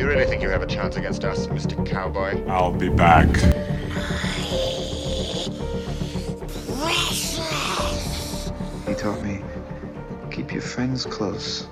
Do 0.00 0.06
you 0.06 0.12
really 0.12 0.24
think 0.24 0.40
you 0.40 0.48
have 0.48 0.62
a 0.62 0.66
chance 0.66 0.96
against 0.96 1.24
us, 1.24 1.46
Mr. 1.48 1.84
Cowboy? 1.84 2.42
I'll 2.46 2.72
be 2.72 2.88
back. 2.88 3.28
Precious. 6.78 8.50
He 8.88 8.94
taught 8.94 9.22
me 9.22 9.42
keep 10.30 10.54
your 10.54 10.62
friends 10.62 11.04
close, 11.04 11.68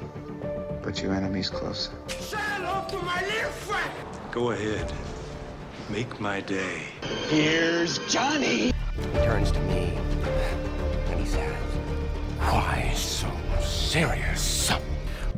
but 0.82 1.00
your 1.00 1.14
enemies 1.14 1.48
closer. 1.48 1.90
Say 2.08 2.36
hello 2.38 2.84
to 2.90 2.98
my 2.98 3.18
little 3.22 3.50
friend! 3.50 3.90
Go 4.30 4.50
ahead. 4.50 4.92
Make 5.88 6.20
my 6.20 6.42
day. 6.42 6.82
Here's 7.30 7.96
Johnny! 8.12 8.74
He 8.94 9.18
turns 9.24 9.50
to 9.52 9.60
me 9.60 9.94
and 11.06 11.18
he 11.18 11.24
says, 11.24 11.56
Why 12.40 12.92
so 12.94 13.30
serious? 13.62 14.70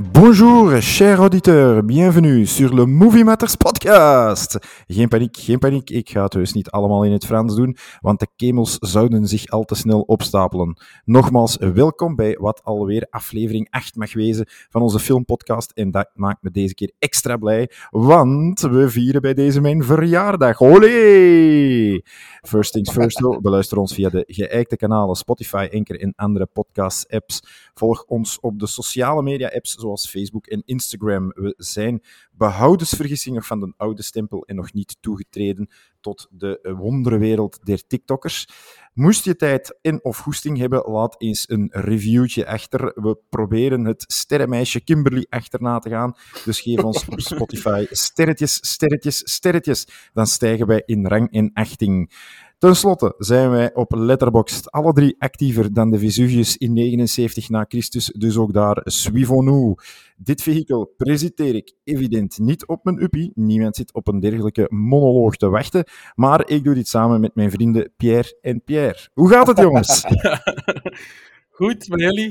Bonjour, 0.02 0.80
chers 0.80 1.18
auditeurs, 1.18 1.84
bienvenue 1.84 2.46
sur 2.46 2.74
le 2.74 2.86
Movie 2.86 3.24
Matters 3.24 3.56
podcast. 3.56 4.58
Geen 4.86 5.08
paniek, 5.08 5.36
geen 5.36 5.58
paniek, 5.58 5.90
ik 5.90 6.10
ga 6.10 6.22
het 6.22 6.32
dus 6.32 6.52
niet 6.52 6.70
allemaal 6.70 7.04
in 7.04 7.12
het 7.12 7.26
Frans 7.26 7.54
doen, 7.54 7.76
want 8.00 8.20
de 8.20 8.26
kemels 8.36 8.76
zouden 8.78 9.26
zich 9.26 9.46
al 9.46 9.64
te 9.64 9.74
snel 9.74 10.00
opstapelen. 10.00 10.76
Nogmaals, 11.04 11.56
welkom 11.56 12.16
bij 12.16 12.36
wat 12.40 12.60
alweer 12.64 13.06
aflevering 13.10 13.70
8 13.70 13.96
mag 13.96 14.12
wezen 14.12 14.46
van 14.68 14.82
onze 14.82 14.98
filmpodcast 14.98 15.70
en 15.70 15.90
dat 15.90 16.10
maakt 16.14 16.42
me 16.42 16.50
deze 16.50 16.74
keer 16.74 16.92
extra 16.98 17.36
blij, 17.36 17.70
want 17.90 18.60
we 18.60 18.90
vieren 18.90 19.20
bij 19.20 19.34
deze 19.34 19.60
mijn 19.60 19.84
verjaardag. 19.84 20.60
Olé! 20.60 22.02
First 22.42 22.72
things 22.72 22.90
first, 22.90 23.40
beluister 23.40 23.78
ons 23.78 23.94
via 23.94 24.08
de 24.08 24.24
geëikte 24.26 24.76
kanalen 24.76 25.14
Spotify, 25.16 25.68
Anchor 25.72 26.00
en 26.00 26.12
andere 26.16 26.46
podcast-apps. 26.46 27.69
Volg 27.74 28.04
ons 28.04 28.40
op 28.40 28.58
de 28.58 28.66
sociale 28.66 29.22
media-apps 29.22 29.74
zoals 29.74 30.10
Facebook 30.10 30.46
en 30.46 30.62
Instagram. 30.64 31.28
We 31.28 31.54
zijn 31.56 32.02
behoudensvergissing 32.32 33.34
nog 33.34 33.46
van 33.46 33.60
de 33.60 33.72
oude 33.76 34.02
stempel 34.02 34.44
en 34.46 34.56
nog 34.56 34.72
niet 34.72 34.96
toegetreden 35.00 35.68
tot 36.00 36.28
de 36.30 36.74
wonderenwereld 36.78 37.58
der 37.66 37.86
TikTokkers. 37.86 38.48
Moest 38.92 39.24
je 39.24 39.36
tijd 39.36 39.78
en 39.82 40.04
of 40.04 40.18
goesting 40.18 40.58
hebben, 40.58 40.90
laat 40.90 41.14
eens 41.18 41.44
een 41.48 41.68
reviewtje 41.72 42.46
achter. 42.46 42.92
We 42.94 43.18
proberen 43.28 43.84
het 43.84 44.04
sterrenmeisje 44.06 44.80
Kimberly 44.80 45.26
achterna 45.28 45.78
te 45.78 45.88
gaan. 45.88 46.14
Dus 46.44 46.60
geef 46.60 46.84
ons 46.84 47.08
op 47.08 47.20
Spotify 47.20 47.86
sterretjes, 47.90 48.58
sterretjes, 48.70 49.22
sterretjes. 49.24 49.86
Dan 50.12 50.26
stijgen 50.26 50.66
wij 50.66 50.82
in 50.86 51.06
rang 51.06 51.32
en 51.32 51.50
achting. 51.52 52.12
Ten 52.60 52.76
slotte 52.76 53.14
zijn 53.18 53.50
wij 53.50 53.74
op 53.74 53.92
Letterboxd 53.94 54.70
alle 54.70 54.92
drie 54.92 55.14
actiever 55.18 55.72
dan 55.72 55.90
de 55.90 55.98
Vesuvius 55.98 56.56
in 56.56 56.72
79 56.72 57.48
na 57.48 57.64
Christus, 57.68 58.06
dus 58.06 58.36
ook 58.36 58.52
daar 58.52 58.80
suivons 58.84 59.82
Dit 60.16 60.42
vehikel 60.42 60.92
presenteer 60.96 61.54
ik 61.54 61.72
evident 61.84 62.38
niet 62.38 62.66
op 62.66 62.84
mijn 62.84 63.02
uppie. 63.02 63.32
Niemand 63.34 63.76
zit 63.76 63.94
op 63.94 64.08
een 64.08 64.20
dergelijke 64.20 64.66
monoloog 64.68 65.36
te 65.36 65.48
wachten, 65.48 65.84
maar 66.14 66.48
ik 66.48 66.64
doe 66.64 66.74
dit 66.74 66.88
samen 66.88 67.20
met 67.20 67.34
mijn 67.34 67.50
vrienden 67.50 67.92
Pierre 67.96 68.38
en 68.40 68.62
Pierre. 68.64 69.08
Hoe 69.12 69.28
gaat 69.28 69.46
het, 69.46 69.58
jongens? 69.58 70.04
Goed, 71.58 71.88
met 71.88 72.00
jullie? 72.00 72.30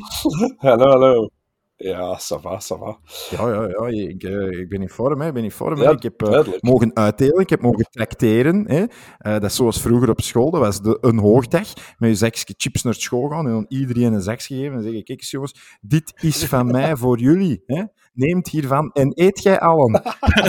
Hallo, 0.57 0.85
hallo. 0.85 1.38
Ja, 1.81 2.17
ça 2.19 2.37
va, 2.41 2.59
ça 2.59 2.75
va. 2.77 2.97
Ja, 3.29 3.49
ja, 3.53 3.67
ja 3.67 3.87
ik, 4.07 4.23
eh, 4.23 4.59
ik 4.59 4.69
ben 4.69 4.81
in 4.81 4.89
vorm, 4.89 5.21
hè. 5.21 5.27
ik 5.27 5.33
ben 5.33 5.43
in 5.43 5.51
vorm. 5.51 5.81
Ja, 5.81 5.89
ik 5.91 6.03
heb 6.03 6.21
eh, 6.21 6.47
mogen 6.59 6.91
uitdelen, 6.95 7.39
ik 7.39 7.49
heb 7.49 7.61
mogen 7.61 7.85
tracteren. 7.91 8.63
Hè. 8.67 8.83
Eh, 9.17 9.31
dat 9.33 9.43
is 9.43 9.55
zoals 9.55 9.81
vroeger 9.81 10.09
op 10.09 10.21
school, 10.21 10.51
dat 10.51 10.61
was 10.61 10.81
de, 10.81 10.97
een 11.01 11.19
hoogdag. 11.19 11.67
Met 11.97 12.09
je 12.09 12.15
zakje 12.15 12.53
chips 12.57 12.83
naar 12.83 12.93
school 12.93 13.27
gaan 13.29 13.45
en 13.45 13.51
dan 13.51 13.65
iedereen 13.67 14.13
een 14.13 14.21
zak 14.21 14.41
geven. 14.41 14.73
En 14.77 14.83
zeggen, 14.83 15.03
kijk 15.03 15.19
eens 15.19 15.31
jongens, 15.31 15.77
dit 15.81 16.13
is 16.21 16.45
van 16.45 16.71
mij 16.77 16.95
voor 16.95 17.19
jullie. 17.19 17.63
Hè. 17.65 17.83
Neemt 18.13 18.47
hiervan 18.49 18.91
en 18.93 19.11
eet 19.15 19.43
jij 19.43 19.59
allen. 19.59 19.91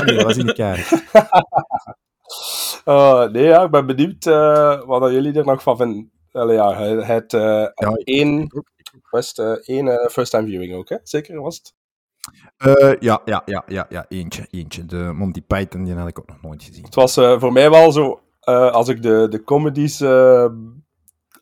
Nee, 0.04 0.14
dat 0.16 0.22
was 0.24 0.36
in 0.36 0.46
de 0.46 0.52
kaart. 0.54 0.88
Eh, 2.84 3.28
nee, 3.28 3.44
ja, 3.44 3.62
ik 3.62 3.70
ben 3.70 3.86
benieuwd 3.86 4.24
wat 4.86 5.12
jullie 5.12 5.32
er 5.32 5.44
nog 5.44 5.62
van 5.62 5.76
vinden. 5.76 6.10
Allee, 6.32 6.56
ja, 6.56 6.74
het, 7.02 7.32
Ja, 7.32 7.72
ik- 7.94 8.08
één, 8.08 8.48
eh, 9.38 9.52
één 9.52 9.88
eh, 9.88 10.08
first-time 10.08 10.46
viewing 10.46 10.74
ook, 10.74 10.88
hè? 10.88 10.96
Zeker 11.02 11.40
was 11.40 11.56
het? 11.56 11.74
Eh, 12.56 12.94
ja, 13.00 13.22
ja, 13.24 13.42
ja, 13.46 13.64
ja, 13.66 13.86
ja, 13.88 14.06
eentje, 14.08 14.46
eentje. 14.50 14.86
De 14.86 14.96
Monty 14.96 15.42
Python, 15.42 15.84
die 15.84 15.94
had 15.94 16.08
ik 16.08 16.18
ook 16.18 16.28
nog 16.28 16.42
nooit 16.42 16.62
gezien. 16.62 16.84
Het 16.84 16.94
was 16.94 17.16
eh, 17.16 17.40
voor 17.40 17.52
mij 17.52 17.70
wel 17.70 17.92
zo, 17.92 18.20
eh, 18.40 18.70
als 18.72 18.88
ik 18.88 19.02
de, 19.02 19.26
de 19.30 19.42
comedies 19.44 20.00
eh, 20.00 20.44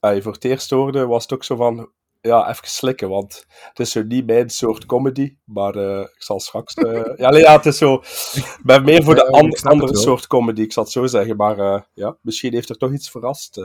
voor 0.01 0.33
het 0.33 0.45
eerst 0.45 0.71
hoorde, 0.71 1.07
was 1.07 1.23
het 1.23 1.33
ook 1.33 1.45
zo 1.45 1.57
van, 1.57 1.91
ja, 2.21 2.49
even 2.49 2.69
slikken, 2.69 3.09
want 3.09 3.45
het 3.69 3.79
is 3.79 3.91
zo 3.91 4.03
niet 4.03 4.27
mijn 4.27 4.51
soort 4.51 4.87
comedy, 4.87 5.37
maar 5.45 5.75
eh, 5.75 6.01
ik 6.01 6.23
zal 6.23 6.41
straks... 6.41 6.75
eh, 6.75 7.03
ja, 7.17 7.27
allee, 7.29 7.43
ja, 7.43 7.57
het 7.57 7.67
is 7.67 7.79
zo... 7.79 7.95
Ik 8.35 8.59
ben 8.63 8.85
meer 8.85 9.05
voor 9.05 9.15
de 9.15 9.27
an- 9.27 9.53
andere 9.63 9.97
soort 9.97 10.27
comedy, 10.27 10.61
ik 10.61 10.73
zal 10.73 10.83
het 10.83 10.93
zo 10.93 11.07
zeggen, 11.07 11.37
maar 11.37 11.59
eh, 11.59 11.81
ja, 11.95 12.17
misschien 12.21 12.53
heeft 12.53 12.69
er 12.69 12.77
toch 12.77 12.93
iets 12.93 13.11
verrast. 13.11 13.57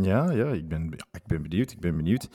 Ja, 0.00 0.30
ja 0.30 0.46
ik, 0.46 0.68
ben, 0.68 0.82
ja, 0.96 1.06
ik 1.12 1.26
ben 1.26 1.42
benieuwd, 1.42 1.70
ik 1.70 1.80
ben 1.80 1.96
benieuwd. 1.96 2.28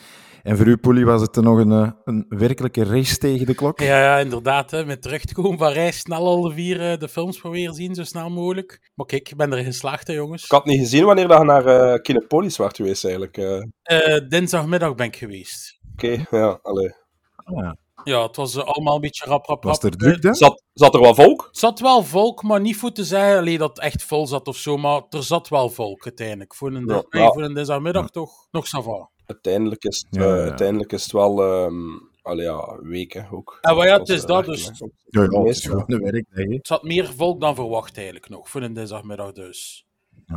En 0.44 0.58
voor 0.58 0.68
u, 0.68 0.78
Polly, 0.78 1.04
was 1.04 1.22
het 1.22 1.36
nog 1.36 1.58
een, 1.58 1.72
eh, 1.72 1.92
een 2.04 2.26
werkelijke 2.30 2.84
race 2.84 3.18
tegen 3.18 3.46
de 3.46 3.56
klok? 3.56 3.80
Ja, 3.80 4.02
ja 4.02 4.18
inderdaad. 4.18 4.72
Hè, 4.72 4.86
met 4.86 5.02
terug 5.02 5.26
te 5.26 5.34
komen 5.34 5.58
van 5.58 5.72
reis, 5.72 6.00
snel 6.00 6.28
alle 6.28 6.54
vier 6.54 6.92
eh, 6.92 6.98
de 6.98 7.08
films 7.10 7.40
proberen 7.40 7.74
zien, 7.74 7.96
zo 7.96 8.04
snel 8.04 8.30
mogelijk. 8.30 8.92
Maar 8.96 9.06
kijk, 9.06 9.30
ik 9.30 9.38
ben 9.38 9.52
erin 9.54 9.66
geslaagd, 9.66 10.08
hè, 10.08 10.14
jongens. 10.14 10.44
Ik 10.44 10.52
had 10.52 10.66
niet 10.66 10.80
gezien 10.80 11.06
wanneer 11.06 11.28
dat 11.28 11.38
je 11.38 11.44
naar 11.46 11.66
eh 11.66 12.02
Kinepolis 12.02 12.58
werd 12.58 12.76
geweest, 12.76 13.04
eigenlijk. 13.06 13.38
eh. 13.38 13.64
Eh, 13.82 14.28
dinsdagmiddag 14.30 14.96
ben 14.96 15.06
ik 15.06 15.16
geweest. 15.16 15.80
Oké, 15.94 16.26
ja, 16.30 16.60
allee. 16.62 16.94
Ah, 17.36 17.64
ja. 17.64 17.76
Ja, 18.08 18.22
het 18.26 18.36
was 18.36 18.56
eh, 18.56 18.64
allemaal 18.64 18.96
een 18.96 19.02
beetje 19.02 19.26
rap, 19.26 19.46
rap, 19.46 19.64
Was 19.64 19.80
rap. 19.82 19.92
er 19.92 19.98
druk, 19.98 20.22
dan? 20.22 20.36
Zat, 20.36 20.64
zat 20.74 20.94
er 20.94 21.02
wel 21.02 21.16
volk? 21.16 21.46
Het 21.48 21.58
zat 21.58 21.80
wel 21.80 22.04
volk, 22.04 22.44
maar 22.44 22.62
niet 22.62 22.78
voor 22.78 22.92
te 22.92 23.04
zeggen 23.04 23.38
allee, 23.38 23.58
dat 23.58 23.70
het 23.70 23.80
echt 23.80 24.04
vol 24.04 24.28
zat 24.28 24.48
of 24.48 24.58
zo. 24.58 24.78
Maar 24.78 25.02
er 25.10 25.24
zat 25.24 25.48
wel 25.50 25.70
volk 25.70 26.06
uiteindelijk. 26.06 26.56
Voor 26.56 26.74
een, 26.74 26.86
Ja, 26.88 27.04
nee, 27.10 27.24
ja. 27.24 27.32
voor 27.32 27.44
een 27.44 27.54
dinsdagmiddag 27.54 28.10
toch 28.10 28.48
nog 28.52 28.66
ça 28.66 28.84
va. 28.84 29.10
Uiteindelijk 29.26 29.84
is 29.84 30.06
het, 30.10 30.22
Ja, 30.22 30.36
eh, 30.36 30.42
uiteindelijk 30.42 30.92
is 30.92 31.04
het 31.04 31.12
wel... 31.12 31.44
ehm 31.44 31.74
allee, 32.22 32.46
ja, 32.46 32.80
weken 32.82 33.28
ook. 33.32 33.58
Maar 33.62 33.88
ja, 33.88 33.98
het 34.00 34.10
is 34.10 34.22
eh, 34.22 34.28
dat 34.28 34.46
dus. 34.46 34.72
Ja, 35.06 35.22
ja, 35.22 35.42
het 35.42 35.48
is 35.48 36.60
zat 36.62 36.84
meer 36.84 37.14
volk 37.14 37.42
dan 37.42 37.56
verwacht 37.56 37.96
eigenlijk 37.96 38.30
nog, 38.30 38.50
voor 38.50 38.62
een 38.62 38.74
dinsdagmiddag 38.74 39.32
dus. 39.32 39.86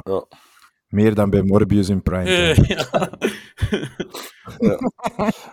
Ja. 0.05 0.27
Meer 0.89 1.15
dan 1.15 1.31
bij 1.31 1.43
Morbius 1.43 1.89
in 1.89 2.03
Prime. 2.03 2.55
Ja. 4.59 4.79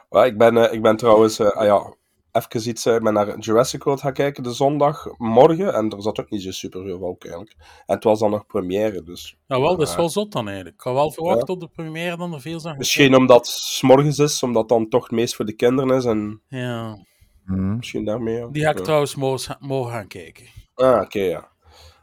Ja, 0.09 0.25
ik, 0.25 0.38
ben, 0.38 0.57
eh, 0.57 0.73
ik 0.73 0.81
ben 0.81 0.97
trouwens... 0.97 1.39
eh, 1.39 1.47
ah 1.50 1.66
ja, 1.66 1.94
even 2.38 2.70
iets... 2.70 2.86
eh, 2.86 2.96
ik 2.96 3.03
ben 3.03 3.14
naar 3.14 3.40
Jurassic 3.40 3.84
World 3.84 4.02
gaan 4.02 4.14
kijken 4.14 4.44
de 4.44 4.53
zondagmorgen. 4.53 5.74
En 5.74 5.90
er 5.90 6.02
zat 6.02 6.20
ook 6.20 6.30
niet 6.30 6.42
zo 6.42 6.52
super 6.52 6.84
veel 6.84 7.00
volk, 7.00 7.24
eigenlijk. 7.24 7.56
En 7.86 7.96
het 7.96 8.03
was 8.03 8.20
dan 8.20 8.31
nog 8.31 8.46
première, 8.46 9.03
dus... 9.03 9.38
Nou 9.48 9.62
wel, 9.62 9.78
dat 9.78 9.88
is 9.88 9.96
wel 9.96 10.09
zot 10.09 10.31
dan 10.31 10.46
eigenlijk. 10.48 10.75
Ik 10.78 10.81
had 10.84 10.94
wel 10.94 11.12
verwacht 11.12 11.50
op 11.50 11.59
de 11.59 11.68
première 11.68 12.18
dan 12.18 12.34
er 12.34 12.42
veel 12.42 12.59
zijn. 12.59 12.78
Misschien 12.78 13.16
omdat 13.16 13.38
het 13.48 13.56
's 13.56 13.81
morgens 13.81 14.20
is, 14.20 14.44
omdat 14.44 14.70
dan 14.70 14.90
toch 14.90 15.03
het 15.03 15.12
meest 15.12 15.36
voor 15.36 15.46
de 15.46 15.53
kinderen 15.56 15.98
is. 15.98 16.06
En 16.06 16.42
Ja. 16.48 17.06
Mhm. 17.46 17.75
misschien 17.75 18.06
daarmee... 18.06 18.36
ja. 18.36 18.48
Die 18.48 18.64
ga 18.64 18.69
ik 18.69 18.78
Ja. 18.78 18.84
trouwens 18.84 19.16
morgen 19.16 19.92
gaan 19.92 20.08
kijken. 20.08 20.46
Ah, 20.75 21.02
oké, 21.02 21.19
ja. 21.19 21.52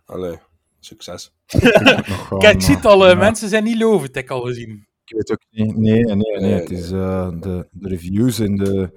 Allee, 0.06 0.38
succes. 0.80 1.32
Kijk, 2.38 2.54
ik 2.54 2.62
zie 2.62 2.74
het 2.76 2.84
al, 2.84 3.04
eh, 3.04 3.10
ja. 3.12 3.16
mensen 3.18 3.48
zijn 3.48 3.64
niet 3.64 3.78
lovend, 3.78 4.14
heb 4.14 4.24
ik 4.24 4.30
al 4.30 4.40
gezien. 4.40 4.86
Ik 5.04 5.16
weet 5.16 5.30
ook 5.30 5.42
niet. 5.50 5.76
Nee, 5.76 6.04
nee, 6.04 6.14
nee. 6.16 6.40
Nee, 6.40 6.52
het 6.52 6.70
is 6.70 6.90
eh, 6.90 7.28
de, 7.40 7.68
de 7.70 7.88
reviews 7.88 8.38
en 8.38 8.56
de 8.56 8.90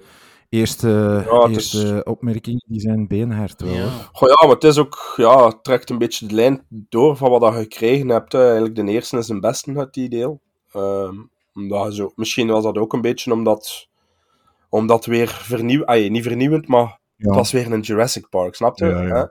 eerste, 0.48 0.88
Ja, 1.30 1.44
is- 1.46 1.50
eerste 1.54 2.04
opmerkingen 2.04 2.62
die 2.66 2.80
zijn 2.80 3.06
beenhard 3.06 3.60
wel. 3.62 3.70
hoor. 3.70 3.78
Ja. 3.78 3.88
Goh, 4.12 4.28
ja, 4.28 4.46
maar 4.46 4.54
het 4.54 4.64
is 4.64 4.78
ook, 4.78 5.12
ja, 5.16 5.46
het 5.46 5.64
trekt 5.64 5.90
een 5.90 5.98
beetje 5.98 6.26
de 6.26 6.34
lijn 6.34 6.66
door 6.68 7.16
van 7.16 7.30
wat 7.30 7.52
je 7.54 7.58
gekregen 7.60 8.08
hebt. 8.08 8.32
hè. 8.32 8.44
Eigenlijk 8.44 8.74
de 8.76 8.84
eerste 8.86 9.16
is 9.18 9.26
de 9.26 9.40
beste 9.40 9.72
uit 9.76 9.94
die 9.94 10.08
deel. 10.08 10.40
Ehm, 10.72 11.14
omdat 11.54 11.94
zo, 11.94 12.12
misschien 12.16 12.46
was 12.48 12.62
dat 12.64 12.78
ook 12.78 12.92
een 12.92 13.00
beetje 13.00 13.32
omdat, 13.32 13.88
omdat 14.68 15.06
weer 15.06 15.28
vernieuwd, 15.28 15.86
ah, 15.86 16.10
niet 16.10 16.22
vernieuwend, 16.22 16.68
maar 16.68 16.98
Ja. 17.16 17.26
het 17.26 17.34
was 17.34 17.52
weer 17.52 17.72
een 17.72 17.80
Jurassic 17.80 18.28
Park, 18.28 18.54
snap 18.54 18.78
je? 18.78 18.84
Ja, 18.86 19.02
ja. 19.02 19.14
Hè? 19.14 19.24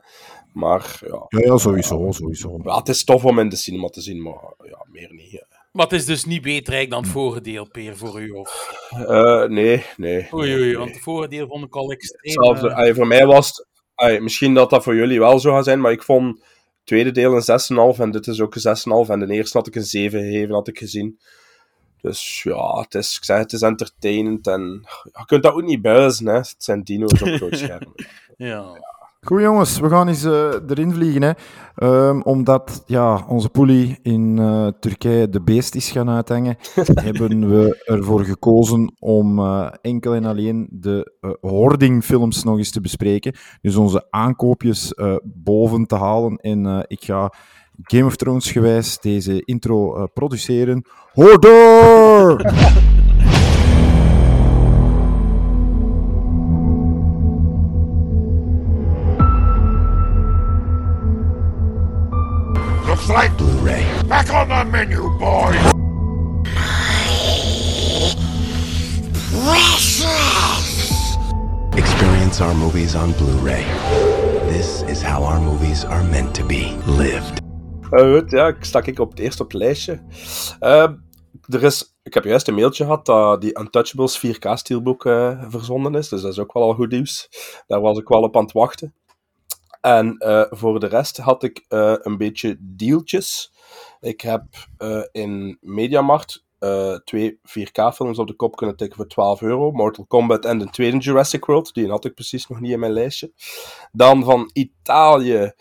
Maar 0.53 0.99
ja, 1.07 1.25
Ja, 1.27 1.39
ja, 1.39 1.57
sowieso, 1.57 2.11
sowieso. 2.11 2.59
ja, 2.63 2.77
het 2.77 2.89
is 2.89 3.03
tof 3.03 3.25
om 3.25 3.39
in 3.39 3.49
de 3.49 3.55
cinema 3.55 3.87
te 3.87 4.01
zien, 4.01 4.21
maar 4.21 4.53
ja, 4.63 4.85
meer 4.91 5.13
niet. 5.13 5.45
Maar 5.77 5.85
het 5.85 5.95
is 5.95 6.05
dus 6.05 6.25
niet 6.25 6.41
beter 6.41 6.89
dan 6.89 7.01
het 7.01 7.11
vorige 7.11 7.41
deel, 7.41 7.67
Peer, 7.69 7.97
voor 7.97 8.21
u. 8.21 8.29
Of... 8.29 8.71
Eh, 8.89 9.43
nee, 9.43 9.85
nee. 9.97 10.27
Oei, 10.33 10.55
oei, 10.55 10.77
want 10.77 10.93
het 10.93 11.03
vorige 11.03 11.29
deel 11.29 11.47
vond 11.47 11.63
ik 11.63 11.75
al 11.75 11.91
extreem. 11.91 12.33
Hetzelfde. 12.35 12.69
eh, 12.69 12.75
Allee, 12.75 12.93
voor 12.93 13.07
mij 13.07 13.25
was 13.25 13.47
het... 13.47 13.65
allee, 13.95 14.21
misschien 14.21 14.53
dat 14.53 14.69
dat 14.69 14.83
voor 14.83 14.95
jullie 14.95 15.19
wel 15.19 15.39
zo 15.39 15.53
gaat 15.53 15.63
zijn, 15.63 15.81
maar 15.81 15.91
ik 15.91 16.03
vond 16.03 16.37
het 16.37 16.45
tweede 16.83 17.11
deel 17.11 17.35
een 17.35 17.93
6,5 17.95 17.99
en 17.99 18.11
dit 18.11 18.27
is 18.27 18.41
ook 18.41 18.55
een 18.55 19.05
6,5. 19.05 19.09
En 19.09 19.19
de 19.19 19.33
eerste 19.33 19.57
had 19.57 19.67
ik 19.67 19.75
een 19.75 19.83
7 19.83 20.19
gegeven, 20.19 20.53
had 20.53 20.67
ik 20.67 20.77
gezien. 20.77 21.19
Dus 22.01 22.43
ja, 22.43 22.79
het 22.79 22.95
is, 22.95 23.17
ik 23.17 23.23
zeg, 23.23 23.37
het 23.37 23.53
is 23.53 23.61
entertainend 23.61 24.47
en 24.47 24.87
je 25.03 25.25
kunt 25.25 25.43
dat 25.43 25.53
ook 25.53 25.63
niet 25.63 25.81
buizen, 25.81 26.25
hè. 26.27 26.33
Het 26.37 26.55
zijn 26.57 26.83
dino's 26.83 27.21
op 27.21 27.27
groot 27.27 27.57
scherm. 27.57 27.93
ja. 28.37 28.63
Goed 29.21 29.41
jongens, 29.41 29.79
we 29.79 29.89
gaan 29.89 30.07
eens 30.07 30.23
eh, 30.23 30.53
erin 30.67 30.93
vliegen. 30.93 31.21
Hè. 31.21 31.31
Ehm, 31.75 32.19
omdat 32.21 32.83
ja, 32.85 33.25
onze 33.27 33.49
poelie 33.49 33.99
in 34.01 34.39
eh, 34.39 34.67
Turkije 34.79 35.29
de 35.29 35.41
beest 35.41 35.75
is 35.75 35.91
gaan 35.91 36.09
uithangen, 36.09 36.57
hebben 36.93 37.49
we 37.49 37.83
ervoor 37.85 38.23
gekozen 38.23 38.95
om 38.99 39.39
eh, 39.39 39.67
enkel 39.81 40.15
en 40.15 40.25
alleen 40.25 40.67
de 40.71 41.11
hoardingfilms 41.41 42.43
nog 42.43 42.57
eens 42.57 42.71
te 42.71 42.81
bespreken. 42.81 43.35
Dus 43.61 43.75
onze 43.75 44.07
aankoopjes 44.09 44.93
boven 45.23 45.85
te 45.85 45.95
halen. 45.95 46.35
En 46.35 46.85
ik 46.87 47.03
ga 47.03 47.33
Game 47.81 48.05
of 48.05 48.15
Thrones 48.15 48.51
gewijs 48.51 48.99
deze 48.99 49.41
intro 49.45 50.07
produceren. 50.13 50.85
Hoorder! 51.13 52.35
Like 63.07 63.37
Blu-ray. 63.37 63.85
Back 64.09 64.33
on 64.33 64.49
the 64.49 64.65
menu, 64.65 65.09
boy! 65.17 65.55
Precious! 69.31 71.15
Experience 71.77 72.41
our 72.41 72.53
movies 72.53 72.95
on 72.95 73.13
Blu-ray. 73.13 73.63
This 74.49 74.81
is 74.81 75.01
how 75.01 75.23
our 75.23 75.39
movies 75.39 75.85
are 75.85 76.03
meant 76.03 76.35
to 76.35 76.45
be 76.45 76.75
lived. 76.85 77.41
Uh, 77.93 77.99
goed, 77.99 78.31
ja, 78.31 78.47
ik 78.47 78.63
stak 78.63 78.87
ik 78.87 78.99
op 78.99 79.09
het 79.09 79.19
eerste 79.19 79.43
op 79.43 79.51
het 79.51 79.61
lijstje. 79.61 80.01
Uh, 80.59 80.91
er 81.45 81.63
is, 81.63 81.97
ik 82.03 82.13
heb 82.13 82.23
juist 82.23 82.47
een 82.47 82.55
mailtje 82.55 82.83
gehad 82.83 83.05
dat 83.05 83.41
die 83.41 83.59
Untouchables 83.59 84.25
4K 84.25 84.53
steelbook 84.53 85.05
uh, 85.05 85.43
verzonden 85.47 85.95
is, 85.95 86.09
dus 86.09 86.21
dat 86.21 86.31
is 86.31 86.39
ook 86.39 86.53
wel 86.53 86.63
al 86.63 86.73
goed 86.73 86.91
nieuws. 86.91 87.29
Daar 87.67 87.81
was 87.81 87.97
ik 87.97 88.07
wel 88.07 88.21
op 88.21 88.35
aan 88.35 88.43
het 88.43 88.51
wachten. 88.51 88.93
En 89.87 90.15
uh, 90.19 90.43
voor 90.49 90.79
de 90.79 90.87
rest 90.87 91.17
had 91.17 91.43
ik 91.43 91.65
uh, 91.69 91.95
een 91.97 92.17
beetje 92.17 92.57
dealtjes. 92.59 93.53
Ik 93.99 94.21
heb 94.21 94.43
uh, 94.79 95.03
in 95.11 95.57
Mediamarkt 95.61 96.45
twee 97.03 97.39
4K-films 97.39 98.17
op 98.17 98.27
de 98.27 98.35
kop 98.35 98.55
kunnen 98.55 98.75
tikken 98.75 98.97
voor 98.97 99.07
12 99.07 99.41
euro. 99.41 99.71
Mortal 99.71 100.05
Kombat 100.05 100.45
en 100.45 100.59
de 100.59 100.69
tweede 100.69 100.97
Jurassic 100.97 101.45
World. 101.45 101.73
Die 101.73 101.89
had 101.89 102.05
ik 102.05 102.13
precies 102.13 102.47
nog 102.47 102.59
niet 102.59 102.71
in 102.71 102.79
mijn 102.79 102.91
lijstje. 102.91 103.31
Dan 103.91 104.23
van 104.23 104.49
Italië 104.53 105.53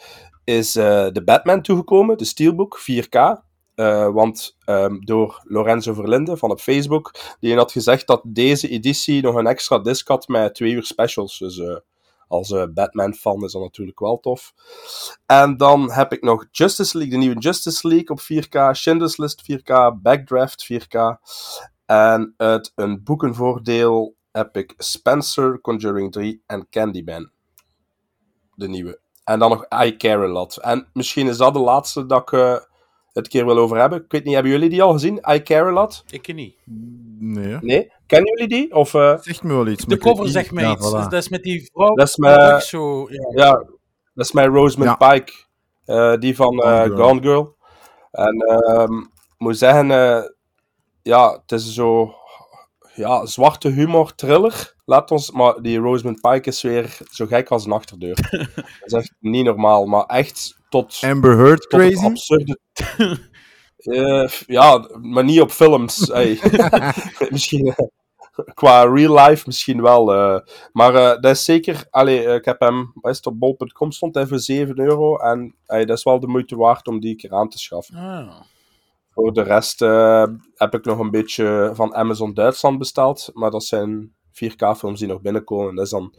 is 0.44 0.72
de 0.72 1.22
Batman 1.24 1.62
toegekomen, 1.62 2.18
de 2.18 2.24
Steelbook 2.24 2.80
4K. 2.80 3.18
want 4.12 4.56
um, 4.66 5.04
door 5.04 5.40
Lorenzo 5.44 5.94
Verlinde 5.94 6.36
van 6.36 6.50
op 6.50 6.60
Facebook, 6.60 7.14
die 7.40 7.56
had 7.56 7.72
gezegd 7.72 8.06
dat 8.06 8.22
deze 8.24 8.68
editie 8.68 9.22
nog 9.22 9.34
een 9.34 9.46
extra 9.46 9.78
disc 9.78 10.08
had 10.08 10.28
met 10.28 10.54
twee 10.54 10.72
uur 10.72 10.84
specials. 10.84 11.38
Dus 11.38 11.60
als 12.28 12.50
uh, 12.50 12.64
Batman-fan 12.74 13.44
is 13.44 13.52
dat 13.52 13.62
natuurlijk 13.62 14.00
wel 14.00 14.20
tof. 14.20 14.54
En 15.26 15.56
dan 15.56 15.92
heb 15.92 16.12
ik 16.12 16.22
nog 16.22 16.46
Justice 16.50 16.96
League, 16.96 17.14
de 17.14 17.20
nieuwe 17.20 17.40
Justice 17.40 17.88
League 17.88 18.08
op 18.08 18.20
4K, 18.20 18.70
Schindler's 18.70 19.16
List 19.16 19.42
4K, 19.42 20.00
Backdraft 20.02 20.68
4K. 20.72 21.20
En 21.86 22.34
uit 22.36 22.72
een 22.74 23.02
boekenvoordeel 23.02 24.16
heb 24.32 24.56
ik 24.56 24.74
Spencer, 24.76 25.60
Conjuring 25.60 26.12
3 26.12 26.42
en 26.46 26.66
Candyman. 26.70 27.30
De 28.54 28.68
nieuwe. 28.68 29.00
En 29.24 29.38
dan 29.38 29.50
nog 29.50 29.66
I 29.84 29.96
Care 29.96 30.24
A 30.24 30.28
Lot. 30.28 30.56
En 30.56 30.88
misschien 30.92 31.28
is 31.28 31.36
dat 31.36 31.52
de 31.52 31.58
laatste 31.58 32.06
dat 32.06 32.22
ik 32.22 32.32
uh, 32.32 32.56
het 33.16 33.28
keer 33.28 33.46
wil 33.46 33.58
over 33.58 33.78
hebben. 33.78 33.98
Ik 33.98 34.12
weet 34.12 34.24
niet, 34.24 34.34
hebben 34.34 34.52
jullie 34.52 34.68
die 34.68 34.82
al 34.82 34.92
gezien? 34.92 35.22
I 35.30 35.42
Care 35.42 35.68
A 35.68 35.72
Lot? 35.72 36.04
Ik 36.10 36.34
niet. 36.34 36.56
Nee. 37.18 37.56
Nee? 37.60 37.92
Kennen 38.06 38.30
jullie 38.32 38.48
die? 38.48 38.74
Of, 38.74 38.94
uh... 38.94 39.18
Zegt 39.20 39.42
me 39.42 39.54
wel 39.54 39.66
iets. 39.66 39.84
De 39.84 39.98
cover 39.98 40.28
zegt 40.28 40.52
mij 40.52 40.64
ja, 40.64 40.72
iets. 40.72 40.88
Voilà. 40.88 40.96
Dus 40.96 41.08
dat 41.08 41.12
is 41.12 41.28
met 41.28 41.42
die 41.42 41.70
vrouw. 41.72 41.94
Dat 41.94 42.08
is 42.08 42.16
met, 42.16 42.62
zo, 42.62 43.10
ja. 43.10 43.44
ja, 43.44 43.52
dat 44.14 44.24
is 44.24 44.32
met 44.32 44.46
Rosamund 44.46 44.96
Ja. 44.98 45.12
Pike. 45.12 45.32
Uh, 45.86 46.16
die 46.16 46.36
van 46.36 46.54
uh, 46.54 46.80
Gone 46.80 46.94
Girl. 46.94 47.08
Gone 47.08 47.22
Girl. 47.22 47.56
En 48.10 48.64
um, 48.80 49.00
ik 49.00 49.34
moet 49.38 49.58
zeggen, 49.58 49.90
uh, 49.90 50.22
ja, 51.02 51.32
het 51.32 51.52
is 51.52 51.74
zo 51.74 52.14
ja, 52.94 53.26
zwarte 53.26 53.68
humor, 53.68 54.14
thriller. 54.14 54.75
Laat 54.88 55.10
ons, 55.10 55.30
maar 55.30 55.60
die 55.62 55.78
Rosamund 55.78 56.20
Pike 56.20 56.48
is 56.48 56.62
weer 56.62 56.98
zo 57.10 57.26
gek 57.26 57.48
als 57.48 57.64
een 57.66 57.72
achterdeur. 57.72 58.14
dat 58.30 58.84
is 58.84 58.92
echt 58.92 59.14
niet 59.20 59.44
normaal, 59.44 59.86
maar 59.86 60.04
echt 60.04 60.56
tot, 60.68 60.98
Amber 61.00 61.36
Heard 61.38 61.60
tot 61.70 61.80
het 61.80 61.90
crazy. 61.92 62.04
absurde. 62.04 62.58
Eh, 63.76 64.28
ja, 64.46 64.88
maar 65.00 65.24
niet 65.24 65.40
op 65.40 65.50
films. 65.50 66.06
Hey. 66.12 66.38
misschien 67.30 67.66
eh, 67.66 67.86
qua 68.54 68.82
real 68.84 69.14
life 69.26 69.42
misschien 69.46 69.82
wel. 69.82 70.12
eh. 70.14 70.40
maar 70.72 70.94
eh, 70.94 71.20
dat 71.20 71.24
is 71.36 71.44
zeker. 71.44 71.86
Allee, 71.90 72.34
ik 72.34 72.44
heb 72.44 72.60
hem. 72.60 72.92
Is 73.02 73.16
het, 73.16 73.26
op 73.26 73.38
bol.com 73.38 73.92
stond 73.92 74.14
hij 74.14 74.26
voor 74.26 74.38
7 74.38 74.78
euro. 74.80 75.16
En 75.16 75.54
hey, 75.66 75.84
dat 75.84 75.96
is 75.98 76.04
wel 76.04 76.20
de 76.20 76.26
moeite 76.26 76.56
waard 76.56 76.86
om 76.88 77.00
die 77.00 77.16
keer 77.16 77.32
aan 77.34 77.48
te 77.48 77.58
schaffen. 77.58 77.96
Ah. 77.96 78.40
Voor 79.10 79.32
de 79.32 79.42
rest 79.42 79.82
eh, 79.82 80.26
heb 80.54 80.74
ik 80.74 80.84
nog 80.84 80.98
een 80.98 81.10
beetje 81.10 81.70
van 81.74 81.94
Amazon 81.94 82.34
Duitsland 82.34 82.78
besteld. 82.78 83.30
Maar 83.32 83.50
dat 83.50 83.64
zijn 83.64 84.14
4K-films 84.44 84.98
die 84.98 85.08
nog 85.08 85.20
binnenkomen. 85.20 85.74
Dat 85.74 85.84
is 85.84 85.90
dan 85.90 86.14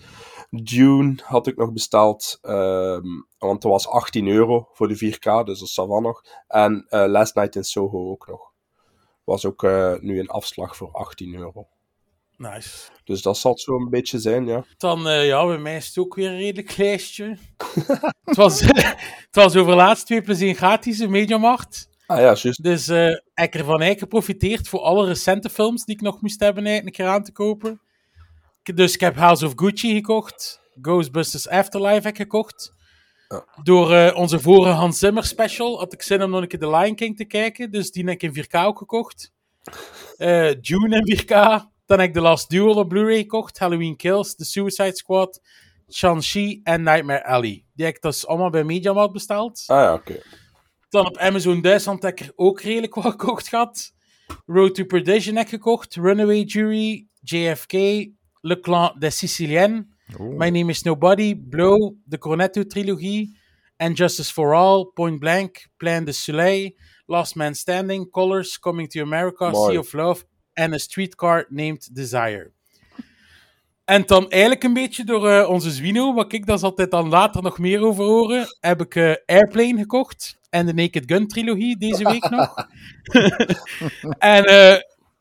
Dune 0.49 1.15
had 1.23 1.47
ik 1.47 1.57
nog 1.57 1.73
besteld. 1.73 2.37
ehm, 2.41 3.07
want 3.37 3.61
dat 3.61 3.71
was 3.71 3.87
18 3.87 4.27
euro 4.27 4.69
voor 4.73 4.87
de 4.87 4.97
4K, 4.97 5.45
dus 5.45 5.59
dat 5.59 5.67
staat 5.67 5.87
wel 5.87 6.01
nog. 6.01 6.23
En 6.47 6.85
eh, 6.89 7.05
Last 7.07 7.35
Night 7.35 7.55
in 7.55 7.63
Soho 7.63 8.09
ook 8.11 8.27
nog. 8.27 8.51
Was 9.23 9.45
ook 9.45 9.63
eh, 9.63 9.93
nu 9.99 10.19
een 10.19 10.29
afslag 10.29 10.75
voor 10.75 10.91
18 10.91 11.35
euro. 11.35 11.67
Nice. 12.37 12.89
Dus 13.03 13.21
dat 13.21 13.37
zal 13.37 13.51
het 13.51 13.61
zo 13.61 13.75
een 13.75 13.89
beetje 13.89 14.19
zijn, 14.19 14.45
ja. 14.45 14.63
Dan, 14.77 15.07
eh, 15.07 15.27
ja, 15.27 15.45
bij 15.45 15.57
mij 15.57 15.75
is 15.75 15.87
het 15.87 15.97
ook 15.97 16.15
weer 16.15 16.29
een 16.29 16.37
redelijk 16.37 16.77
lijstje. 16.77 17.37
het, 18.25 18.35
was, 18.35 18.59
het 18.59 19.27
was 19.31 19.55
over 19.55 19.75
laatst 19.75 20.05
2 20.05 20.21
plus 20.21 20.41
1 20.41 20.55
gratis 20.55 20.99
in 20.99 21.09
Mediamarkt. 21.09 21.89
Ah 22.05 22.17
ja, 22.17 22.23
juist. 22.23 22.63
Dus 22.63 22.87
eh 22.87 23.09
ik 23.09 23.19
heb 23.35 23.53
ervan 23.53 23.81
eigenlijk 23.81 23.99
geprofiteerd 23.99 24.69
voor 24.69 24.79
alle 24.79 25.05
recente 25.05 25.49
films 25.49 25.85
die 25.85 25.95
ik 25.95 26.01
nog 26.01 26.21
moest 26.21 26.39
hebben 26.39 26.65
eigenlijk 26.65 26.97
een 26.97 27.05
keer 27.05 27.13
aan 27.13 27.23
te 27.23 27.31
kopen. 27.31 27.81
Dus 28.75 28.93
ik 28.93 28.99
heb 28.99 29.15
House 29.15 29.45
of 29.45 29.53
Gucci 29.55 29.93
gekocht. 29.93 30.61
Ghostbusters 30.81 31.47
Afterlife 31.47 31.93
heb 31.93 32.05
ik 32.05 32.17
gekocht. 32.17 32.73
Ja. 33.27 33.45
Door 33.63 33.93
eh, 33.93 34.15
onze 34.15 34.39
vorige 34.39 34.71
Hans 34.71 34.99
Zimmer 34.99 35.23
special 35.25 35.79
had 35.79 35.93
ik 35.93 36.01
zin 36.01 36.23
om 36.23 36.29
nog 36.29 36.41
een 36.41 36.47
keer 36.47 36.59
The 36.59 36.69
Lion 36.69 36.95
King 36.95 37.17
te 37.17 37.25
kijken. 37.25 37.71
Dus 37.71 37.91
die 37.91 38.03
heb 38.03 38.21
ik 38.21 38.23
in 38.23 38.45
4K 38.45 38.65
ook 38.65 38.77
gekocht. 38.77 39.33
Eh 40.17 40.51
Dune 40.61 41.03
in 41.03 41.17
4K. 41.17 41.27
Dan 41.85 41.99
heb 41.99 42.07
ik 42.07 42.13
The 42.13 42.21
Last 42.21 42.49
Duel 42.49 42.75
op 42.75 42.89
Blu-ray 42.89 43.17
gekocht. 43.17 43.59
Halloween 43.59 43.95
Kills, 43.95 44.35
The 44.35 44.45
Suicide 44.45 44.95
Squad, 44.95 45.41
Shang-Chi 45.91 46.59
en 46.63 46.83
Nightmare 46.83 47.25
Alley. 47.25 47.65
Die 47.73 47.85
heb 47.85 47.95
ik 47.95 48.01
dus 48.01 48.27
allemaal 48.27 48.49
bij 48.49 48.63
Mediamarkt 48.63 49.13
besteld. 49.13 49.63
Ah 49.67 49.77
ja, 49.77 49.93
oké. 49.93 50.21
Dan 50.89 51.05
op 51.05 51.17
Amazon 51.17 51.61
Duitsland 51.61 52.03
heb 52.03 52.19
ik 52.19 52.25
er 52.25 52.33
ook 52.35 52.61
redelijk 52.61 52.95
wat 52.95 53.05
gekocht 53.11 53.47
gehad. 53.47 53.93
Road 54.45 54.75
to 54.75 54.83
Perdition 54.83 55.35
heb 55.35 55.45
ik 55.45 55.51
gekocht. 55.51 55.95
Runaway 55.95 56.41
Jury, 56.41 57.07
JFK, 57.21 57.73
Le 58.43 58.55
Clan 58.55 58.93
des 58.99 59.11
Siciliens, 59.11 59.85
My 60.19 60.49
Name 60.49 60.69
is 60.69 60.85
Nobody, 60.85 61.35
Blow, 61.35 61.95
de 62.05 62.17
Cornetto-trilogie, 62.17 63.35
And 63.79 63.95
Justice 63.95 64.31
for 64.31 64.53
All, 64.53 64.85
Point 64.93 65.19
Blank, 65.19 65.67
Plan 65.77 66.05
de 66.05 66.11
Soleil, 66.11 66.71
Last 67.07 67.35
Man 67.35 67.53
Standing, 67.53 68.09
Colors, 68.11 68.57
Coming 68.57 68.87
to 68.89 69.01
America, 69.01 69.49
Mooi. 69.49 69.71
Sea 69.71 69.79
of 69.79 69.93
Love 69.93 70.25
en 70.53 70.73
A 70.73 70.77
Streetcar 70.77 71.45
Named 71.49 71.95
Desire. 71.95 72.51
En 73.85 74.03
dan 74.05 74.29
eigenlijk 74.29 74.63
een 74.63 74.73
beetje 74.73 75.03
door 75.03 75.29
eh, 75.29 75.49
onze 75.49 75.71
Zwino, 75.71 76.13
wat 76.13 76.33
ik 76.33 76.45
daar 76.45 76.61
altijd 76.61 76.91
dan 76.91 77.09
later 77.09 77.43
nog 77.43 77.59
meer 77.59 77.81
over 77.81 78.03
horen, 78.03 78.45
heb 78.59 78.81
ik 78.81 78.95
eh, 78.95 79.13
Airplane 79.25 79.77
gekocht 79.77 80.37
en 80.49 80.65
de 80.65 80.73
Naked 80.73 81.03
Gun 81.05 81.27
trilogie 81.27 81.77
deze 81.77 82.03
week 82.03 82.29
nog. 82.29 82.67
en 84.35 84.43
eh, 84.43 84.79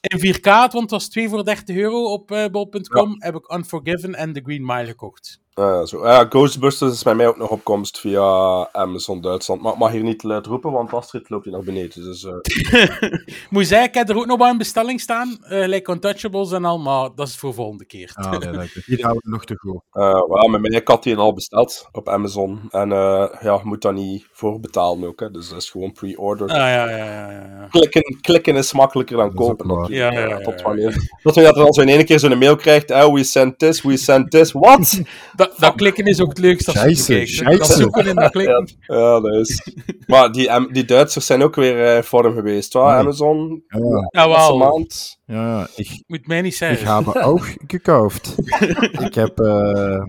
in 0.09 0.35
4K, 0.35 0.43
want 0.45 0.75
het 0.75 0.91
was 0.91 1.09
2 1.09 1.29
voor 1.29 1.45
30 1.45 1.77
euro 1.77 2.13
op 2.13 2.31
eh 2.31 2.47
bol.com, 2.47 3.23
heb 3.23 3.35
ik 3.35 3.53
Unforgiven 3.53 4.15
en 4.15 4.33
The 4.33 4.41
Green 4.45 4.65
Mile 4.67 4.87
gekocht. 4.87 5.41
Ah, 5.59 5.85
zo. 5.85 6.07
Ja, 6.07 6.27
Ghostbusters 6.29 6.93
is 6.93 7.03
bij 7.03 7.15
mij 7.15 7.27
ook 7.27 7.37
nog 7.37 7.51
op 7.51 7.65
komst 7.65 8.01
via 8.01 8.69
Amazon 8.73 9.21
Duitsland. 9.21 9.63
Maar 9.63 9.73
ik 9.73 9.79
mag 9.79 9.93
hier 9.93 10.03
niet 10.03 10.19
te 10.19 10.27
luid 10.27 10.47
roepen, 10.47 10.73
want 10.73 10.93
Astrid 10.93 11.31
loopt 11.31 11.45
hier 11.45 11.53
naar 11.53 11.63
beneden. 11.63 12.05
Dus, 12.05 12.25
eh, 12.25 13.09
Moet 13.51 13.67
zeggen, 13.67 13.89
ik 13.89 13.95
heb 13.95 14.09
er 14.09 14.17
ook 14.17 14.27
nog 14.27 14.39
wel 14.39 14.49
in 14.49 14.59
bestelling 14.59 15.01
staan, 15.01 15.39
eh 15.43 15.67
like 15.67 15.93
Untouchables 15.93 16.53
en 16.53 16.65
al, 16.65 16.79
maar 16.79 17.09
dat 17.15 17.29
is 17.29 17.37
voor 17.37 17.55
volgende 17.55 17.85
keer. 17.85 18.11
Ah, 18.15 18.31
nee, 18.31 18.53
je. 18.53 18.83
Hier 18.87 19.03
houden 19.03 19.23
we 19.25 19.31
nog 19.31 19.45
te 19.45 19.57
goed. 19.57 19.81
Eh, 19.97 20.23
well, 20.29 20.49
met 20.49 20.61
mij 20.61 20.71
ik 20.81 20.89
had 20.89 21.03
die 21.03 21.17
al 21.17 21.33
besteld 21.33 21.89
op 21.93 22.09
Amazon. 22.09 22.61
En 22.71 22.93
eh, 22.93 23.29
ja, 23.41 23.53
je 23.53 23.61
moet 23.63 23.83
dat 23.83 23.95
niet 23.95 24.27
voorbetalen 24.33 25.09
ook. 25.09 25.21
Hè. 25.21 25.31
Dus 25.31 25.49
dat 25.49 25.59
is 25.59 25.71
gewoon 25.71 25.93
pre-order. 25.93 26.49
Ah, 26.49 26.57
ja, 26.57 26.69
ja, 26.69 26.97
ja, 26.97 27.07
ja, 27.07 27.31
ja. 27.31 27.67
Klikken, 27.71 28.21
klikken 28.21 28.57
is 28.57 28.73
makkelijker 28.73 29.17
dan 29.17 29.27
Dat 29.27 29.37
kopen. 29.37 29.95
Ja, 29.95 30.13
ja, 30.13 30.29
ja, 30.29 30.39
tot 30.39 30.59
ja, 30.59 30.67
wanneer. 30.67 30.93
Tot 31.23 31.35
wanneer 31.35 31.45
dat 31.45 31.57
er 31.57 31.67
al 31.67 31.75
zo 31.75 31.81
in 31.81 31.89
één 31.89 32.05
keer 32.05 32.19
zo'n 32.19 32.39
mail 32.39 32.57
krijgt. 32.57 32.91
Oh, 32.91 33.15
we 33.15 33.25
sent 33.25 33.59
this, 33.59 33.83
we 33.83 33.97
sent 33.97 34.31
this. 34.31 34.53
What? 34.53 35.01
Dat, 35.49 35.59
dat 35.59 35.75
klikken 35.75 36.05
is 36.05 36.21
ook 36.21 36.29
het 36.29 36.39
leukste 36.39 36.81
als 36.81 37.07
je. 37.07 37.57
Dat 37.59 37.67
zoeken 37.67 38.07
en 38.07 38.15
dat 38.15 38.31
klikken. 38.31 38.69
ja, 38.87 39.21
dat 39.21 39.35
is. 39.35 39.73
Maar 40.07 40.33
die, 40.33 40.73
die 40.73 40.85
Duitsers 40.85 41.27
zijn 41.27 41.43
ook 41.43 41.55
weer 41.55 41.87
eh, 41.87 41.97
in 41.97 42.03
vorm 42.03 42.35
geweest. 42.35 42.73
Waar? 42.73 42.93
Nee. 42.93 43.03
Amazon, 43.03 43.63
Ja, 43.69 43.79
Ja, 44.11 44.29
laatste 44.29 44.59
wel. 44.59 44.59
maand. 44.59 45.19
ja, 45.25 45.69
ik, 45.77 46.03
Moet 46.07 46.27
mij 46.27 46.41
niet 46.43 46.53
ik 46.53 46.59
zeggen. 46.59 46.87
habe 46.87 47.23
ook 47.23 47.47
gekauft. 47.67 48.35
ik 49.07 49.15
heb, 49.15 49.39
eh, 49.41 50.03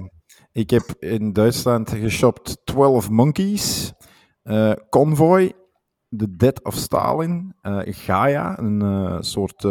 Ik 0.51 0.69
heb 0.69 0.83
in 0.99 1.33
Duitsland 1.33 1.89
geshopt 1.91 2.57
12 2.63 3.09
Monkeys, 3.09 3.93
eh, 4.43 4.71
Convoy, 4.89 5.51
The 6.17 6.35
Death 6.35 6.63
of 6.63 6.75
Stalin, 6.75 7.55
eh, 7.61 7.79
Gaia, 7.85 8.59
een 8.59 8.81
eh, 8.81 9.17
soort 9.19 9.65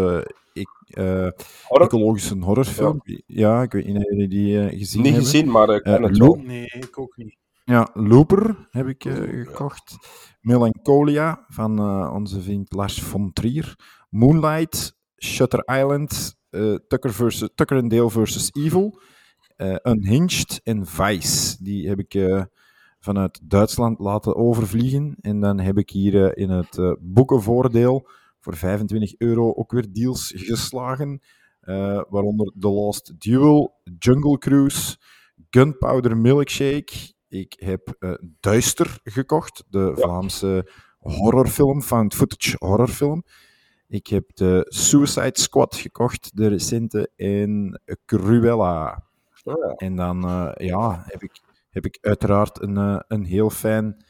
eh, 0.87 1.27
eh, 1.27 1.33
Horror? 1.69 1.87
ecologische 1.87 2.37
horrorfilm. 2.39 3.01
Ja. 3.27 3.63
ik 3.63 3.73
weet 3.73 3.87
niet 3.87 3.97
of 3.97 4.03
jullie 4.11 4.29
die 4.29 4.59
eh, 4.61 4.79
gezien 4.79 5.03
Niet 5.03 5.13
hebben. 5.13 5.31
gezien, 5.31 5.51
maar 5.51 5.69
ik 5.69 5.83
ken 5.83 5.97
Eh, 6.03 6.03
het 6.09 6.19
wel. 6.19 6.35
Nee, 6.45 6.65
ik 6.67 6.99
ook 6.99 7.17
niet. 7.17 7.37
Ja, 7.65 7.89
Looper 7.95 8.69
heb 8.71 8.87
ik 8.87 9.05
eh, 9.05 9.15
gekocht. 9.15 9.97
Melancholia 10.41 11.45
van 11.49 11.79
eh, 11.79 12.11
onze 12.15 12.43
vriend 12.43 12.73
Lars 12.73 13.01
von 13.03 13.33
Trier. 13.33 13.77
Moonlight, 14.11 14.97
Shutter 15.17 15.63
Island, 15.79 16.37
eh, 16.51 16.75
Tucker, 16.89 17.13
versus, 17.13 17.49
Tucker 17.55 17.77
and 17.83 17.91
Dale 17.91 18.11
versus 18.11 18.51
Evil. 18.53 19.01
eh, 19.57 19.77
Unhinged 19.83 20.61
en 20.65 20.87
Vice. 20.87 21.57
Die 21.61 21.89
heb 21.89 21.99
ik 21.99 22.15
eh, 22.15 22.43
vanuit 22.99 23.41
Duitsland 23.43 23.99
laten 23.99 24.37
overvliegen. 24.37 25.17
En 25.21 25.41
dan 25.41 25.61
heb 25.61 25.79
ik 25.79 25.91
hier 25.91 26.25
eh, 26.25 26.43
in 26.45 26.51
het 26.51 26.79
eh, 26.79 26.93
boekenvoordeel 27.01 28.09
voor 28.47 28.57
25 28.57 29.15
euro 29.19 29.55
ook 29.55 29.73
weer 29.73 29.93
deals 29.93 30.33
geslagen. 30.37 31.21
Eh, 31.61 32.03
waaronder 32.09 32.53
The 32.59 32.69
Lost 32.69 33.21
Duel, 33.21 33.81
Jungle 33.99 34.39
Cruise, 34.39 34.97
Gunpowder 35.51 36.17
Milkshake. 36.17 37.15
Ik 37.29 37.57
heb 37.59 37.97
eh, 37.99 38.13
Duister 38.41 39.01
gekocht, 39.03 39.65
de 39.69 39.93
Vlaamse 39.97 40.71
horrorfilm, 40.99 41.83
found 41.83 42.15
footage 42.15 42.57
horrorfilm. 42.59 43.25
Ik 43.89 44.07
heb 44.07 44.31
de 44.35 44.67
Suicide 44.69 45.41
Squad 45.41 45.77
gekocht, 45.77 46.37
de 46.37 46.47
recente, 46.47 47.11
en 47.17 47.81
Cruella. 48.05 49.05
Ja. 49.43 49.55
En 49.77 49.97
dan 49.97 50.25
eh, 50.25 50.67
ja, 50.67 51.05
heb, 51.07 51.23
ik, 51.23 51.41
heb 51.71 51.85
ik 51.85 51.99
uiteraard 52.01 52.63
een, 52.63 53.05
een 53.09 53.25
heel 53.25 53.51
fijn, 53.51 54.05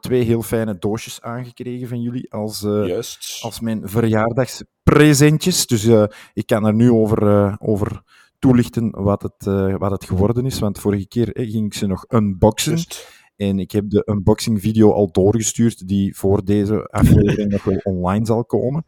twee 0.00 0.22
heel 0.22 0.42
fijne 0.42 0.78
doosjes 0.78 1.20
aangekregen 1.20 1.88
van 1.88 2.00
jullie 2.00 2.32
als, 2.32 2.62
eh, 2.64 2.86
Juist. 2.86 3.38
als 3.42 3.60
mijn 3.60 3.88
verjaardagspresentjes. 3.88 5.66
Dus 5.66 5.84
eh, 5.84 6.04
ik 6.32 6.46
kan 6.46 6.66
er 6.66 6.74
nu 6.74 6.90
over, 6.90 7.22
eh, 7.28 7.54
over 7.58 8.02
toelichten 8.38 8.90
wat 9.02 9.22
het, 9.22 9.46
eh, 9.46 9.76
wat 9.76 9.90
het 9.90 10.04
geworden 10.04 10.46
is. 10.46 10.58
Want 10.58 10.78
vorige 10.80 11.06
keer 11.08 11.32
eh, 11.36 11.50
ging 11.50 11.66
ik 11.66 11.74
ze 11.74 11.86
nog 11.86 12.04
unboxen. 12.08 12.72
Juist. 12.72 13.16
En 13.36 13.58
ik 13.58 13.70
heb 13.72 13.90
de 13.90 14.02
unboxing 14.10 14.60
video 14.60 14.92
al 14.92 15.10
doorgestuurd, 15.12 15.88
die 15.88 16.16
voor 16.16 16.44
deze 16.44 16.84
aflevering 16.90 17.50
nog 17.52 17.64
wel 17.64 17.80
online 17.82 18.26
zal 18.26 18.44
komen. 18.44 18.84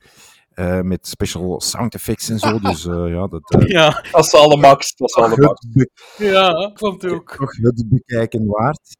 Eh, 0.50 0.80
met 0.80 1.06
special 1.08 1.60
sound 1.60 1.94
effects 1.94 2.28
en 2.28 2.38
zo. 2.38 2.58
Dus 2.58 2.86
eh, 2.86 3.08
ja, 3.08 3.26
dat 3.26 3.50
eh, 3.54 3.68
Ja, 3.68 4.04
Dat 4.12 4.24
is 4.24 4.34
alle 4.34 4.56
max. 4.56 4.94
Dat 4.96 5.08
is 5.08 5.14
alle 5.14 5.36
max. 5.36 5.60
het, 5.66 5.72
be- 5.72 6.24
ja, 6.24 6.70
vond 6.74 7.06
ook. 7.06 7.36
toch 7.36 7.56
het 7.56 7.84
bekijken 7.88 8.46
waard. 8.46 8.96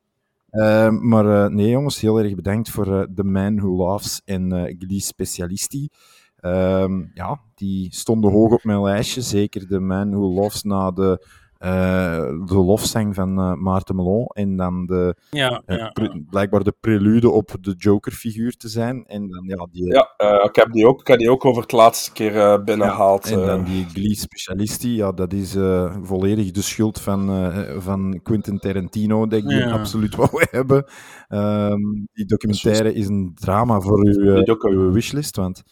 Eh, 0.51 0.91
maar 0.91 1.45
eh, 1.45 1.51
nee, 1.51 1.69
jongens, 1.69 2.01
heel 2.01 2.19
erg 2.21 2.35
bedankt 2.35 2.71
voor 2.71 3.01
eh, 3.01 3.07
The 3.15 3.25
Man 3.25 3.57
Who 3.61 3.77
Laughs 3.77 4.23
en 4.25 4.53
eh 4.53 4.77
Glee 4.79 5.01
Specialisti. 5.01 5.89
Ehm, 6.37 7.05
ja, 7.15 7.41
die 7.55 7.95
stonden 7.95 8.31
hoog 8.33 8.53
op 8.53 8.65
mijn 8.65 8.83
lijstje. 8.83 9.21
Zeker 9.21 9.67
The 9.67 9.79
Man 9.79 10.11
Who 10.11 10.35
Laughs 10.35 10.63
na 10.63 10.91
de, 10.91 11.25
eh 11.25 11.27
de 11.61 12.55
lofzang 12.55 13.15
van 13.15 13.39
eh, 13.39 13.55
Maarten 13.55 13.97
Melon. 13.97 14.27
En 14.27 14.57
dan 14.57 14.87
de, 14.87 15.15
Ja, 15.31 15.63
eh, 15.67 15.77
ja. 15.77 15.89
pre- 15.89 16.23
blijkbaar 16.31 16.63
de 16.65 16.75
prelude 16.81 17.31
op 17.31 17.57
de 17.61 17.75
Joker-figuur 17.79 18.57
te 18.57 18.69
zijn. 18.69 19.05
En 19.07 19.29
dan 19.29 19.45
ja, 19.47 19.69
die, 19.71 19.87
Ja, 19.87 20.15
eh, 20.17 20.45
ik, 20.45 20.57
heb 20.57 20.73
die 20.73 20.87
ook, 20.87 21.01
ik 21.01 21.07
heb 21.07 21.19
die 21.19 21.31
ook 21.31 21.45
over 21.45 21.63
het 21.63 21.73
laatste 21.73 22.13
keer 22.13 22.37
eh, 22.37 22.65
binnengehaald. 22.65 23.31
En 23.31 23.41
eh. 23.41 23.47
dan 23.47 23.65
die 23.65 23.85
Glee 23.85 24.15
Specialisti, 24.15 24.95
ja, 24.97 25.13
dat 25.13 25.33
is 25.33 25.55
eh, 25.55 25.97
volledig 26.03 26.51
de 26.51 26.63
schuld 26.63 27.01
van, 27.01 27.31
eh, 27.31 27.79
van 27.79 28.21
Quentin 28.23 28.59
Tarantino, 28.59 29.27
dat 29.27 29.45
ik 29.45 29.71
absoluut 29.71 30.15
wou 30.15 30.31
hebben. 30.51 30.85
Ehm, 31.29 31.81
die 32.13 32.25
documentaire 32.27 32.95
is 32.95 33.09
een 33.09 33.33
drama 33.35 33.81
voor 33.81 34.05
uw, 34.07 34.35
eh, 34.35 34.71
uw 34.71 34.93
wishlist, 34.93 35.37
want 35.37 35.63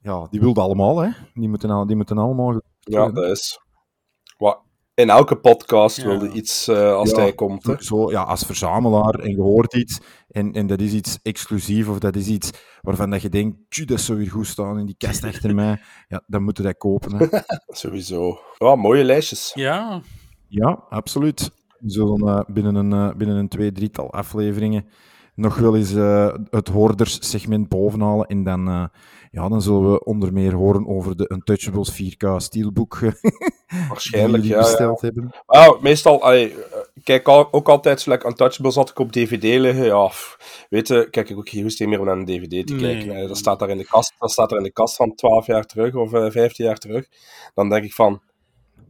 ja, 0.00 0.26
die 0.30 0.40
wilde 0.40 0.60
allemaal, 0.60 0.98
hè. 0.98 1.10
Die 1.34 1.48
moeten, 1.48 1.70
al, 1.70 1.86
die 1.86 1.96
moeten 1.96 2.18
allemaal... 2.18 2.60
ja, 2.80 3.10
dat 3.10 3.24
is... 3.24 3.58
In 4.94 5.10
elke 5.10 5.36
podcast 5.36 5.96
Ja. 5.96 6.04
wilde 6.06 6.30
iets 6.30 6.68
eh, 6.68 6.94
als 6.94 7.10
Ja, 7.10 7.16
hij 7.16 7.32
komt. 7.34 7.64
Hè. 7.64 7.74
Zo, 7.78 8.10
ja, 8.10 8.22
als 8.22 8.42
verzamelaar 8.46 9.14
en 9.14 9.30
je 9.30 9.40
hoort 9.40 9.74
iets 9.74 10.00
en, 10.28 10.52
en 10.52 10.66
dat 10.66 10.80
is 10.80 10.92
iets 10.92 11.18
exclusief 11.22 11.88
of 11.88 11.98
dat 11.98 12.16
is 12.16 12.26
iets 12.26 12.50
waarvan 12.80 13.10
dat 13.10 13.22
je 13.22 13.28
denkt, 13.28 13.56
"Tju, 13.68 13.84
dat 13.84 14.00
zou 14.00 14.18
weer 14.18 14.30
goed 14.30 14.46
staan 14.46 14.78
in 14.78 14.86
die 14.86 14.94
kast 14.98 15.24
achter 15.24 15.54
mij, 15.54 15.80
ja, 16.08 16.22
dan 16.26 16.42
moeten 16.42 16.64
we 16.64 16.68
dat 16.70 16.78
kopen. 16.78 17.16
Hè. 17.16 17.26
Sowieso. 17.82 18.38
Ja, 18.58 18.74
mooie 18.74 19.04
lijstjes. 19.04 19.50
Ja, 19.54 20.00
Ja, 20.48 20.84
absoluut. 20.88 21.50
We 21.78 21.90
zullen 21.90 22.28
eh, 22.28 22.40
binnen, 22.54 22.74
een, 22.74 22.92
eh, 22.92 23.16
binnen 23.16 23.36
een 23.36 23.48
twee, 23.48 23.72
drietal 23.72 24.12
afleveringen 24.12 24.86
nog 25.34 25.56
wel 25.56 25.76
eens 25.76 25.94
eh, 25.94 26.34
het 26.50 26.68
hoorderssegment 26.68 27.68
bovenhalen. 27.68 28.26
En 28.26 28.42
dan, 28.44 28.68
eh, 28.68 28.84
ja, 29.34 29.48
dan 29.48 29.62
zullen 29.62 29.92
we 29.92 30.04
onder 30.04 30.32
meer 30.32 30.52
horen 30.54 30.86
over 30.86 31.16
de 31.16 31.30
Untouchables 31.32 31.92
4K 32.02 32.36
Steelbook 32.36 32.94
eh, 32.94 33.00
die 33.22 33.88
Waarschijnlijk, 33.88 34.42
jullie 34.42 34.56
ja. 34.58 34.62
besteld 34.62 35.00
hebben. 35.00 35.34
Nou, 35.46 35.78
meestal, 35.82 36.22
allee, 36.22 36.50
eh, 36.50 36.78
ik 36.94 37.04
kijk 37.04 37.28
ook 37.28 37.68
altijd, 37.68 38.00
zo 38.00 38.10
like 38.10 38.26
Untouchables 38.26 38.74
had 38.74 38.90
ik 38.90 38.98
op 38.98 39.12
DVD 39.12 39.42
liggen. 39.42 39.84
Ja, 39.84 40.10
weet 40.68 40.88
je, 40.88 41.08
kijk 41.10 41.28
ik 41.30 41.36
ook 41.36 41.48
geen 41.48 41.62
goesting 41.62 41.88
meer 41.90 41.98
om 42.00 42.06
naar 42.06 42.16
een 42.16 42.24
DVD 42.24 42.66
te 42.66 42.74
Nee. 42.74 42.80
kijken. 42.96 43.16
hè. 43.16 43.26
Dat 43.26 43.36
staat 43.36 43.58
daar 43.58 43.68
in 43.70 43.78
de 43.78 43.84
kast, 43.86 44.12
dat 44.18 44.30
staat 44.30 44.50
er 44.50 44.56
in 44.56 44.62
de 44.62 44.72
kast 44.72 44.96
van 44.96 45.14
12 45.14 45.46
jaar 45.46 45.64
terug 45.66 45.94
of 45.94 46.12
eh 46.12 46.30
15 46.30 46.64
jaar 46.64 46.78
terug. 46.78 47.06
Dan 47.54 47.68
denk 47.68 47.84
ik 47.84 47.92
van, 47.92 48.20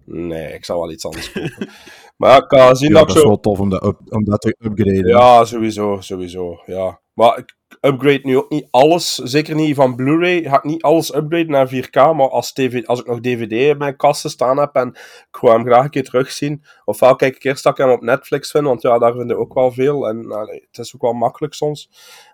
nee, 0.05 0.53
ik 0.55 0.65
zou 0.65 0.81
wel 0.81 0.91
iets 0.91 1.05
anders 1.05 1.33
kopen. 1.33 1.69
maar 2.17 2.31
ja, 2.31 2.37
ik 2.37 2.49
kan 2.49 2.77
zien 2.77 2.89
Ja, 2.89 2.95
dat 2.95 3.07
dat 3.07 3.11
ik 3.11 3.17
is 3.17 3.23
zo... 3.23 3.29
wel 3.29 3.41
tof 3.41 3.61
om 3.61 3.69
dat, 3.71 3.85
up- 3.85 4.01
om 4.09 4.25
dat 4.25 4.41
te 4.41 4.57
upgraden. 4.59 5.07
Ja, 5.07 5.45
sowieso, 5.45 5.97
sowieso, 6.01 6.63
ja. 6.67 7.01
Maar 7.13 7.39
ik 7.39 7.55
upgrade 7.81 8.21
nu 8.23 8.37
ook 8.37 8.51
niet 8.51 8.67
alles, 8.71 9.15
zeker 9.15 9.55
niet 9.55 9.75
van 9.75 9.95
Blu-ray, 9.95 10.43
ga 10.43 10.57
ik 10.57 10.65
niet 10.65 10.83
alles 10.83 11.15
upgraden 11.15 11.51
naar 11.51 11.69
4K, 11.75 11.91
maar 12.17 12.29
als, 12.31 12.53
TV, 12.53 12.87
als 12.87 13.01
ik 13.01 13.07
nog 13.07 13.21
DVD 13.21 13.53
in 13.53 13.79
mijn 13.79 13.97
kasten 13.97 14.31
staan 14.31 14.59
heb 14.59 14.75
en 14.75 14.89
ik 15.31 15.39
wil 15.41 15.53
hem 15.53 15.65
graag 15.65 15.85
een 15.85 15.91
keer 15.91 16.05
terugzien, 16.05 16.65
ofwel 16.85 17.17
kijk 17.17 17.37
ik 17.37 17.45
eerst 17.45 17.63
dat 17.63 17.79
ik 17.79 17.85
hem 17.85 17.95
op 17.95 18.03
Netflix 18.03 18.51
vind, 18.51 18.65
want 18.65 18.83
ja, 18.83 18.99
daar 18.99 19.13
vind 19.13 19.31
ik 19.31 19.39
ook 19.39 19.55
wel 19.55 19.71
veel, 19.73 20.09
en 20.09 20.33
allee, 20.33 20.67
het 20.71 20.79
is 20.79 20.95
ook 20.95 21.03
wel 21.03 21.13
makkelijk 21.13 21.55
soms. 21.55 21.91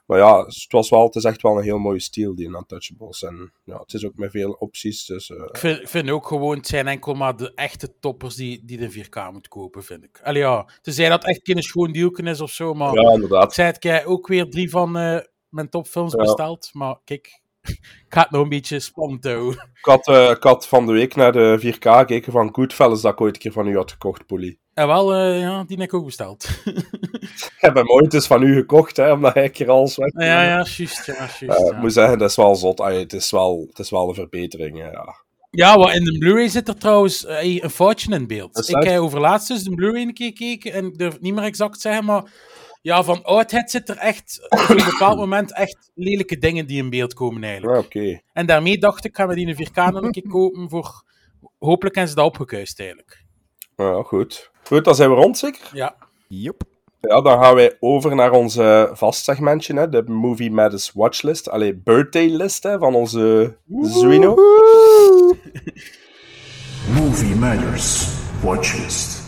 Maar 0.07 0.19
ja, 0.19 0.45
het, 0.45 0.67
was 0.69 0.91
wel, 0.91 1.05
het 1.05 1.15
is 1.15 1.25
echt 1.25 1.43
wel 1.43 1.57
een 1.57 1.63
heel 1.63 1.79
mooie 1.79 2.01
stijl, 2.01 2.35
die 2.35 2.47
Untouchables, 2.47 3.23
en 3.23 3.53
ja, 3.65 3.79
het 3.79 3.93
is 3.93 4.07
ook 4.07 4.17
met 4.17 4.31
veel 4.31 4.51
opties, 4.53 5.05
dus... 5.05 5.31
eh, 5.31 5.37
ik 5.37 5.57
vind, 5.59 5.81
ik 5.81 5.89
vind 5.89 6.11
ook 6.11 6.27
gewoon, 6.27 6.57
het 6.57 6.67
zijn 6.67 6.89
enkel 6.89 7.15
maar 7.15 7.37
de 7.37 7.53
echte 7.55 7.99
toppers 8.01 8.35
die, 8.35 8.65
die 8.65 8.79
de 8.79 8.93
4K 8.93 9.33
moet 9.33 9.49
kopen, 9.49 9.85
vind 9.85 10.05
ik. 10.05 10.21
Allee 10.23 10.43
ja, 10.43 10.69
tenzij 10.81 11.09
dat 11.09 11.25
echt 11.25 11.41
geen 11.43 11.63
schoon 11.63 11.93
dealken 11.93 12.27
is 12.27 12.41
of 12.41 12.51
zo, 12.51 12.75
maar 12.75 12.95
ja, 12.95 13.09
ik 13.09 13.15
inderdaad. 13.15 13.55
zei 13.55 13.67
het, 13.67 13.77
ik 13.77 13.83
heb 13.83 14.05
ook 14.05 14.27
weer 14.27 14.51
drie 14.51 14.71
van 14.71 14.97
eh, 14.97 15.19
mijn 15.51 15.69
topfilms 15.69 16.13
Ja. 16.13 16.19
besteld, 16.23 16.71
maar 16.73 16.97
kijk, 17.05 17.41
ik 17.69 17.79
ga 18.09 18.21
het 18.23 18.31
nog 18.31 18.43
een 18.43 18.49
beetje 18.49 18.81
spannend 18.81 19.25
houden. 19.25 19.53
Ik 19.53 19.85
had, 19.85 20.07
eh, 20.09 20.31
ik 20.31 20.43
had 20.43 20.69
van 20.69 20.87
de 20.87 20.93
week 20.93 21.15
naar 21.17 21.33
de 21.33 21.57
4K 21.61 21.85
gekeken 21.99 22.33
van 22.33 22.55
Goodfellas, 22.55 23.01
dat 23.01 23.13
ik 23.13 23.21
ooit 23.21 23.35
een 23.35 23.41
keer 23.41 23.53
van 23.53 23.67
u 23.67 23.77
had 23.77 23.91
gekocht, 23.91 24.27
Polly. 24.27 24.59
En 24.75 24.87
wel, 24.87 25.15
eh, 25.15 25.41
ja, 25.41 25.65
die 25.65 25.77
heb 25.77 25.87
ik 25.87 25.95
ook 25.95 26.05
besteld. 26.05 26.49
Ik 27.61 27.67
heb 27.67 27.75
hem 27.75 27.91
ooit 27.91 28.15
eens 28.15 28.27
van 28.27 28.43
u 28.43 28.55
gekocht, 28.55 28.97
hè, 28.97 29.13
omdat 29.13 29.35
hij 29.35 29.45
een 29.45 29.51
keer 29.51 29.71
alles 29.71 29.97
weg. 29.97 30.13
ja, 30.13 30.43
ja, 30.43 30.49
juist, 30.49 31.07
ja, 31.07 31.15
juist. 31.15 31.43
Eh, 31.43 31.67
Ik 31.67 31.77
moet 31.81 31.93
zeggen, 31.93 32.19
dat 32.19 32.31
is 32.31 32.37
wel 32.37 32.57
zot. 32.57 32.79
Het, 32.79 33.13
is 33.13 33.31
wel, 33.31 33.65
het 33.69 33.79
is 33.79 33.91
wel 33.91 34.09
een 34.09 34.15
verbetering. 34.15 34.79
Ja. 34.79 35.15
Ja, 35.51 35.77
wat 35.77 35.93
in 35.95 36.05
de 36.05 36.19
Blu-ray 36.19 36.49
zit 36.49 36.69
er 36.69 36.77
trouwens 36.79 37.25
een 37.29 37.71
foutje 37.71 38.15
in 38.15 38.27
beeld. 38.27 38.69
Ik 38.69 38.83
heb 38.83 39.01
over 39.01 39.21
laatst 39.21 39.49
dus 39.49 39.63
de 39.63 39.75
Blu-ray 39.75 40.03
een 40.03 40.15
keer 40.15 40.27
gekeken 40.29 40.73
en 40.73 40.87
ik 40.87 40.99
durf 40.99 41.13
het 41.13 41.23
niet 41.23 41.35
meer 41.35 41.45
exact 41.45 41.81
zeggen, 41.81 42.05
maar 42.05 42.25
ja, 42.81 43.05
van 43.05 43.23
oudheid 43.23 43.71
zit 43.71 43.89
er 43.89 43.97
echt 43.97 44.47
op 44.49 44.69
een 44.69 44.85
bepaald 44.91 45.19
moment 45.19 45.55
echt 45.55 45.91
lelijke 45.95 46.39
dingen 46.39 46.67
die 46.67 46.83
in 46.83 46.91
beeld 46.91 47.15
komen 47.15 47.43
eigenlijk. 47.43 47.93
Ja, 47.93 48.01
Oké. 48.03 48.21
En 48.33 48.47
daarmee 48.47 48.79
dacht 48.79 49.05
ik, 49.05 49.17
gaan 49.17 49.29
we 49.29 49.35
die 49.35 49.47
in 49.47 49.69
4K 49.69 49.75
nog 49.75 50.03
een 50.03 50.11
keer 50.11 50.29
kopen 50.29 50.69
voor... 50.69 51.03
Hopelijk 51.59 51.95
hebben 51.95 52.15
ze 52.15 52.19
dat 52.21 52.29
opgekuist 52.29 52.79
eigenlijk. 52.79 53.25
Ja, 53.77 54.03
goed. 54.03 54.51
Goed, 54.65 54.85
dan 54.85 54.95
zijn 54.95 55.11
we 55.11 55.17
rond, 55.17 55.39
zeker? 55.39 55.71
Ja. 55.73 55.97
Yep. 56.29 56.63
Ja, 57.01 57.21
dan 57.21 57.43
gaan 57.43 57.55
wij 57.55 57.77
over 57.81 58.15
naar 58.15 58.31
onze 58.31 58.91
vast 58.93 59.25
segmentje, 59.25 59.75
hè, 59.75 59.89
de 59.89 60.03
Movie 60.07 60.51
Matters 60.51 60.93
Watchlist. 60.95 61.49
Allee, 61.49 61.77
birthday 61.77 62.29
list 62.29 62.63
hè, 62.63 62.79
van 62.79 62.95
onze 62.95 63.57
Zwino. 63.81 64.35
Movie 66.99 67.35
Matters 67.35 68.09
Watchlist. 68.43 69.20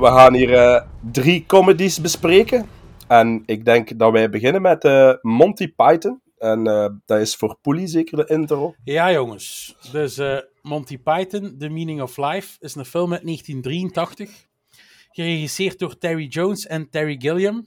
We 0.00 0.06
gaan 0.06 0.34
hier 0.34 0.54
eh, 0.54 0.82
drie 1.12 1.44
comedies 1.46 2.00
bespreken. 2.00 2.68
En 3.08 3.42
ik 3.46 3.64
denk 3.64 3.98
dat 3.98 4.12
wij 4.12 4.30
beginnen 4.30 4.62
met 4.62 4.84
eh, 4.84 5.12
Monty 5.20 5.72
Python. 5.72 6.22
En 6.38 6.66
eh, 6.66 6.88
dat 7.06 7.20
is 7.20 7.36
voor 7.36 7.58
Poelie 7.62 7.86
zeker 7.86 8.16
de 8.16 8.26
intro. 8.26 8.74
Ja, 8.84 9.12
jongens. 9.12 9.76
Dus 9.92 10.18
eh, 10.18 10.38
Monty 10.62 10.98
Python, 10.98 11.56
The 11.58 11.68
Meaning 11.68 12.02
of 12.02 12.16
Life, 12.16 12.56
is 12.60 12.74
een 12.74 12.84
film 12.84 13.12
uit 13.12 13.22
1983. 13.22 14.46
Geregisseerd 15.10 15.78
door 15.78 15.98
Terry 15.98 16.26
Jones 16.26 16.66
en 16.66 16.90
Terry 16.90 17.16
Gilliam. 17.18 17.66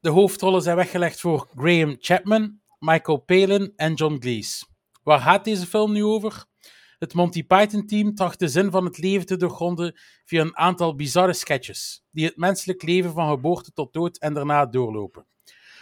De 0.00 0.10
hoofdrollen 0.10 0.62
zijn 0.62 0.76
weggelegd 0.76 1.20
voor 1.20 1.48
Graham 1.56 1.96
Chapman, 2.00 2.60
Michael 2.78 3.18
Palin 3.18 3.72
en 3.76 3.94
John 3.94 4.18
Cleese. 4.18 4.66
Waar 5.02 5.20
gaat 5.20 5.44
deze 5.44 5.66
film 5.66 5.92
nu 5.92 6.04
over? 6.04 6.44
Het 6.98 7.14
Monty 7.14 7.44
Python-team 7.44 8.14
tracht 8.14 8.38
de 8.38 8.48
zin 8.48 8.70
van 8.70 8.84
het 8.84 8.98
leven 8.98 9.26
te 9.26 9.36
doorgronden 9.36 9.94
via 10.24 10.40
een 10.40 10.56
aantal 10.56 10.94
bizarre 10.94 11.32
sketches, 11.32 12.04
die 12.10 12.24
het 12.24 12.36
menselijk 12.36 12.82
leven 12.82 13.12
van 13.12 13.30
geboorte 13.30 13.72
tot 13.72 13.92
dood 13.92 14.18
en 14.18 14.34
daarna 14.34 14.66
doorlopen. 14.66 15.26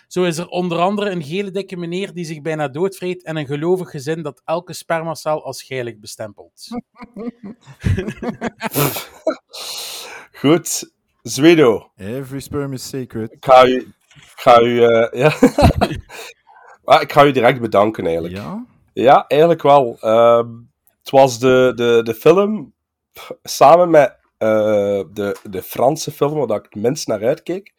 Zo 0.08 0.24
is 0.24 0.38
er 0.38 0.48
onder 0.48 0.78
andere 0.78 1.10
een 1.10 1.22
gele 1.22 1.50
dikke 1.50 1.76
meneer 1.76 2.12
die 2.12 2.24
zich 2.24 2.40
bijna 2.40 2.68
doodvreet 2.68 3.24
en 3.24 3.36
een 3.36 3.46
gelovig 3.46 3.90
gezin 3.90 4.22
dat 4.22 4.42
elke 4.44 4.72
spermacel 4.72 5.44
als 5.44 5.68
heilig 5.68 5.98
bestempelt. 5.98 6.68
Goed, 10.40 10.90
Zwedo. 11.22 11.90
Every 11.96 12.40
sperm 12.40 12.72
is 12.72 12.88
sacred. 12.88 13.32
Ik 13.32 13.44
ga 13.44 13.66
u... 13.66 13.76
Ik 13.76 14.32
ga 14.36 14.60
u... 14.60 14.84
eh, 14.84 15.12
ja. 15.22 15.32
Ah, 16.84 17.02
ik 17.02 17.12
ga 17.12 17.24
u 17.24 17.32
direct 17.32 17.60
bedanken, 17.60 18.04
eigenlijk. 18.04 18.34
Ja? 18.34 18.66
Ja, 18.92 19.26
eigenlijk 19.26 19.62
wel. 19.62 19.96
Ehm, 20.00 20.48
het 21.04 21.12
was 21.12 21.38
de, 21.38 21.72
de, 21.74 22.00
de 22.02 22.14
film 22.14 22.74
samen 23.42 23.90
met 23.90 24.16
eh, 24.38 25.02
de, 25.12 25.36
de 25.50 25.62
Franse 25.62 26.10
film 26.10 26.46
waar 26.46 26.58
ik 26.58 26.66
het 26.70 26.82
minst 26.82 27.06
naar 27.06 27.24
uitkeek. 27.24 27.72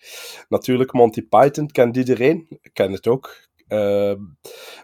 Natuurlijk 0.50 0.94
Monty 0.94 1.28
Python, 1.28 1.68
kent 1.68 1.98
iedereen. 1.98 2.48
Ik 2.62 2.74
ken 2.74 2.92
het 2.92 3.08
ook. 3.08 3.36
Ehm, 3.68 4.20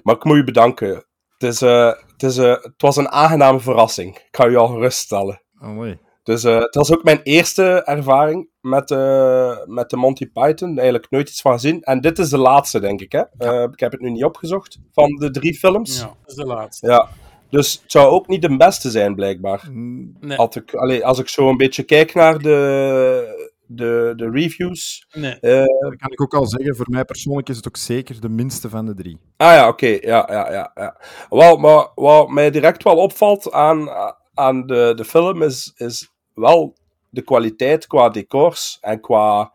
maar 0.04 0.16
ik 0.16 0.24
moet 0.24 0.38
u 0.38 0.44
bedanken. 0.44 1.06
Het, 1.38 1.50
is, 1.54 1.62
eh, 1.62 1.94
het, 2.12 2.24
is, 2.24 2.38
eh, 2.38 2.62
het 2.62 2.82
was 2.82 2.96
een 2.96 3.10
aangename 3.10 3.60
verrassing. 3.60 4.16
Ik 4.16 4.28
ga 4.32 4.48
u 4.48 4.56
al 4.56 4.68
geruststellen. 4.68 5.42
Allee. 5.60 6.00
Dus 6.24 6.44
eh, 6.44 6.60
het 6.60 6.76
was 6.76 6.92
ook 6.92 7.04
mijn 7.04 7.22
eerste 7.24 7.84
ervaring 7.84 8.50
met, 8.62 8.92
eh, 8.92 9.58
met 9.66 9.90
de 9.90 9.98
Monty 9.98 10.32
Python. 10.32 10.78
Eigenlijk 10.78 11.12
nooit 11.12 11.30
iets 11.30 11.42
van 11.42 11.52
gezien. 11.52 11.82
En 11.82 12.02
dit 12.02 12.20
is 12.20 12.30
de 12.30 12.38
laatste, 12.38 12.80
denk 12.80 13.02
ik. 13.02 13.12
Hè? 13.12 13.24
Eh, 13.38 13.64
ik 13.72 13.80
heb 13.80 13.92
het 13.92 14.02
nu 14.02 14.10
niet 14.10 14.24
opgezocht. 14.24 14.80
Van 14.92 15.16
de 15.16 15.32
drie 15.32 15.54
films. 15.54 16.00
Ja, 16.00 16.06
dat 16.06 16.16
is 16.26 16.36
de 16.36 16.46
laatste. 16.46 16.88
Ja. 16.88 17.10
Dus 17.52 17.74
het 17.82 17.92
zou 17.92 18.08
ook 18.12 18.28
niet 18.28 18.42
de 18.42 18.58
beste 18.58 18.90
zijn, 18.90 19.16
blijkbaar. 19.16 19.70
Nee, 19.72 20.38
Als 20.38 20.56
ik, 20.56 20.74
allee, 20.74 21.06
als 21.06 21.20
ik 21.20 21.28
zo 21.30 21.50
een 21.50 21.58
beetje 21.58 21.84
kijk 21.84 22.14
naar 22.14 22.38
de, 22.40 23.50
de, 23.66 24.14
de 24.16 24.30
reviews. 24.30 25.08
nee. 25.14 25.40
eh, 25.40 25.66
Dat 25.80 25.96
kan 25.98 26.12
ik 26.12 26.22
ook 26.22 26.34
al 26.34 26.46
zeggen, 26.48 26.76
voor 26.76 26.90
mij 26.90 27.06
persoonlijk 27.06 27.50
is 27.50 27.56
het 27.56 27.68
ook 27.68 27.78
zeker 27.78 28.22
de 28.22 28.30
minste 28.30 28.70
van 28.70 28.86
de 28.86 28.94
drie. 28.94 29.18
ah 29.38 29.54
ja, 29.54 29.68
oké. 29.68 29.88
ja, 29.88 30.28
ja, 30.32 30.52
ja, 30.52 30.72
ja. 30.76 30.98
Wel, 31.30 31.58
maar 31.58 31.88
wat 31.96 32.30
mij 32.30 32.52
direct 32.52 32.84
wel 32.84 32.98
opvalt 32.98 33.52
aan, 33.52 33.90
aan 34.34 34.66
de, 34.68 34.94
de 34.96 35.06
film 35.06 35.42
is, 35.44 35.74
is 35.76 36.12
wel 36.34 36.76
de 37.10 37.22
kwaliteit 37.22 37.88
qua 37.88 38.10
decors 38.10 38.78
en 38.82 39.02
qua, 39.02 39.54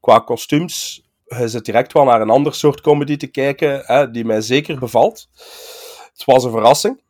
qua 0.00 0.18
kostuums. 0.18 1.08
Je 1.26 1.48
zit 1.48 1.64
direct 1.64 1.92
wel 1.92 2.04
naar 2.04 2.20
een 2.20 2.30
ander 2.30 2.54
soort 2.54 2.80
comedy 2.80 3.16
te 3.16 3.26
kijken, 3.26 3.82
hè, 3.84 4.10
die 4.10 4.24
mij 4.24 4.40
zeker 4.40 4.78
bevalt. 4.78 5.28
Het 6.12 6.22
was 6.24 6.44
een 6.44 6.50
verrassing. 6.50 7.00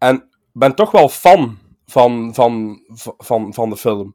En 0.00 0.28
ben 0.52 0.74
toch 0.74 0.90
wel 0.90 1.08
fan 1.08 1.58
van, 1.86 2.34
van, 2.34 2.80
van, 3.18 3.54
van 3.54 3.70
de 3.70 3.76
film. 3.76 4.14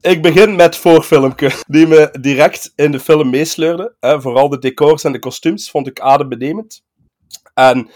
Ik 0.00 0.22
begin 0.22 0.56
met 0.56 0.76
voorfilmpje, 0.76 1.50
die 1.66 1.86
me 1.86 2.16
direct 2.20 2.72
in 2.76 2.92
de 2.92 3.00
film 3.00 3.30
meesleurde. 3.30 3.96
Vooral 4.00 4.48
de 4.48 4.58
decors 4.58 5.04
en 5.04 5.12
de 5.12 5.18
kostuums 5.18 5.70
vond 5.70 5.86
ik 5.86 6.00
adembenemend. 6.00 6.82
En 7.54 7.90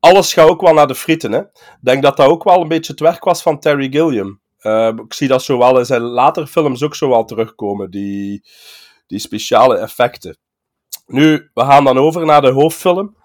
alles 0.00 0.32
gaat 0.32 0.48
ook 0.48 0.60
wel 0.60 0.74
naar 0.74 0.86
de 0.86 0.94
frieten. 0.94 1.34
Ik 1.34 1.48
denk 1.80 2.02
dat 2.02 2.16
dat 2.16 2.28
ook 2.28 2.44
wel 2.44 2.60
een 2.60 2.68
beetje 2.68 2.92
het 2.92 3.00
werk 3.00 3.24
was 3.24 3.42
van 3.42 3.58
Terry 3.58 3.90
Gilliam. 3.90 4.40
Eh, 4.58 4.92
ik 5.04 5.12
zie 5.12 5.28
dat 5.28 5.42
zo 5.42 5.58
wel 5.58 5.78
in 5.78 5.84
zijn 5.84 6.02
latere 6.02 6.46
films 6.46 6.82
ook 6.82 6.94
zo 6.94 7.08
wel 7.08 7.24
terugkomen, 7.24 7.90
die, 7.90 8.44
die 9.06 9.18
speciale 9.18 9.76
effecten. 9.76 10.36
Nu, 11.06 11.50
we 11.54 11.62
gaan 11.62 11.84
dan 11.84 11.98
over 11.98 12.26
naar 12.26 12.40
de 12.40 12.50
hoofdfilm. 12.50 13.16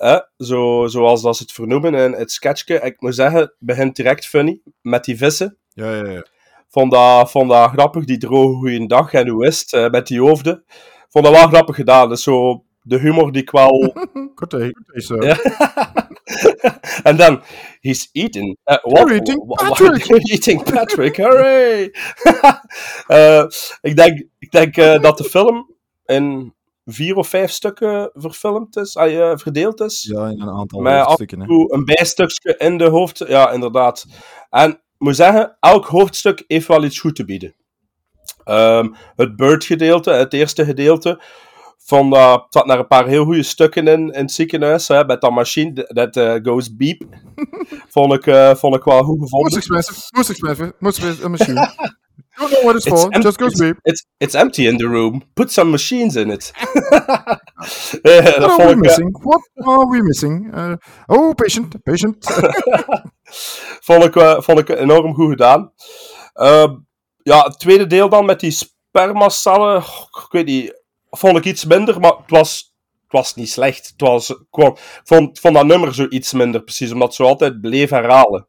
Hè, 0.00 0.18
zo, 0.38 0.86
zoals 0.86 1.22
dat 1.22 1.36
ze 1.36 1.42
het 1.42 1.52
vernoemen 1.52 1.94
in 1.94 2.12
het 2.12 2.30
sketchje. 2.30 2.80
Ik 2.80 3.00
moet 3.00 3.14
zeggen, 3.14 3.40
het 3.40 3.54
begint 3.58 3.96
direct 3.96 4.26
funny 4.26 4.60
met 4.80 5.04
die 5.04 5.16
vissen. 5.16 5.58
Ja, 5.68 5.94
ja, 5.94 6.10
ja. 6.10 6.26
Vond 6.68 6.92
dat, 6.92 7.30
vond 7.30 7.50
dat 7.50 7.70
grappig, 7.70 8.04
die 8.04 8.18
droge 8.18 8.54
goeiedag 8.54 9.12
en 9.12 9.28
hoe 9.28 9.46
is 9.46 9.60
het, 9.60 9.72
eh, 9.72 9.90
met 9.90 10.06
die 10.06 10.20
hoofden. 10.20 10.64
Vond 11.08 11.24
dat 11.24 11.34
wel 11.34 11.48
grappig 11.48 11.76
gedaan. 11.76 12.08
Dus 12.08 12.22
zo 12.22 12.64
de 12.82 12.98
humor 12.98 13.32
die 13.32 13.42
ik 13.42 13.50
wel... 13.50 13.94
Korte, 14.34 14.74
is 14.92 15.06
zo. 15.06 15.22
Ja. 15.22 15.38
en 17.02 17.16
dan, 17.16 17.42
he's 17.80 18.08
eating. 18.12 18.56
Uh, 18.64 18.76
what, 18.82 19.08
You're 19.08 19.14
eating 19.14 19.46
Patrick. 19.46 20.04
you're 20.08 20.32
eating 20.32 20.62
Patrick, 20.62 21.16
hooray! 21.16 21.92
Eh, 23.06 23.44
ik 23.80 23.96
denk, 23.96 24.26
ik 24.38 24.50
denk 24.50 24.76
eh, 24.76 25.00
dat 25.00 25.18
de 25.18 25.24
film 25.24 25.74
in 26.06 26.54
vier 26.92 27.16
of 27.16 27.28
vijf 27.28 27.50
stukken 27.50 28.10
verfilmd 28.14 28.76
is, 28.76 28.96
ah, 28.96 29.38
verdeeld 29.38 29.80
is. 29.80 30.08
Ja, 30.12 30.26
in 30.28 30.40
een 30.40 30.50
aantal 30.50 30.80
Met 30.80 30.92
af 30.92 30.98
hoofdstukken. 31.06 31.38
en 31.38 31.42
Hè. 31.42 31.48
toe 31.48 31.74
een 31.74 31.84
bijstukje 31.84 32.54
in 32.58 32.78
de 32.78 32.88
hoofd. 32.88 33.24
Ja, 33.28 33.50
inderdaad. 33.50 34.06
En 34.50 34.70
ik 34.70 34.78
moet 34.98 35.16
zeggen, 35.16 35.56
elk 35.60 35.86
hoofdstuk 35.86 36.44
heeft 36.46 36.66
wel 36.68 36.84
iets 36.84 36.98
goed 37.00 37.14
te 37.16 37.24
bieden. 37.24 37.54
Ehm, 38.44 38.88
het 39.16 39.36
Bird-gedeelte, 39.36 40.10
het 40.10 40.32
eerste 40.32 40.64
gedeelte, 40.64 41.20
dat 42.10 42.46
zat 42.50 42.66
naar 42.66 42.78
een 42.78 42.86
paar 42.86 43.06
heel 43.06 43.24
goede 43.24 43.42
stukken 43.42 43.86
in, 43.88 44.10
in 44.10 44.20
het 44.22 44.32
ziekenhuis. 44.32 44.88
Hè, 44.88 45.04
met 45.04 45.20
dat 45.20 45.30
machine, 45.30 45.72
dat 45.88 46.16
eh, 46.16 46.34
goes 46.42 46.76
beep. 46.76 47.02
vond, 47.88 48.12
ik, 48.12 48.26
eh, 48.26 48.54
vond 48.54 48.74
ik 48.76 48.82
wel 48.84 49.02
goed 49.02 49.20
gevonden. 49.20 49.52
most 49.52 49.56
expensive, 49.60 51.24
a 51.24 51.28
machine. 51.28 51.68
Don't 52.40 52.50
know 52.52 52.62
what 52.64 52.76
it's 52.76 52.86
It's, 52.86 53.02
for, 53.02 53.14
em- 53.14 53.22
just 53.22 53.38
goes 53.38 53.52
it's, 53.52 53.60
beep. 53.60 53.76
it's, 53.84 54.06
it's 54.18 54.34
empty 54.34 54.66
in 54.66 54.76
the 54.78 54.88
room. 54.88 55.22
Put 55.34 55.50
some 55.52 55.70
machines 55.70 56.16
in 56.16 56.30
it. 56.30 56.52
Eh, 58.02 58.24
dat 58.24 58.36
What 58.38 58.60
are 58.60 58.66
we 58.66 58.72
ik, 58.72 58.78
missing? 58.78 59.18
What 59.22 59.40
are 59.54 59.86
we 59.90 60.02
missing? 60.02 60.54
Uh, 60.54 60.74
oh, 61.06 61.34
patient, 61.34 61.82
patient. 61.82 62.16
vond, 63.80 64.04
ik, 64.04 64.42
vond 64.42 64.58
ik 64.58 64.68
enorm 64.68 65.14
goed 65.14 65.28
gedaan. 65.30 65.72
Ehm, 66.32 66.74
ja, 67.22 67.42
het 67.44 67.58
tweede 67.58 67.86
deel 67.86 68.08
dan 68.08 68.24
met 68.24 68.40
die 68.40 68.50
spermacellen. 68.50 69.76
Ik 69.76 70.26
weet 70.30 70.46
niet. 70.46 70.82
Vond 71.10 71.36
ik 71.36 71.44
iets 71.44 71.64
minder, 71.64 72.00
maar 72.00 72.12
het 72.16 72.30
was, 72.30 72.74
het 73.02 73.12
was 73.12 73.34
niet 73.34 73.50
slecht. 73.50 73.86
Het 73.86 74.00
was, 74.08 74.30
ik 74.30 74.36
vond, 74.50 74.78
ik 74.78 75.00
vond, 75.04 75.28
ik 75.36 75.40
vond 75.42 75.54
dat 75.54 75.66
nummer 75.66 75.94
zo 75.94 76.06
iets 76.08 76.32
minder, 76.32 76.62
precies. 76.62 76.92
Omdat 76.92 77.14
ze 77.14 77.22
altijd 77.22 77.60
bleef 77.60 77.90
herhalen. 77.90 78.48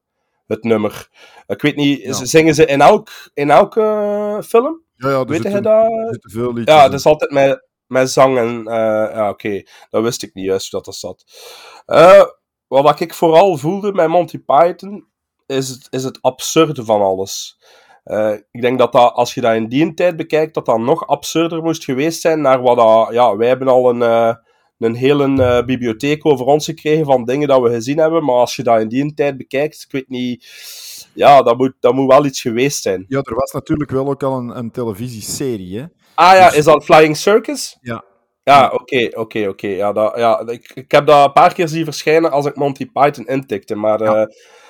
Het 0.52 0.64
nummer. 0.64 1.10
Ik 1.48 1.62
weet 1.62 1.76
niet, 1.76 2.02
Ja. 2.02 2.14
zingen 2.26 2.56
ze 2.56 2.66
in, 2.66 2.82
elk, 2.82 3.10
in 3.34 3.50
elke 3.52 3.82
eh, 3.82 4.42
film? 4.44 4.84
ja, 4.96 5.10
ja, 5.10 5.26
Weet 5.26 5.44
je 5.44 5.62
dat? 5.62 6.08
zitten 6.12 6.32
veel 6.32 6.54
liedjes 6.54 6.76
Ja, 6.76 6.84
dat 6.90 7.00
is 7.00 7.06
altijd 7.06 7.32
met, 7.32 7.68
met 7.88 8.12
zang 8.12 8.38
en... 8.38 8.68
eh, 8.68 9.14
ja, 9.16 9.30
oké. 9.30 9.64
Dat 9.90 10.04
wist 10.04 10.24
ik 10.24 10.34
niet 10.34 10.46
juist 10.46 10.72
hoe 10.72 10.82
dat, 10.82 10.86
dat 10.86 10.96
zat. 10.96 11.24
Eh, 11.86 12.24
wat 12.68 13.00
ik 13.00 13.14
vooral 13.14 13.58
voelde 13.58 13.94
met 13.94 14.08
Monty 14.08 14.38
Python, 14.40 15.08
is 15.46 15.70
het, 15.70 15.88
is 15.90 16.04
het 16.04 16.22
absurde 16.22 16.86
van 16.86 17.02
alles. 17.02 17.60
Ik 18.52 18.62
denk 18.62 18.78
dat, 18.80 18.92
dat 18.92 19.14
als 19.14 19.34
je 19.34 19.42
dat 19.42 19.56
in 19.56 19.68
die 19.70 19.94
tijd 19.94 20.16
bekijkt, 20.16 20.54
dat 20.54 20.66
dat 20.66 20.80
nog 20.80 21.08
absurder 21.08 21.64
moest 21.64 21.84
geweest 21.84 22.22
zijn 22.22 22.42
naar 22.42 22.62
wat 22.62 22.78
dat... 22.78 23.14
Ja, 23.14 23.36
wij 23.38 23.48
hebben 23.48 23.68
al 23.68 23.90
een, 23.90 24.38
een 24.82 24.96
hele 24.96 25.44
eh, 25.44 25.66
bibliotheek 25.66 26.26
over 26.26 26.46
ons 26.46 26.66
gekregen 26.66 27.06
van 27.06 27.26
dingen 27.26 27.48
dat 27.48 27.62
we 27.62 27.70
gezien 27.70 27.98
hebben, 27.98 28.24
maar 28.26 28.36
als 28.36 28.56
je 28.56 28.64
dat 28.64 28.82
in 28.82 28.88
die 28.88 29.14
tijd 29.14 29.38
bekijkt, 29.38 29.82
ik 29.86 29.92
weet 29.92 30.10
niet... 30.10 30.46
Ja, 31.14 31.42
dat 31.42 31.58
moet, 31.58 31.74
dat 31.80 31.94
moet 31.94 32.08
wel 32.12 32.26
iets 32.26 32.42
geweest 32.42 32.82
zijn. 32.82 33.06
Ja, 33.08 33.18
er 33.22 33.36
was 33.36 33.52
natuurlijk 33.52 33.92
wel 33.92 34.08
ook 34.10 34.24
al 34.24 34.38
een, 34.38 34.58
een 34.58 34.72
televisieserie, 34.72 35.80
hè. 35.80 35.86
Ah 36.16 36.34
ja, 36.34 36.48
Dus- 36.50 36.58
is 36.58 36.66
dat 36.66 36.84
Flying 36.84 37.18
Circus? 37.18 37.78
Ja. 37.82 38.04
Ja, 38.44 38.70
oké, 38.74 39.10
oké, 39.14 39.48
oké. 39.48 39.68
Ja, 39.68 39.92
dat- 39.94 40.18
ja, 40.18 40.40
ik, 40.48 40.72
ik 40.74 40.92
heb 40.92 41.06
dat 41.06 41.26
een 41.26 41.32
paar 41.32 41.54
keer 41.54 41.68
zien 41.68 41.84
verschijnen 41.84 42.32
als 42.32 42.46
ik 42.46 42.56
Monty 42.56 42.86
Python 42.92 43.26
intikte, 43.28 43.76
maar 43.76 44.04
Ja. 44.04 44.16
eh, 44.16 44.28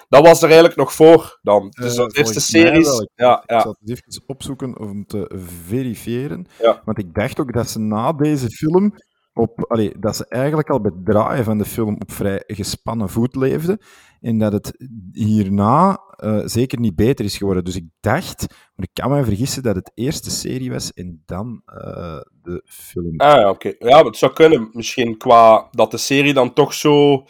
dat 0.10 0.26
was 0.26 0.38
er 0.40 0.46
eigenlijk 0.48 0.76
nog 0.76 0.94
voor 0.94 1.40
dan. 1.42 1.68
Dus 1.70 1.92
Eh, 1.92 1.96
de 1.96 2.02
eerste 2.02 2.24
volgens 2.24 2.52
mij 2.52 2.62
series... 2.62 3.00
Ik- 3.00 3.10
Ja, 3.16 3.42
Ik 3.44 3.50
ja. 3.52 3.62
zal 3.62 3.76
het 3.80 3.90
even 3.90 4.24
opzoeken 4.28 4.80
om 4.80 5.06
te 5.06 5.32
verifiëren. 5.68 6.48
Ja. 6.62 6.82
Want 6.86 6.98
ik 6.98 7.14
dacht 7.14 7.40
ook 7.40 7.54
dat 7.54 7.70
ze 7.70 7.80
na 7.80 8.14
deze 8.14 8.50
film, 8.50 8.94
op, 9.34 9.66
allee, 9.68 10.00
dat 10.00 10.16
ze 10.16 10.26
eigenlijk 10.28 10.70
al 10.70 10.82
bij 10.82 10.92
het 10.96 11.06
draaien 11.06 11.44
van 11.44 11.58
de 11.58 11.66
film 11.66 11.96
op 12.00 12.12
vrij 12.12 12.44
gespannen 12.48 13.10
voet 13.10 13.36
leefden. 13.36 13.80
En 14.22 14.38
dat 14.38 14.54
het 14.54 14.74
hierna 15.12 16.00
eh, 16.16 16.42
zeker 16.46 16.80
niet 16.80 16.96
beter 16.96 17.26
is 17.26 17.38
geworden. 17.38 17.64
Dus 17.64 17.76
ik 17.76 17.86
dacht, 18.00 18.46
maar 18.76 18.86
ik 18.86 18.94
kan 18.94 19.12
me 19.12 19.24
vergissen, 19.24 19.64
dat 19.64 19.76
het 19.76 19.92
eerst 19.94 20.24
de 20.24 20.30
serie 20.30 20.72
was 20.72 20.94
en 20.94 21.24
dan 21.26 21.62
eh, 21.66 22.20
de 22.42 22.62
film. 22.66 23.20
Ah 23.20 23.36
ja, 23.36 23.50
oké. 23.50 23.74
Ja, 23.80 23.96
maar 23.96 24.06
het 24.06 24.18
zou 24.18 24.34
kunnen. 24.34 24.70
Misschien 24.72 25.18
qua 25.18 25.68
dat 25.72 25.92
de 25.92 25.98
serie 25.98 26.34
dan 26.34 26.54
toch 26.54 26.74
zo... 26.74 27.24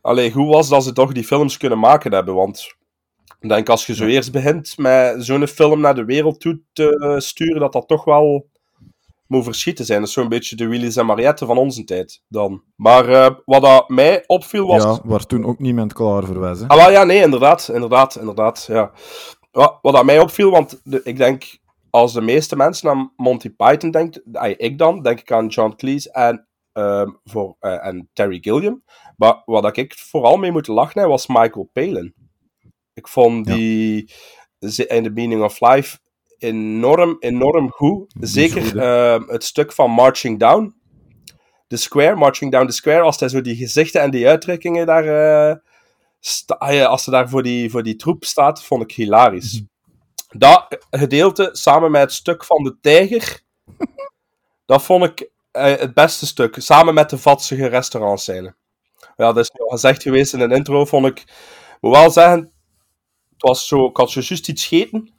Allee, 0.00 0.32
goed 0.32 0.48
was 0.48 0.68
dat 0.68 0.84
ze 0.84 0.92
toch 0.92 1.12
die 1.12 1.24
films 1.24 1.56
kunnen 1.56 1.78
maken 1.78 2.12
hebben, 2.12 2.34
want... 2.34 2.76
Ik 3.40 3.48
denk 3.48 3.68
als 3.68 3.86
je 3.86 3.94
zo 3.94 4.04
eerst 4.04 4.32
begint 4.32 4.78
met 4.78 5.24
zo'n 5.24 5.46
film 5.46 5.80
naar 5.80 5.94
de 5.94 6.04
wereld 6.04 6.40
toe 6.40 6.60
te 6.72 7.14
sturen, 7.18 7.60
dat 7.60 7.72
dat 7.72 7.88
toch 7.88 8.04
wel 8.04 8.50
moet 9.28 9.44
verschieten 9.44 9.84
zijn. 9.84 9.98
Dat 9.98 10.08
is 10.08 10.14
zo'n 10.14 10.28
beetje 10.28 10.56
de 10.56 10.66
Willy's 10.68 10.96
en 10.96 11.06
Mariette 11.06 11.46
van 11.46 11.58
onze 11.58 11.84
tijd 11.84 12.22
dan. 12.28 12.62
Maar 12.76 13.08
eh, 13.08 13.34
wat 13.44 13.62
dat 13.62 13.88
mij 13.88 14.24
opviel 14.26 14.66
was... 14.66 14.82
Ja, 14.82 15.00
waar 15.04 15.26
toen 15.26 15.44
ook 15.44 15.58
niemand 15.58 15.92
klaar 15.92 16.24
voor 16.24 16.38
was. 16.38 16.58
Hè. 16.60 16.66
Ah, 16.66 16.90
ja, 16.90 17.04
nee, 17.04 17.22
inderdaad, 17.22 17.68
inderdaad, 17.72 18.16
inderdaad, 18.16 18.64
ja. 18.68 18.92
Wat, 19.50 19.78
wat 19.82 19.94
aan 19.94 20.06
mij 20.06 20.20
opviel, 20.20 20.50
want 20.50 20.80
de- 20.84 21.00
ik 21.04 21.16
denk, 21.16 21.58
als 21.90 22.12
de 22.12 22.20
meeste 22.20 22.56
mensen 22.56 22.90
aan 22.90 23.12
Monty 23.16 23.50
Python 23.50 23.90
denken, 23.90 24.22
ik 24.56 24.78
dan, 24.78 25.02
denk 25.02 25.20
ik 25.20 25.32
aan 25.32 25.46
John 25.46 25.74
Cleese 25.76 26.12
en 26.12 26.46
ehm, 26.72 27.08
voor, 27.24 27.56
eh, 27.60 27.86
en 27.86 28.08
Terry 28.12 28.38
Gilliam. 28.40 28.82
Maar 29.16 29.42
wat 29.44 29.76
ik 29.76 29.94
vooral 29.94 30.36
mee 30.36 30.52
moet 30.52 30.66
lachen 30.66 31.08
was 31.08 31.26
Michael 31.26 31.70
Palin. 31.72 32.14
Ik 32.94 33.08
vond 33.08 33.46
die 33.46 34.10
in 34.86 35.02
The 35.02 35.10
Meaning 35.14 35.42
of 35.42 35.60
Life 35.60 35.98
enorm, 36.38 37.16
enorm 37.20 37.70
goed. 37.70 38.12
Zeker 38.20 38.78
ehm, 38.78 39.22
het 39.28 39.44
stuk 39.44 39.72
van 39.72 39.90
Marching 39.90 40.38
Down. 40.38 40.74
The 41.66 41.76
Square, 41.76 42.14
Marching 42.16 42.52
Down 42.52 42.66
the 42.66 42.72
Square, 42.72 43.00
als 43.00 43.20
hij 43.20 43.28
zo 43.28 43.40
die 43.40 43.56
gezichten 43.56 44.00
en 44.00 44.10
die 44.10 44.28
uitdrukkingen 44.28 44.86
daar... 44.86 45.04
eh, 45.50 45.56
sta- 46.20 46.54
ah 46.54 46.86
als 46.86 47.04
ze 47.04 47.10
daar 47.10 47.28
voor 47.28 47.42
die, 47.42 47.70
voor 47.70 47.82
die 47.82 47.96
troep 47.96 48.24
staat, 48.24 48.64
vond 48.64 48.82
ik 48.82 48.92
hilarisch. 48.92 49.62
Dat 50.28 50.78
gedeelte, 50.90 51.48
samen 51.52 51.90
met 51.90 52.00
het 52.00 52.12
stuk 52.12 52.44
van 52.44 52.62
de 52.62 52.76
tijger, 52.80 53.40
dat 54.66 54.82
vond 54.82 55.04
ik 55.04 55.30
eh, 55.50 55.76
het 55.76 55.94
beste 55.94 56.26
stuk. 56.26 56.56
Samen 56.58 56.94
met 56.94 57.10
de 57.10 57.18
vatsige 57.18 57.66
restaurantscène. 57.66 58.54
Ja, 59.16 59.32
dat 59.32 59.38
is 59.38 59.60
al 59.60 59.68
gezegd 59.68 60.02
geweest 60.02 60.32
in 60.32 60.40
een 60.40 60.50
intro, 60.52 60.84
vond 60.84 61.06
ik... 61.06 61.24
moet 61.80 61.92
wel 61.94 62.10
zeggen, 62.10 62.52
het 63.30 63.42
was 63.42 63.66
zo, 63.68 63.86
ik 63.86 63.96
had 63.96 64.10
zo 64.10 64.20
juist 64.20 64.48
iets 64.48 64.66
gegeten. 64.66 65.12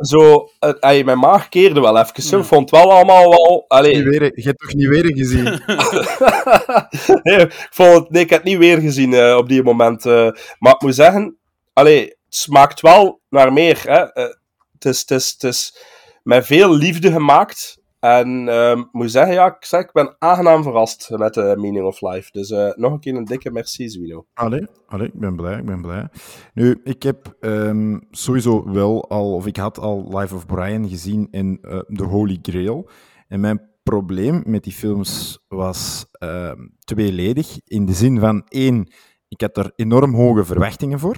Zo, 0.00 0.48
mijn 0.80 1.18
maag 1.18 1.48
keerde 1.48 1.80
wel 1.80 1.98
even. 1.98 2.38
Ik 2.38 2.44
vond 2.44 2.70
het 2.70 2.80
wel 2.80 2.92
allemaal 2.92 3.28
wel... 3.30 3.64
Allee, 3.68 3.94
Niet 3.94 4.04
weer, 4.04 4.32
je 4.34 4.42
hebt 4.42 4.60
toch 4.60 4.74
niet 4.74 4.88
weer 4.88 5.16
gezien? 5.16 5.44
nee, 7.22 7.36
ik, 7.38 7.68
vond 7.70 7.94
het, 7.94 8.10
nee, 8.10 8.22
ik 8.22 8.30
heb 8.30 8.38
het 8.38 8.48
niet 8.48 8.58
weer 8.58 8.80
gezien 8.80 9.14
eh, 9.14 9.36
op 9.36 9.48
die 9.48 9.62
moment. 9.62 10.06
eh. 10.06 10.30
maar 10.58 10.74
ik 10.74 10.80
moet 10.80 10.94
zeggen, 10.94 11.36
allee, 11.72 12.00
het 12.04 12.16
smaakt 12.28 12.80
wel 12.80 13.20
naar 13.28 13.52
meer. 13.52 13.82
Hè. 13.82 14.12
Eh, 14.12 14.24
het, 14.72 14.84
is, 14.84 15.00
het, 15.00 15.10
is, 15.10 15.30
het 15.38 15.42
is 15.42 15.76
met 16.22 16.46
veel 16.46 16.74
liefde 16.74 17.12
gemaakt. 17.12 17.75
En 17.98 18.48
ik 18.78 18.88
moet 18.92 19.10
zeggen, 19.10 19.34
ja, 19.34 19.46
ik, 19.46 19.64
zeg, 19.64 19.80
ik 19.80 19.92
ben 19.92 20.16
aangenaam 20.18 20.62
verrast 20.62 21.10
met 21.10 21.34
de 21.34 21.54
Meaning 21.58 21.84
of 21.84 22.00
Life. 22.00 22.30
Dus 22.32 22.50
eh, 22.50 22.74
nog 22.74 22.92
een 22.92 23.00
keer 23.00 23.14
een 23.14 23.24
dikke 23.24 23.50
merci, 23.50 23.88
Zwino. 23.88 24.26
Allee, 24.34 24.66
allee, 24.86 25.06
ik 25.06 25.20
ben 25.20 25.36
blij, 25.36 25.58
ik 25.58 25.64
ben 25.64 25.82
blij. 25.82 26.08
Nu, 26.54 26.80
ik 26.84 27.02
heb 27.02 27.36
ehm, 27.40 27.98
sowieso 28.10 28.72
wel 28.72 29.08
al, 29.08 29.34
of 29.34 29.46
ik 29.46 29.56
had 29.56 29.78
al 29.78 30.18
Life 30.18 30.34
of 30.34 30.46
Brian 30.46 30.88
gezien 30.88 31.28
in 31.30 31.58
eh, 31.62 31.78
The 31.78 32.04
Holy 32.04 32.38
Grail. 32.42 32.88
En 33.28 33.40
mijn 33.40 33.70
probleem 33.82 34.42
met 34.46 34.64
die 34.64 34.72
films 34.72 35.44
was 35.48 36.06
ehm, 36.10 36.66
tweeledig. 36.84 37.58
In 37.64 37.86
de 37.86 37.92
zin 37.92 38.20
van, 38.20 38.44
één, 38.48 38.92
ik 39.28 39.40
had 39.40 39.56
er 39.56 39.72
enorm 39.76 40.14
hoge 40.14 40.44
verwachtingen 40.44 40.98
voor. 40.98 41.16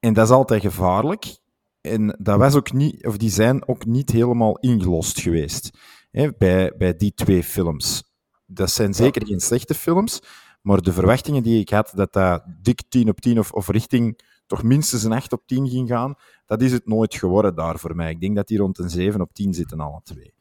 En 0.00 0.12
dat 0.12 0.24
is 0.24 0.32
altijd 0.32 0.62
gevaarlijk. 0.62 1.24
En 1.84 2.16
dat 2.18 2.38
was 2.38 2.54
ook 2.54 2.72
niet, 2.72 3.06
of 3.06 3.16
die 3.16 3.30
zijn 3.30 3.68
ook 3.68 3.86
niet 3.86 4.10
helemaal 4.10 4.58
ingelost 4.58 5.20
geweest 5.20 5.78
hè, 6.10 6.32
bij, 6.38 6.72
bij 6.78 6.96
die 6.96 7.14
twee 7.14 7.42
films. 7.42 8.14
Dat 8.46 8.70
zijn 8.70 8.94
zeker 8.94 9.26
geen 9.26 9.40
slechte 9.40 9.74
films, 9.74 10.22
maar 10.62 10.82
de 10.82 10.92
verwachtingen 10.92 11.42
die 11.42 11.60
ik 11.60 11.68
had, 11.68 11.92
dat 11.94 12.12
dat 12.12 12.44
dik 12.62 12.82
10 12.88 13.08
op 13.08 13.20
10 13.20 13.38
of, 13.38 13.52
of 13.52 13.68
richting 13.68 14.20
toch 14.46 14.62
minstens 14.62 15.02
een 15.02 15.12
8 15.12 15.32
op 15.32 15.42
10 15.46 15.68
ging 15.68 15.88
gaan, 15.88 16.14
dat 16.46 16.62
is 16.62 16.72
het 16.72 16.86
nooit 16.86 17.14
geworden 17.14 17.54
daar 17.54 17.78
voor 17.78 17.96
mij. 17.96 18.10
Ik 18.10 18.20
denk 18.20 18.36
dat 18.36 18.48
die 18.48 18.58
rond 18.58 18.78
een 18.78 18.90
7 18.90 19.20
op 19.20 19.34
10 19.34 19.54
zitten, 19.54 19.80
alle 19.80 20.00
twee. 20.02 20.34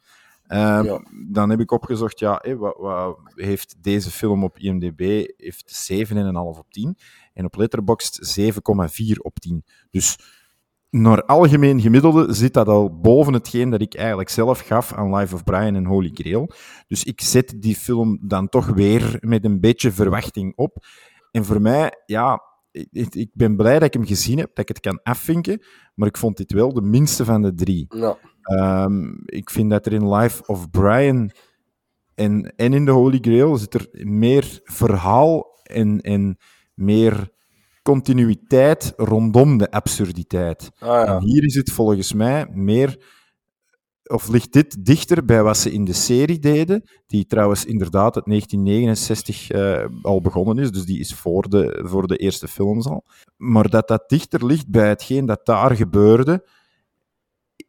Ja. 0.48 1.02
Dan 1.28 1.50
heb 1.50 1.60
ik 1.60 1.72
opgezocht, 1.72 2.20
ja, 2.20 2.40
hé, 2.42 2.56
wat, 2.56 2.78
wat 2.78 3.18
heeft 3.36 3.76
deze 3.84 4.12
film 4.12 4.44
op 4.44 4.60
IMDb? 4.60 5.28
Heeft 5.38 5.92
7,5 5.94 6.08
op 6.34 6.66
10. 6.70 6.98
En 7.34 7.46
op 7.46 7.56
Letterboxd 7.56 8.40
7,4 8.40 9.18
op 9.18 9.40
10. 9.40 9.64
Dus 9.90 10.18
naar 10.94 11.24
algemeen 11.24 11.82
gemiddelde 11.82 12.34
zit 12.34 12.54
dat 12.54 12.68
al 12.68 13.00
boven 13.00 13.34
hetgeen 13.34 13.70
dat 13.70 13.82
ik 13.82 13.96
eigenlijk 13.96 14.30
zelf 14.30 14.60
gaf 14.60 14.94
aan 14.94 15.16
Life 15.16 15.36
of 15.36 15.44
Brian 15.44 15.76
en 15.76 15.86
Holy 15.86 16.10
Grail. 16.14 16.50
Dus 16.88 17.04
ik 17.04 17.22
zet 17.22 17.54
die 17.58 17.76
film 17.76 18.18
dan 18.22 18.50
toch 18.50 18.66
weer 18.66 19.18
met 19.20 19.46
een 19.46 19.60
beetje 19.60 19.92
verwachting 19.92 20.54
op. 20.56 20.86
En 21.32 21.46
voor 21.46 21.62
mij, 21.62 21.92
ja, 22.06 22.42
ik, 22.72 23.16
ik 23.16 23.30
ben 23.34 23.56
blij 23.56 23.74
dat 23.74 23.84
ik 23.84 23.94
hem 23.94 24.06
gezien 24.06 24.38
heb, 24.38 24.48
dat 24.48 24.60
ik 24.60 24.68
het 24.68 24.80
kan 24.80 25.00
afvinken, 25.04 25.64
maar 25.96 26.08
ik 26.08 26.18
vond 26.18 26.38
dit 26.38 26.52
wel 26.52 26.74
de 26.74 26.82
minste 26.82 27.26
van 27.26 27.42
de 27.42 27.54
drie. 27.54 27.86
Ja. 27.90 28.18
Ehm, 28.42 29.14
ik 29.26 29.50
vind 29.50 29.70
dat 29.70 29.86
er 29.86 29.94
in 29.94 30.14
Life 30.14 30.44
of 30.46 30.70
Brian 30.70 31.32
en, 32.16 32.54
en 32.56 32.74
in 32.74 32.86
The 32.86 32.92
Holy 32.92 33.18
Grail 33.22 33.58
zit 33.58 33.74
er 33.74 33.88
meer 33.92 34.60
verhaal 34.64 35.60
en, 35.64 36.02
en 36.02 36.38
meer 36.74 37.32
continuïteit 37.84 38.94
rondom 38.98 39.58
de 39.58 39.72
absurditeit. 39.72 40.72
Ah, 40.80 40.88
ja. 40.88 41.06
En 41.06 41.24
hier 41.24 41.44
is 41.44 41.56
het 41.56 41.72
volgens 41.72 42.14
mij 42.14 42.48
meer, 42.52 42.98
of 44.04 44.28
ligt 44.28 44.54
dit 44.54 44.86
dichter 44.86 45.26
bij 45.26 45.44
wat 45.44 45.58
ze 45.58 45.72
in 45.72 45.86
de 45.86 45.94
serie 45.94 46.40
deden, 46.40 46.90
die 47.08 47.26
trouwens 47.26 47.66
inderdaad 47.66 48.16
uit 48.16 48.26
1969 48.26 49.50
eh, 49.50 49.86
al 50.02 50.22
begonnen 50.22 50.58
is, 50.58 50.72
dus 50.72 50.86
die 50.86 51.00
is 51.00 51.14
voor 51.14 51.50
de, 51.50 51.82
voor 51.86 52.08
de 52.08 52.18
eerste 52.18 52.48
films 52.48 52.86
al. 52.86 53.04
Maar 53.38 53.70
dat 53.70 53.88
dat 53.88 54.10
dichter 54.10 54.46
ligt 54.46 54.70
bij 54.70 54.88
hetgeen 54.88 55.26
dat 55.26 55.46
daar 55.46 55.76
gebeurde, 55.76 56.48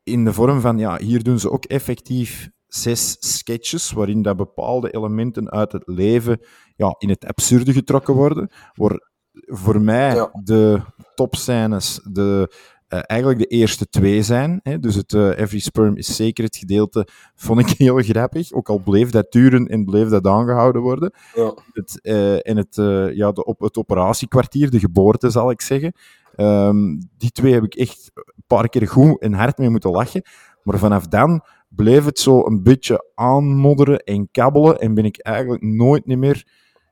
in 0.03 0.25
de 0.25 0.33
vorm 0.33 0.61
van, 0.61 0.79
ja, 0.79 0.99
hier 0.99 1.23
doen 1.23 1.39
ze 1.39 1.51
ook 1.51 1.65
effectief 1.65 2.51
zes 2.67 3.17
sketches 3.19 3.93
waarin 3.93 4.23
dat 4.23 4.37
bepaalde 4.37 4.91
elementen 4.91 5.51
uit 5.51 5.73
het 5.73 5.83
leven 5.87 6.41
ja, 6.77 6.95
in 6.99 7.09
het 7.09 7.27
absurde 7.27 7.73
getrokken 7.73 8.15
worden. 8.15 8.51
Waar 8.73 9.13
voor 9.35 9.81
mij 9.81 10.15
Ja. 10.15 10.31
de 10.43 10.81
topscènes 11.15 12.01
de, 12.13 12.53
eh, 12.89 13.01
eigenlijk 13.07 13.41
de 13.41 13.47
eerste 13.47 13.89
twee 13.89 14.23
zijn. 14.23 14.61
Hè? 14.63 14.79
Dus 14.79 14.95
het 14.95 15.13
eh, 15.13 15.39
Every 15.39 15.59
Sperm 15.59 15.97
is 15.97 16.17
zeker 16.17 16.45
het 16.45 16.57
gedeelte 16.57 17.09
vond 17.35 17.61
ik 17.61 17.69
heel 17.79 17.97
grappig. 18.03 18.53
Ook 18.53 18.69
al 18.69 18.79
bleef 18.79 19.11
dat 19.11 19.33
duren 19.33 19.67
en 19.67 19.85
bleef 19.85 20.09
dat 20.09 20.27
aangehouden 20.27 20.83
worden. 20.83 21.13
Ja. 21.35 21.55
Het, 21.73 22.01
en 22.43 22.57
het, 22.57 22.79
eh, 22.79 23.15
ja, 23.15 23.33
de, 23.33 23.45
op 23.45 23.61
het 23.61 23.77
operatiekwartier, 23.77 24.71
de 24.71 24.79
geboorte 24.79 25.31
zal 25.31 25.51
ik 25.51 25.61
zeggen. 25.61 25.93
Ehm, 26.37 26.97
die 27.17 27.31
twee 27.31 27.53
heb 27.53 27.65
ik 27.65 27.75
echt 27.75 28.11
een 28.15 28.45
paar 28.47 28.69
keer 28.69 28.89
goed 28.89 29.21
en 29.21 29.33
hard 29.33 29.59
mee 29.59 29.71
moeten 29.71 29.91
lachen. 29.91 30.23
Maar 30.63 30.79
vanaf 30.79 31.07
dan 31.07 31.45
bleef 31.69 32.05
het 32.05 32.19
zo 32.19 32.47
een 32.47 32.63
beetje 32.63 33.11
aanmodderen 33.15 33.99
en 33.99 34.29
kabbelen. 34.31 34.79
En 34.79 34.95
ben 34.95 35.05
ik 35.05 35.19
eigenlijk 35.21 35.63
nooit 35.63 36.07
niet 36.07 36.19
meer 36.19 36.47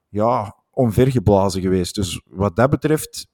ja, 0.09 0.57
omvergeblazen 0.73 1.61
geweest. 1.61 1.95
Dus 1.95 2.23
wat 2.31 2.57
dat 2.57 2.71
betreft, 2.71 3.27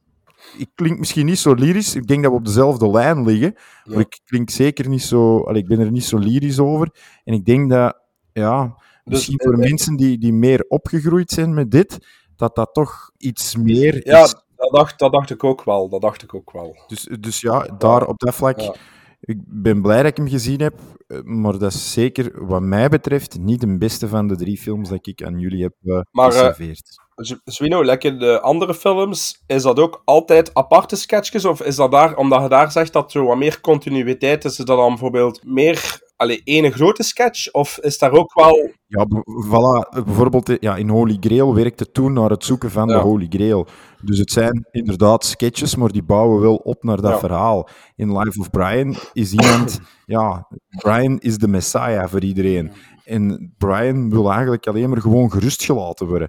ik 0.58 0.68
klink 0.74 0.98
misschien 0.98 1.26
niet 1.26 1.38
zo 1.38 1.54
lyrisch. 1.54 1.94
Ik 1.94 2.06
denk 2.06 2.22
dat 2.22 2.32
we 2.32 2.38
op 2.38 2.44
dezelfde 2.44 2.90
lijn 2.90 3.24
liggen. 3.24 3.54
Maar 3.84 4.00
ik 4.00 4.20
klink 4.24 4.50
zeker 4.50 4.88
niet 4.88 5.02
zo... 5.02 5.40
allee, 5.40 5.62
ik 5.62 5.68
ben 5.68 5.80
er 5.80 5.90
niet 5.90 6.04
zo 6.04 6.18
lyrisch 6.18 6.58
over. 6.58 6.90
En 7.24 7.34
ik 7.34 7.44
denk 7.44 7.70
dat, 7.70 7.98
ja, 8.32 8.76
misschien 9.04 9.40
voor 9.42 9.52
eh, 9.52 9.58
mensen 9.58 9.96
die, 9.96 10.18
die 10.18 10.32
meer 10.32 10.64
opgegroeid 10.68 11.30
zijn 11.30 11.54
met 11.54 11.70
dit, 11.70 11.98
dat 12.36 12.54
dat 12.54 12.74
toch 12.74 13.10
iets 13.16 13.56
meer 13.56 14.06
Ja, 14.06 14.22
is. 14.22 14.34
dat 14.56 14.70
dacht, 14.72 14.98
dat 14.98 15.12
dacht 15.12 15.30
ik 15.30 15.44
ook 15.44 15.64
wel. 15.64 15.88
Dat 15.88 16.00
dacht 16.00 16.22
ik 16.22 16.34
ook 16.34 16.52
wel. 16.52 16.76
Dus, 16.86 17.08
dus 17.20 17.40
ja, 17.40 17.60
daar 17.78 18.06
op 18.06 18.18
dat 18.18 18.34
vlak... 18.34 18.60
Ja. 18.60 18.74
Ik 19.20 19.38
ben 19.46 19.82
blij 19.82 19.96
dat 19.96 20.10
ik 20.10 20.16
hem 20.16 20.28
gezien 20.28 20.60
heb, 20.60 20.74
eh, 21.06 21.22
maar 21.22 21.58
dat 21.58 21.72
is 21.72 21.92
zeker, 21.92 22.46
wat 22.46 22.62
mij 22.62 22.88
betreft, 22.88 23.38
niet 23.38 23.60
de 23.60 23.78
beste 23.78 24.08
van 24.08 24.26
de 24.26 24.36
drie 24.36 24.58
films 24.58 24.88
dat 24.88 25.06
ik 25.06 25.22
aan 25.22 25.38
jullie 25.38 25.62
heb 25.62 25.74
eh 25.84 26.00
Maar, 26.10 26.32
eh, 26.32 26.38
geserveerd. 26.38 27.07
Zwino, 27.44 27.84
lekker 27.84 28.18
de 28.18 28.40
andere 28.40 28.74
films, 28.74 29.42
is 29.46 29.62
dat 29.62 29.78
ook 29.78 30.02
altijd 30.04 30.54
aparte 30.54 30.96
sketches? 30.96 31.44
Of 31.44 31.62
is 31.62 31.76
dat 31.76 31.90
daar, 31.90 32.16
omdat 32.16 32.42
je 32.42 32.48
daar 32.48 32.72
zegt 32.72 32.92
dat 32.92 33.14
er 33.14 33.24
wat 33.24 33.36
meer 33.36 33.60
continuïteit 33.60 34.44
is, 34.44 34.58
is 34.58 34.64
dat 34.64 34.76
dan 34.76 34.88
bijvoorbeeld 34.88 35.44
meer 35.44 36.06
allee, 36.16 36.40
ene 36.44 36.70
grote 36.70 37.02
sketch? 37.02 37.50
Of 37.52 37.78
is 37.78 37.98
daar 37.98 38.12
ook 38.12 38.34
wel... 38.34 38.70
Ja, 38.86 39.06
voilà, 39.46 40.04
bijvoorbeeld 40.04 40.52
ja, 40.60 40.76
in 40.76 40.88
Holy 40.88 41.16
Grail 41.20 41.54
werkte 41.54 41.90
toen 41.92 42.12
naar 42.12 42.30
het 42.30 42.44
zoeken 42.44 42.70
van 42.70 42.88
Ja. 42.88 42.94
de 42.94 43.00
Holy 43.02 43.26
Grail. 43.30 43.66
Dus 44.02 44.18
het 44.18 44.30
zijn 44.30 44.66
inderdaad 44.70 45.24
sketches, 45.24 45.76
maar 45.76 45.90
die 45.92 46.02
bouwen 46.02 46.40
wel 46.40 46.54
op 46.56 46.82
naar 46.82 47.00
dat 47.00 47.10
Ja. 47.12 47.18
verhaal. 47.18 47.68
In 47.96 48.18
Life 48.18 48.40
of 48.40 48.50
Brian 48.50 48.96
is 49.12 49.32
iemand, 49.32 49.80
ja, 50.06 50.48
Brian 50.76 51.18
is 51.18 51.38
de 51.38 51.48
messiah 51.48 52.08
voor 52.08 52.22
iedereen. 52.22 52.72
En 53.08 53.54
Brian 53.58 54.10
wil 54.10 54.30
eigenlijk 54.30 54.66
alleen 54.66 54.88
maar 54.88 55.00
gewoon 55.00 55.30
gerustgelaten 55.30 56.06
worden. 56.06 56.28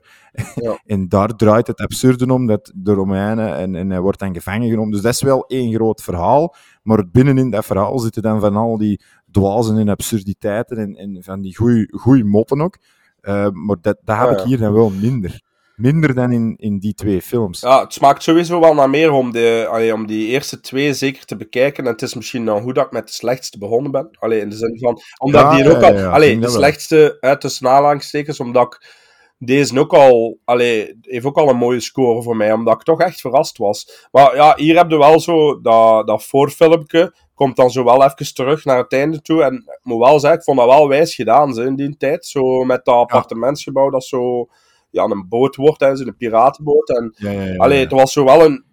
Ja. 0.56 0.80
en 0.86 1.08
daar 1.08 1.36
draait 1.36 1.68
het 1.68 1.80
absurde 1.80 2.34
om, 2.34 2.46
dat 2.46 2.72
de 2.76 2.94
Romeinen, 2.94 3.56
en, 3.56 3.76
en 3.76 3.89
hij 3.89 4.00
wordt 4.00 4.20
dan 4.20 4.34
gevangen 4.34 4.70
genomen. 4.70 4.92
Dus 4.92 5.02
dat 5.02 5.13
is 5.13 5.22
wel 5.22 5.46
één 5.48 5.74
groot 5.74 6.02
verhaal, 6.02 6.56
maar 6.84 7.10
binnenin 7.12 7.50
dat 7.50 7.65
verhaal 7.65 8.00
zitten 8.00 8.22
dan 8.22 8.39
van 8.39 8.56
al 8.56 8.78
die 8.78 9.02
dwazen 9.32 9.78
en 9.78 9.89
absurditeiten 9.89 10.78
en, 10.78 10.96
en 10.96 11.24
van 11.24 11.42
die 11.42 11.56
goeie 11.92 12.24
moppen 12.24 12.62
ook. 12.62 12.78
Eh, 13.22 13.50
maar 13.50 13.78
dat, 13.82 13.98
dat 14.04 14.18
heb 14.18 14.28
Ah, 14.28 14.32
ik 14.32 14.39
ja. 14.39 14.46
hier 14.46 14.58
dan 14.58 14.74
wel 14.74 14.89
minder. 14.89 15.42
Minder 15.80 16.15
dan 16.15 16.32
in, 16.32 16.56
in 16.58 16.80
die 16.80 16.94
twee 16.94 17.22
films. 17.22 17.62
Ja, 17.62 17.80
het 17.84 17.94
smaakt 17.94 18.24
sowieso 18.24 18.60
wel 18.60 18.74
naar 18.74 18.89
meer 18.89 19.12
om, 19.12 19.32
de, 19.32 19.68
allee, 19.70 19.94
om 19.94 20.08
die 20.08 20.28
eerste 20.28 20.60
twee 20.60 20.94
zeker 20.94 21.26
te 21.26 21.36
bekijken. 21.36 21.86
En 21.86 21.92
het 21.92 22.02
is 22.02 22.13
misschien 22.13 22.46
dan 22.46 22.62
goed 22.62 22.76
dat 22.76 22.86
ik 22.86 22.92
met 22.92 23.08
de 23.08 23.13
slechtste 23.13 23.58
begonnen 23.58 23.92
ben. 23.92 24.10
Allee, 24.20 24.39
in 24.39 24.50
de 24.50 24.56
zin 24.56 24.78
van... 24.80 25.02
Omdat 25.18 25.42
Ja, 25.42 25.56
die 25.56 25.76
ook 25.76 25.84
al... 25.84 25.94
ja, 25.94 26.10
allee, 26.10 26.39
de 26.39 26.50
slechtste 26.50 27.18
uit 27.20 27.42
tussen 27.42 27.68
aanhalingstekens, 27.70 28.39
omdat 28.39 28.63
ik 28.63 28.98
deze 29.38 29.80
ook 29.80 29.94
al, 29.94 30.38
allee, 30.46 30.98
heeft 31.02 31.26
ook 31.26 31.38
al 31.38 31.50
een 31.50 31.58
mooie 31.58 31.80
score 31.80 32.22
voor 32.22 32.36
mij, 32.36 32.52
omdat 32.54 32.74
ik 32.74 32.84
toch 32.84 33.02
echt 33.02 33.22
verrast 33.22 33.58
was. 33.58 34.08
Maar 34.12 34.36
ja, 34.36 34.54
hier 34.58 34.78
heb 34.78 34.89
je 34.89 34.98
wel 34.98 35.20
zo 35.20 35.62
dat, 35.62 36.08
dat 36.08 36.24
voorfilmpje, 36.24 37.15
komt 37.34 37.56
dan 37.56 37.72
zo 37.72 37.84
wel 37.84 38.04
even 38.04 38.34
terug 38.34 38.65
naar 38.65 38.78
het 38.78 38.94
einde 38.94 39.22
toe. 39.22 39.44
En 39.44 39.54
ik 39.54 39.80
moet 39.84 40.00
wel 40.00 40.20
zeggen, 40.20 40.39
ik 40.39 40.46
vond 40.46 40.58
dat 40.58 40.68
wel 40.68 40.88
wijs 40.88 41.15
gedaan 41.15 41.54
ze, 41.54 41.63
in 41.63 41.76
die 41.76 41.98
tijd. 41.98 42.26
Zo 42.26 42.63
met 42.63 42.86
dat 42.86 42.96
appartementsgebouw 42.96 43.89
dat 43.89 44.04
zo 44.04 44.50
ja, 44.89 45.04
een 45.04 45.28
boot 45.30 45.56
wordt, 45.56 45.80
hè, 45.80 45.95
zo 45.95 46.06
een 46.06 46.17
piratenboot. 46.17 46.89
En, 46.89 47.13
Ja, 47.17 47.32
ja, 47.32 47.43
ja. 47.43 47.56
allee, 47.56 47.80
het 47.80 47.91
was 47.91 48.13
zo 48.13 48.23
wel 48.23 48.45
een... 48.45 48.65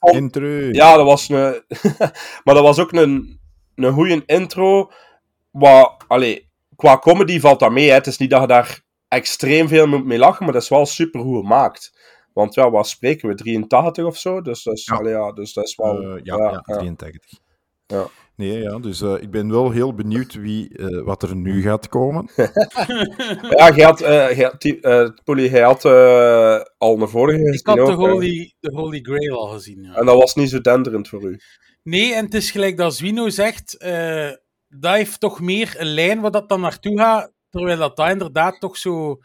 Intro. 0.00 0.46
Ja, 0.72 0.96
dat 0.96 1.04
was 1.06 1.28
een... 1.28 1.62
maar 2.44 2.54
dat 2.54 2.62
was 2.62 2.78
ook 2.78 2.92
een, 2.92 3.40
een 3.74 3.92
goede 3.92 4.22
intro. 4.26 4.90
Wat, 5.50 6.04
allee, 6.08 6.50
qua 6.76 6.98
comedy 6.98 7.40
valt 7.40 7.60
dat 7.60 7.70
mee. 7.70 7.88
Hè. 7.88 7.94
Het 7.94 8.06
is 8.06 8.16
niet 8.18 8.30
dat 8.30 8.40
je 8.40 8.46
daar 8.46 8.80
extreem 9.08 9.68
veel 9.68 9.86
moet 9.86 10.04
mee 10.04 10.18
lachen, 10.18 10.44
maar 10.44 10.52
dat 10.52 10.62
is 10.62 10.68
wel 10.68 10.86
super 10.86 11.20
goed 11.20 11.40
gemaakt. 11.40 11.98
Want 12.32 12.54
ja, 12.54 12.70
wat 12.70 12.88
spreken 12.88 13.28
we? 13.28 13.34
83 13.34 14.04
of 14.04 14.16
zo? 14.16 14.40
Dus 14.42 14.62
dat 14.62 14.74
is, 14.74 14.84
Ja. 14.84 14.94
allee, 14.96 15.12
ja, 15.12 15.32
dus 15.32 15.52
dat 15.52 15.64
is 15.64 15.76
wel... 15.76 16.02
Eh, 16.02 16.20
ja, 16.22 16.36
ja, 16.36 16.60
83. 16.60 17.30
Ja. 17.86 18.06
Nee, 18.36 18.58
ja, 18.58 18.78
dus 18.78 19.00
eh, 19.00 19.14
ik 19.20 19.30
ben 19.30 19.50
wel 19.50 19.70
heel 19.70 19.94
benieuwd 19.94 20.34
wie, 20.34 20.76
eh, 20.76 21.02
wat 21.02 21.22
er 21.22 21.36
nu 21.36 21.62
gaat 21.62 21.88
komen. 21.88 22.30
Ja, 23.56 23.74
jij 23.74 23.84
had, 23.84 24.00
eh, 24.00 24.40
eh, 24.40 25.08
Polly, 25.24 25.50
jij 25.50 25.62
had 25.62 25.84
eh, 25.84 26.60
al 26.78 27.00
een 27.00 27.08
vorige 27.08 27.38
Ik 27.40 27.46
gezien 27.46 27.78
had 27.78 27.86
de 27.86 27.92
ook. 27.92 27.98
Holy, 27.98 28.54
de 28.60 28.70
Holy 28.74 29.00
Grail 29.02 29.38
al 29.38 29.48
gezien. 29.48 29.82
Ja. 29.82 29.94
En 29.94 30.06
dat 30.06 30.16
was 30.16 30.34
niet 30.34 30.50
zo 30.50 30.60
denderend 30.60 31.08
voor 31.08 31.22
u. 31.22 31.40
Nee, 31.82 32.14
en 32.14 32.24
het 32.24 32.34
is 32.34 32.50
gelijk 32.50 32.76
dat 32.76 32.96
Zwino 32.96 33.28
zegt, 33.28 33.76
eh, 33.76 34.30
dat 34.68 34.94
heeft 34.94 35.20
toch 35.20 35.40
meer 35.40 35.74
een 35.76 35.86
lijn 35.94 36.20
waar 36.20 36.30
dat 36.30 36.48
dan 36.48 36.60
naartoe 36.60 36.98
gaat, 36.98 37.32
terwijl 37.50 37.78
dat, 37.78 37.96
dat 37.96 38.10
inderdaad 38.10 38.60
toch 38.60 38.76
zo... 38.76 39.18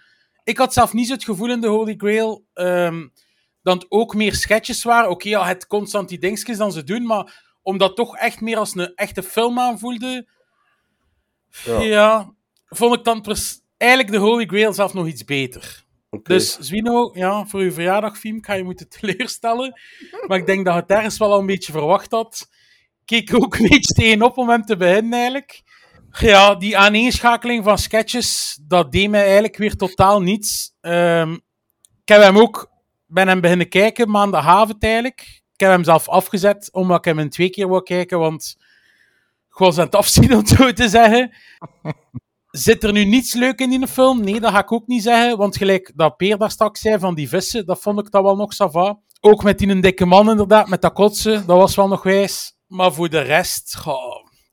Ik 0.44 0.58
had 0.58 0.74
zelf 0.74 0.94
niet 0.94 1.08
zo 1.08 1.14
het 1.14 1.24
gevoel 1.24 1.50
in 1.50 1.62
de 1.62 1.68
Holy 1.68 1.94
Grail 1.98 2.46
ehm, 2.54 3.08
dat 3.62 3.82
het 3.82 3.86
ook 3.92 4.16
meer 4.16 4.36
sketches 4.36 4.84
waren. 4.84 5.10
Oké, 5.10 5.30
ja, 5.30 5.46
het 5.46 5.68
constant 5.68 6.10
die 6.10 6.20
dingetjes 6.20 6.58
dan 6.58 6.72
ze 6.72 6.84
doen, 6.84 7.06
maar 7.06 7.51
omdat 7.62 7.96
toch 7.96 8.18
echt 8.18 8.42
meer 8.42 8.58
als 8.58 8.76
een 8.76 8.96
echte 8.96 9.24
film 9.24 9.60
aanvoelde, 9.60 10.28
Ja. 11.66 11.82
ja, 11.82 12.34
vond 12.66 12.96
ik 12.98 13.04
dan 13.04 13.26
eigenlijk 13.78 14.12
de 14.12 14.18
Holy 14.18 14.46
Grail 14.46 14.74
zelf 14.74 14.94
nog 14.94 15.08
iets 15.08 15.24
beter. 15.24 15.84
Dus 16.24 16.58
Zwino, 16.58 17.12
ja, 17.14 17.46
voor 17.46 17.60
uw 17.60 17.72
verjaardag, 17.72 18.18
Fiem, 18.18 18.44
ga 18.44 18.54
je 18.54 18.64
moeten 18.64 18.90
teleurstellen. 19.00 19.80
Maar 20.28 20.38
ik 20.38 20.46
denk 20.46 20.66
dat 20.66 20.74
je 20.74 20.80
het 20.80 20.90
ergens 20.90 21.18
wel 21.18 21.32
al 21.32 21.40
een 21.40 21.46
beetje 21.46 21.72
verwacht 21.72 22.12
had. 22.12 22.50
Keek 23.06 23.34
ook 23.34 23.56
een 23.56 23.68
beetje 23.68 23.94
tegenop 23.94 24.38
om 24.38 24.50
hem 24.50 24.62
te 24.62 24.78
beginnen, 24.78 25.14
eigenlijk. 25.14 25.64
Ja, 26.20 26.56
die 26.56 26.78
aaneenschakeling 26.78 27.64
van 27.64 27.78
sketches, 27.78 28.60
dat 28.68 28.92
deed 28.92 29.10
mij 29.10 29.24
eigenlijk 29.24 29.58
weer 29.58 29.76
totaal 29.76 30.22
niets. 30.22 30.74
Ehm, 30.82 31.34
ik 32.02 32.08
heb 32.08 32.22
hem 32.22 32.38
ook, 32.38 32.72
ben 33.06 33.28
hem 33.28 33.42
beginnen 33.42 33.70
kijken 33.70 34.10
maandagavond 34.10 34.84
eigenlijk. 34.84 35.41
Heb 35.62 35.70
hem 35.70 35.84
zelf 35.84 36.10
afgezet, 36.10 36.70
omdat 36.72 36.98
ik 36.98 37.06
hem 37.06 37.20
in 37.20 37.30
twee 37.30 37.50
keer 37.50 37.68
wou 37.68 37.84
kijken, 37.84 38.20
want 38.20 38.56
ik 39.50 39.58
was 39.58 39.78
aan 39.78 39.90
afzien, 39.90 40.36
om 40.38 40.46
zo 40.46 40.74
te 40.74 40.90
zeggen. 40.90 41.32
Zit 42.52 42.84
er 42.84 42.92
nu 42.92 43.06
niets 43.06 43.34
leuk 43.34 43.60
in 43.60 43.70
die 43.70 43.88
film? 43.88 44.24
Nee, 44.24 44.40
dat 44.40 44.52
ga 44.52 44.60
ik 44.60 44.72
ook 44.72 44.88
niet 44.88 45.04
zeggen. 45.04 45.38
Want 45.38 45.58
gelijk 45.58 45.92
dat 45.96 46.18
Peer 46.18 46.38
daar 46.38 46.52
straks 46.52 46.82
zei 46.82 47.00
van 47.00 47.16
die 47.16 47.30
vissen, 47.30 47.66
dat 47.66 47.80
vond 47.80 48.00
ik 48.00 48.12
dat 48.12 48.24
wel 48.24 48.36
nog 48.36 48.54
sava. 48.54 49.00
Ook 49.20 49.44
met 49.44 49.58
die 49.58 49.68
een 49.68 49.82
dikke 49.82 50.06
man 50.06 50.30
inderdaad, 50.30 50.68
met 50.68 50.82
dat 50.82 50.94
kotsen, 50.94 51.48
dat 51.48 51.58
was 51.58 51.76
wel 51.76 51.88
nog 51.88 52.04
wijs. 52.04 52.56
Maar 52.68 52.94
voor 52.94 53.10
de 53.10 53.20
rest, 53.20 53.78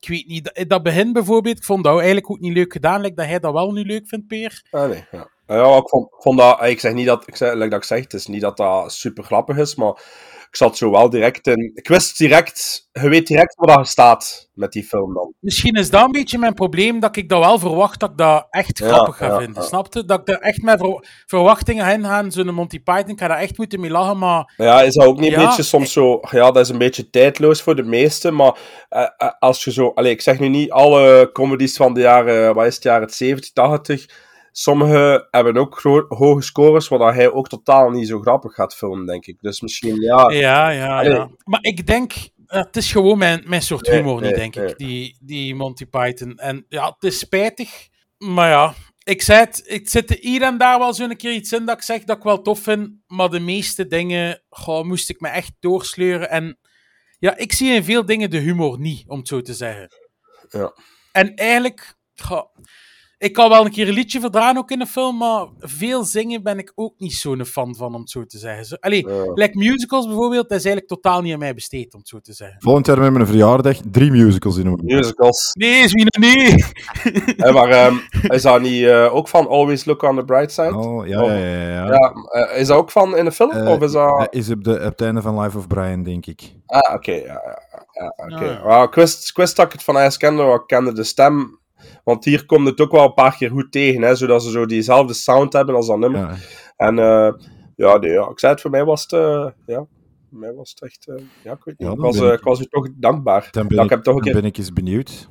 ik 0.00 0.08
weet 0.08 0.26
niet. 0.26 0.64
Dat, 0.68 0.82
begin 0.82 1.12
bijvoorbeeld, 1.12 1.56
ik 1.56 1.64
vond 1.64 1.84
dat 1.84 1.96
eigenlijk 1.96 2.30
ook 2.30 2.40
niet 2.40 2.52
leuk 2.52 2.72
gedaan. 2.72 3.00
Lijkt 3.00 3.16
dat 3.16 3.26
hij 3.26 3.38
dat 3.38 3.52
wel 3.52 3.72
nu 3.72 3.82
leuk 3.82 4.08
vindt, 4.08 4.26
Peer. 4.26 4.62
Ah, 4.70 4.88
nee, 4.88 5.04
ja. 5.10 5.30
Ja, 5.46 5.76
ik 5.76 5.88
vond, 5.88 6.08
vond 6.10 6.38
dat... 6.38 6.62
Ik 6.62 6.80
zeg 6.80 6.92
niet 6.92 7.06
dat... 7.06 7.28
Ik 7.28 7.36
zeg, 7.36 7.52
like 7.52 7.68
dat 7.68 7.78
ik 7.78 7.84
zeg, 7.84 8.00
het 8.00 8.14
is 8.14 8.26
niet 8.26 8.40
dat 8.40 8.56
dat 8.56 8.92
super 8.92 9.24
grappig 9.24 9.56
is, 9.56 9.74
maar 9.74 10.02
ik 10.50 10.56
zat 10.56 10.76
zo 10.76 10.90
wel 10.90 11.10
direct 11.10 11.46
in... 11.46 11.70
Ik 11.74 11.88
wist 11.88 12.18
direct... 12.18 12.88
Je 12.92 13.08
weet 13.08 13.26
direct 13.26 13.54
waar 13.54 13.76
dat 13.76 13.88
staat 13.88 14.48
met 14.54 14.72
die 14.72 14.84
film 14.84 15.14
dan. 15.14 15.32
Misschien 15.40 15.74
is 15.74 15.90
dat 15.90 16.04
een 16.04 16.10
beetje 16.12 16.38
mijn 16.38 16.54
probleem, 16.54 17.00
dat 17.00 17.16
ik 17.16 17.28
dat 17.28 17.38
wel 17.44 17.58
verwacht 17.58 18.00
dat 18.00 18.10
ik 18.10 18.16
dat 18.16 18.46
echt 18.50 18.78
Ja, 18.78 18.86
grappig 18.88 19.16
ga 19.16 19.26
ja, 19.26 19.38
vinden. 19.38 19.62
ja. 19.62 19.68
Snapte? 19.68 20.04
Dat 20.04 20.20
ik 20.20 20.28
er 20.28 20.40
echt 20.40 20.62
met 20.62 20.80
ver- 20.80 21.04
verwachtingen 21.26 21.86
heen 21.86 22.04
ga, 22.04 22.30
zo'n 22.30 22.54
Monty 22.54 22.80
Python, 22.80 23.10
ik 23.10 23.18
ga 23.20 23.28
daar 23.28 23.38
echt 23.38 23.58
moeten 23.58 23.80
mee 23.80 23.90
lachen, 23.90 24.18
maar... 24.18 24.54
Ja, 24.56 24.82
is 24.82 24.94
dat 24.94 25.06
ook 25.06 25.20
niet 25.20 25.32
een 25.32 25.44
beetje 25.46 25.62
soms 25.62 25.92
zo... 25.92 26.20
Ja, 26.30 26.50
dat 26.50 26.64
is 26.64 26.68
een 26.68 26.78
beetje 26.78 27.10
tijdloos 27.10 27.62
voor 27.62 27.76
de 27.76 27.82
meesten, 27.82 28.34
maar 28.34 28.58
eh, 28.88 29.02
eh, 29.16 29.28
als 29.38 29.64
je 29.64 29.72
zo... 29.72 29.92
Allee, 29.94 30.12
ik 30.12 30.20
zeg 30.20 30.38
nu 30.38 30.48
niet 30.48 30.70
alle 30.70 31.30
comedies 31.32 31.76
van 31.76 31.94
de 31.94 32.00
jaren... 32.00 32.54
Wat 32.54 32.66
is 32.66 32.74
het, 32.74 32.84
jaren 32.84 33.10
70, 33.10 33.52
80... 33.52 34.26
Sommige 34.60 35.28
hebben 35.30 35.56
ook 35.56 35.80
hoge 36.08 36.42
scores, 36.42 36.88
dat 36.88 37.14
hij 37.14 37.30
ook 37.30 37.48
totaal 37.48 37.90
niet 37.90 38.08
zo 38.08 38.20
grappig 38.20 38.54
gaat 38.54 38.74
filmen, 38.76 39.06
denk 39.06 39.26
ik. 39.26 39.40
Dus 39.40 39.60
misschien, 39.60 40.00
ja... 40.00 40.30
Ja, 40.30 40.68
ja, 40.70 40.98
Allee. 40.98 41.12
ja. 41.12 41.30
Maar 41.44 41.62
ik 41.62 41.86
denk, 41.86 42.12
het 42.46 42.76
is 42.76 42.92
gewoon 42.92 43.18
mijn, 43.18 43.42
mijn 43.46 43.62
soort 43.62 43.86
Nee, 43.86 43.96
humor 43.96 44.20
nee, 44.20 44.30
niet, 44.30 44.38
denk 44.38 44.54
nee. 44.54 44.66
ik, 44.66 44.78
die, 44.78 45.16
die 45.20 45.54
Monty 45.54 45.86
Python. 45.86 46.36
En 46.36 46.66
ja, 46.68 46.86
het 46.86 47.12
is 47.12 47.18
spijtig, 47.18 47.88
maar 48.18 48.48
ja, 48.48 48.74
ik 49.02 49.22
zei 49.22 49.38
het, 49.38 49.62
ik 49.66 49.88
zit 49.88 50.10
er 50.10 50.18
hier 50.20 50.42
en 50.42 50.58
daar 50.58 50.78
wel 50.78 50.94
zo'n 50.94 51.16
keer 51.16 51.32
iets 51.32 51.52
in 51.52 51.64
dat 51.64 51.76
ik 51.76 51.82
zeg 51.82 52.04
dat 52.04 52.16
ik 52.16 52.22
wel 52.22 52.42
tof 52.42 52.60
vind, 52.60 52.90
maar 53.06 53.28
de 53.30 53.40
meeste 53.40 53.86
dingen 53.86 54.42
goh, 54.48 54.84
moest 54.84 55.10
ik 55.10 55.20
me 55.20 55.28
echt 55.28 55.52
doorsleuren. 55.60 56.30
En 56.30 56.58
ja, 57.18 57.36
ik 57.36 57.52
zie 57.52 57.74
in 57.74 57.84
veel 57.84 58.04
dingen 58.04 58.30
de 58.30 58.38
humor 58.38 58.78
niet, 58.78 59.04
om 59.06 59.18
het 59.18 59.28
zo 59.28 59.40
te 59.40 59.54
zeggen. 59.54 59.90
Ja. 60.48 60.72
En 61.12 61.34
eigenlijk, 61.34 61.94
goh, 62.14 62.54
ik 63.18 63.32
kan 63.32 63.48
wel 63.48 63.64
een 63.64 63.70
keer 63.70 63.88
een 63.88 63.94
liedje 63.94 64.20
verdragen 64.20 64.58
ook 64.58 64.70
in 64.70 64.80
een 64.80 64.86
film, 64.86 65.16
maar 65.16 65.46
veel 65.58 66.04
zingen 66.04 66.42
ben 66.42 66.58
ik 66.58 66.72
ook 66.74 66.94
niet 66.98 67.12
zo'n 67.12 67.44
fan 67.44 67.74
van, 67.76 67.94
om 67.94 68.00
het 68.00 68.10
zo 68.10 68.24
te 68.24 68.38
zeggen. 68.38 68.78
Allee, 68.80 69.06
Ja. 69.08 69.32
like 69.34 69.58
musicals 69.58 70.06
bijvoorbeeld, 70.06 70.48
dat 70.48 70.58
is 70.58 70.64
eigenlijk 70.64 70.86
totaal 71.02 71.20
niet 71.22 71.32
aan 71.32 71.38
mij 71.38 71.54
besteed, 71.54 71.94
om 71.94 71.98
het 71.98 72.08
zo 72.08 72.20
te 72.20 72.32
zeggen. 72.32 72.56
Volgend 72.60 72.86
jaar 72.86 72.98
met 73.00 73.12
mijn 73.12 73.26
verjaardag 73.26 73.76
drie 73.90 74.10
musicals 74.10 74.56
in 74.56 74.66
een 74.66 74.80
Musicals. 74.84 75.50
Nee, 75.52 75.88
Zwino, 75.88 76.08
nee! 76.20 76.64
Hè, 77.36 77.52
maar 77.52 77.68
ehm, 77.68 77.96
is 78.28 78.42
dat 78.42 78.60
niet 78.60 78.84
eh, 78.84 79.14
ook 79.14 79.28
van 79.28 79.48
Always 79.48 79.84
Look 79.84 80.02
on 80.02 80.16
the 80.16 80.24
Bright 80.24 80.52
Side? 80.52 80.74
Oh, 80.76 81.06
ja, 81.06 81.22
ja, 81.22 81.34
ja. 81.36 81.68
ja. 81.68 81.86
Ja, 81.86 82.12
eh, 82.30 82.60
is 82.60 82.66
dat 82.66 82.76
ook 82.76 82.90
van 82.90 83.16
in 83.16 83.24
de 83.24 83.32
film? 83.32 83.50
Eh, 83.50 83.70
of 83.70 83.80
is 83.82 83.92
dat... 83.92 84.26
Is 84.30 84.50
op, 84.50 84.64
de, 84.64 84.72
op 84.74 84.80
het 84.80 85.00
einde 85.00 85.22
van 85.22 85.40
Life 85.40 85.58
of 85.58 85.66
Brian, 85.66 86.02
denk 86.02 86.26
ik. 86.26 86.52
Ah, 86.66 86.94
oké. 86.94 87.12
ja, 87.12 87.20
ja, 87.24 87.62
ja, 87.92 88.12
oké. 88.16 88.34
Ah, 88.34 88.40
ja. 88.40 88.62
Wel, 88.66 88.82
ik, 88.82 88.94
wist, 88.94 89.28
ik 89.28 89.36
wist 89.36 89.56
dat 89.56 89.66
ik 89.66 89.72
het 89.72 89.82
van 89.82 89.96
IJs 89.96 90.16
kende, 90.16 90.42
ik 90.42 90.62
kende 90.66 90.92
de 90.92 91.04
stem. 91.04 91.58
Want 92.04 92.24
hier 92.24 92.46
komt 92.46 92.68
het 92.68 92.80
ook 92.80 92.90
wel 92.92 93.04
een 93.04 93.14
paar 93.14 93.36
keer 93.36 93.50
goed 93.50 93.72
tegen, 93.72 94.02
hè, 94.02 94.14
zodat 94.14 94.42
ze 94.42 94.50
zo 94.50 94.66
diezelfde 94.66 95.14
sound 95.14 95.52
hebben 95.52 95.74
als 95.74 95.86
dat 95.86 95.98
nummer. 95.98 96.20
Ja. 96.20 96.34
En 96.76 96.98
eh, 96.98 97.32
ja, 97.76 97.96
nee, 97.98 98.10
ja, 98.10 98.28
ik 98.28 98.38
zei 98.38 98.52
het, 98.52 98.60
voor 98.60 98.70
mij 98.70 98.84
was 98.84 99.02
het... 99.02 99.12
eh, 99.12 99.46
ja, 99.66 99.86
voor 100.30 100.38
mij 100.38 100.52
was 100.54 100.70
het 100.70 100.82
echt... 100.82 101.06
eh, 101.08 101.14
ja, 101.44 101.52
ik 101.52 101.64
weet 101.64 101.78
niet. 101.78 101.88
Ja, 101.88 101.94
ik, 101.94 102.00
was, 102.00 102.16
ik- 102.16 102.32
ik 102.32 102.44
was 102.44 102.60
u 102.60 102.64
toch 102.64 102.88
dankbaar. 102.96 103.48
Dan 103.50 103.66
ben, 103.66 103.76
dat 103.76 103.84
ik, 103.84 103.90
heb 103.90 104.02
toch 104.02 104.14
een 104.16 104.20
dan 104.22 104.32
keer... 104.32 104.40
ben 104.40 104.50
ik 104.50 104.58
eens 104.58 104.72
benieuwd. 104.72 105.28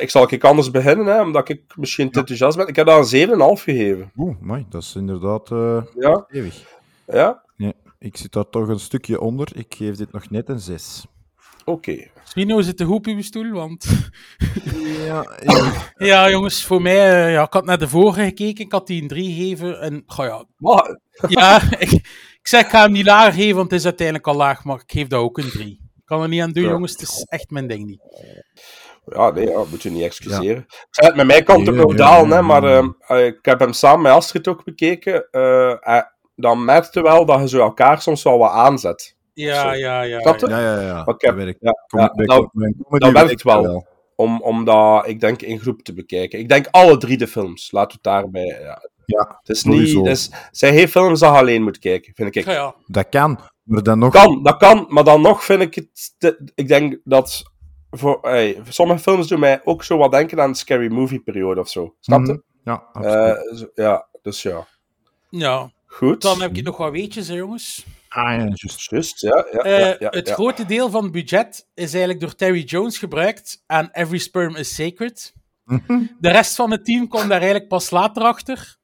Ik 0.00 0.10
zal 0.10 0.32
ik 0.32 0.44
anders 0.44 0.70
beginnen, 0.70 1.06
hè, 1.06 1.20
omdat 1.22 1.48
ik 1.48 1.62
misschien 1.76 2.10
te 2.10 2.18
enthousiast 2.18 2.56
ben. 2.56 2.66
Ik 2.66 2.76
heb 2.76 2.86
daar 2.86 2.98
een 2.98 3.28
7,5 3.28 3.62
gegeven. 3.62 4.10
Oeh, 4.16 4.36
mooi. 4.40 4.66
Dat 4.68 4.82
is 4.82 4.94
inderdaad 4.94 5.48
Ja, 5.98 6.24
eeuwig. 6.28 6.78
ja? 7.06 7.42
Nee, 7.56 7.72
ik 7.98 8.16
zit 8.16 8.32
daar 8.32 8.48
toch 8.50 8.68
een 8.68 8.78
stukje 8.80 9.20
onder. 9.20 9.48
Ik 9.54 9.74
geef 9.76 9.96
dit 9.96 10.12
nog 10.12 10.30
net 10.30 10.48
een 10.48 10.58
6. 10.60 11.06
Oké. 11.68 12.08
Zwino 12.24 12.60
zit 12.60 12.76
te 12.76 12.84
goed 12.84 12.96
op 12.96 13.06
uw 13.06 13.22
stoel, 13.22 13.50
want... 13.52 13.86
Ja, 15.04 15.24
Ja, 16.10 16.30
jongens, 16.30 16.64
voor 16.64 16.82
mij... 16.82 17.24
eh, 17.26 17.32
ja, 17.32 17.42
ik 17.42 17.52
had 17.52 17.64
naar 17.64 17.78
de 17.78 17.88
vorige 17.88 18.20
gekeken, 18.24 18.64
ik 18.64 18.72
had 18.72 18.86
die 18.86 19.02
een 19.02 19.08
3 19.08 19.34
gegeven, 19.34 19.80
en... 19.80 20.02
goh, 20.06 20.26
ja, 20.26 20.44
Maar, 20.56 20.98
ja 21.28 21.62
ik, 21.78 21.90
ik 22.40 22.48
zeg, 22.48 22.64
ik 22.64 22.70
ga 22.70 22.82
hem 22.82 22.92
niet 22.92 23.06
lager 23.06 23.32
geven, 23.32 23.56
want 23.56 23.70
het 23.70 23.78
is 23.80 23.84
uiteindelijk 23.86 24.26
al 24.26 24.34
laag, 24.36 24.64
maar 24.64 24.76
ik 24.76 24.92
geef 24.92 25.06
dat 25.08 25.20
ook 25.20 25.38
een 25.38 25.50
3. 25.50 25.68
Ik 25.96 26.02
kan 26.04 26.22
er 26.22 26.28
niet 26.28 26.42
aan 26.42 26.52
doen, 26.52 26.64
Ja. 26.64 26.70
jongens, 26.70 26.92
het 26.92 27.02
is 27.02 27.26
echt 27.28 27.50
mijn 27.50 27.66
ding 27.66 27.86
niet. 27.86 28.00
Ja, 29.06 29.30
nee, 29.30 29.48
ja, 29.48 29.62
moet 29.70 29.82
je 29.82 29.90
niet 29.90 30.02
excuseren. 30.02 30.56
Ik 30.68 30.86
zei 30.90 31.06
het, 31.06 31.16
met 31.16 31.26
mij 31.26 31.42
kan 31.42 31.60
het 31.60 31.68
ook 31.68 31.74
nog 31.74 31.94
dalen, 31.94 32.30
hè, 32.30 32.42
maar 32.42 32.64
ehm, 32.64 32.88
eh, 33.06 33.26
ik 33.26 33.38
heb 33.42 33.60
hem 33.60 33.72
samen 33.72 34.00
met 34.02 34.12
Astrid 34.12 34.48
ook 34.48 34.64
bekeken. 34.64 35.28
eh, 35.30 35.96
eh, 35.96 36.02
dan 36.36 36.64
merkte 36.64 37.02
wel 37.02 37.24
dat 37.26 37.40
je 37.40 37.48
zo 37.48 37.58
elkaar 37.60 38.02
soms 38.02 38.22
wel 38.22 38.38
wat 38.38 38.50
aanzet. 38.50 39.15
Ja, 39.44 39.72
ja, 39.72 40.02
ja. 40.02 40.20
Snap 40.20 40.38
je? 40.38 40.48
ja. 40.48 40.58
ja, 40.60 40.74
ja. 40.74 40.86
ja. 40.86 41.02
Oké. 41.06 41.34
Dat. 41.36 41.54
Ja, 41.60 41.72
Kom, 41.86 42.00
ja, 42.98 43.12
werkt 43.12 43.42
wel. 43.42 43.86
Om, 44.14 44.40
om 44.42 44.64
dat, 44.64 45.06
ik 45.08 45.20
denk, 45.20 45.42
in 45.42 45.60
groep 45.60 45.82
te 45.82 45.92
bekijken. 45.94 46.38
Ik 46.38 46.48
denk 46.48 46.66
alle 46.70 46.96
drie 46.96 47.16
de 47.16 47.26
films. 47.26 47.70
Laten 47.70 47.88
we 47.88 47.94
het 47.94 48.02
daarbij... 48.02 48.60
Ja. 48.60 48.88
Ja, 49.04 49.36
Het 49.38 49.48
is 49.48 49.64
niet... 49.64 49.88
sowieso. 49.88 50.10
Is, 50.10 50.30
zijn 50.50 50.74
geen 50.74 50.88
films 50.88 51.20
dat 51.20 51.32
je 51.32 51.38
alleen 51.38 51.62
moet 51.62 51.78
kijken, 51.78 52.12
vind 52.14 52.36
ik. 52.36 52.44
Ja, 52.44 52.52
ja. 52.52 52.74
Dat 52.86 53.08
kan, 53.08 53.38
maar 53.62 53.82
dan 53.82 53.98
nog... 53.98 54.12
Kan, 54.12 54.42
dat 54.42 54.56
kan, 54.56 54.86
maar 54.88 55.04
dan 55.04 55.20
nog 55.20 55.44
vind 55.44 55.60
ik 55.60 55.74
het... 55.74 56.14
te- 56.18 56.50
ik 56.54 56.68
denk 56.68 56.98
dat... 57.04 57.42
Voor, 57.90 58.18
hey, 58.22 58.60
sommige 58.68 58.98
films 59.00 59.28
doen 59.28 59.40
mij 59.40 59.60
ook 59.64 59.82
zo 59.84 59.96
wat 59.96 60.10
denken 60.10 60.40
aan 60.40 60.50
de 60.52 60.58
Scary 60.58 60.92
Movie 60.92 61.20
periode 61.20 61.60
of 61.60 61.68
zo. 61.68 61.94
Snap 62.00 62.20
je? 62.26 62.32
Mhm. 62.32 62.40
Ja, 62.64 62.84
absoluut. 62.92 63.50
Eh, 63.50 63.56
zo- 63.56 63.70
ja, 63.74 64.06
dus 64.22 64.42
ja. 64.42 64.66
ja. 65.30 65.70
Goed. 65.86 66.22
Dan 66.22 66.40
heb 66.40 66.56
ik 66.56 66.64
nog 66.64 66.76
wat 66.76 66.90
weetjes, 66.92 67.28
hè, 67.28 67.34
jongens. 67.34 67.86
Ah, 68.16 68.36
ja. 68.36 68.48
Just, 68.88 69.20
ja. 69.20 69.46
ja, 69.52 69.58
Eh, 69.58 69.78
ja, 69.78 69.96
ja, 69.98 70.08
het 70.10 70.28
ja. 70.28 70.34
grote 70.34 70.66
deel 70.66 70.90
van 70.90 71.02
het 71.02 71.12
budget 71.12 71.66
is 71.74 71.90
eigenlijk 71.90 72.20
door 72.20 72.34
Terry 72.34 72.62
Jones 72.62 72.98
gebruikt 72.98 73.62
aan 73.66 73.88
Every 73.92 74.18
Sperm 74.18 74.56
is 74.56 74.74
Sacred. 74.74 75.34
Mhm. 75.64 76.06
De 76.20 76.30
rest 76.30 76.54
van 76.54 76.70
het 76.70 76.84
team 76.84 77.08
kwam 77.08 77.28
daar 77.28 77.40
eigenlijk 77.40 77.68
pas 77.68 77.90
later 77.90 78.22
achter. 78.22 78.76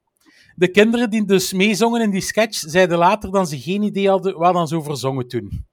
De 0.55 0.67
kinderen 0.67 1.09
die 1.09 1.25
dus 1.25 1.53
meezongen 1.53 2.01
in 2.01 2.09
die 2.09 2.21
sketch, 2.21 2.57
zeiden 2.57 2.97
later 2.97 3.31
dat 3.31 3.49
ze 3.49 3.59
geen 3.59 3.81
idee 3.81 4.09
hadden 4.09 4.37
waar 4.37 4.53
dan 4.53 4.67
ze 4.67 4.75
over 4.75 4.97
zongen 4.97 5.27
toen. 5.27 5.65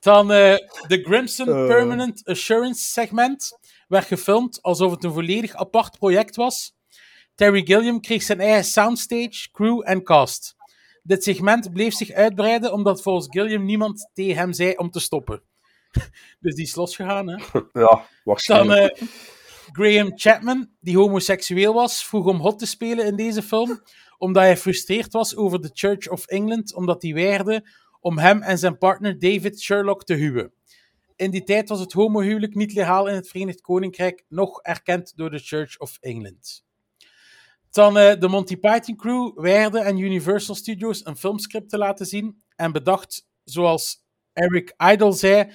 dan 0.00 0.32
eh, 0.32 0.56
de 0.86 1.00
Grimson 1.02 1.48
Eh. 1.48 1.66
Permanent 1.66 2.24
Assurance 2.24 2.82
segment 2.88 3.58
werd 3.88 4.06
gefilmd 4.06 4.62
alsof 4.62 4.90
het 4.90 5.04
een 5.04 5.12
volledig 5.12 5.54
apart 5.54 5.98
project 5.98 6.36
was. 6.36 6.74
Terry 7.34 7.62
Gilliam 7.64 8.00
kreeg 8.00 8.22
zijn 8.22 8.40
eigen 8.40 8.64
soundstage, 8.64 9.50
crew 9.52 9.80
en 9.84 10.02
cast. 10.02 10.54
Dit 11.02 11.22
segment 11.22 11.72
bleef 11.72 11.94
zich 11.94 12.10
uitbreiden 12.10 12.72
omdat 12.72 13.02
volgens 13.02 13.26
Gilliam 13.30 13.64
niemand 13.64 14.10
tegen 14.12 14.36
hem 14.36 14.52
zei 14.52 14.74
om 14.76 14.90
te 14.90 15.00
stoppen. 15.00 15.42
dus 16.40 16.54
die 16.54 16.64
is 16.64 16.74
losgegaan, 16.74 17.28
hè? 17.28 17.36
Ja, 17.72 17.88
Dan 17.88 18.06
waarschijnlijk. 18.24 18.96
eh, 18.98 19.08
Graham 19.72 20.12
Chapman, 20.14 20.70
die 20.80 20.96
homoseksueel 20.96 21.74
was, 21.74 22.06
vroeg 22.06 22.26
om 22.26 22.40
hot 22.40 22.58
te 22.58 22.66
spelen 22.66 23.06
in 23.06 23.16
deze 23.16 23.42
film, 23.42 23.82
omdat 24.18 24.42
hij 24.42 24.56
frustreerd 24.56 25.12
was 25.12 25.36
over 25.36 25.60
de 25.60 25.70
Church 25.72 26.08
of 26.08 26.26
England, 26.26 26.74
omdat 26.74 27.00
die 27.00 27.14
weigerde 27.14 27.66
om 28.00 28.18
hem 28.18 28.42
en 28.42 28.58
zijn 28.58 28.78
partner 28.78 29.18
David 29.18 29.60
Sherlock 29.60 30.04
te 30.04 30.14
huwen. 30.14 30.52
In 31.16 31.30
die 31.30 31.42
tijd 31.42 31.68
was 31.68 31.80
het 31.80 31.92
homohuwelijk 31.92 32.54
niet 32.54 32.72
legaal 32.72 33.08
in 33.08 33.14
het 33.14 33.28
Verenigd 33.28 33.60
Koninkrijk, 33.60 34.24
nog 34.28 34.60
erkend 34.62 35.16
door 35.16 35.30
de 35.30 35.38
Church 35.38 35.78
of 35.78 35.96
England. 36.00 36.64
Dan 37.72 37.98
eh, 37.98 38.20
de 38.20 38.28
Monty 38.28 38.56
Python 38.56 38.96
crew 38.96 39.40
weigerde 39.40 39.84
aan 39.84 39.98
Universal 39.98 40.54
Studios 40.54 41.06
een 41.06 41.16
filmscript 41.16 41.68
te 41.68 41.78
laten 41.78 42.06
zien 42.06 42.42
en 42.56 42.72
bedacht, 42.72 43.28
zoals 43.44 44.04
Eric 44.32 44.74
Idle 44.92 45.12
zei, 45.12 45.52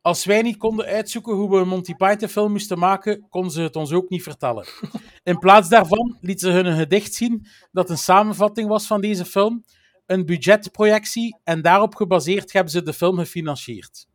als 0.00 0.24
wij 0.24 0.42
niet 0.42 0.56
konden 0.56 0.86
uitzoeken 0.86 1.34
hoe 1.34 1.50
we 1.50 1.56
een 1.56 1.68
Monty 1.68 1.94
Python 1.94 2.28
film 2.28 2.52
moesten 2.52 2.78
maken, 2.78 3.26
konden 3.28 3.52
ze 3.52 3.60
het 3.60 3.76
ons 3.76 3.92
ook 3.92 4.08
niet 4.08 4.22
vertellen. 4.22 4.66
In 5.22 5.38
plaats 5.38 5.68
daarvan 5.68 6.18
lieten 6.20 6.48
ze 6.48 6.54
hun 6.54 6.66
een 6.66 6.76
gedicht 6.76 7.14
zien 7.14 7.46
dat 7.72 7.90
een 7.90 7.98
samenvatting 7.98 8.68
was 8.68 8.86
van 8.86 9.00
deze 9.00 9.24
film, 9.24 9.64
een 10.06 10.26
budgetprojectie 10.26 11.40
en 11.44 11.62
daarop 11.62 11.94
gebaseerd 11.94 12.52
hebben 12.52 12.72
ze 12.72 12.82
de 12.82 12.92
film 12.92 13.18
gefinancierd. 13.18 14.06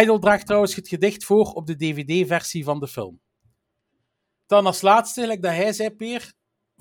Idol 0.00 0.18
draagt 0.18 0.46
trouwens 0.46 0.74
het 0.74 0.88
gedicht 0.88 1.24
voor 1.24 1.52
op 1.52 1.66
de 1.66 1.76
DVD-versie 1.76 2.64
van 2.64 2.80
de 2.80 2.88
film. 2.88 3.20
Dan 4.46 4.66
als 4.66 4.80
laatste, 4.80 5.38
dat 5.40 5.52
hij 5.52 5.72
zei, 5.72 5.90
Peer, 5.90 6.32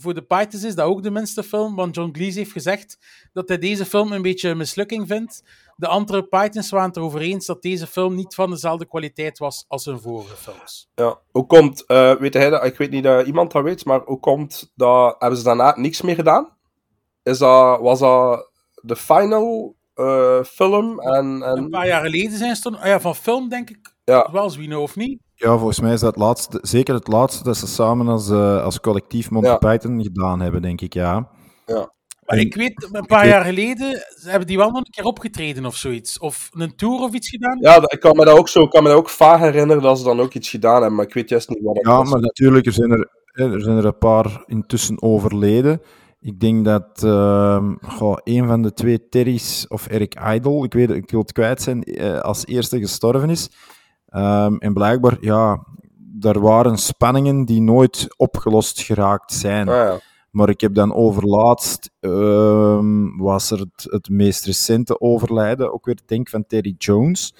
voor 0.02 0.14
de 0.14 0.22
Pythons 0.22 0.64
is 0.64 0.76
dat 0.76 0.86
ook 0.86 1.04
de 1.04 1.12
minste 1.12 1.44
film, 1.44 1.76
want 1.76 1.96
John 1.96 2.12
Cleese 2.12 2.40
heeft 2.40 2.52
gezegd 2.52 2.98
dat 3.34 3.48
hij 3.48 3.58
deze 3.58 3.86
film 3.86 4.12
een 4.12 4.22
beetje 4.22 4.50
een 4.50 4.58
mislukking 4.58 5.08
vindt. 5.08 5.44
De 5.76 5.88
andere 5.88 6.24
Pythons 6.24 6.70
waren 6.70 6.88
het 6.88 6.98
erover 6.98 7.22
eens 7.22 7.46
dat 7.46 7.62
deze 7.62 7.88
film 7.88 8.16
niet 8.16 8.36
van 8.36 8.50
dezelfde 8.50 8.86
kwaliteit 8.88 9.38
was 9.38 9.66
als 9.68 9.86
hun 9.86 10.00
vorige 10.00 10.36
films. 10.36 10.90
Ja. 10.96 11.20
Hoe 11.32 11.46
komt, 11.46 11.86
eh, 11.86 12.16
weet 12.16 12.34
hij 12.34 12.50
dat, 12.50 12.64
ik 12.64 12.78
weet 12.78 12.92
niet 12.92 13.04
dat 13.04 13.26
iemand 13.26 13.52
dat 13.52 13.64
weet, 13.64 13.86
maar 13.86 14.02
hoe 14.06 14.20
komt 14.20 14.72
dat, 14.76 15.16
hebben 15.20 15.38
ze 15.38 15.44
daarna 15.44 15.74
niks 15.78 16.02
meer 16.02 16.16
gedaan? 16.16 16.58
Is 17.24 17.38
dat, 17.38 17.80
was 17.80 18.00
dat 18.00 18.50
de 18.82 18.96
final 18.96 19.76
eh, 19.94 20.44
film? 20.44 21.00
En, 21.00 21.26
Een 21.26 21.58
en, 21.58 21.70
paar 21.70 21.88
jaar 21.88 22.04
geleden 22.04 22.38
zijn 22.38 22.56
ze 22.56 22.62
toen, 22.62 22.80
ah 22.80 22.86
ja, 22.86 23.00
van 23.00 23.16
film 23.16 23.50
denk 23.50 23.70
ik 23.70 23.96
ja, 24.04 24.32
wel 24.32 24.50
Zwino 24.50 24.82
of 24.82 24.96
niet. 24.96 25.22
Ja, 25.42 25.58
volgens 25.58 25.80
mij 25.80 25.94
is 25.94 26.00
dat 26.00 26.14
het 26.16 26.24
laatste, 26.24 26.60
zeker 26.62 26.94
het 26.94 27.08
laatste 27.08 27.44
dat 27.44 27.58
ze 27.58 27.68
samen 27.68 28.08
als, 28.08 28.30
eh, 28.30 28.64
als 28.64 28.80
collectief 28.80 29.30
Monty 29.30 29.48
Ja. 29.50 29.58
Python 29.58 30.04
gedaan 30.04 30.40
hebben, 30.42 30.62
denk 30.62 30.82
ik, 30.82 30.94
ja. 30.94 31.30
ja. 31.66 31.92
Maar 32.26 32.38
En- 32.38 32.46
ik 32.46 32.56
weet, 32.56 32.90
een 32.92 33.06
paar 33.06 33.28
jaar 33.28 33.44
geleden 33.46 34.04
hebben 34.24 34.48
die 34.48 34.58
wel 34.58 34.70
nog 34.70 34.78
een 34.78 34.92
keer 34.92 35.04
opgetreden 35.04 35.66
of 35.66 35.76
zoiets. 35.76 36.20
Of 36.20 36.50
een 36.52 36.76
tour 36.76 37.02
of 37.02 37.14
iets 37.14 37.30
gedaan. 37.30 37.58
Ja, 37.62 37.80
dat- 37.80 37.94
ik 37.94 38.00
kan 38.00 38.16
me 38.16 38.26
dat 38.26 38.38
ook 38.38 38.50
zo, 38.50 38.62
ik 38.64 38.70
kan 38.70 38.84
me 38.84 38.90
dat 38.90 38.98
ook 38.98 39.10
vaag 39.10 39.40
herinneren 39.40 39.84
dat 39.84 39.98
ze 39.98 40.04
dan 40.04 40.20
ook 40.20 40.34
iets 40.34 40.50
gedaan 40.50 40.74
hebben, 40.74 40.96
maar 40.96 41.06
ik 41.06 41.14
weet 41.14 41.30
juist 41.30 41.50
niet 41.50 41.60
wat 41.64 41.76
dat 41.76 41.86
Ja, 41.86 41.98
was. 41.98 42.10
maar 42.10 42.22
natuurlijk, 42.22 42.66
er 42.66 42.72
zijn 42.72 42.92
er, 42.92 43.10
er 43.34 43.62
zijn 43.62 43.78
er 43.78 43.86
een 43.86 43.98
paar 43.98 44.44
intussen 44.46 45.02
overleden. 45.02 45.82
Ik 46.22 46.40
denk 46.40 46.66
dat 46.66 47.04
ehm, 47.04 47.74
goh, 47.82 48.18
een 48.24 48.48
van 48.48 48.62
de 48.62 48.74
twee 48.74 49.10
Terry's 49.10 49.66
of 49.68 49.88
Eric 49.88 50.16
Idle, 50.34 50.64
ik, 50.64 50.74
weet, 50.74 50.90
ik 50.90 51.12
wil 51.12 51.20
het 51.20 51.32
kwijt 51.32 51.62
zijn, 51.62 51.84
eh, 51.84 52.20
als 52.20 52.46
eerste 52.46 52.80
gestorven 52.80 53.30
is. 53.30 53.50
Ehm, 54.10 54.56
en 54.56 54.74
blijkbaar, 54.74 55.18
ja, 55.22 55.66
er 56.22 56.40
waren 56.40 56.78
spanningen 56.78 57.46
die 57.46 57.62
nooit 57.62 58.08
opgelost 58.18 58.82
geraakt 58.82 59.34
zijn. 59.34 59.70
Ah, 59.70 59.76
ja. 59.76 60.00
Maar 60.32 60.50
ik 60.50 60.62
heb 60.62 60.74
dan 60.74 60.94
overlaatst, 60.94 61.92
ehm, 62.00 63.18
was 63.18 63.52
er 63.52 63.60
het, 63.60 63.88
het 63.92 64.10
meest 64.10 64.46
recente 64.46 65.02
overlijden, 65.02 65.74
ook 65.74 65.86
weer, 65.86 66.00
denk 66.06 66.30
van 66.30 66.46
Terry 66.48 66.76
Jones. 66.78 67.34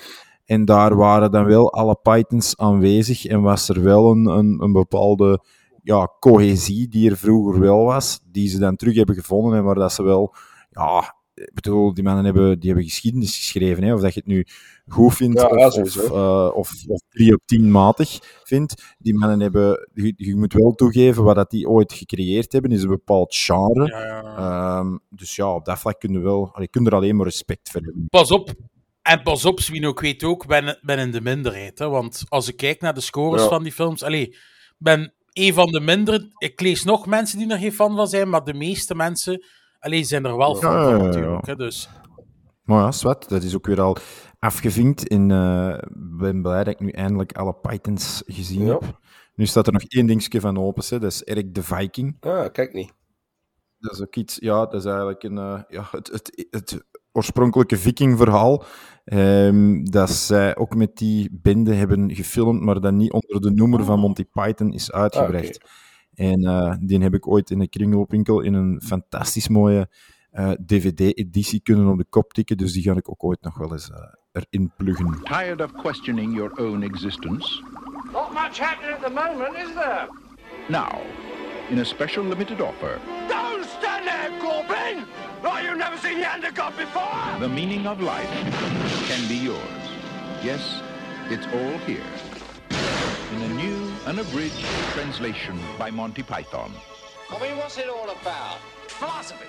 En 0.46 0.66
daar 0.66 0.96
waren 0.96 1.32
dan 1.32 1.46
wel 1.46 1.74
alle 1.74 1.96
Pythons 2.02 2.58
aanwezig 2.58 3.26
en 3.26 3.42
was 3.42 3.70
er 3.70 3.84
wel 3.84 4.12
een, 4.12 4.26
een, 4.26 4.62
een 4.62 4.72
bepaalde 4.72 5.44
ja, 5.84 6.08
cohesie 6.20 6.88
die 6.88 7.10
er 7.10 7.18
vroeger 7.18 7.60
wel 7.60 7.84
was, 7.84 8.20
die 8.32 8.48
ze 8.48 8.60
dan 8.60 8.76
terug 8.76 8.96
hebben 8.96 9.16
gevonden 9.16 9.58
en 9.58 9.64
waar 9.64 9.76
dat 9.76 9.94
ze 9.94 10.04
wel, 10.04 10.36
ja, 10.72 11.16
ik 11.34 11.54
bedoel, 11.54 11.94
die 11.94 12.04
mannen 12.04 12.26
hebben, 12.26 12.60
die 12.60 12.70
hebben 12.70 12.88
geschiedenis 12.88 13.38
geschreven, 13.38 13.84
hè, 13.84 13.94
of 13.94 14.02
dat 14.02 14.14
je 14.14 14.20
het 14.20 14.30
nu 14.30 14.46
goed 14.92 15.14
vindt 15.16 15.40
Ja, 15.42 15.48
of, 15.48 15.74
sowieso. 15.74 16.02
eh, 16.06 16.56
of, 16.56 16.72
of 16.88 17.02
3 17.10 17.34
op 17.34 17.42
10 17.46 17.72
matig 17.72 18.20
vindt. 18.44 18.96
Die 18.98 19.14
mannen 19.18 19.40
hebben, 19.40 19.90
je, 19.94 20.14
je 20.16 20.36
moet 20.36 20.54
wel 20.54 20.72
toegeven, 20.74 21.24
wat 21.24 21.36
dat 21.36 21.50
die 21.50 21.70
ooit 21.70 21.94
gecreëerd 21.94 22.52
hebben, 22.52 22.72
is 22.72 22.84
een 22.84 22.90
bepaald 22.90 23.36
genre. 23.36 23.86
Ja, 23.86 24.06
ja. 24.06 24.36
Ehm, 24.80 24.98
dus 25.10 25.36
ja, 25.36 25.54
op 25.54 25.66
dat 25.66 25.80
vlak 25.80 26.00
kun 26.00 26.12
je 26.12 26.20
wel, 26.20 26.56
je 26.60 26.68
kunt 26.68 26.88
er 26.88 26.96
alleen 26.96 27.16
maar 27.16 27.26
respect 27.26 27.70
voor 27.72 27.82
hebben. 27.82 28.06
Pas 28.10 28.32
op. 28.32 28.54
En 29.02 29.22
pas 29.24 29.46
op, 29.46 29.60
Zwino, 29.60 29.90
ik 29.90 30.00
weet 30.00 30.24
ook, 30.24 30.48
ben, 30.48 30.80
ben 30.82 31.00
in 31.00 31.12
de 31.12 31.22
minderheid. 31.22 31.80
Hè? 31.80 31.90
Want 31.90 32.24
als 32.28 32.48
ik 32.48 32.58
kijk 32.58 32.82
naar 32.82 32.94
de 32.94 33.02
scores 33.02 33.42
Ja. 33.42 33.48
van 33.48 33.64
die 33.64 33.72
films, 33.72 34.04
allee, 34.04 34.36
ben 34.78 35.14
een 35.34 35.54
van 35.54 35.68
de 35.72 35.80
mindere. 35.80 36.32
Ik 36.38 36.62
lees 36.62 36.84
nog 36.84 37.06
mensen 37.06 37.38
die 37.40 37.52
er 37.52 37.58
geen 37.60 37.74
fan 37.74 37.96
van 37.96 38.08
zijn, 38.08 38.30
maar 38.30 38.44
de 38.44 38.54
meeste 38.54 38.96
mensen 38.96 39.44
allee, 39.80 40.04
zijn 40.04 40.26
er 40.26 40.38
wel 40.38 40.56
fan 40.56 40.72
van 40.72 40.82
ja, 40.92 40.98
ja. 40.98 41.04
natuurlijk. 41.04 41.46
Hè? 41.46 41.56
Dus, 41.56 41.90
Maar 42.64 42.84
ja, 42.84 42.92
zwart, 42.92 43.30
dat 43.30 43.44
is 43.44 43.56
ook 43.56 43.66
weer 43.68 43.82
al 43.82 43.98
afgevinkt. 44.40 45.08
En 45.08 45.32
eh, 45.32 45.74
ik 45.78 46.18
ben 46.18 46.42
blij 46.42 46.64
dat 46.64 46.74
ik 46.74 46.80
nu 46.80 46.90
eindelijk 46.90 47.32
alle 47.38 47.54
Pythons 47.54 48.24
gezien 48.26 48.66
Ja. 48.66 48.72
heb. 48.72 49.00
Nu 49.36 49.46
staat 49.46 49.68
er 49.68 49.74
nog 49.74 49.84
één 49.84 50.06
dingetje 50.06 50.40
van 50.42 50.58
open, 50.58 50.84
hè. 50.90 51.00
dat 51.00 51.12
is 51.12 51.24
Eric 51.24 51.56
de 51.56 51.64
Viking. 51.64 52.18
Ah, 52.20 52.52
kijk 52.52 52.74
niet. 52.74 52.94
Dat 53.80 53.92
is 53.94 54.02
ook 54.02 54.16
iets, 54.16 54.38
ja, 54.40 54.60
dat 54.66 54.74
is 54.74 54.86
eigenlijk 54.86 55.24
een, 55.24 55.38
eh, 55.38 55.62
ja, 55.68 55.88
het, 55.92 56.08
het, 56.08 56.48
het 56.50 56.84
oorspronkelijke 57.12 57.78
Viking-verhaal. 57.78 58.64
ehm, 59.04 59.84
dat 59.84 60.10
zij 60.10 60.56
ook 60.58 60.76
met 60.76 60.98
die 60.98 61.30
bende 61.32 61.74
hebben 61.74 62.16
gefilmd, 62.16 62.62
maar 62.62 62.82
dat 62.82 62.94
niet 62.94 63.12
onder 63.12 63.42
de 63.42 63.52
noemer 63.52 63.84
van 63.84 64.00
Monty 64.00 64.26
Python 64.26 64.74
is 64.74 64.92
uitgebracht. 64.92 65.70
En 66.14 66.44
eh, 66.44 66.76
die 66.82 67.02
heb 67.02 67.14
ik 67.14 67.28
ooit 67.28 67.50
in 67.50 67.60
de 67.60 67.68
kringloopwinkel 67.70 68.42
in 68.42 68.54
een 68.54 68.82
fantastisch 68.84 69.48
mooie 69.48 69.90
eh, 70.32 70.52
DVD-editie 70.66 71.60
kunnen 71.62 71.88
op 71.88 71.98
de 71.98 72.06
kop 72.10 72.34
tikken. 72.34 72.58
Dus 72.58 72.74
die 72.74 72.84
ga 72.84 72.96
ik 72.96 73.10
ook 73.10 73.24
ooit 73.24 73.42
nog 73.42 73.58
wel 73.58 73.72
eens 73.72 73.90
eh, 73.92 73.98
erin 74.36 74.72
pluggen. 74.80 75.26
Tired 75.26 75.62
of 75.62 75.74
questioning 75.74 76.32
your 76.34 76.52
own 76.60 76.84
existence? 76.84 77.46
Not 78.12 78.34
much 78.34 78.60
happening 78.60 78.92
at 78.92 79.02
the 79.02 79.10
moment, 79.10 79.58
is 79.58 79.74
there? 79.76 80.08
Now, 80.70 81.02
in 81.70 81.80
a 81.80 81.86
special 81.86 82.24
limited 82.24 82.62
offer, 82.62 83.00
Don't 83.28 83.66
stand 83.66 84.08
there, 84.08 84.40
Corbin! 84.40 85.06
Like 85.44 85.64
you've 85.66 85.78
never 85.78 85.98
seen 85.98 86.20
the 86.20 86.32
undercut 86.32 86.78
before! 86.78 87.40
the 87.40 87.50
meaning 87.50 87.88
of 87.88 88.02
life 88.02 88.30
can 89.08 89.28
be 89.28 89.36
yours. 89.36 89.84
Yes, 90.44 90.82
it's 91.30 91.46
all 91.48 91.78
here. 91.80 92.04
In 93.36 93.42
a 93.44 93.50
new, 93.56 93.92
unabridged 94.06 94.66
translation 94.94 95.60
by 95.78 95.92
Monty 95.92 96.24
Python. 96.24 96.72
I 97.30 97.40
mean, 97.40 97.58
what's 97.58 97.78
it 97.78 97.88
all 97.90 98.10
about? 98.10 98.58
Philosophy. 98.88 99.46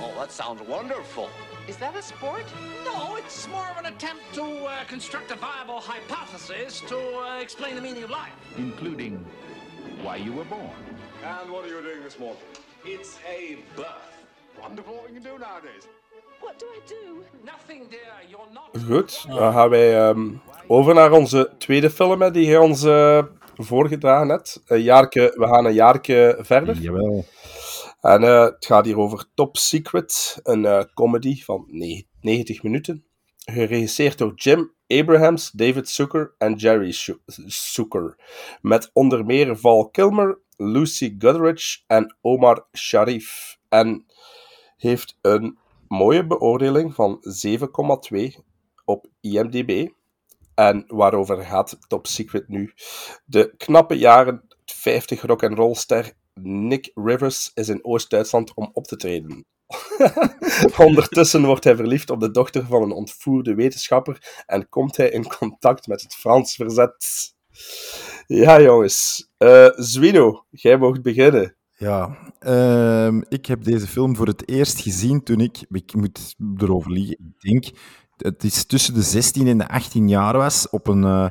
Oh, 0.00 0.12
that 0.18 0.30
sounds 0.30 0.60
wonderful. 0.62 1.28
Is 1.68 1.76
that 1.76 1.94
a 1.96 2.02
sport? 2.02 2.44
No, 2.84 3.16
it's 3.16 3.46
more 3.48 3.66
of 3.70 3.76
an 3.78 3.86
attempt 3.86 4.22
to 4.34 4.42
uh, 4.42 4.84
construct 4.88 5.30
a 5.30 5.36
viable 5.36 5.80
hypothesis 5.80 6.80
to 6.88 6.98
uh, 6.98 7.40
explain 7.40 7.74
the 7.76 7.80
meaning 7.80 8.02
of 8.02 8.10
life. 8.10 8.32
including 8.58 9.24
why 10.02 10.16
you 10.16 10.32
were 10.32 10.48
born. 10.48 10.70
And 11.24 11.50
what 11.50 11.64
are 11.64 11.68
you 11.68 11.82
doing 11.82 12.02
this 12.02 12.18
morning? 12.18 12.42
It's 12.84 13.18
a 13.38 13.56
birth. 13.76 13.86
Wonderful 14.60 14.94
what 14.94 15.08
you 15.08 15.20
can 15.20 15.22
do 15.32 15.38
nowadays. 15.38 15.84
What 16.40 16.58
do 16.58 16.66
I 16.66 16.80
do? 16.88 17.22
Nothing, 17.44 17.88
dear. 17.90 18.14
You're 18.28 18.52
not. 18.52 18.84
Goed, 18.86 19.24
dan 19.28 19.52
gaan 19.52 19.68
wij 19.68 20.08
ehm, 20.08 20.28
over 20.66 20.94
naar 20.94 21.12
onze 21.12 21.50
tweede 21.58 21.90
film 21.90 22.22
hè, 22.22 22.30
die 22.30 22.46
je 22.46 22.60
ons 22.60 22.84
eh, 22.84 23.22
voorgedragen 23.56 24.28
hebt. 24.28 24.62
Een 24.66 24.82
jaarke, 24.82 25.34
we 25.36 25.46
gaan 25.46 25.64
een 25.64 25.72
jaarke 25.74 26.38
verder. 26.40 26.76
Jawel. 26.76 27.24
En 28.02 28.22
eh, 28.22 28.44
het 28.44 28.66
gaat 28.66 28.84
hier 28.84 28.98
over 28.98 29.24
Top 29.34 29.56
Secret, 29.56 30.40
een 30.42 30.64
eh, 30.64 30.84
comedy 30.94 31.42
van 31.42 31.64
ne- 31.68 32.04
90 32.20 32.62
minuten. 32.62 33.04
Geregisseerd 33.44 34.18
door 34.18 34.32
Jim 34.34 34.72
Abrahams, 34.86 35.50
David 35.50 35.88
Zucker 35.88 36.34
en 36.38 36.54
Jerry 36.54 36.94
Zucker. 37.46 38.16
Met 38.60 38.90
onder 38.92 39.24
meer 39.24 39.58
Val 39.58 39.90
Kilmer, 39.90 40.38
Lucy 40.56 41.14
Goodrich 41.18 41.82
en 41.86 42.16
Omar 42.20 42.66
Sharif. 42.72 43.58
En 43.68 44.06
heeft 44.76 45.18
een 45.20 45.58
mooie 45.88 46.26
beoordeling 46.26 46.94
van 46.94 47.18
7,2 47.48 48.42
op 48.84 49.06
IMDb. 49.20 49.88
En 50.54 50.84
waarover 50.86 51.42
gaat 51.42 51.78
Top 51.88 52.06
Secret 52.06 52.48
nu? 52.48 52.72
De 53.24 53.54
knappe 53.56 53.94
jaren 53.94 54.42
50 54.64 55.22
rock 55.22 55.42
and 55.42 55.58
Nick 56.40 56.90
Rivers 56.94 57.50
is 57.54 57.68
in 57.68 57.84
Oost-Duitsland 57.84 58.54
om 58.54 58.70
op 58.72 58.86
te 58.86 58.96
treden. 58.96 59.46
Ondertussen 60.76 61.44
wordt 61.44 61.64
hij 61.64 61.76
verliefd 61.76 62.10
op 62.10 62.20
de 62.20 62.30
dochter 62.30 62.66
van 62.66 62.82
een 62.82 62.92
ontvoerde 62.92 63.54
wetenschapper 63.54 64.42
en 64.46 64.68
komt 64.68 64.96
hij 64.96 65.10
in 65.10 65.26
contact 65.38 65.86
met 65.86 66.02
het 66.02 66.14
Frans 66.14 66.54
verzet. 66.54 67.34
Ja, 68.26 68.60
jongens. 68.60 69.30
Eh 69.36 69.68
Zwino, 69.74 70.44
jij 70.50 70.76
mocht 70.76 71.02
beginnen. 71.02 71.56
Ja, 71.76 72.18
ehm, 72.38 73.22
ik 73.28 73.46
heb 73.46 73.64
deze 73.64 73.86
film 73.86 74.16
voor 74.16 74.26
het 74.26 74.48
eerst 74.48 74.80
gezien 74.80 75.22
toen 75.22 75.40
ik, 75.40 75.64
ik 75.70 75.94
moet 75.94 76.34
erover 76.56 76.90
liegen, 76.90 77.16
ik 77.18 77.50
denk, 77.50 77.64
het 78.16 78.44
is 78.44 78.64
tussen 78.64 78.94
de 78.94 79.02
16 79.02 79.46
en 79.46 79.58
de 79.58 79.68
18 79.68 80.08
jaar 80.08 80.36
was, 80.36 80.68
op 80.70 80.86
een, 80.86 81.04
eh, 81.04 81.30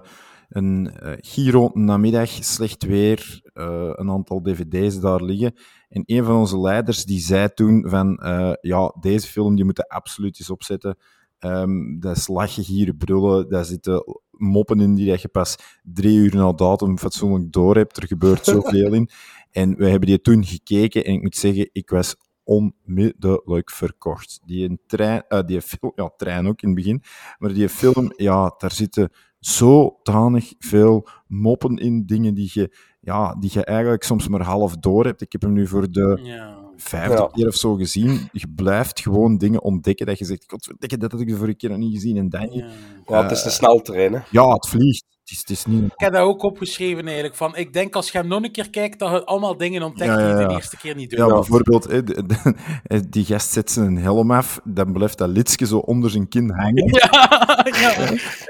een 0.52 0.92
eh, 0.92 1.14
Giro 1.18 1.70
namiddag, 1.74 2.30
slecht 2.30 2.84
weer, 2.84 3.42
eh, 3.54 3.92
een 3.96 4.10
aantal 4.10 4.42
dvd's 4.42 5.00
daar 5.00 5.24
liggen. 5.24 5.54
En 5.90 6.04
een 6.06 6.24
van 6.24 6.36
onze 6.36 6.60
leiders 6.60 7.06
die 7.06 7.20
zei 7.20 7.54
toen 7.54 7.86
van, 7.90 8.18
eh, 8.18 8.54
ja, 8.62 8.96
deze 9.00 9.28
film 9.28 9.56
die 9.56 9.66
moeten 9.66 9.88
absoluut 9.88 10.40
eens 10.40 10.50
opzetten. 10.50 10.98
Ehm, 11.40 12.00
dat 12.00 12.18
is 12.18 12.28
lachen, 12.28 12.64
gieren, 12.64 12.98
brullen, 12.98 13.50
daar 13.50 13.66
zitten 13.66 14.04
moppen 14.32 14.80
in 14.80 14.96
die 14.96 15.10
dat 15.10 15.22
je 15.22 15.28
pas 15.28 15.80
drie 15.84 16.18
uur 16.18 16.36
na 16.36 16.54
datum 16.54 16.98
fatsoenlijk 16.98 17.52
door 17.52 17.76
hebt. 17.76 17.98
Er 17.98 18.08
gebeurt 18.08 18.46
zoveel 18.56 18.94
in. 18.94 19.10
En 19.52 19.76
we 19.76 19.90
hebben 19.90 20.08
die 20.08 20.22
toen 20.22 20.46
gekeken 20.46 21.06
en 21.06 21.14
ik 21.14 21.22
moet 21.22 21.36
zeggen, 21.36 21.70
ik 21.72 21.90
was 21.90 22.16
onmiddellijk 22.44 23.72
verkocht. 23.72 24.40
Die, 24.46 24.70
een 24.70 24.80
trein, 24.88 25.24
eh, 25.28 25.46
die 25.46 25.62
film, 25.62 25.92
ja, 25.96 26.12
trein 26.18 26.48
ook 26.48 26.62
in 26.62 26.68
het 26.68 26.78
begin, 26.78 27.04
maar 27.38 27.54
die 27.54 27.70
film, 27.70 28.14
ja, 28.16 28.56
daar 28.58 28.72
zitten 28.72 29.10
zodanig 29.46 30.54
veel 30.60 31.08
moppen 31.28 31.78
in, 31.78 32.06
dingen 32.06 32.34
die 32.34 32.50
je, 32.54 32.76
ja, 33.00 33.36
die 33.40 33.50
je 33.54 33.66
eigenlijk 33.66 34.04
soms 34.04 34.28
maar 34.28 34.42
half 34.42 34.76
door 34.78 35.06
hebt. 35.06 35.22
Ik 35.22 35.32
heb 35.32 35.42
hem 35.42 35.54
nu 35.54 35.68
voor 35.68 35.92
de 35.92 36.20
Ja. 36.24 36.58
vijfde 36.76 37.16
Ja. 37.18 37.28
keer 37.32 37.48
of 37.48 37.56
zo 37.56 37.76
gezien. 37.76 38.30
Je 38.32 38.48
blijft 38.56 39.00
gewoon 39.02 39.38
dingen 39.38 39.62
ontdekken 39.62 40.06
dat 40.06 40.20
je 40.20 40.26
zegt, 40.26 40.44
godverdikke, 40.48 40.98
dat 40.98 41.12
had 41.12 41.22
ik 41.22 41.28
de 41.28 41.36
vorige 41.36 41.56
keer 41.56 41.70
nog 41.70 41.78
niet 41.78 41.94
gezien. 41.94 42.18
En 42.18 42.30
dan, 42.30 42.50
Ja. 42.52 42.68
Ja, 43.08 43.22
het 43.22 43.32
is 43.32 43.44
een 43.46 43.52
sneltrein, 43.52 44.14
hè. 44.14 44.20
ja, 44.32 44.54
het 44.54 44.68
vliegt. 44.68 45.06
Het 45.32 45.40
is, 45.40 45.40
het 45.40 45.50
is 45.50 45.66
niet... 45.66 45.84
Ik 45.84 45.92
heb 46.00 46.14
dat 46.14 46.22
ook 46.22 46.44
opgeschreven 46.44 47.06
eigenlijk. 47.06 47.36
Van, 47.36 47.56
ik 47.56 47.74
denk 47.74 47.96
als 47.96 48.12
je 48.12 48.18
hem 48.18 48.28
nog 48.28 48.44
een 48.44 48.52
keer 48.52 48.70
kijkt, 48.70 49.00
dat 49.00 49.12
je 49.12 49.26
allemaal 49.26 49.58
dingen 49.58 49.84
ontdekt 49.84 50.12
Ja, 50.12 50.20
ja, 50.20 50.32
die 50.32 50.42
je 50.42 50.48
de 50.48 50.54
eerste 50.54 50.78
keer 50.78 50.96
niet 50.96 51.10
doet. 51.10 51.20
Ja, 51.20 51.28
bijvoorbeeld, 51.28 51.84
hè, 51.84 52.04
de- 52.04 52.26
de- 52.26 53.10
die 53.10 53.26
gast 53.26 53.52
zet 53.52 53.72
zijn 53.72 53.98
helm 53.98 54.32
af, 54.32 54.60
dan 54.64 54.94
blijft 54.94 55.18
dat 55.18 55.30
lidje 55.30 55.66
zo 55.66 55.78
onder 55.78 56.10
zijn 56.10 56.28
kin 56.28 56.50
hangen. 56.50 56.86
Ja, 56.88 57.10
ja. 57.82 57.98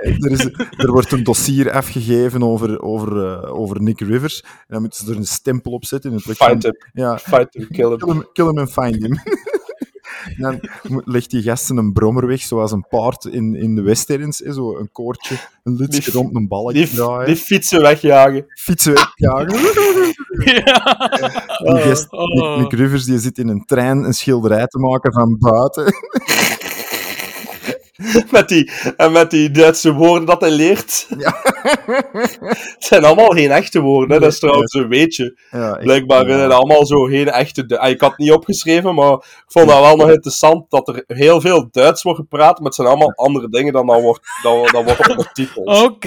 Er, 0.02 0.32
is, 0.32 0.46
er 0.78 0.92
wordt 0.92 1.12
een 1.12 1.24
dossier 1.24 1.72
afgegeven 1.72 2.44
over, 2.44 2.82
over, 2.82 3.26
eh, 3.44 3.54
over 3.54 3.82
Nick 3.82 4.00
Rivers. 4.00 4.42
En 4.42 4.48
dan 4.68 4.82
moeten 4.82 5.06
ze 5.06 5.12
er 5.12 5.18
een 5.18 5.26
stempel 5.26 5.72
op 5.72 5.86
zetten. 5.86 6.12
In 6.12 6.16
het 6.26 6.38
Find 6.38 6.64
him. 6.64 6.76
Ja, 6.94 7.18
Fight 7.18 7.54
him, 7.54 7.68
kill 7.68 7.90
him. 7.90 7.98
kill 7.98 8.14
him, 8.14 8.26
kill 8.34 8.46
him 8.48 8.58
and 8.58 8.72
find 8.72 8.96
him. 9.04 9.20
dan 10.38 10.60
legt 11.06 11.30
die 11.30 11.42
gasten 11.42 11.78
een 11.78 11.94
brommer 11.94 12.28
weg, 12.28 12.42
zoals 12.42 12.72
een 12.72 12.86
paard 12.90 13.26
in, 13.26 13.56
in 13.56 13.76
de 13.76 13.82
westerns. 13.82 14.38
Zo 14.38 14.78
een 14.78 14.90
koordje, 14.92 15.36
een 15.64 15.88
f- 16.02 16.14
rond 16.14 16.36
een 16.36 16.48
balk 16.48 16.74
Die, 16.74 16.90
draaien. 16.90 17.26
die 17.26 17.36
fietsen 17.36 17.82
wegjagen. 17.82 18.46
fietsen 18.56 18.94
wegjagen. 18.94 19.60
Ja. 20.44 21.10
Die 21.58 21.78
gast, 21.82 22.12
Oh. 22.12 22.36
Nick, 22.58 22.58
Nick 22.62 22.80
Rivers 22.80 23.06
die 23.06 23.20
zit 23.20 23.38
in 23.38 23.48
een 23.48 23.66
trein 23.66 24.04
een 24.04 24.14
schilderij 24.14 24.68
te 24.68 24.80
maken 24.80 25.14
van 25.14 25.38
buiten. 25.40 25.84
met 28.32 28.48
die, 28.48 28.72
en 28.98 29.12
met 29.12 29.30
die 29.32 29.52
Duitse 29.52 29.94
woorden 29.94 30.26
dat 30.26 30.42
hij 30.42 30.52
leert. 30.52 31.08
Het 32.52 32.76
zijn 32.80 33.04
allemaal 33.04 33.30
geen 33.30 33.52
echte 33.52 33.80
woorden, 33.80 34.12
hè. 34.16 34.20
dat 34.20 34.32
is 34.32 34.40
trouwens 34.40 34.74
een 34.74 34.88
weetje. 34.88 35.38
Ja, 35.52 35.70
echt, 35.74 35.80
Blijkbaar 35.84 36.22
ja. 36.24 36.28
zijn 36.30 36.40
het 36.42 36.52
allemaal 36.52 36.86
zo 36.86 37.04
geen 37.04 37.30
echte... 37.30 37.66
Du- 37.66 37.76
Ah, 37.76 37.90
Ik 37.90 38.00
had 38.02 38.10
het 38.10 38.20
niet 38.20 38.32
opgeschreven, 38.32 38.96
maar 38.96 39.14
ik 39.14 39.44
vond 39.48 39.68
dat 39.68 39.80
wel 39.80 39.96
nog 39.96 40.10
interessant 40.10 40.66
dat 40.70 40.88
er 40.88 41.04
heel 41.08 41.42
veel 41.42 41.68
Duits 41.72 42.04
wordt 42.04 42.20
gepraat, 42.20 42.58
maar 42.58 42.66
het 42.66 42.76
zijn 42.76 42.88
allemaal 42.88 43.14
andere 43.16 43.50
dingen 43.50 43.74
dan 43.74 43.86
dat 43.88 44.02
wordt, 44.02 44.22
dan, 44.44 44.68
dan 44.72 44.84
wordt 44.84 45.10
ondertiteld. 45.10 45.68
Ook. 45.68 46.04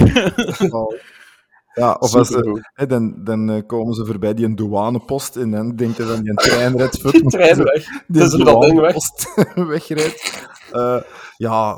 Ja, 1.75 1.93
of 1.99 2.15
als 2.15 2.27
ze, 2.27 2.63
hè, 2.73 2.85
dan, 2.85 3.23
dan 3.23 3.49
eh, 3.49 3.61
komen 3.67 3.93
ze 3.93 4.05
voorbij 4.05 4.33
die 4.33 4.45
een 4.45 4.55
douanepost 4.55 5.35
en 5.35 5.51
dan 5.51 5.75
denken 5.75 6.07
van 6.07 6.21
die 6.21 6.29
een 6.29 6.35
trein 6.35 6.77
vut, 7.01 7.11
Die 7.11 7.23
trein 7.29 7.63
weg. 7.63 7.83
die 8.07 8.21
Dus 8.21 8.31
dat 8.31 8.61
ding 8.61 8.79
weg. 8.79 8.95
wegrijdt. 9.67 10.47
Eh, 10.71 11.01
ja, 11.37 11.77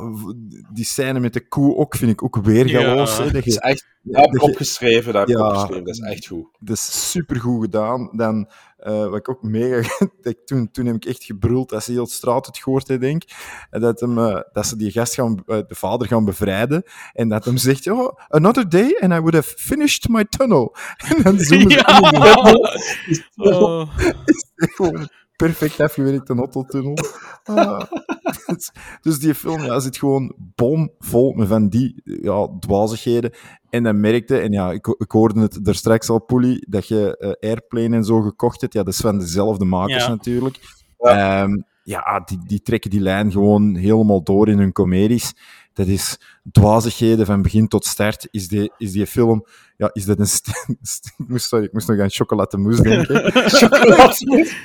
die 0.74 0.86
scène 0.86 1.20
met 1.20 1.34
de 1.34 1.48
koe 1.48 1.76
ook 1.76 1.96
vind 1.96 2.12
ik 2.12 2.24
ook 2.24 2.36
weergaloos. 2.44 3.18
Ja. 3.18 3.24
dat 3.24 3.34
Dat 3.34 3.46
is 3.46 3.58
echt... 3.58 3.86
Dat 4.02 4.16
heb 4.16 4.26
ik 4.26 4.32
dat 4.32 4.42
je- 4.42 4.52
opgeschreven, 4.52 5.14
dat 5.14 5.28
heb 5.28 5.38
Ja. 5.38 5.48
opgeschreven. 5.48 5.84
Dat 5.86 5.94
is 5.96 6.02
echt 6.02 6.28
goed. 6.28 6.46
dat 6.60 6.76
is 6.76 7.10
supergoed 7.12 7.62
gedaan. 7.64 8.10
Dan, 8.12 8.50
eh, 8.78 9.08
wat 9.08 9.16
ik 9.16 9.30
ook 9.30 9.44
mega... 9.44 9.90
dat 10.22 10.32
ik 10.34 10.46
toen, 10.46 10.72
toen 10.72 10.86
heb 10.86 10.96
ik 10.96 11.06
echt 11.06 11.24
gebruld 11.24 11.74
als 11.74 11.86
heel 11.86 12.08
straat 12.08 12.46
het 12.46 12.58
gehoord, 12.58 12.88
hè, 12.88 12.98
denk 12.98 13.24
En 13.70 13.82
dat, 13.82 14.00
hem, 14.00 14.18
eh, 14.18 14.42
dat 14.52 14.66
ze 14.66 14.76
die 14.76 14.92
gast 14.92 15.14
gaan, 15.14 15.44
eh, 15.46 15.58
de 15.68 15.76
vader 15.76 16.08
gaan 16.08 16.26
bevrijden. 16.26 16.84
En 17.14 17.30
dat 17.30 17.46
hem 17.46 17.58
zegt, 17.58 17.88
oh, 17.88 18.20
another 18.28 18.70
day 18.70 18.98
and 19.00 19.14
I 19.14 19.18
would 19.18 19.34
have 19.34 19.54
finished 19.58 20.10
my 20.10 20.26
tunnel. 20.26 20.76
En 21.16 21.24
dan 21.24 21.40
zoomen 21.40 21.72
ze 21.72 21.78
Ja. 21.78 21.98
in 22.06 23.24
de 23.36 23.88
perfect 25.38 25.80
afgewerkte 25.80 26.42
Otto-tunnel. 26.42 26.98
Ah. 27.44 27.82
Dus- 29.02 29.20
die 29.20 29.36
film 29.36 29.62
ja, 29.62 29.80
zit 29.80 29.98
gewoon 29.98 30.34
bomvol 30.38 31.34
met 31.34 31.48
van 31.48 31.70
die 31.70 32.02
ja, 32.04 32.48
dwazigheden. 32.60 33.32
En 33.70 33.84
dan 33.84 34.00
merkte, 34.00 34.38
en 34.38 34.52
ja, 34.52 34.72
ik, 34.72 34.88
ik 34.98 35.12
hoorde 35.12 35.42
het 35.42 35.68
er 35.68 35.76
straks 35.76 36.10
al, 36.10 36.20
Poelie, 36.20 36.66
dat 36.70 36.88
je 36.88 37.18
eh, 37.18 37.50
Airplane 37.50 37.96
en 37.96 38.04
zo 38.04 38.22
gekocht 38.22 38.62
hebt. 38.62 38.74
Ja, 38.74 38.84
dat 38.84 38.94
is 38.94 39.00
van 39.00 39.20
dezelfde 39.20 39.66
makers 39.66 40.04
Ja. 40.04 40.10
natuurlijk. 40.10 40.60
Ja, 41.00 41.48
ja 41.84 42.22
die, 42.26 42.40
die 42.46 42.62
trekken 42.62 42.90
die 42.90 43.02
lijn 43.02 43.32
gewoon 43.32 43.76
helemaal 43.76 44.24
door 44.24 44.48
in 44.48 44.58
hun 44.58 44.72
comedies. 44.72 45.34
Dat 45.74 45.88
is 45.88 46.20
dwazigheden 46.52 47.26
van 47.26 47.42
begin 47.42 47.68
tot 47.68 47.86
start. 47.86 48.28
Is 48.32 48.48
die, 48.48 48.72
is 48.78 48.92
die 48.92 49.08
film... 49.08 49.46
Ja, 49.78 49.90
is 49.94 50.06
dat 50.06 50.20
een... 50.20 50.28
sorry, 51.40 51.66
ik 51.66 51.74
moest 51.74 51.88
nog 51.88 52.00
aan 52.00 52.10
chocolademousse 52.10 52.84
denken. 52.84 53.32
Chocolademousse. 53.32 54.56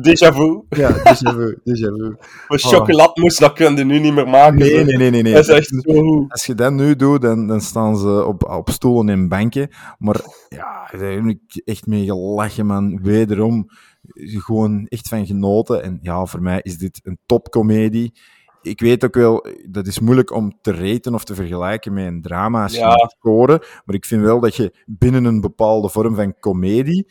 Déjà 0.00 0.32
vu. 0.32 0.64
Ja, 0.68 0.90
déjà 0.90 1.34
vu, 1.34 1.58
déjà 1.64 1.90
vu. 1.92 2.16
Maar 2.48 2.58
chocolademousse, 2.58 3.40
dat 3.40 3.52
kun 3.52 3.76
je 3.76 3.84
nu 3.84 3.98
niet 3.98 4.14
meer 4.14 4.28
maken. 4.28 4.58
Nee, 4.58 4.84
nee, 4.84 4.96
nee, 4.96 5.10
nee. 5.10 5.22
nee. 5.22 5.32
Dat 5.32 5.48
is 5.48 5.54
echt 5.54 5.66
zo 5.66 5.78
goed. 6.02 6.30
Als 6.32 6.44
je 6.46 6.54
dat 6.54 6.72
nu 6.72 6.96
doet, 6.96 7.22
dan, 7.22 7.46
dan 7.46 7.60
staan 7.60 7.96
ze 7.96 8.24
op, 8.24 8.44
op 8.50 8.70
stoelen 8.70 9.08
en 9.14 9.28
banken. 9.28 9.68
Maar 9.98 10.20
ja, 10.48 10.88
daar 10.98 11.10
heb 11.12 11.24
ik 11.26 11.62
echt 11.64 11.86
mee 11.86 12.04
gelachen, 12.04 12.66
man. 12.66 13.02
Wederom, 13.02 13.66
gewoon 14.14 14.86
echt 14.88 15.08
van 15.08 15.26
genoten. 15.26 15.82
En 15.82 15.98
ja, 16.02 16.24
voor 16.24 16.42
mij 16.42 16.60
is 16.62 16.78
dit 16.78 17.00
een 17.02 17.18
topcomedie. 17.26 18.14
Ik 18.62 18.80
weet 18.80 19.04
ook 19.04 19.14
wel, 19.14 19.46
dat 19.70 19.86
is 19.86 19.98
moeilijk 20.00 20.32
om 20.32 20.58
te 20.60 20.72
raten 20.72 21.14
of 21.14 21.24
te 21.24 21.34
vergelijken 21.34 21.92
met 21.92 22.06
een 22.06 22.22
drama 22.22 22.62
als 22.62 22.72
je 22.72 22.78
Ja. 22.78 23.10
scoren. 23.18 23.58
Maar 23.84 23.94
ik 23.94 24.04
vind 24.04 24.22
wel 24.22 24.40
dat 24.40 24.56
je 24.56 24.74
binnen 24.86 25.24
een 25.24 25.40
bepaalde 25.40 25.88
vorm 25.88 26.14
van 26.14 26.38
comedie 26.40 27.06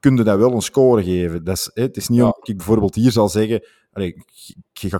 kun 0.00 0.16
je 0.16 0.22
dat 0.22 0.38
wel 0.38 0.52
een 0.52 0.62
score 0.62 1.02
geven. 1.04 1.44
Dat 1.44 1.56
is, 1.56 1.70
hè, 1.74 1.82
het 1.82 1.96
is 1.96 2.08
niet 2.08 2.18
Ja. 2.18 2.24
omdat 2.24 2.48
ik 2.48 2.56
bijvoorbeeld 2.56 2.94
hier 2.94 3.10
zal 3.10 3.28
zeggen, 3.28 3.66
allee, 3.92 4.08
ik, 4.08 4.22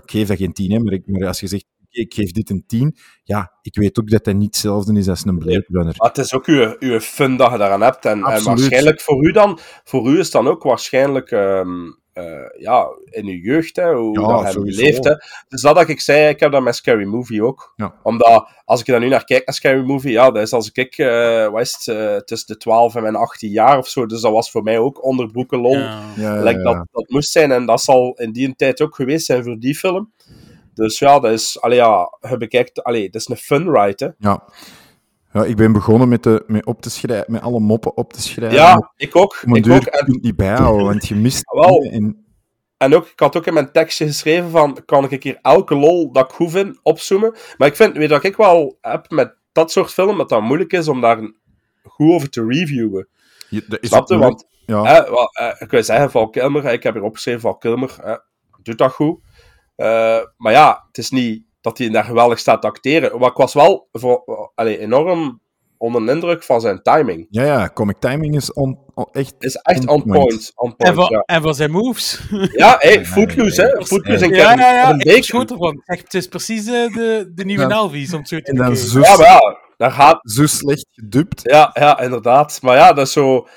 geef 0.05 0.27
dat 0.27 0.37
geen 0.37 0.53
10, 0.53 0.71
hè, 0.71 0.79
maar, 0.79 0.93
ik, 0.93 1.07
maar 1.07 1.27
als 1.27 1.39
je 1.39 1.47
zegt, 1.47 1.65
ik 1.89 2.13
geef 2.13 2.31
dit 2.31 2.49
een 2.49 2.63
10, 2.67 2.95
ja, 3.23 3.51
ik 3.61 3.75
weet 3.75 3.99
ook 3.99 4.09
dat 4.09 4.23
dat 4.23 4.35
niet 4.35 4.45
hetzelfde 4.45 4.93
is 4.99 5.07
als 5.07 5.25
een 5.25 5.37
Blade 5.37 5.65
Runner. 5.67 5.93
Maar 5.97 6.07
het 6.07 6.17
is 6.17 6.33
ook 6.33 6.45
uw, 6.45 6.75
uw 6.79 6.99
fun 6.99 7.37
dat 7.37 7.51
je 7.51 7.57
daaraan 7.57 7.81
hebt. 7.81 8.05
En, 8.05 8.19
waarschijnlijk 8.19 9.01
voor 9.01 9.25
u 9.25 9.31
dan, 9.31 9.59
voor 9.83 10.09
u 10.09 10.19
is 10.19 10.31
dan 10.31 10.47
ook 10.47 10.63
waarschijnlijk 10.63 11.31
ehm, 11.31 11.91
eh, 12.19 12.61
ja, 12.61 12.87
in 13.09 13.25
uw 13.25 13.39
jeugd, 13.41 13.75
hè, 13.75 13.93
hoe 13.93 14.19
Ja, 14.19 14.27
dat 14.27 14.45
je 14.45 14.51
sowieso. 14.51 14.81
beleeft. 14.81 15.03
Hè. 15.03 15.13
Dus 15.47 15.61
dat 15.61 15.75
dat 15.75 15.89
ik 15.89 16.01
zei, 16.01 16.27
ik 16.29 16.39
heb 16.39 16.51
dat 16.51 16.61
met 16.61 16.75
Scary 16.75 17.05
Movie 17.05 17.43
ook. 17.43 17.73
Ja. 17.75 17.93
Omdat, 18.03 18.47
als 18.65 18.81
ik 18.81 18.87
er 18.87 18.99
nu 18.99 19.07
naar 19.07 19.23
kijk, 19.25 19.45
naar 19.45 19.55
Scary 19.55 19.81
Movie, 19.83 20.11
ja, 20.11 20.31
dat 20.31 20.43
is 20.43 20.53
als 20.53 20.71
ik, 20.73 20.97
eh 20.97 21.47
wat 21.47 21.61
is 21.61 21.73
het, 21.79 21.95
eh, 21.97 22.15
tussen 22.15 22.47
de 22.47 22.57
12 22.57 22.95
en 22.95 23.01
mijn 23.01 23.15
18 23.15 23.51
jaar 23.51 23.77
of 23.77 23.87
zo. 23.87 24.05
Dus 24.05 24.21
dat 24.21 24.31
was 24.31 24.51
voor 24.51 24.63
mij 24.63 24.79
ook 24.79 25.03
onderbroeken 25.03 25.59
lol. 25.59 25.77
Ja. 25.77 26.01
Ja, 26.15 26.35
ja, 26.35 26.43
Like 26.43 26.57
ja. 26.59 26.63
dat, 26.63 26.87
dat 26.91 27.09
moest 27.09 27.31
zijn. 27.31 27.51
En 27.51 27.65
dat 27.65 27.81
zal 27.81 28.13
in 28.17 28.31
die 28.31 28.55
tijd 28.55 28.81
ook 28.81 28.95
geweest 28.95 29.25
zijn 29.25 29.43
voor 29.43 29.59
die 29.59 29.75
film. 29.75 30.11
Dus 30.73 30.99
ja, 30.99 31.19
dat 31.19 31.31
is, 31.31 31.61
allee, 31.61 31.77
ja, 31.77 32.17
je 32.29 32.37
bekijkt, 32.37 32.83
allee, 32.83 33.05
het 33.05 33.15
is 33.15 33.27
een 33.27 33.37
fun 33.37 33.71
ride, 33.75 34.05
hè. 34.05 34.29
Ja. 34.29 34.43
Ja, 35.31 35.43
ik 35.43 35.55
ben 35.55 35.71
begonnen 35.71 36.09
met, 36.09 36.23
de, 36.23 36.43
met, 36.47 36.65
op 36.65 36.81
te 36.81 36.89
schrijven, 36.89 37.31
met 37.31 37.41
alle 37.41 37.59
moppen 37.59 37.97
op 37.97 38.13
te 38.13 38.21
schrijven. 38.21 38.57
Ja, 38.57 38.91
ik 38.95 39.15
ook. 39.15 39.41
Een 39.45 39.55
Ik 39.55 39.63
duur 39.63 39.75
ook. 39.75 39.81
kun 39.81 39.91
En 39.91 40.05
je 40.05 40.13
het 40.13 40.23
niet 40.23 40.35
bijhouden, 40.35 40.85
want 40.85 41.07
je 41.07 41.15
mist 41.15 41.43
dingen 41.51 41.91
en 41.91 42.25
En 42.77 42.95
ook, 42.95 43.05
ik 43.05 43.19
had 43.19 43.37
ook 43.37 43.45
in 43.45 43.53
mijn 43.53 43.71
tekstje 43.71 44.05
geschreven 44.05 44.49
van, 44.49 44.85
kan 44.85 45.03
ik 45.03 45.11
een 45.11 45.19
keer 45.19 45.39
elke 45.41 45.75
lol 45.75 46.11
dat 46.11 46.25
ik 46.25 46.35
goed 46.35 46.51
vind 46.51 46.79
opzoomen? 46.83 47.35
Maar 47.57 47.67
ik 47.67 47.75
vind, 47.75 47.97
weet 47.97 48.09
wat 48.09 48.23
ik 48.23 48.35
wel 48.35 48.77
heb 48.81 49.09
met 49.09 49.35
dat 49.51 49.71
soort 49.71 49.91
film, 49.91 50.17
dat 50.17 50.29
dat 50.29 50.41
moeilijk 50.41 50.73
is 50.73 50.87
om 50.87 51.01
daar 51.01 51.31
goed 51.83 52.11
over 52.13 52.29
te 52.29 52.45
reviewen. 52.47 53.07
je, 53.49 53.65
dat 53.67 53.81
is 53.81 53.89
Snap 53.89 54.09
je? 54.09 54.17
Want, 54.17 54.45
ja. 54.65 54.83
wel, 54.83 55.29
eh, 55.33 55.55
ik 55.59 55.71
wil 55.71 55.83
zeggen, 55.83 56.11
Val 56.11 56.29
Kilmer, 56.29 56.65
ik 56.65 56.83
heb 56.83 56.93
hier 56.93 57.03
opgeschreven, 57.03 57.41
Val 57.41 57.57
Kilmer, 57.57 57.95
hè, 58.01 58.15
doet 58.63 58.77
dat 58.77 58.91
goed. 58.91 59.19
Eh, 59.75 60.19
maar 60.37 60.51
ja, 60.51 60.83
het 60.87 60.97
is 60.97 61.09
niet 61.09 61.43
dat 61.61 61.77
hij 61.77 61.89
daar 61.89 62.03
geweldig 62.03 62.39
staat 62.39 62.61
te 62.61 62.67
acteren. 62.67 63.19
Maar 63.19 63.29
ik 63.29 63.35
was 63.37 63.53
wel 63.53 63.87
voor, 63.91 64.51
allee, 64.55 64.79
enorm 64.79 65.41
onder 65.77 66.05
de 66.05 66.11
indruk 66.11 66.43
van 66.43 66.61
zijn 66.61 66.81
timing. 66.81 67.27
Ja, 67.29 67.43
ja, 67.43 67.69
comic 67.73 67.97
timing 67.99 68.35
is 68.35 68.53
on, 68.53 68.79
on- 68.93 69.07
echt... 69.11 69.33
Is 69.39 69.55
echt 69.55 69.87
on 69.87 70.03
point. 70.03 70.51
On 70.55 70.73
En 70.77 70.93
point 70.95 71.09
ja. 71.09 71.19
en 71.25 71.41
van 71.41 71.55
zijn 71.55 71.71
moves. 71.71 72.21
ja, 72.51 72.75
hey, 72.79 73.05
Footloose, 73.05 73.61
hè. 73.61 73.85
Footloose 73.85 74.25
en 74.25 74.31
ja, 74.33 74.43
Kevin, 74.45 74.59
ja, 74.59 74.73
ja. 74.73 75.15
Ik 75.15 75.25
ervan. 75.49 75.81
Echt, 75.85 76.01
Het 76.03 76.13
is 76.13 76.27
precies 76.27 76.65
de, 76.65 77.31
de 77.35 77.45
nieuwe 77.45 77.63
Ja. 77.63 77.69
Elvis, 77.69 78.13
om 78.13 78.19
het 78.19 78.27
zo 78.27 78.39
te 78.39 78.43
En 78.51 78.55
dan 78.55 78.65
bekijken. 78.69 78.91
zo, 78.91 78.99
Ja, 78.99 79.17
maar 79.17 79.25
ja, 79.27 79.57
daar 79.77 79.91
gaat... 79.91 80.19
zo 80.31 80.45
slecht 80.45 80.85
gedubt. 80.91 81.41
Ja, 81.43 81.69
ja, 81.73 81.99
inderdaad. 81.99 82.59
Maar 82.61 82.75
ja, 82.75 82.93
dat 82.93 83.05
is 83.07 83.13
zo... 83.13 83.47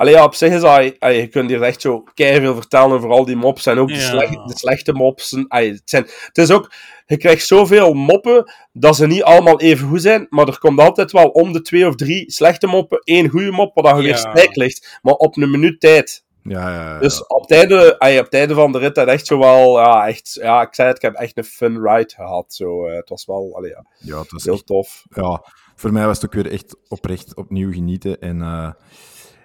Allee, 0.00 0.14
ja, 0.14 0.24
op 0.24 0.34
zich 0.34 0.52
is 0.52 0.60
dat... 0.60 0.94
allee, 0.98 1.20
je 1.20 1.26
kunt 1.26 1.50
hier 1.50 1.62
echt 1.62 1.80
zo 1.80 2.04
veel 2.14 2.54
vertellen 2.54 2.96
over 2.96 3.10
al 3.10 3.24
die 3.24 3.36
mops. 3.36 3.66
En 3.66 3.78
ook 3.78 3.88
de, 3.88 3.94
Ja. 3.94 4.00
slecht- 4.00 4.48
de 4.48 4.56
slechte 4.58 4.92
mops. 4.92 5.32
En, 5.32 5.44
allee, 5.48 5.70
het, 5.72 5.82
zijn, 5.84 6.02
het 6.26 6.38
is 6.38 6.50
ook... 6.50 6.72
Je 7.06 7.16
krijgt 7.16 7.46
zoveel 7.46 7.92
moppen 7.92 8.52
dat 8.72 8.96
ze 8.96 9.06
niet 9.06 9.22
allemaal 9.22 9.60
even 9.60 9.88
goed 9.88 10.02
zijn. 10.02 10.26
Maar 10.30 10.48
er 10.48 10.58
komt 10.58 10.80
altijd 10.80 11.12
wel 11.12 11.28
om 11.28 11.52
de 11.52 11.62
twee 11.62 11.86
of 11.88 11.94
drie 11.94 12.32
slechte 12.32 12.66
moppen. 12.66 12.98
één 13.04 13.28
goede 13.28 13.50
mop, 13.50 13.70
waar 13.74 13.96
je 13.96 14.02
weer 14.02 14.10
Ja. 14.10 14.16
stijk 14.16 14.56
ligt. 14.56 14.98
Maar 15.02 15.14
op 15.14 15.36
een 15.36 15.50
minuut 15.50 15.80
tijd. 15.80 16.24
Ja, 16.42 16.68
ja, 16.74 16.74
ja. 16.94 16.98
Dus 16.98 17.26
op 17.26 17.40
het, 17.40 17.50
einde, 17.50 17.98
allee, 17.98 18.18
op 18.18 18.24
het 18.24 18.34
einde 18.34 18.54
van 18.54 18.72
de 18.72 18.78
rit 18.78 18.96
had 18.96 19.08
echt 19.08 19.26
zo 19.26 19.38
wel... 19.38 19.78
Ja, 19.78 20.08
echt, 20.08 20.38
ja, 20.42 20.62
ik 20.62 20.74
zei 20.74 20.88
het, 20.88 20.96
ik 20.96 21.02
heb 21.02 21.14
echt 21.14 21.36
een 21.36 21.44
fun 21.44 21.82
ride 21.88 22.12
gehad. 22.14 22.54
Zo, 22.54 22.86
eh, 22.86 22.96
het 22.96 23.08
was 23.08 23.26
wel 23.26 23.50
allee, 23.56 23.70
ja, 23.70 23.84
ja, 23.98 24.18
het 24.20 24.32
is 24.32 24.44
heel 24.44 24.54
echt 24.54 24.66
tof. 24.66 25.04
ja, 25.14 25.44
voor 25.76 25.92
mij 25.92 26.06
was 26.06 26.16
het 26.20 26.26
ook 26.26 26.42
weer 26.42 26.52
echt 26.52 26.76
oprecht 26.88 27.36
opnieuw 27.36 27.72
genieten. 27.72 28.20
En 28.20 28.42
eh, 28.42 28.70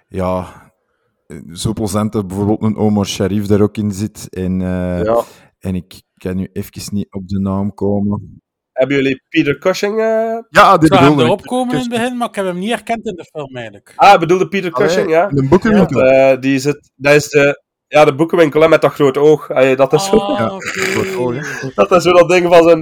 ja, 0.08 0.46
zo 1.52 1.72
plezant 1.72 2.12
dat 2.12 2.26
bijvoorbeeld 2.26 2.62
een 2.62 2.76
Omar 2.76 3.06
Sharif 3.06 3.46
daar 3.46 3.60
ook 3.60 3.76
in 3.76 3.92
zit. 3.92 4.26
En, 4.30 4.60
eh, 4.60 5.04
Ja. 5.04 5.22
en 5.58 5.74
ik 5.74 6.02
kan 6.14 6.36
nu 6.36 6.48
even 6.52 6.94
niet 6.94 7.06
op 7.14 7.28
de 7.28 7.38
naam 7.40 7.74
komen. 7.74 8.40
Hebben 8.72 8.96
jullie 8.96 9.22
Peter 9.28 9.58
Cushing... 9.58 9.98
eh, 9.98 10.38
Ja, 10.48 10.76
dit 10.76 10.82
Ik 10.90 10.96
zou 10.96 11.00
hem 11.00 11.00
bedoelde 11.00 11.22
erop 11.24 11.42
komen 11.42 11.74
in 11.74 11.80
het 11.80 11.88
begin, 11.90 12.16
maar 12.16 12.28
ik 12.28 12.34
heb 12.34 12.44
hem 12.44 12.58
niet 12.58 12.70
herkend 12.70 13.06
in 13.06 13.14
de 13.14 13.24
film 13.24 13.56
eigenlijk. 13.56 13.92
Ah, 13.96 14.18
bedoelde 14.20 14.48
Peter 14.48 14.70
Cushing, 14.70 15.06
Allee, 15.06 15.16
ja. 15.16 15.30
Een 15.34 15.48
boekenwinkel. 15.48 16.02
Eh, 16.02 16.40
die 16.40 16.58
zit, 16.58 16.90
dat 16.94 17.14
is 17.14 17.28
de, 17.28 17.62
ja, 17.86 18.04
de 18.04 18.14
boekenwinkel 18.14 18.60
hè, 18.60 18.68
met 18.68 18.80
dat 18.80 18.92
grote 18.92 19.20
oog. 19.20 19.50
Allee, 19.50 19.76
dat, 19.76 19.92
is 19.92 20.04
zo, 20.06 20.16
Ah, 20.16 20.38
Ja, 21.34 21.70
dat 21.74 21.90
is 21.92 22.02
zo 22.02 22.12
dat 22.12 22.28
ding 22.28 22.46
van 22.46 22.62
zijn... 22.62 22.80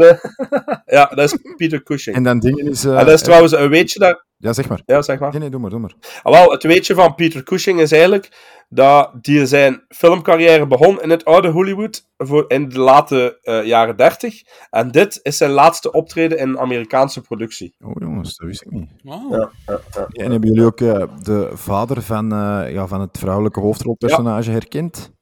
ja, 0.98 1.04
dat 1.06 1.18
is 1.32 1.38
Peter 1.56 1.82
Cushing. 1.82 2.16
En 2.16 2.22
dan 2.22 2.38
dingen 2.38 2.66
is... 2.70 2.84
eh, 2.84 2.98
en 2.98 3.04
dat 3.04 3.14
is 3.14 3.22
trouwens 3.22 3.52
een 3.52 3.68
weetje 3.68 3.98
dat... 3.98 4.24
Ja, 4.44 4.52
zeg 4.52 4.68
maar. 4.68 4.82
Ja, 4.86 5.02
zeg 5.02 5.18
maar. 5.18 5.30
Nee, 5.30 5.40
nee, 5.40 5.50
doe 5.50 5.60
maar, 5.60 5.70
doe 5.70 5.78
maar. 5.78 5.94
Ah, 6.22 6.32
wel, 6.32 6.50
het 6.50 6.62
weetje 6.62 6.94
van 6.94 7.14
Peter 7.14 7.42
Cushing 7.42 7.80
is 7.80 7.92
eigenlijk 7.92 8.28
dat 8.68 9.10
die 9.20 9.46
zijn 9.46 9.84
filmcarrière 9.88 10.66
begon 10.66 11.02
in 11.02 11.10
het 11.10 11.24
oude 11.24 11.48
Hollywood 11.48 12.06
voor 12.16 12.44
in 12.48 12.68
de 12.68 12.78
late 12.78 13.38
eh, 13.42 13.64
jaren 13.64 13.96
30. 13.96 14.42
En 14.70 14.90
dit 14.90 15.20
is 15.22 15.36
zijn 15.36 15.50
laatste 15.50 15.92
optreden 15.92 16.38
in 16.38 16.58
Amerikaanse 16.58 17.20
productie. 17.20 17.74
Oh 17.84 17.92
jongens, 17.98 18.36
dat 18.36 18.46
wist 18.46 18.62
ik 18.62 18.70
niet. 18.70 18.90
Wow. 19.02 19.32
Ja, 19.32 19.50
en 20.12 20.30
hebben 20.30 20.48
jullie 20.48 20.64
ook 20.64 20.80
eh, 20.80 21.02
de 21.22 21.50
vader 21.52 22.02
van, 22.02 22.32
eh, 22.32 22.72
ja, 22.72 22.86
van 22.86 23.00
het 23.00 23.18
vrouwelijke 23.18 23.60
hoofdrolpersonage 23.60 24.50
herkend? 24.50 25.12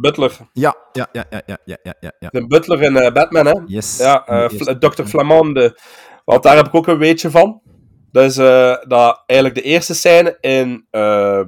Butler. 0.00 0.36
Ja, 0.52 0.76
ja, 0.92 1.08
ja, 1.12 1.24
ja, 1.30 1.42
ja, 1.46 1.58
ja, 1.64 1.94
ja, 2.00 2.12
ja. 2.18 2.28
De 2.28 2.46
Butler 2.46 2.82
in 2.82 3.12
Batman, 3.12 3.46
hè? 3.46 3.60
Yes. 3.66 3.98
Ja, 3.98 4.48
Dr. 4.78 5.02
Flamande. 5.02 5.78
Want 6.24 6.42
daar 6.42 6.56
heb 6.56 6.66
ik 6.66 6.74
ook 6.74 6.86
een 6.86 6.98
weetje 6.98 7.30
van. 7.30 7.62
Dat 8.16 8.24
is 8.24 8.36
eh, 8.36 8.76
dat 8.88 9.22
eigenlijk 9.26 9.60
de 9.60 9.64
eerste 9.70 9.94
scène 9.94 10.36
in 10.40 10.86
eh, 10.90 11.40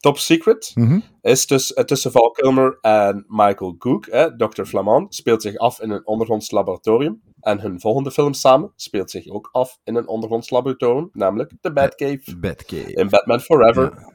Top 0.00 0.18
Secret 0.18 0.70
Mhm. 0.74 0.98
is 1.22 1.46
tuss- 1.46 1.72
eh, 1.72 1.84
tussen 1.84 2.10
Val 2.12 2.30
Kilmer 2.30 2.78
en 2.80 3.24
Michael 3.28 3.74
Gook. 3.78 4.06
Hè. 4.10 4.36
Dr. 4.36 4.64
Flamand 4.64 5.14
speelt 5.14 5.42
zich 5.42 5.56
af 5.56 5.80
in 5.80 5.90
een 5.90 6.06
ondergronds 6.06 6.50
laboratorium. 6.50 7.22
En 7.40 7.60
hun 7.60 7.80
volgende 7.80 8.10
film 8.10 8.32
samen 8.32 8.72
speelt 8.76 9.10
zich 9.10 9.28
ook 9.28 9.48
af 9.52 9.78
in 9.84 9.94
een 9.96 10.08
ondergronds 10.08 10.50
laboratorium, 10.50 11.08
namelijk 11.12 11.52
The 11.60 11.72
Batcave 11.72 12.36
Batcave. 12.40 12.92
in 12.92 13.08
Batman 13.08 13.40
Forever. 13.40 14.12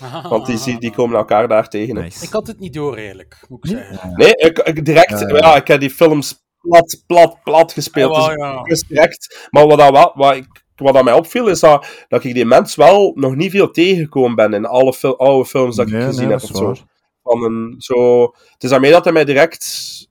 Ah. 0.00 0.30
Want 0.30 0.46
die, 0.46 0.58
zie- 0.58 0.78
die 0.78 0.92
komen 0.92 1.16
elkaar 1.16 1.48
daar 1.48 1.68
tegen. 1.68 1.94
Nice. 1.94 2.24
Ik 2.24 2.32
had 2.32 2.46
het 2.46 2.58
niet 2.58 2.74
door 2.74 2.96
eigenlijk, 2.96 3.44
moet 3.48 3.64
ik 3.64 3.70
zeggen. 3.70 4.12
Nee, 4.14 4.32
ik, 4.34 4.58
ik 4.58 4.84
direct, 4.84 5.20
Ja, 5.30 5.56
ik 5.56 5.66
heb 5.68 5.80
die 5.80 5.90
films 5.90 6.42
plat, 6.60 7.02
plat, 7.06 7.36
plat 7.42 7.72
gespeeld. 7.72 8.16
Ja, 8.16 8.62
dus 8.62 8.82
direct. 8.82 9.48
Maar 9.50 9.66
wat, 9.66 9.78
dat 9.78 9.90
wel, 9.90 10.12
wat, 10.14 10.36
ik, 10.36 10.63
wat 10.74 10.94
dat 10.94 11.04
mij 11.04 11.12
opviel, 11.12 11.48
is 11.48 11.60
dat, 11.60 12.04
dat 12.08 12.24
ik 12.24 12.34
die 12.34 12.44
mens 12.44 12.74
wel 12.74 13.12
nog 13.14 13.34
niet 13.34 13.50
veel 13.50 13.70
tegengekomen 13.70 14.34
ben 14.34 14.52
in 14.54 14.66
alle 14.66 14.92
fil- 14.92 15.18
oude 15.18 15.48
films 15.48 15.76
dat 15.76 15.86
ik 15.88 15.92
gezien 15.92 16.28
nee, 16.28 16.30
heb. 16.30 16.40
dat 16.40 16.42
Of 16.42 16.50
is 16.50 16.56
zo. 16.58 16.64
waar. 16.66 16.84
Van 17.22 17.42
een, 17.44 17.74
zo. 17.78 18.22
Het 18.52 18.62
is 18.64 18.70
daarmee 18.70 18.90
dat 18.90 19.04
hij 19.04 19.12
mij 19.12 19.24
direct, 19.24 19.66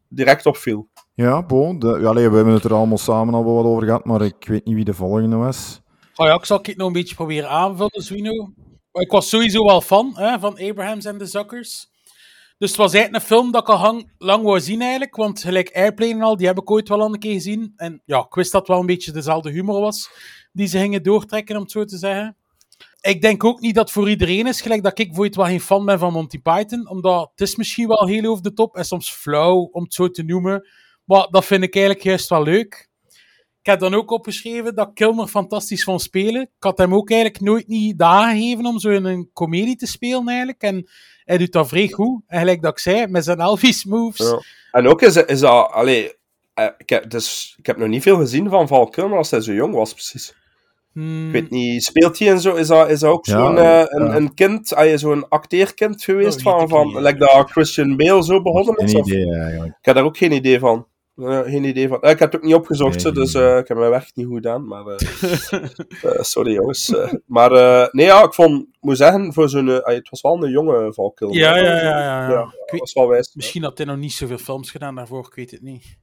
direct 0.10 0.46
opviel. 0.46 0.88
Ja, 1.14 1.44
bon. 1.46 1.80
De, 1.80 1.98
ja, 2.02 2.08
allee, 2.08 2.30
we 2.30 2.36
hebben 2.36 2.54
het 2.54 2.64
er 2.64 2.74
allemaal 2.74 2.98
samen 2.98 3.34
al 3.34 3.46
wel 3.46 3.56
wat 3.56 3.66
over 3.66 3.84
gehad, 3.84 4.06
maar 4.06 4.22
ik 4.22 4.36
weet 4.48 4.66
niet 4.66 4.76
wie 4.76 4.86
de 4.86 4.94
volgende 4.94 5.36
was. 5.36 5.82
Oh 6.16 6.28
ja, 6.28 6.34
ik 6.34 6.46
zal 6.46 6.60
het 6.62 6.78
nog 6.78 6.88
een 6.88 6.94
beetje 6.94 7.16
proberen 7.16 7.50
aanvullen, 7.50 8.02
Zwino. 8.04 8.54
Ik 8.94 9.12
was 9.12 9.30
sowieso 9.30 9.66
wel 9.66 9.82
fan 9.82 10.12
hè, 10.16 10.40
van 10.40 10.60
Abrahams 10.60 11.06
en 11.06 11.18
de 11.18 11.26
Zuckers. 11.26 11.92
Dus 12.58 12.70
het 12.70 12.80
was 12.80 12.94
eigenlijk 12.94 13.24
een 13.24 13.30
film 13.36 13.52
dat 13.52 13.62
ik 13.62 13.70
al 13.70 13.78
hang, 13.78 14.12
lang 14.18 14.44
wou 14.44 14.60
zien 14.60 14.82
eigenlijk. 14.82 15.16
Want 15.16 15.42
gelijk 15.42 15.76
Airplane 15.76 16.12
en 16.14 16.22
al, 16.22 16.38
die 16.38 16.48
heb 16.48 16.60
ik 16.60 16.72
ooit 16.72 16.90
wel 16.90 17.02
al 17.02 17.14
een 17.14 17.20
keer 17.20 17.34
gezien. 17.34 17.74
En 17.76 18.02
ja, 18.06 18.20
ik 18.20 18.34
wist 18.34 18.52
dat 18.52 18.62
het 18.62 18.70
wel 18.70 18.80
een 18.80 18.86
beetje 18.86 19.12
dezelfde 19.12 19.52
humor 19.52 19.82
was 19.82 20.10
die 20.54 20.68
ze 20.68 20.80
gingen 20.80 21.04
doortrekken, 21.04 21.56
om 21.56 21.62
het 21.62 21.72
zo 21.72 21.86
te 21.86 21.98
zeggen. 21.98 22.36
Ik 23.02 23.22
denk 23.22 23.44
ook 23.44 23.60
niet 23.60 23.76
dat 23.76 23.84
het 23.84 23.94
voor 23.94 24.10
iedereen 24.10 24.48
is, 24.48 24.62
gelijk 24.62 24.84
dat 24.84 25.00
ik 25.00 25.06
bijvoorbeeld 25.06 25.36
wel 25.36 25.46
geen 25.46 25.62
fan 25.62 25.86
ben 25.86 26.00
van 26.00 26.14
Monty 26.14 26.42
Python. 26.42 26.90
Omdat 26.90 27.30
het 27.32 27.42
is 27.42 27.56
misschien 27.56 27.88
wel 27.88 28.08
heel 28.08 28.32
over 28.32 28.44
de 28.44 28.54
top 28.54 28.76
en 28.76 28.86
soms 28.86 29.12
flauw, 29.12 29.70
om 29.72 29.84
het 29.84 29.94
zo 29.94 30.10
te 30.10 30.24
noemen. 30.24 30.68
Maar 31.04 31.28
dat 31.32 31.46
vind 31.46 31.64
ik 31.64 31.76
eigenlijk 31.76 32.06
juist 32.06 32.30
wel 32.30 32.44
leuk. 32.44 32.90
Ik 33.60 33.70
heb 33.70 33.80
dan 33.80 33.94
ook 33.94 34.12
opgeschreven 34.12 34.76
dat 34.76 34.92
Kilmer 34.94 35.28
fantastisch 35.28 35.84
vond 35.84 36.02
spelen. 36.02 36.42
Ik 36.42 36.50
had 36.64 36.78
hem 36.78 36.96
ook 36.96 37.10
eigenlijk 37.10 37.42
nooit 37.42 37.68
niet 37.68 38.02
aangegeven 38.02 38.66
om 38.66 38.80
zo 38.80 38.90
in 38.90 39.06
een 39.06 39.30
comedie 39.34 39.76
te 39.76 39.88
spelen 39.88 40.28
eigenlijk. 40.28 40.62
En 40.62 40.90
hij 41.24 41.38
doet 41.38 41.52
dat 41.52 41.68
vrij 41.68 41.88
goed. 41.88 42.22
En 42.28 42.40
gelijk 42.40 42.62
dat 42.62 42.72
ik 42.72 42.80
zei, 42.80 43.08
met 43.08 43.24
zijn 43.24 43.40
Elvis 43.40 43.86
moves. 43.86 44.36
En 44.72 44.88
ook 44.88 45.02
is, 45.02 45.16
is 45.16 45.40
dat... 45.40 45.88
Eh, 46.54 46.68
ik, 46.78 46.90
heb, 46.90 47.10
dus, 47.10 47.56
ik 47.58 47.66
heb 47.66 47.78
nog 47.78 47.88
niet 47.88 48.02
veel 48.02 48.18
gezien 48.18 48.50
van 48.50 48.68
Val 48.68 48.88
Kilmer 48.88 49.18
als 49.18 49.32
hij 49.32 49.42
zo 49.42 49.54
jong 49.54 49.74
was, 49.74 49.94
precies. 49.94 50.34
Hmm, 50.94 51.26
Ik 51.28 51.32
weet 51.32 51.50
niet, 51.50 51.84
speelt 51.84 52.20
hij 52.20 52.30
en 52.30 52.40
zo? 52.42 52.56
Is 52.56 52.68
dat, 52.68 52.90
is 52.90 53.00
dat 53.00 53.12
ook 53.12 53.26
Ja, 53.26 53.34
zo'n 53.46 53.58
eh, 53.58 53.84
een, 53.86 54.06
ja. 54.06 54.16
een 54.16 54.34
kind, 54.34 54.74
ah, 54.76 54.86
je 54.90 54.98
zo'n 54.98 55.30
acteerkind 55.30 56.04
geweest 56.04 56.44
Dat 56.44 56.60
weet 56.60 56.70
van, 56.70 56.92
van 56.94 57.02
like 57.04 57.18
dat 57.18 57.52
Christian 57.52 57.96
Bale 57.98 58.24
zo 58.24 58.42
begonnen 58.42 58.76
is? 58.78 58.92
Geen 58.92 59.02
of- 59.02 59.08
idee 59.12 59.34
eigenlijk. 59.36 59.72
Ik 59.80 59.86
heb 59.86 59.96
daar 59.96 60.04
ook 60.04 60.18
geen 60.18 60.32
idee 60.32 60.60
van. 60.60 60.88
Eh, 61.16 61.40
geen 61.40 61.64
idee 61.64 61.88
van. 61.88 62.02
Eh, 62.02 62.12
ik 62.12 62.20
heb 62.20 62.32
het 62.32 62.42
ook 62.42 62.48
niet 62.48 62.56
opgezocht, 62.56 63.04
Nee, 63.04 63.14
dus 63.14 63.34
eh, 63.34 63.58
ik 63.58 63.68
heb 63.68 63.78
mijn 63.78 63.90
werk 63.90 64.12
niet 64.14 64.26
goed 64.26 64.36
gedaan. 64.36 64.68
Maar, 64.68 64.84
sorry 66.34 66.54
jongens. 66.54 66.94
Maar 67.26 67.52
eh, 67.52 67.88
nee, 67.92 68.06
ja, 68.06 68.24
ik 68.24 68.34
vond, 68.34 68.62
ik 68.62 68.78
moet 68.80 68.98
zeggen, 68.98 69.34
voor 69.34 69.50
zo'n, 69.50 69.70
eh, 69.70 69.96
het 69.96 70.10
was 70.10 70.22
wel 70.22 70.44
een 70.44 70.52
jonge 70.52 70.94
Val 70.94 71.12
Kilmer. 71.12 71.38
Ja, 71.38 71.58
ja, 71.58 71.64
ja. 71.64 71.80
ja, 71.82 72.30
Ja, 72.30 72.42
Ik 72.44 72.50
dat 72.52 72.70
weet- 72.72 72.80
was 72.80 72.94
wel 72.94 73.08
wijs. 73.08 73.32
misschien 73.36 73.64
had 73.64 73.78
hij 73.78 73.88
nog 73.88 73.98
niet 73.98 74.14
zoveel 74.14 74.38
films 74.38 74.72
gedaan 74.72 74.96
daarvoor, 74.96 75.26
ik 75.28 75.34
weet 75.36 75.52
het 75.52 75.62
niet. 75.62 75.98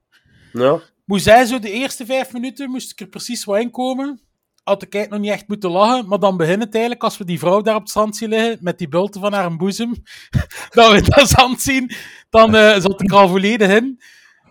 Ja. 0.53 0.81
Moest 1.05 1.25
hij 1.25 1.45
zo 1.45 1.59
de 1.59 1.71
eerste 1.73 2.07
vijf 2.07 2.33
minuten, 2.33 2.71
moest 2.71 2.91
ik 2.91 3.01
er 3.01 3.07
precies 3.07 3.45
wat 3.45 3.59
in 3.61 3.71
komen. 3.71 4.21
Had 4.71 4.83
ik 4.83 4.95
eigenlijk 4.95 5.23
nog 5.23 5.31
niet 5.33 5.41
echt 5.41 5.49
moeten 5.49 5.71
lachen, 5.71 6.09
maar 6.09 6.19
dan 6.19 6.37
begint 6.37 6.63
het 6.63 6.73
eigenlijk 6.75 7.05
als 7.05 7.19
we 7.19 7.25
die 7.25 7.39
vrouw 7.39 7.61
daar 7.61 7.75
op 7.75 7.81
het 7.81 7.91
strand 7.91 8.17
zien 8.17 8.29
liggen, 8.29 8.59
met 8.61 8.79
die 8.79 8.89
bulten 8.89 9.21
van 9.21 9.33
haar 9.33 9.57
boezem. 9.57 9.93
dat 10.71 10.93
we 10.93 11.01
dat 11.03 11.29
zand 11.29 11.61
zien, 11.61 11.91
dan 12.31 12.55
eh, 12.55 12.79
zat 12.81 13.01
ik 13.03 13.11
er 13.11 13.17
al 13.17 13.29
volledig 13.29 13.71
in. 13.77 14.01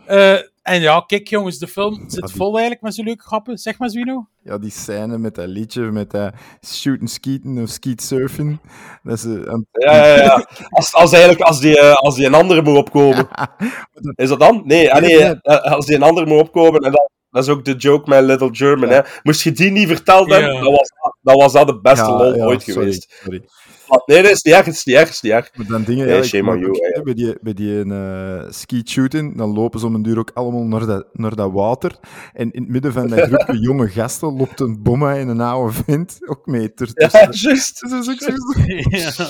Eh, 0.05 0.33
en 0.61 0.81
ja, 0.81 1.03
kijk 1.07 1.27
jongens, 1.27 1.57
de 1.57 1.67
film 1.67 2.09
zit 2.09 2.25
die- 2.25 2.35
vol 2.35 2.51
eigenlijk 2.51 2.81
met 2.81 2.95
zo'n 2.95 3.05
leuke 3.05 3.23
grappen. 3.23 3.57
Zeg 3.57 3.77
maar, 3.79 3.89
Zwino. 3.89 4.27
Ja, 4.43 4.57
die 4.57 4.71
scène 4.71 5.17
met 5.17 5.35
dat 5.35 5.47
liedje, 5.47 5.81
met 5.81 6.11
dat 6.11 6.33
shooten, 6.67 7.07
skieten 7.07 7.57
of 7.61 7.69
skeetsurfen. 7.69 8.61
Dat 9.03 9.17
is, 9.17 9.23
eh, 9.23 9.31
een- 9.31 9.67
Ja, 9.71 10.05
ja, 10.05 10.15
ja. 10.15 10.47
Als, 10.69 10.93
als, 10.93 11.11
eigenlijk, 11.11 11.41
als, 11.41 11.59
die, 11.59 11.79
eh, 11.79 11.93
als 11.93 12.15
die 12.15 12.25
een 12.25 12.33
andere 12.33 12.61
moet 12.61 12.77
opkomen. 12.77 13.27
Is 14.15 14.29
dat 14.29 14.39
dan? 14.39 14.61
Nee, 14.65 14.93
ah, 14.93 15.01
nee, 15.01 15.17
eh, 15.19 15.71
als 15.73 15.85
die 15.85 15.95
een 15.95 16.03
andere 16.03 16.25
moet 16.25 16.39
opkomen. 16.41 16.81
En 16.81 16.91
dat, 16.91 17.09
dat 17.29 17.43
is 17.43 17.49
ook 17.49 17.65
de 17.65 17.75
joke 17.75 18.09
met 18.09 18.23
Little 18.23 18.49
German. 18.51 18.89
Hè. 18.89 18.99
Moest 19.23 19.41
je 19.41 19.51
die 19.51 19.71
niet 19.71 19.87
verteld 19.87 20.29
hebben, 20.31 20.53
Ja. 20.53 20.61
dan, 20.61 20.71
was, 20.71 20.89
dat- 21.01 21.17
dan 21.21 21.35
was 21.35 21.53
dat 21.53 21.67
de 21.67 21.79
beste 21.81 22.05
Ja, 22.05 22.17
lol 22.17 22.35
ja, 22.35 22.45
ooit 22.45 22.61
sorry, 22.61 22.79
geweest. 22.79 23.17
Sorry. 23.23 23.43
Ah, 23.87 24.05
Nee, 24.05 24.21
dat 24.21 24.31
is 24.31 24.41
niet 24.41 24.53
erg, 24.53 24.65
het 24.65 24.75
is 24.75 24.83
niet 24.83 24.95
erg, 24.95 25.05
het 25.05 25.13
is 25.13 25.21
niet 25.21 25.31
erg. 25.31 25.49
Maar 25.55 25.65
dan 25.67 25.83
dingen, 25.83 26.05
Nee, 26.07 26.15
ja, 26.15 26.23
shame 26.23 26.51
on 26.51 26.59
you, 26.59 26.75
zeggen, 26.75 27.03
bij 27.03 27.13
die, 27.13 27.37
bij 27.41 27.53
die 27.53 27.83
eh 27.83 28.43
skeet 28.49 28.89
shooting, 28.89 29.37
dan 29.37 29.53
lopen 29.53 29.79
ze 29.79 29.85
om 29.85 29.95
een 29.95 30.01
duur 30.01 30.17
ook 30.19 30.31
allemaal 30.33 30.63
naar 30.63 30.85
dat, 30.85 31.07
naar 31.13 31.35
dat 31.35 31.51
water. 31.51 31.91
En 32.33 32.51
in 32.51 32.61
het 32.61 32.71
midden 32.71 32.93
van 32.93 33.07
dat 33.07 33.19
groepje 33.19 33.59
jonge 33.69 33.87
gasten 33.87 34.37
loopt 34.37 34.59
een 34.59 34.83
bomma 34.83 35.15
en 35.15 35.27
een 35.27 35.41
oude 35.41 35.73
vent 35.85 36.17
ook 36.29 36.45
mee. 36.45 36.71
Er, 36.75 36.89
Ja, 36.93 37.07
tussen. 37.07 37.47
juist. 37.49 37.79
Dus 37.81 37.91
dat 37.91 38.07
is 38.07 38.09
ook 38.09 38.21
zo- 38.21 38.61
ja. 38.97 39.27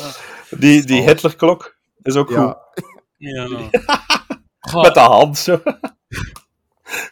Die, 0.57 0.83
die 0.85 1.01
Hitlerklok 1.01 1.75
is 2.01 2.15
ook 2.15 2.27
goed. 2.27 2.37
Ja, 2.37 2.57
ja. 3.17 3.47
Met 4.81 4.93
de 4.93 4.99
hand 4.99 5.37
zo. 5.37 5.61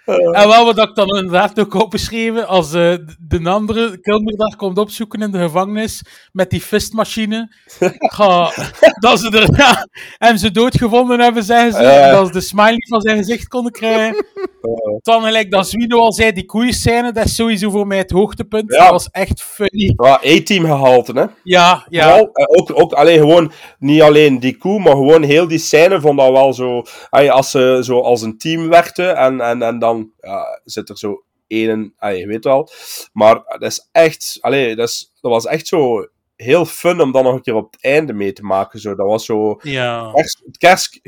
En 0.05 0.47
wel 0.47 0.65
wat 0.65 0.77
ik 0.77 0.95
dan 0.95 1.07
inderdaad 1.07 1.59
ook 1.59 1.73
opgeschreven, 1.73 2.47
als 2.47 2.73
eh, 2.73 2.93
de 3.19 3.49
andere 3.49 3.99
Kilmer 3.99 4.37
daar 4.37 4.55
komt 4.55 4.77
opzoeken 4.77 5.21
in 5.21 5.31
de 5.31 5.39
gevangenis 5.39 6.03
met 6.31 6.49
die 6.49 6.61
fistmachine, 6.61 7.51
ga, 8.15 8.51
dat 8.99 9.19
ze 9.19 9.29
er, 9.29 9.57
ja, 9.57 9.87
hem 10.17 10.37
ze 10.37 10.51
doodgevonden 10.51 11.19
hebben, 11.19 11.43
zeggen 11.43 11.71
ze, 11.71 12.09
dat 12.11 12.27
ze 12.27 12.33
de 12.33 12.41
smiley 12.41 12.85
van 12.89 13.01
zijn 13.01 13.17
gezicht 13.17 13.47
konden 13.47 13.71
krijgen. 13.71 14.25
Dan 15.01 15.23
gelijk 15.23 15.51
dat 15.51 15.69
Zwino 15.69 15.99
al 15.99 16.13
zei, 16.13 16.31
die 16.31 16.45
koeien 16.45 17.13
dat 17.13 17.25
is 17.25 17.35
sowieso 17.35 17.69
voor 17.69 17.87
mij 17.87 17.97
het 17.97 18.11
hoogtepunt. 18.11 18.73
Ja. 18.73 18.81
Dat 18.81 18.91
was 18.91 19.09
echt 19.11 19.43
funny. 19.43 19.93
Ja, 19.97 20.13
A-team 20.13 20.65
gehalte, 20.65 21.11
hè. 21.13 21.25
Ja, 21.43 21.85
ja. 21.89 22.17
Eh, 22.17 22.23
ook, 22.47 22.71
ook 22.73 22.93
alleen 22.93 23.19
gewoon, 23.19 23.51
niet 23.79 24.01
alleen 24.01 24.39
die 24.39 24.57
koe, 24.57 24.79
maar 24.79 24.91
gewoon 24.91 25.23
heel 25.23 25.47
die 25.47 25.57
scène 25.57 26.01
vond 26.01 26.19
dat 26.19 26.31
wel 26.31 26.53
zo, 26.53 26.83
ay, 27.09 27.29
als 27.29 27.51
ze 27.51 27.79
zo 27.81 27.99
als 27.99 28.21
een 28.21 28.37
team 28.37 28.69
werkten 28.69 29.17
en, 29.17 29.41
en, 29.41 29.61
en 29.67 29.79
dan 29.79 30.11
ja, 30.19 30.61
zit 30.63 30.89
er 30.89 30.97
zo 30.97 31.23
één, 31.47 31.93
je 31.99 32.27
weet 32.27 32.43
wel. 32.43 32.69
Maar 33.13 33.35
dat 33.35 33.61
is 33.71 33.89
echt, 33.91 34.37
allee, 34.41 34.75
dat, 34.75 34.87
is, 34.89 35.11
dat 35.21 35.31
was 35.31 35.45
echt 35.45 35.67
zo 35.67 36.07
heel 36.35 36.65
fun 36.65 37.01
om 37.01 37.11
dan 37.11 37.23
nog 37.23 37.33
een 37.33 37.41
keer 37.41 37.53
op 37.55 37.71
het 37.71 37.83
einde 37.83 38.13
mee 38.13 38.33
te 38.33 38.43
maken. 38.43 38.79
Zo. 38.79 38.95
Dat 38.95 39.07
was 39.07 39.25
zo 39.25 39.59
Ja. 39.61 40.11
kers, 40.13 40.41
het 40.45 40.57
kers, 40.57 40.99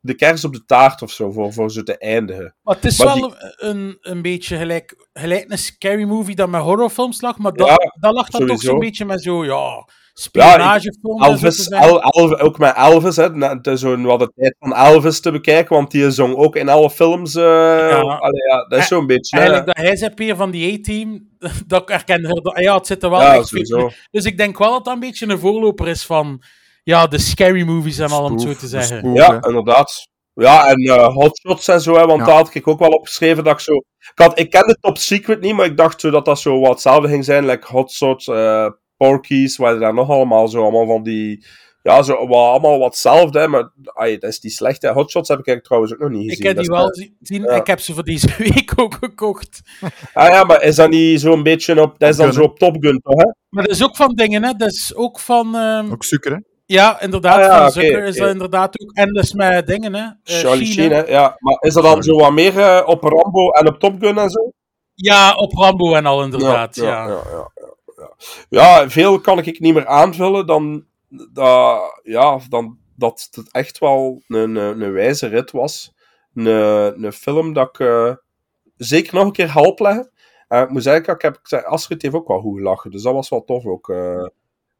de 0.00 0.14
kers 0.14 0.44
op 0.44 0.52
de 0.52 0.64
taart 0.64 1.02
of 1.02 1.10
zo, 1.10 1.30
voor, 1.30 1.52
voor 1.52 1.70
zo 1.70 1.82
te 1.82 1.98
eindigen. 1.98 2.54
Maar 2.62 2.74
het 2.74 2.84
is 2.84 2.98
Maar 2.98 3.06
wel 3.06 3.28
die- 3.28 3.36
een, 3.56 3.96
een 4.00 4.22
beetje 4.22 4.56
gelijk, 4.56 5.06
gelijk 5.12 5.50
een 5.50 5.58
scary 5.58 6.04
movie 6.04 6.34
dat 6.34 6.48
met 6.48 6.60
horrorfilms 6.60 7.20
lag, 7.20 7.38
maar 7.38 7.52
dat, 7.52 7.68
Ja, 7.68 7.76
dat 8.00 8.12
lag 8.14 8.28
dan 8.30 8.46
toch 8.46 8.60
zo'n 8.60 8.78
beetje 8.78 9.04
met 9.04 9.22
zo, 9.22 9.44
Ja, 9.44 9.88
spionagefilm. 10.20 11.18
te 11.20 11.26
Elvis, 11.26 11.56
zeggen. 11.56 11.88
El, 11.88 12.00
Elvis, 12.02 12.38
ook 12.38 12.58
met 12.58 12.74
Elvis, 12.76 13.16
hè. 13.16 13.30
Na- 13.30 13.54
Het 13.56 13.66
is 13.66 13.80
zo 13.80 14.00
wat 14.02 14.18
de 14.18 14.32
tijd 14.36 14.56
van 14.58 14.74
Elvis 14.74 15.20
te 15.20 15.30
bekijken, 15.30 15.76
want 15.76 15.90
die 15.90 16.10
zong 16.10 16.34
ook 16.36 16.56
in 16.56 16.68
alle 16.68 16.90
films. 16.90 17.34
eh 17.34 17.98
allee, 17.98 18.42
ja, 18.50 18.66
dat 18.68 18.78
is 18.78 18.86
zo'n 18.86 19.06
beetje. 19.06 19.36
hè. 19.36 19.42
Eigenlijk 19.42 19.76
dat 19.76 19.84
hij 19.86 19.96
zei, 19.96 20.14
Peer, 20.14 20.36
van 20.36 20.50
die 20.50 20.78
A-team, 20.78 21.28
dat 21.66 21.82
ik 21.82 21.88
herkende. 21.88 22.28
er- 22.54 22.62
Ja, 22.62 22.74
het 22.76 22.86
zit 22.86 23.02
er 23.02 23.10
wel 23.10 23.20
Ja, 23.20 23.34
echt 23.34 23.52
in. 23.54 23.92
Dus 24.10 24.24
ik 24.24 24.36
denk 24.38 24.58
wel 24.58 24.70
dat 24.70 24.84
dat 24.84 24.94
een 24.94 25.00
beetje 25.00 25.26
een 25.28 25.38
voorloper 25.38 25.88
is 25.88 26.04
van 26.06 26.42
ja, 26.82 27.06
de 27.06 27.18
scary 27.18 27.62
movies 27.62 27.98
en 27.98 28.10
al, 28.10 28.24
om 28.24 28.32
het 28.32 28.40
zo 28.42 28.54
te 28.54 28.66
zeggen. 28.66 29.12
Ja, 29.14 29.32
inderdaad. 29.42 30.06
Ja, 30.34 30.66
en 30.68 30.76
eh 30.82 31.06
hotshots 31.14 31.68
en 31.68 31.80
zo, 31.80 31.94
hè, 31.96 32.06
want 32.06 32.20
Ja. 32.20 32.26
daar 32.26 32.34
had 32.36 32.54
ik 32.54 32.68
ook 32.68 32.78
wel 32.78 32.88
opgeschreven 32.90 33.44
dat 33.44 33.52
ik 33.52 33.60
zo... 33.60 33.72
Ik, 33.74 34.12
had, 34.14 34.38
ik 34.38 34.50
kende 34.50 34.76
Top 34.80 34.98
Secret 34.98 35.40
niet, 35.40 35.54
maar 35.54 35.66
ik 35.66 35.76
dacht 35.76 36.00
zo 36.00 36.10
dat 36.10 36.24
dat 36.24 36.38
zo 36.40 36.60
wat 36.60 36.70
hetzelfde 36.70 37.08
ging 37.08 37.24
zijn, 37.24 37.46
like 37.46 37.66
hotshots, 37.70 38.26
eh 38.28 38.66
Porkies, 38.96 39.56
waar 39.56 39.72
je 39.74 39.80
daar 39.80 39.94
nog 39.94 40.10
allemaal 40.10 40.48
zo 40.48 40.62
allemaal 40.62 40.86
van 40.86 41.02
die... 41.02 41.44
Ja, 41.82 42.02
zo, 42.02 42.26
wat, 42.26 42.36
allemaal 42.50 42.78
wat 42.78 42.88
hetzelfde, 42.88 43.38
hè, 43.38 43.48
maar 43.48 43.70
ai, 43.84 44.18
dat 44.18 44.30
is 44.30 44.40
die 44.40 44.50
slechte. 44.50 44.88
Hotshots 44.92 45.28
heb 45.28 45.38
ik 45.38 45.46
eigenlijk 45.46 45.64
trouwens 45.64 45.92
ook 45.92 45.98
nog 45.98 46.10
niet 46.10 46.28
gezien. 46.30 46.38
Ik 46.38 46.46
heb 46.46 46.56
die 46.58 46.68
wel 46.70 46.78
wel- 46.80 46.94
zien. 47.20 47.42
ja. 47.42 47.50
Ik 47.54 47.66
heb 47.66 47.80
ze 47.80 47.94
voor 47.94 48.02
deze 48.04 48.28
week 48.54 48.72
ook 48.76 48.94
gekocht. 48.94 49.60
Ah 50.12 50.28
ja, 50.28 50.44
maar 50.44 50.62
is 50.62 50.76
dat 50.76 50.90
niet 50.90 51.20
zo'n 51.20 51.42
beetje 51.42 51.80
op... 51.82 51.98
Dat 51.98 52.08
is 52.10 52.16
dan 52.16 52.32
zo 52.32 52.42
op 52.42 52.58
Top 52.58 52.76
Gun, 52.80 53.00
toch, 53.02 53.22
hè? 53.22 53.30
Maar 53.48 53.62
dat 53.64 53.72
is 53.72 53.82
ook 53.84 53.96
van 53.96 54.14
dingen, 54.14 54.42
hè? 54.44 54.52
Dat 54.52 54.70
is 54.70 54.92
ook 54.94 55.20
van. 55.20 55.54
ehm, 55.56 55.92
Ook 55.92 56.04
suiker, 56.04 56.32
hè? 56.32 56.38
Ja, 56.66 57.00
inderdaad. 57.00 57.36
Ah, 57.38 57.42
ja, 57.44 57.58
van 57.62 57.70
Zucker 57.82 58.04
is 58.04 58.16
dat 58.16 58.30
inderdaad 58.30 58.80
ook. 58.80 58.92
En 58.92 59.12
dat 59.12 59.24
is 59.24 59.32
met 59.32 59.66
dingen, 59.66 59.94
hè? 59.94 60.00
eh, 60.02 60.10
Charlie 60.22 60.64
Sheen, 60.66 60.74
Sheen, 60.74 60.90
hè. 60.90 60.96
hè? 60.96 61.10
Ja, 61.10 61.36
maar 61.38 61.56
is 61.60 61.74
dat 61.74 61.82
dan 61.82 62.02
zo 62.02 62.16
wat 62.16 62.32
meer 62.32 62.58
eh, 62.58 62.82
op 62.86 63.02
Rambo 63.02 63.50
en 63.50 63.68
op 63.68 63.78
Top 63.78 63.94
Gun 64.00 64.18
en 64.18 64.30
zo? 64.30 64.50
Ja, 64.94 65.34
op 65.34 65.52
Rambo 65.52 65.94
en 65.94 66.06
al, 66.06 66.22
inderdaad. 66.22 66.76
Ja, 66.76 67.06
ja, 67.08 67.50
ja, 68.48 68.90
veel 68.90 69.20
kan 69.20 69.38
ik 69.38 69.60
niet 69.60 69.74
meer 69.74 69.86
aanvullen 69.86 70.46
dan, 70.46 70.84
dat, 71.32 72.00
ja, 72.02 72.38
dan 72.48 72.78
dat 72.96 73.28
het 73.30 73.52
echt 73.52 73.78
wel 73.78 74.22
een, 74.28 74.54
een, 74.56 74.80
een 74.80 74.92
wijze 74.92 75.26
rit 75.26 75.50
was. 75.50 75.92
Een, 76.34 76.46
een 77.04 77.12
film 77.12 77.52
dat 77.52 77.68
ik 77.68 77.78
eh, 77.78 78.12
zeker 78.76 79.14
nog 79.14 79.24
een 79.24 79.32
keer 79.32 79.52
help 79.52 79.78
leggen. 79.80 80.10
En 80.48 80.62
ik 80.62 80.70
moet 80.70 80.82
zeggen, 80.82 81.14
ik 81.14 81.22
heb, 81.22 81.34
ik 81.34 81.48
zei, 81.48 81.62
Astrid 81.62 82.02
heeft 82.02 82.14
ook 82.14 82.28
wel 82.28 82.40
goed 82.40 82.56
gelachen, 82.58 82.90
dus 82.90 83.02
dat 83.02 83.12
was 83.12 83.28
wel 83.28 83.44
tof 83.44 83.64
ook. 83.66 83.88
eh. 83.88 84.26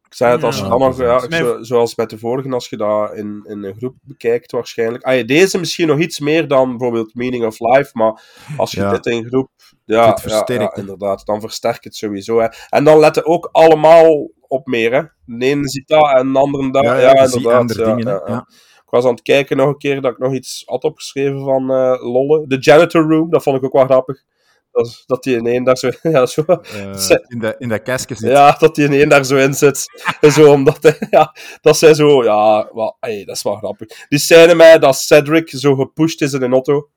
ik 0.07 0.15
zei 0.15 0.33
het, 0.33 0.45
als 0.45 0.57
je 0.59 0.63
Ja, 0.65 0.77
nog, 0.77 0.99
ja, 0.99 1.31
zo- 1.31 1.63
zoals 1.63 1.95
met 1.95 2.11
de 2.11 2.19
vorige, 2.19 2.49
als 2.51 2.69
je 2.69 2.77
dat 2.77 3.15
in, 3.15 3.45
in 3.49 3.65
een 3.65 3.77
groep 3.77 3.95
bekijkt 4.03 4.53
waarschijnlijk. 4.53 5.05
Ah, 5.05 5.17
ja, 5.17 5.23
deze 5.25 5.59
misschien 5.59 5.87
nog 5.87 5.99
iets 5.99 6.19
meer 6.21 6.49
dan 6.49 6.69
bijvoorbeeld 6.71 7.15
Meaning 7.15 7.45
of 7.45 7.59
Life, 7.61 7.91
maar 7.93 8.23
als 8.57 8.71
je 8.73 8.81
Ja. 8.81 8.91
dit 8.91 9.07
in 9.07 9.27
groep... 9.27 9.51
Ja, 9.85 10.05
ja, 10.05 10.17
versterkt 10.17 10.63
ja, 10.63 10.69
het. 10.69 10.79
inderdaad, 10.79 11.27
dan 11.27 11.41
versterkt 11.41 11.85
het 11.85 11.97
sowieso. 11.97 12.41
Hè. 12.41 12.47
En 12.69 12.85
dan 12.85 12.99
letten 12.99 13.27
ook 13.27 13.49
allemaal 13.53 14.31
op 14.49 14.67
meer. 14.67 14.93
Hè. 14.93 15.03
De 15.25 15.47
ene 15.47 15.69
ziet 15.69 15.89
dat 15.89 16.19
en 16.19 16.33
de 16.33 16.39
andere 16.39 16.71
dat. 16.71 16.85
Ja, 16.85 17.25
inderdaad. 17.25 17.69
dingen. 17.69 18.47
Ik 18.87 18.93
was 18.93 19.05
aan 19.05 19.11
het 19.11 19.23
kijken 19.23 19.57
nog 19.57 19.69
een 19.69 19.79
keer 19.79 20.01
dat 20.01 20.13
ik 20.13 20.19
nog 20.19 20.33
iets 20.33 20.63
had 20.67 20.85
opgeschreven 20.85 21.45
van 21.45 21.71
eh 21.71 22.13
Lolle. 22.13 22.47
De 22.47 22.59
Janitor 22.59 23.03
Room, 23.03 23.31
dat 23.31 23.43
vond 23.43 23.57
ik 23.57 23.65
ook 23.65 23.73
wel 23.73 23.85
grappig. 23.85 24.23
Dat, 24.71 25.03
dat 25.07 25.23
die 25.23 25.37
in 25.37 25.47
één 25.47 25.65
daar 25.65 25.77
zo... 25.77 25.91
Ja, 26.03 26.27
zo 26.27 26.43
Eh, 26.47 27.09
in, 27.33 27.39
de, 27.39 27.55
in 27.59 27.69
dat 27.69 27.83
kastje 27.83 28.15
zit. 28.15 28.31
ja, 28.31 28.57
dat 28.59 28.75
die 28.75 28.85
in 28.85 28.93
één 28.93 29.09
daar 29.09 29.25
zo 29.25 29.37
in 29.37 29.55
zit. 29.55 29.87
Zo, 30.31 30.53
omdat 30.53 30.97
ja, 31.11 31.35
dat 31.61 31.77
zij 31.77 31.95
zo, 31.95 32.25
ja, 32.25 32.71
wel, 32.73 32.97
ey, 33.01 33.25
dat 33.25 33.37
is 33.37 33.43
wel 33.43 33.57
grappig. 33.57 33.89
Die 34.09 34.19
scène 34.19 34.55
met 34.55 34.81
dat 34.81 34.97
Cedric 34.97 35.51
zo 35.51 35.75
gepusht 35.75 36.23
is 36.23 36.33
in 36.33 36.43
een 36.43 36.53
auto. 36.53 36.89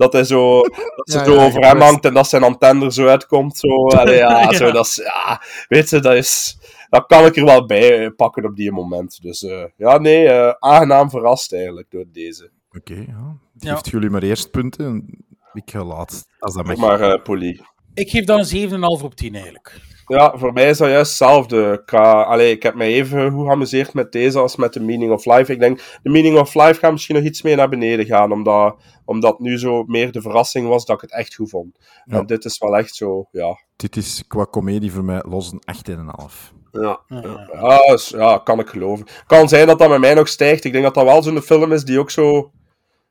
Dat 0.00 0.12
hij 0.12 0.24
zo, 0.24 0.60
dat 0.96 1.10
ze 1.10 1.18
Ja, 1.18 1.24
zo 1.24 1.34
ja, 1.34 1.44
over 1.44 1.66
hem 1.66 1.80
hangt 1.80 2.04
en 2.04 2.14
dat 2.14 2.28
zijn 2.28 2.42
antenne 2.42 2.84
er 2.84 2.92
zo 2.92 3.06
uitkomt. 3.06 3.56
Zo, 3.56 3.86
Allee, 3.86 4.16
ja, 4.16 4.40
Ja. 4.50 4.52
Zo, 4.52 4.70
dat 4.70 4.86
is, 4.86 4.96
ja, 4.96 5.42
weet 5.68 5.90
je, 5.90 6.00
dat 6.00 6.14
is, 6.14 6.58
dat 6.88 7.06
kan 7.06 7.24
ik 7.24 7.36
er 7.36 7.44
wel 7.44 7.66
bij 7.66 8.04
eh, 8.04 8.10
pakken 8.16 8.44
op 8.44 8.56
die 8.56 8.72
moment. 8.72 9.22
Dus 9.22 9.42
eh, 9.42 9.64
ja, 9.76 9.98
nee, 9.98 10.28
eh, 10.28 10.54
aangenaam 10.58 11.10
verrast 11.10 11.52
eigenlijk 11.52 11.90
door 11.90 12.04
deze. 12.12 12.50
Oké, 12.72 12.94
ja. 12.94 13.36
Ja. 13.58 13.72
Geeft 13.72 13.88
jullie 13.88 14.10
maar 14.10 14.22
eerst 14.22 14.50
punten. 14.50 15.18
Ik 15.52 15.70
ga 15.70 15.84
laatst, 15.84 16.28
als 16.38 16.54
dat 16.54 16.66
mag. 16.66 16.76
Maar 16.76 17.00
eh 17.00 17.22
Polly. 17.22 17.60
Ik 17.94 18.10
geef 18.10 18.24
dan 18.24 18.38
een 18.38 18.70
7,5 18.98 19.04
op 19.04 19.14
10 19.14 19.34
eigenlijk. 19.34 19.80
Ja, 20.10 20.32
voor 20.36 20.52
mij 20.52 20.68
is 20.68 20.78
dat 20.78 20.88
juist 20.88 21.08
hetzelfde. 21.08 21.82
Ik, 21.82 21.94
allee, 21.94 22.50
ik 22.50 22.62
heb 22.62 22.74
mij 22.74 22.88
even 22.88 23.30
goed 23.30 23.46
geamuseerd 23.46 23.94
met 23.94 24.12
deze 24.12 24.38
als 24.38 24.56
met 24.56 24.72
de 24.72 24.80
Meaning 24.80 25.12
of 25.12 25.24
Life. 25.24 25.52
Ik 25.52 25.60
denk, 25.60 25.80
de 26.02 26.10
Meaning 26.10 26.38
of 26.38 26.54
Life 26.54 26.74
gaat 26.74 26.92
misschien 26.92 27.14
nog 27.14 27.24
iets 27.24 27.42
meer 27.42 27.56
naar 27.56 27.68
beneden 27.68 28.06
gaan, 28.06 28.32
omdat, 28.32 28.76
omdat 29.04 29.38
nu 29.38 29.58
zo 29.58 29.84
meer 29.84 30.12
de 30.12 30.20
verrassing 30.20 30.68
was 30.68 30.84
dat 30.84 30.96
ik 30.96 31.02
het 31.02 31.12
echt 31.12 31.34
goed 31.34 31.50
vond. 31.50 31.78
Ja. 32.04 32.18
En 32.18 32.26
dit 32.26 32.44
is 32.44 32.58
wel 32.58 32.76
echt 32.76 32.94
zo, 32.94 33.28
ja. 33.30 33.58
Dit 33.76 33.96
is 33.96 34.24
qua 34.26 34.46
comedie 34.46 34.92
voor 34.92 35.04
mij 35.04 35.22
los 35.28 35.52
een 35.52 35.62
8,5. 35.88 36.58
Ja, 36.72 37.00
ja. 37.06 37.48
Ja, 37.52 37.86
dus, 37.86 38.08
ja, 38.08 38.38
kan 38.38 38.58
ik 38.58 38.68
geloven. 38.68 39.06
Kan 39.26 39.48
zijn 39.48 39.66
dat 39.66 39.78
dat 39.78 39.88
met 39.88 40.00
mij 40.00 40.14
nog 40.14 40.28
stijgt. 40.28 40.64
Ik 40.64 40.72
denk 40.72 40.84
dat 40.84 40.94
dat 40.94 41.04
wel 41.04 41.22
zo'n 41.22 41.40
film 41.40 41.72
is 41.72 41.84
die 41.84 41.98
ook 41.98 42.10
zo 42.10 42.50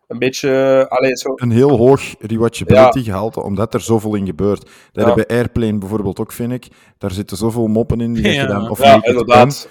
een 0.09 0.19
beetje... 0.19 0.85
Allee, 0.89 1.17
zo... 1.17 1.33
Een 1.35 1.51
heel 1.51 1.77
hoog 1.77 2.01
rewatchability 2.19 3.03
gehalte, 3.03 3.41
omdat 3.43 3.73
er 3.73 3.81
zoveel 3.81 4.15
in 4.15 4.25
gebeurt. 4.25 4.69
Dat 4.91 5.07
Ja. 5.07 5.13
bij 5.13 5.27
Airplane 5.27 5.77
bijvoorbeeld 5.77 6.19
ook, 6.19 6.31
vind 6.31 6.51
ik. 6.51 6.67
Daar 6.97 7.11
zitten 7.11 7.37
zoveel 7.37 7.67
moppen 7.67 8.01
in. 8.01 8.13
Die 8.13 8.23
dat 8.23 8.33
je 8.33 8.37
Ja. 8.39 8.47
dan, 8.47 8.69
of 8.69 8.79
Ja, 8.83 9.03
inderdaad, 9.03 9.67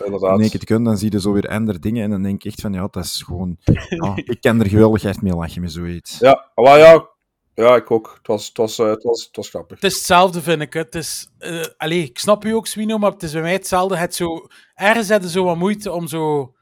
het 0.53 0.65
kunt, 0.65 0.85
dan 0.85 0.99
zie 0.99 1.13
je 1.13 1.21
zo 1.21 1.33
weer 1.33 1.49
andere 1.49 1.79
dingen. 1.79 2.05
En 2.05 2.11
dan 2.11 2.23
denk 2.23 2.35
ik 2.35 2.45
echt 2.45 2.61
van, 2.61 2.73
ja, 2.73 2.89
dat 2.91 3.05
is 3.05 3.23
gewoon... 3.27 3.57
Ja, 3.89 4.13
ik 4.33 4.41
kan 4.41 4.61
er 4.61 4.69
geweldig 4.69 5.05
echt 5.05 5.23
mee 5.23 5.35
lachen 5.35 5.61
met 5.61 5.73
zoiets. 5.73 6.19
Ja, 6.19 6.51
maar 6.55 6.79
ja, 6.79 7.09
ja, 7.55 7.77
ik 7.77 7.91
ook. 7.91 8.15
Het 8.19 8.27
was, 8.27 8.47
het 8.47 8.57
was, 8.57 8.79
eh, 8.79 8.89
het 8.89 9.03
was, 9.03 9.25
het 9.27 9.37
was 9.37 9.49
grappig. 9.49 9.81
Het 9.81 9.91
is 9.91 9.97
hetzelfde, 9.97 10.43
vind 10.43 10.61
ik. 10.63 10.73
Het 10.73 10.95
is, 10.95 11.29
allee, 11.77 12.03
ik 12.03 12.19
snap 12.19 12.45
u 12.45 12.53
ook, 12.55 12.67
Swino, 12.67 12.99
maar 12.99 13.11
het 13.13 13.23
is 13.23 13.33
bij 13.33 13.43
mij 13.43 13.53
hetzelfde. 13.53 13.97
Het 13.97 14.15
zo, 14.15 14.47
ergens 14.75 15.09
hadden 15.09 15.31
zo 15.31 15.45
wat 15.45 15.57
moeite 15.57 15.93
om 15.93 16.07
zo... 16.07 16.53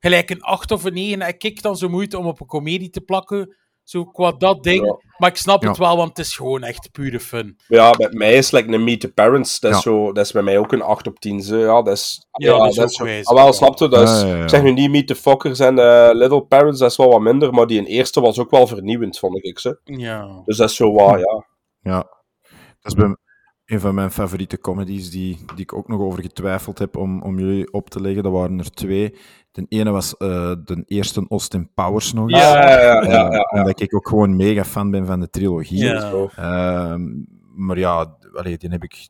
Gelijk 0.00 0.30
een 0.30 0.42
8 0.42 0.70
of 0.70 0.84
een 0.84 0.92
9. 0.94 1.28
Ik 1.28 1.38
kijk 1.38 1.62
dan 1.62 1.76
zo 1.76 1.88
moeite 1.88 2.18
om 2.18 2.26
op 2.26 2.40
een 2.40 2.46
komedie 2.46 2.90
te 2.90 3.00
plakken. 3.00 3.56
Zo 3.82 4.04
qua 4.04 4.32
dat 4.32 4.62
ding. 4.62 4.84
Ja. 4.86 4.96
Maar 5.18 5.30
ik 5.30 5.36
snap 5.36 5.62
het 5.62 5.76
Ja. 5.76 5.82
wel, 5.84 5.96
want 5.96 6.08
het 6.16 6.26
is 6.26 6.36
gewoon 6.36 6.62
echt 6.62 6.88
pure 6.92 7.20
fun. 7.20 7.56
Ja, 7.68 7.90
bij 7.90 8.08
mij 8.10 8.34
is 8.34 8.50
like 8.50 8.72
een 8.72 8.84
Meet 8.84 9.00
the 9.00 9.12
Parents. 9.12 9.60
Dat 9.60 9.70
is, 9.70 9.76
Ja. 9.76 9.82
zo, 9.82 10.12
dat 10.12 10.24
is 10.24 10.32
bij 10.32 10.42
mij 10.42 10.58
ook 10.58 10.72
een 10.72 10.82
8 10.82 11.06
op 11.06 11.18
10. 11.20 11.40
Zo. 11.42 11.56
Ja, 11.58 11.82
dat 11.82 11.96
is. 11.96 12.26
Ja, 12.32 12.58
dat 12.58 12.66
is 12.72 12.80
ook 12.80 12.90
zo- 12.90 13.04
wijs, 13.04 13.26
Ah, 13.26 13.34
wel, 13.36 13.46
ja. 13.46 13.52
snapte 13.52 13.88
dat 13.88 14.08
is, 14.08 14.20
Ja, 14.20 14.26
ja, 14.26 14.36
ja. 14.36 14.42
Ik 14.42 14.48
zeg 14.48 14.62
nu 14.62 14.72
niet 14.72 14.90
Meet 14.90 15.06
the 15.06 15.14
Fockers 15.14 15.58
en 15.58 15.78
eh, 15.78 16.08
Little 16.12 16.42
Parents, 16.42 16.78
dat 16.78 16.90
is 16.90 16.96
wel 16.96 17.08
wat 17.10 17.20
minder. 17.20 17.52
Maar 17.52 17.66
die 17.66 17.78
in 17.78 17.84
eerste 17.84 18.20
was 18.20 18.38
ook 18.38 18.50
wel 18.50 18.66
vernieuwend, 18.66 19.18
vond 19.18 19.44
ik. 19.44 19.58
Ze. 19.58 19.80
Ja. 19.84 20.42
Dus 20.44 20.56
dat 20.56 20.70
is 20.70 20.76
zo 20.76 20.92
wat, 20.92 21.18
ja. 21.18 21.46
Ja, 21.92 21.96
dat 22.80 22.92
is 22.92 22.94
bij, 22.94 23.16
een 23.66 23.80
van 23.80 23.94
mijn 23.94 24.10
favoriete 24.10 24.58
comedies 24.58 25.10
die, 25.10 25.44
die 25.54 25.62
ik 25.64 25.72
ook 25.74 25.88
nog 25.88 26.00
over 26.00 26.22
getwijfeld 26.22 26.78
heb 26.78 26.96
om, 26.96 27.22
om 27.22 27.38
jullie 27.38 27.72
op 27.72 27.90
te 27.90 28.00
leggen. 28.00 28.22
Dat 28.22 28.32
waren 28.32 28.58
er 28.58 28.70
twee. 28.70 29.14
De 29.52 29.66
ene 29.68 29.90
was 29.90 30.16
eh, 30.16 30.52
de 30.64 30.82
eerste 30.86 31.26
Austin 31.28 31.70
Powers 31.74 32.12
nog 32.12 32.30
eens. 32.30 32.40
Ja, 32.40 32.70
ja, 32.70 32.80
ja, 32.82 33.00
Eh, 33.00 33.10
ja, 33.10 33.32
ja. 33.32 33.48
Omdat 33.50 33.80
ik 33.80 33.94
ook 33.94 34.08
gewoon 34.08 34.36
mega 34.36 34.64
fan 34.64 34.90
ben 34.90 35.06
van 35.06 35.20
de 35.20 35.30
trilogie. 35.30 35.84
Ja. 35.84 36.12
Ehm, 36.36 37.02
maar 37.54 37.78
ja, 37.78 38.16
allee, 38.34 38.58
die 38.58 38.70
heb 38.70 38.82
ik, 38.82 39.08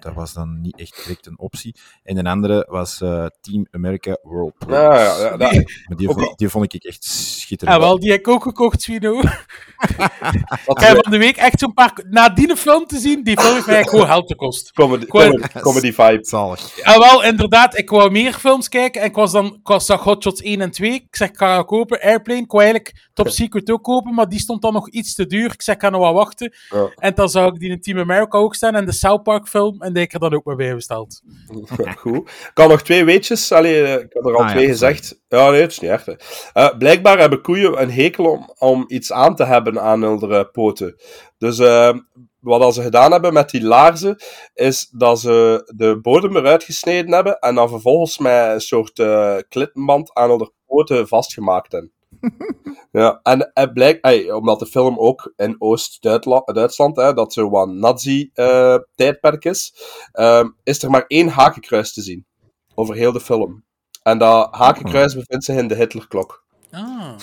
dat 0.00 0.14
was 0.14 0.32
dan 0.32 0.60
niet 0.60 0.76
echt 0.78 1.02
direct 1.02 1.26
een 1.26 1.38
optie. 1.38 1.74
En 2.02 2.16
een 2.16 2.26
andere 2.26 2.66
was 2.68 3.00
eh, 3.00 3.26
Team 3.40 3.66
America 3.70 4.18
World. 4.22 4.54
Ja, 4.68 4.94
ja, 4.94 5.18
ja, 5.18 5.36
dat- 5.36 5.52
maar 5.88 5.96
die, 5.96 6.08
vond, 6.08 6.38
die 6.38 6.48
vond 6.48 6.74
ik 6.74 6.84
echt 6.84 7.04
schitterend. 7.04 7.76
Ja, 7.78 7.84
wel, 7.84 7.98
die 7.98 8.10
heb 8.10 8.20
ik 8.20 8.28
ook 8.28 8.42
gekocht, 8.42 8.82
Swino. 8.82 9.20
ik 10.74 10.78
heb 10.78 10.98
van 11.02 11.12
de 11.12 11.18
week 11.18 11.36
echt 11.36 11.58
zo'n 11.58 11.74
paar... 11.74 12.04
Na 12.10 12.28
die 12.28 12.56
film 12.56 12.86
te 12.86 12.98
zien, 12.98 13.22
die 13.22 13.40
film 13.40 13.62
mij 13.66 13.84
gewoon 13.84 14.06
geld 14.06 14.26
gekost. 14.26 14.72
Comedy, 14.72 15.06
comedy, 15.06 15.46
comedy 15.60 15.92
vibe. 15.92 16.18
Zalig. 16.24 16.76
Ja, 16.84 16.98
wel, 16.98 17.24
inderdaad. 17.24 17.78
Ik 17.78 17.90
wou 17.90 18.10
meer 18.10 18.32
films 18.32 18.68
kijken 18.68 19.00
en 19.00 19.06
ik 19.06 19.14
was 19.14 19.32
dan... 19.32 19.46
Ik 19.46 19.68
was, 19.68 19.86
zag 19.86 20.02
Hot 20.02 20.22
Shots 20.22 20.40
1 20.42 20.60
en 20.60 20.70
2. 20.70 20.92
Ik 20.94 21.16
zeg, 21.16 21.28
ik 21.28 21.36
ga 21.36 21.56
dat 21.56 21.66
kopen. 21.66 22.00
Airplane, 22.00 22.40
ik 22.40 22.50
wou 22.50 22.62
eigenlijk 22.64 23.08
Top 23.12 23.28
Secret 23.28 23.70
ook 23.70 23.82
kopen, 23.82 24.14
maar 24.14 24.28
die 24.28 24.38
stond 24.38 24.62
dan 24.62 24.72
nog 24.72 24.88
iets 24.90 25.14
te 25.14 25.26
duur. 25.26 25.52
Ik 25.52 25.62
zeg, 25.62 25.74
ik 25.74 25.80
ga 25.80 25.88
nog 25.90 26.00
wat 26.00 26.14
wachten. 26.14 26.52
Ja. 26.70 26.90
En 26.96 27.14
dan 27.14 27.28
zag 27.28 27.46
ik 27.48 27.58
die 27.58 27.70
in 27.70 27.80
Team 27.80 27.98
America 27.98 28.38
ook 28.38 28.53
staan 28.54 28.74
en 28.74 28.84
de 28.84 28.92
South 28.92 29.22
Park 29.22 29.48
film. 29.48 29.82
En 29.82 29.92
die 29.92 30.02
heb 30.02 30.08
ik 30.08 30.12
er 30.14 30.20
dan 30.20 30.34
ook 30.34 30.44
maar 30.44 30.56
bij 30.56 30.74
besteld. 30.74 31.20
Goed. 31.98 32.16
Ik 32.28 32.50
had 32.54 32.68
nog 32.68 32.82
twee 32.82 33.04
weetjes. 33.04 33.52
Allee, 33.52 33.82
eh, 33.82 33.92
ik 33.92 34.12
heb 34.12 34.24
er 34.24 34.34
al 34.34 34.40
Ah, 34.40 34.48
ja, 34.48 34.54
twee 34.54 34.66
gezegd. 34.66 35.22
Ja, 35.28 35.50
nee, 35.50 35.60
het 35.60 35.70
is 35.70 35.78
niet 35.78 35.90
echt. 35.90 36.16
Eh, 36.52 36.76
blijkbaar 36.78 37.18
hebben 37.18 37.40
koeien 37.40 37.82
een 37.82 37.90
hekel 37.90 38.24
om, 38.24 38.54
om 38.58 38.84
iets 38.86 39.12
aan 39.12 39.36
te 39.36 39.44
hebben 39.44 39.80
aan 39.80 40.02
hun 40.02 40.50
poten. 40.52 41.00
Dus 41.38 41.58
eh, 41.58 41.94
wat 42.40 42.60
dat 42.60 42.74
ze 42.74 42.82
gedaan 42.82 43.12
hebben 43.12 43.32
met 43.32 43.50
die 43.50 43.62
laarzen, 43.62 44.16
is 44.54 44.88
dat 44.90 45.20
ze 45.20 45.70
de 45.76 46.00
bodem 46.00 46.36
eruit 46.36 46.64
gesneden 46.64 47.12
hebben 47.12 47.38
en 47.38 47.54
dan 47.54 47.68
vervolgens 47.68 48.18
met 48.18 48.52
een 48.52 48.60
soort 48.60 48.98
eh 48.98 49.36
klittenband 49.48 50.14
aan 50.14 50.30
hun 50.30 50.50
poten 50.66 51.08
vastgemaakt 51.08 51.72
hebben. 51.72 51.93
Ja, 52.90 53.20
en 53.22 53.50
het 53.54 53.72
blijkt, 53.72 54.04
ey, 54.04 54.30
omdat 54.30 54.58
de 54.58 54.66
film 54.66 54.98
ook 54.98 55.32
in 55.36 55.56
Oost-Duitsland, 55.58 56.96
hè, 56.96 57.12
dat 57.12 57.32
zo 57.32 57.50
wat 57.50 57.68
nazi-tijdperk 57.68 59.44
is, 59.44 59.74
ehm, 60.12 60.48
is 60.62 60.82
er 60.82 60.90
maar 60.90 61.04
één 61.06 61.28
hakenkruis 61.28 61.92
te 61.92 62.02
zien. 62.02 62.26
Over 62.74 62.94
heel 62.94 63.12
de 63.12 63.20
film. 63.20 63.64
En 64.02 64.18
dat 64.18 64.54
hakenkruis 64.54 65.14
bevindt 65.14 65.44
zich 65.44 65.56
in 65.56 65.68
de 65.68 65.74
Hitlerklok. 65.74 66.44
Ah. 66.70 67.14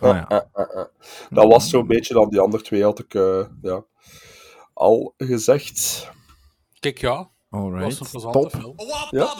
Ah, 0.00 0.16
ja. 0.16 0.28
Eh, 0.28 0.36
eh, 0.52 0.80
eh. 0.80 0.84
Dat 1.30 1.46
was 1.46 1.68
zo'n 1.68 1.86
beetje 1.86 2.14
dan 2.14 2.28
die 2.28 2.40
andere 2.40 2.62
twee, 2.62 2.82
had 2.82 2.98
ik 2.98 3.14
eh, 3.14 3.44
ja, 3.62 3.84
al 4.74 5.14
gezegd. 5.16 6.08
Kijk, 6.80 6.98
ja. 6.98 7.16
Dat 7.16 7.60
Alright. 7.60 7.98
was 7.98 8.00
een 8.00 8.10
plezante 8.10 8.38
Top. 8.38 8.50
film. 8.50 8.74
Ja. 9.10 9.34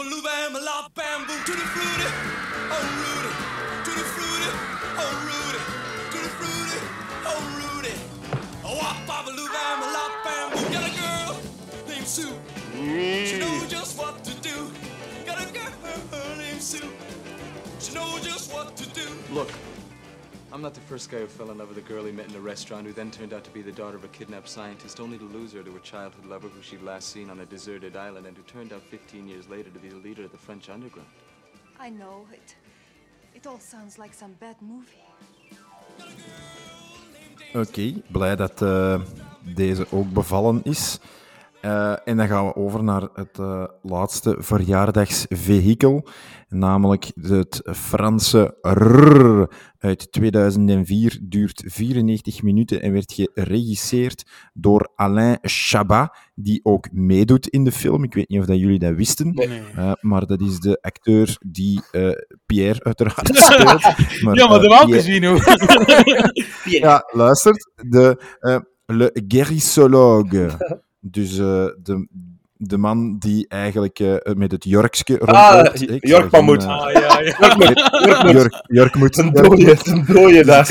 Look, 19.37 19.51
I'm 20.51 20.63
not 20.63 20.73
the 20.73 20.81
first 20.81 21.11
guy 21.11 21.19
who 21.19 21.27
fell 21.27 21.51
in 21.51 21.59
love 21.59 21.69
with 21.69 21.77
a 21.77 21.83
girl 21.83 22.07
he 22.07 22.13
met 22.13 22.31
in 22.31 22.35
a 22.35 22.41
restaurant 22.41 22.87
who 22.87 22.95
then 22.95 23.11
turned 23.11 23.35
out 23.35 23.45
to 23.45 23.51
be 23.51 23.61
the 23.61 23.73
daughter 23.73 23.97
of 23.97 24.05
a 24.05 24.09
kidnapped 24.09 24.49
scientist, 24.49 24.99
only 24.99 25.19
to 25.19 25.25
lose 25.25 25.53
her 25.53 25.63
to 25.63 25.77
a 25.77 25.81
childhood 25.81 26.25
lover 26.25 26.49
who 26.49 26.63
she'd 26.63 26.81
last 26.81 27.11
seen 27.11 27.29
on 27.29 27.41
a 27.41 27.45
deserted 27.45 27.97
island 27.97 28.27
and 28.27 28.35
who 28.35 28.43
turned 28.45 28.73
out 28.73 28.81
15 28.83 29.29
years 29.29 29.47
later 29.47 29.69
to 29.69 29.79
be 29.79 29.91
the 29.91 29.97
leader 29.97 30.25
of 30.25 30.33
the 30.33 30.39
French 30.39 30.71
underground. 30.71 31.09
I 31.79 31.91
know 31.91 32.27
it. 32.33 32.57
It 33.37 33.47
all 33.47 33.61
sounds 33.61 33.99
like 33.99 34.15
some 34.15 34.33
bad 34.39 34.55
movie. 34.61 35.05
Oké, 37.55 38.01
blij 38.13 38.37
dat 38.37 38.63
eh, 38.63 39.01
deze 39.55 39.87
ook 39.91 40.13
bevallen 40.13 40.61
is. 40.65 40.99
Eh, 41.67 41.93
en 42.05 42.17
dan 42.17 42.27
gaan 42.29 42.47
we 42.47 42.55
over 42.57 42.85
naar 42.85 43.09
het 43.15 43.39
eh, 43.39 43.65
laatste 43.83 44.37
verjaardagsvehikel, 44.39 46.09
namelijk 46.49 47.11
het 47.21 47.61
Franse 47.75 48.57
RRR 48.61 49.51
uit 49.79 50.13
2004, 50.13 51.19
duurt 51.23 51.63
94 51.67 52.43
minuten 52.43 52.83
en 52.83 52.93
werd 52.93 53.13
geregisseerd 53.13 54.27
door 54.53 54.91
Alain 54.95 55.39
Chabat, 55.43 56.17
die 56.35 56.61
ook 56.63 56.89
meedoet 56.93 57.49
in 57.49 57.65
de 57.65 57.73
film. 57.73 58.05
Ik 58.05 58.15
weet 58.15 58.29
niet 58.29 58.41
of 58.41 58.47
dat 58.47 58.59
jullie 58.59 58.79
dat 58.79 58.95
wisten, 58.95 59.31
Nee. 59.35 59.63
eh, 59.77 59.93
maar 60.01 60.27
dat 60.27 60.41
is 60.41 60.59
de 60.61 60.79
acteur 60.81 61.37
die 61.47 61.81
eh, 61.91 62.11
Pierre 62.47 62.85
uiteraard 62.85 63.37
speelt. 63.37 63.83
ja, 64.37 64.49
maar 64.49 64.61
de 64.61 64.69
welke 64.69 64.87
Pierre- 64.87 65.03
Swino? 65.03 65.37
ja, 66.65 67.03
luistert. 67.13 67.71
De 67.75 68.23
uh, 68.41 68.57
Le 68.87 69.23
Guérissologue. 69.29 70.51
Dus 71.11 71.39
uh, 71.39 71.67
de, 71.83 72.09
de 72.57 72.77
man 72.79 73.19
die 73.19 73.49
eigenlijk 73.49 73.99
uh, 73.99 74.17
met 74.35 74.53
het 74.53 74.65
Jorkske 74.65 75.17
rondloopt. 75.19 75.91
Ah, 75.91 75.99
Jork 76.01 76.31
Mammoet. 76.31 76.63
Uh, 76.63 76.69
ah, 76.69 76.93
ja, 76.93 77.21
ja. 77.21 78.33
Jork, 78.33 78.63
Jork 78.67 78.95
moet. 78.95 79.19
Een 79.19 79.33
dooie, 79.33 79.77
een 79.83 80.05
dooie 80.05 80.45
daar. 80.45 80.69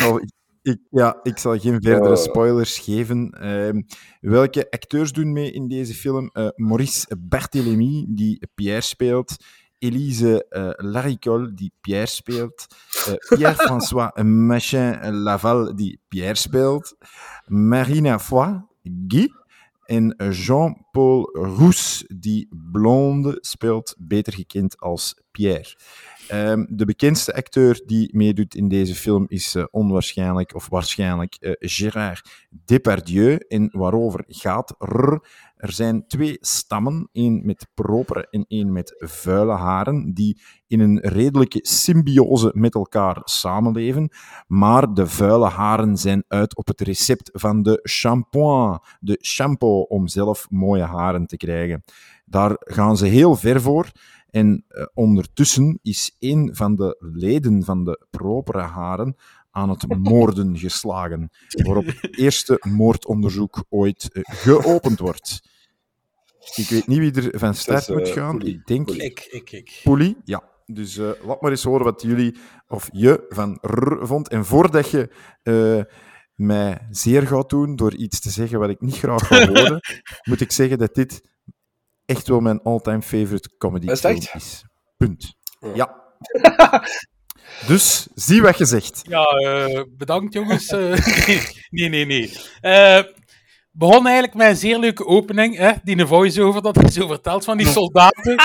Ik 0.62 0.78
ja, 0.90 1.20
ik 1.24 1.38
zal 1.38 1.60
geen 1.60 1.82
verdere 1.82 2.16
spoilers 2.16 2.80
geven. 2.80 3.38
Uh, 3.42 3.82
welke 4.32 4.72
acteurs 4.72 5.12
doen 5.12 5.32
mee 5.32 5.52
in 5.52 5.68
deze 5.68 5.94
film? 5.94 6.30
Uh, 6.34 6.48
Maurice 6.56 7.08
Barthélemy, 7.18 8.06
die 8.08 8.48
Pierre 8.56 8.82
speelt. 8.82 9.36
Elise 9.80 10.46
uh, 10.50 10.70
Laricole, 10.78 11.54
die 11.54 11.72
Pierre 11.82 12.06
speelt. 12.06 12.66
Uh, 13.08 13.14
Pierre-François 13.38 14.12
Machin 14.48 15.12
Laval, 15.12 15.76
die 15.76 16.00
Pierre 16.08 16.36
speelt. 16.36 16.96
Marina 17.46 18.20
Foy, 18.20 18.62
Guy. 19.08 19.32
En 19.86 20.16
Jean-Paul 20.32 21.30
Roux, 21.34 22.06
die 22.08 22.48
blonde 22.72 23.38
speelt, 23.42 23.96
beter 24.00 24.34
gekend 24.34 24.80
als 24.80 25.22
Pierre. 25.32 25.76
Um, 26.32 26.68
de 26.70 26.86
bekendste 26.86 27.34
acteur 27.34 27.82
die 27.86 28.10
meedoet 28.16 28.56
in 28.56 28.68
deze 28.68 28.96
film 28.96 29.26
is 29.28 29.56
uh, 29.56 29.64
onwaarschijnlijk, 29.72 30.56
of 30.56 30.70
waarschijnlijk, 30.70 31.38
uh, 31.40 31.52
Gérard 31.60 32.48
Depardieu. 32.50 33.38
En 33.48 33.70
waarover 33.72 34.24
gaat 34.28 34.76
er? 34.78 35.20
Er 35.56 35.72
zijn 35.72 36.08
twee 36.08 36.38
stammen, 36.40 37.10
één 37.12 37.46
met 37.46 37.68
propere 37.74 38.28
en 38.30 38.46
één 38.48 38.72
met 38.72 38.96
vuile 38.98 39.54
haren, 39.54 40.14
die 40.14 40.42
in 40.68 40.80
een 40.80 41.00
redelijke 41.00 41.60
symbiose 41.62 42.52
met 42.54 42.76
elkaar 42.76 43.22
samenleven. 43.24 44.10
Maar 44.48 44.94
de 44.94 45.08
vuile 45.08 45.48
haren 45.48 45.98
zijn 45.98 46.24
uit 46.28 46.56
op 46.56 46.68
het 46.68 46.82
recept 46.82 47.30
van 47.34 47.64
de 47.64 47.80
shampoing, 47.90 48.98
de 49.00 49.20
shampoo, 49.22 49.82
om 49.82 50.08
zelf 50.08 50.48
mooie 50.50 50.84
haren 50.84 51.26
te 51.26 51.38
krijgen. 51.38 51.84
Daar 52.26 52.56
gaan 52.60 52.98
ze 52.98 53.06
heel 53.06 53.36
ver 53.36 53.62
voor. 53.62 53.92
En 54.30 54.66
uh, 54.70 54.86
ondertussen 54.94 55.80
is 55.82 56.16
een 56.20 56.50
van 56.56 56.76
de 56.76 56.98
leden 57.14 57.64
van 57.64 57.84
de 57.84 58.06
propere 58.10 58.62
haren 58.62 59.16
aan 59.56 59.70
het 59.70 59.98
moorden 59.98 60.58
geslagen, 60.58 61.30
waarop 61.48 61.86
het 61.86 62.18
eerste 62.26 62.62
moordonderzoek 62.70 63.64
ooit 63.70 64.10
uh, 64.14 64.24
geopend 64.26 65.00
wordt. 65.00 65.42
Ik 66.56 66.70
weet 66.70 66.88
niet 66.88 67.00
wie 67.00 67.32
er 67.32 67.40
van 67.40 67.56
start 67.56 67.88
moet 67.88 68.10
gaan. 68.10 68.38
Poelie. 68.38 68.54
Ik 68.54 68.66
denk... 68.66 68.90
Ik, 68.90 69.28
ik, 69.32 69.52
ik. 69.52 69.82
Poelie, 69.84 70.18
ja. 70.24 70.44
Dus 70.66 70.98
uh, 70.98 71.10
laat 71.24 71.42
maar 71.42 71.52
eens 71.52 71.64
horen 71.64 71.84
wat 71.84 72.02
jullie 72.02 72.38
of 72.68 72.90
je 72.92 73.26
van 73.30 73.58
R 73.62 74.08
vond. 74.08 74.28
En 74.28 74.46
voordat 74.46 74.90
je 74.90 75.10
uh, 75.44 75.84
mij 76.36 76.88
zeer 76.90 77.28
gaat 77.28 77.50
doen 77.50 77.76
door 77.76 77.96
iets 77.96 78.20
te 78.20 78.30
zeggen 78.30 78.60
wat 78.60 78.70
ik 78.70 78.82
niet 78.82 78.98
graag 78.98 79.30
wil 79.30 79.48
horen, 79.56 79.80
moet 80.24 80.42
ik 80.42 80.52
zeggen 80.52 80.78
dat 80.78 80.96
dit 80.96 81.30
echt 82.06 82.28
wel 82.28 82.40
mijn 82.40 82.62
all-time 82.62 83.02
favorite 83.02 83.50
comedy 83.58 83.92
is. 83.92 84.64
Punt. 84.98 85.36
Ja. 85.74 86.04
dus, 87.68 88.08
zie 88.16 88.42
wat 88.42 88.58
je 88.58 88.66
zegt. 88.66 89.02
Ja, 89.08 89.26
uh, 89.42 89.82
bedankt 89.98 90.34
jongens. 90.34 90.70
nee, 91.70 91.90
nee, 91.90 92.06
nee. 92.06 92.34
Uh, 92.62 93.00
begon 93.78 94.06
eigenlijk 94.06 94.38
met 94.38 94.48
een 94.48 94.56
zeer 94.56 94.80
leuke 94.80 95.06
opening, 95.06 95.58
hè? 95.58 95.72
die 95.84 96.06
voice-over 96.06 96.62
dat 96.62 96.76
hij 96.76 96.92
zo 96.92 97.08
vertelt 97.08 97.46
van 97.46 97.58
die 97.58 97.68
soldaten, 97.78 98.36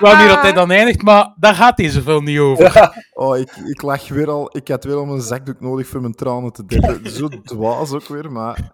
waarmee 0.00 0.28
dat 0.28 0.42
hij 0.42 0.52
dan 0.52 0.70
eindigt, 0.70 1.02
maar 1.02 1.34
daar 1.36 1.54
gaat 1.54 1.76
deze 1.76 2.02
film 2.02 2.24
niet 2.24 2.38
over. 2.38 2.74
Ja. 2.74 2.94
Oh, 3.12 3.38
ik, 3.38 3.56
ik 3.56 3.82
lag 3.82 4.08
weer 4.08 4.30
al, 4.30 4.56
ik 4.56 4.68
had 4.68 4.84
weer 4.84 4.96
al 4.96 5.08
een 5.08 5.20
zakdoek 5.20 5.60
nodig 5.60 5.86
voor 5.86 6.00
mijn 6.00 6.14
tranen 6.14 6.52
te 6.52 6.66
dekken. 6.66 7.10
Zo 7.16 7.28
dwaas 7.28 7.90
ook 7.90 8.08
weer, 8.08 8.32
maar... 8.32 8.72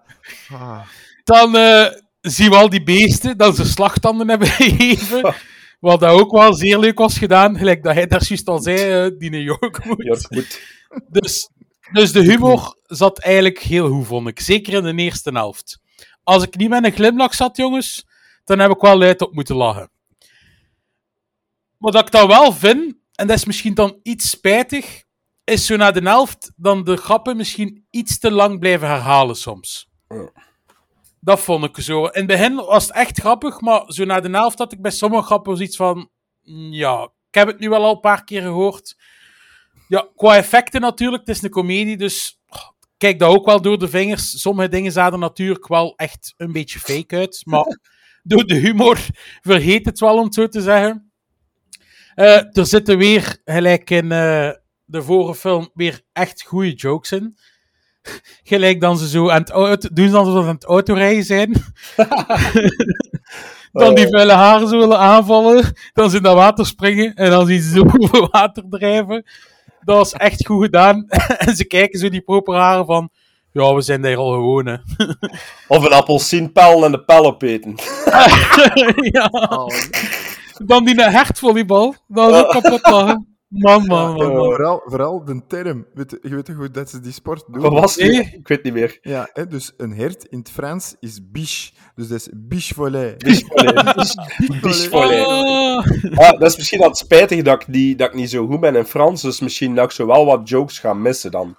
Ah. 0.53 0.81
Dan 1.25 1.57
uh, 1.57 1.87
zien 2.21 2.51
we 2.51 2.57
al 2.57 2.71
die 2.71 2.83
beesten, 2.83 3.37
dat 3.39 3.57
ze 3.57 3.65
slagtanden 3.65 4.29
hebben 4.29 4.49
gegeven. 4.49 5.35
Wat 5.81 6.01
dat 6.01 6.21
ook 6.21 6.33
wel 6.33 6.55
zeer 6.55 6.79
leuk 6.79 6.99
was 6.99 7.19
gedaan, 7.19 7.57
gelijk 7.57 7.83
dat 7.83 7.95
hij 7.95 8.07
daar 8.07 8.25
juist 8.25 8.49
al 8.49 8.59
zei, 8.59 9.07
uh, 9.07 9.19
die 9.19 9.31
New 9.31 9.43
York 9.43 9.85
moet. 9.85 10.05
York 10.05 10.31
moet. 10.31 10.61
Dus, 11.09 11.51
dus 11.93 12.13
de 12.13 12.23
humor 12.23 12.77
zat 12.83 13.19
eigenlijk 13.19 13.59
heel 13.59 13.89
goed, 13.89 14.07
vond 14.07 14.29
ik. 14.29 14.41
Zeker 14.41 14.73
in 14.73 14.97
de 14.97 15.03
eerste 15.03 15.31
helft. 15.31 15.81
Als 16.23 16.43
ik 16.43 16.57
niet 16.57 16.69
met 16.69 16.85
een 16.85 16.93
glimlach 16.93 17.35
zat, 17.35 17.57
jongens, 17.57 18.07
dan 18.45 18.59
heb 18.59 18.71
ik 18.71 18.81
wel 18.81 18.99
luid 18.99 19.21
op 19.21 19.35
moeten 19.35 19.57
lachen. 19.57 19.91
Dat 21.79 21.95
ik 21.95 22.11
dat 22.11 22.27
wel 22.27 22.53
vind, 22.53 22.97
en 23.15 23.27
dat 23.27 23.37
is 23.37 23.45
misschien 23.45 23.75
dan 23.75 23.99
iets 24.03 24.31
spijtig, 24.31 25.05
is 25.45 25.67
zo 25.67 25.77
na 25.77 25.91
de 25.91 26.01
helft 26.01 26.53
dan 26.57 26.85
de 26.85 26.97
grappen 26.97 27.37
misschien 27.37 27.87
iets 27.91 28.19
te 28.19 28.31
lang 28.31 28.59
blijven 28.59 28.89
herhalen 28.89 29.37
soms. 29.37 29.89
Ja. 30.09 30.49
Dat 31.21 31.41
vond 31.41 31.65
ik 31.65 31.77
zo. 31.83 32.05
In 32.05 32.11
het 32.13 32.27
begin 32.27 32.55
was 32.55 32.87
het 32.87 32.97
echt 32.97 33.21
grappig, 33.21 33.61
maar 33.61 33.83
zo 33.87 34.05
na 34.05 34.21
de 34.21 34.31
helft 34.31 34.59
had 34.59 34.73
ik 34.73 34.81
bij 34.81 34.91
sommige 34.91 35.23
grappen 35.23 35.57
zoiets 35.57 35.77
van... 35.77 36.11
mm, 36.43 36.73
Ja, 36.73 37.03
ik 37.29 37.35
heb 37.35 37.47
het 37.47 37.59
nu 37.59 37.69
wel 37.69 37.85
al 37.85 37.95
een 37.95 38.01
paar 38.01 38.25
keer 38.25 38.43
gehoord. 38.43 38.97
Ja, 39.89 40.09
qua 40.17 40.37
effecten 40.37 40.81
natuurlijk, 40.81 41.27
het 41.27 41.37
is 41.37 41.43
een 41.43 41.51
komedie, 41.51 41.97
dus 41.97 42.41
oh, 42.49 42.69
kijk 42.97 43.19
dat 43.19 43.31
ook 43.37 43.47
wel 43.47 43.63
door 43.63 43.79
de 43.79 43.89
vingers. 43.89 44.41
Sommige 44.41 44.69
dingen 44.69 44.93
zagen 44.93 45.13
er 45.13 45.19
natuurlijk 45.19 45.69
wel 45.69 45.95
echt 45.97 46.35
een 46.37 46.53
beetje 46.53 46.79
fake 46.79 47.17
uit, 47.17 47.43
maar 47.45 47.79
door 48.23 48.45
de 48.45 48.55
humor 48.55 48.99
vergeet 49.41 49.85
het 49.87 49.99
wel, 50.01 50.17
om 50.19 50.25
het 50.25 50.35
zo 50.35 50.49
te 50.49 50.61
zeggen. 50.61 51.13
Eh, 52.15 52.57
er 52.57 52.67
zitten 52.67 52.99
weer, 52.99 53.41
gelijk 53.45 53.91
in 53.91 54.13
eh, 54.13 54.51
de 54.85 55.03
vorige 55.03 55.35
film, 55.35 55.71
weer 55.75 56.03
echt 56.13 56.43
goede 56.43 56.73
jokes 56.73 57.13
in. 57.13 57.37
Gelijk 58.43 58.81
dan 58.81 58.99
ze 58.99 59.09
zo 59.09 59.31
aan 59.31 59.41
het 59.41 59.51
auto, 59.51 59.89
doen 59.93 60.07
ze 60.07 60.13
dan 60.13 60.37
aan 60.37 60.47
het 60.47 60.65
autorijden 60.65 61.25
zijn. 61.25 61.53
dan 63.73 63.95
die 63.95 64.09
vuile 64.09 64.33
haren 64.33 64.69
zo 64.69 64.79
willen 64.79 64.99
aanvallen. 64.99 65.75
Dan 65.93 66.11
ze 66.11 66.17
in 66.17 66.23
dat 66.23 66.35
water 66.35 66.67
springen 66.67 67.15
en 67.15 67.31
dan 67.31 67.47
zien 67.47 67.63
ze 67.63 67.71
zo 67.71 67.85
over 67.99 68.29
water 68.31 68.65
drijven. 68.71 69.25
Dat 69.81 69.97
was 69.97 70.13
echt 70.13 70.47
goed 70.47 70.65
gedaan. 70.65 71.05
en 71.39 71.57
ze 71.57 71.65
kijken 71.65 71.99
zo 71.99 72.09
die 72.09 72.21
proper 72.21 72.55
haren 72.55 72.87
van... 72.87 73.11
Ja, 73.53 73.75
we 73.75 73.81
zijn 73.81 74.03
daar 74.03 74.17
al 74.17 74.33
gewoon, 74.33 74.67
hè. 74.67 74.77
Of 75.69 75.85
een 75.85 75.93
appelsienpel 75.93 76.85
en 76.85 76.93
de 76.93 77.05
pijl 77.05 77.27
opeten. 77.27 77.75
ja. 79.17 79.31
Dan 80.65 80.85
die 80.85 81.03
hertvolleybal. 81.03 81.95
Dat 82.07 82.31
is 82.31 82.37
ook 82.37 82.51
kapot 82.51 82.91
lachen. 82.91 83.30
Man, 83.51 83.87
man, 83.87 84.15
man. 84.15 84.21
En 84.21 84.33
man. 84.33 84.45
vooral, 84.45 84.83
vooral 84.85 85.25
de 85.25 85.43
term. 85.47 85.87
Weet, 85.95 86.19
je 86.23 86.35
weet 86.35 86.45
toch 86.45 86.57
hoe 86.57 86.71
dat 86.71 86.91
ze 86.91 87.01
die 87.01 87.13
sport 87.13 87.45
doen? 87.47 87.63
Wat 87.63 87.73
was 87.73 87.97
die? 87.97 88.11
Nee. 88.11 88.31
Ik 88.39 88.49
weet 88.49 88.63
niet 88.63 88.73
meer. 88.73 88.99
Ja, 89.03 89.31
hè, 89.33 89.47
dus 89.47 89.73
een 89.77 89.93
hert 89.93 90.25
in 90.25 90.39
het 90.39 90.51
Frans 90.51 90.95
is 91.01 91.31
biche. 91.31 91.73
Dus 91.95 92.09
dat 92.09 92.19
is 92.19 92.29
biche 92.35 92.75
volley. 92.75 93.17
Biche 94.63 94.89
volley. 94.91 95.25
Oh. 95.25 95.87
Ja, 96.11 96.33
dat 96.33 96.51
is 96.51 96.57
misschien 96.57 96.81
dat 96.81 96.99
spijtig 96.99 97.43
dat 97.43 97.63
ik, 97.63 97.73
die, 97.73 97.97
dat 97.97 98.09
ik 98.09 98.15
niet 98.15 98.31
zo 98.31 98.47
goed 98.47 98.61
ben 98.61 98.77
in 98.77 98.85
Frans, 98.85 99.23
dus 99.23 99.41
misschien 99.41 99.75
dat 99.75 99.85
ik 99.85 99.91
zo 99.91 100.07
wel 100.07 100.25
wat 100.25 100.49
jokes 100.49 100.79
ga 100.79 100.95
missen 100.95 101.31
dan. 101.31 101.57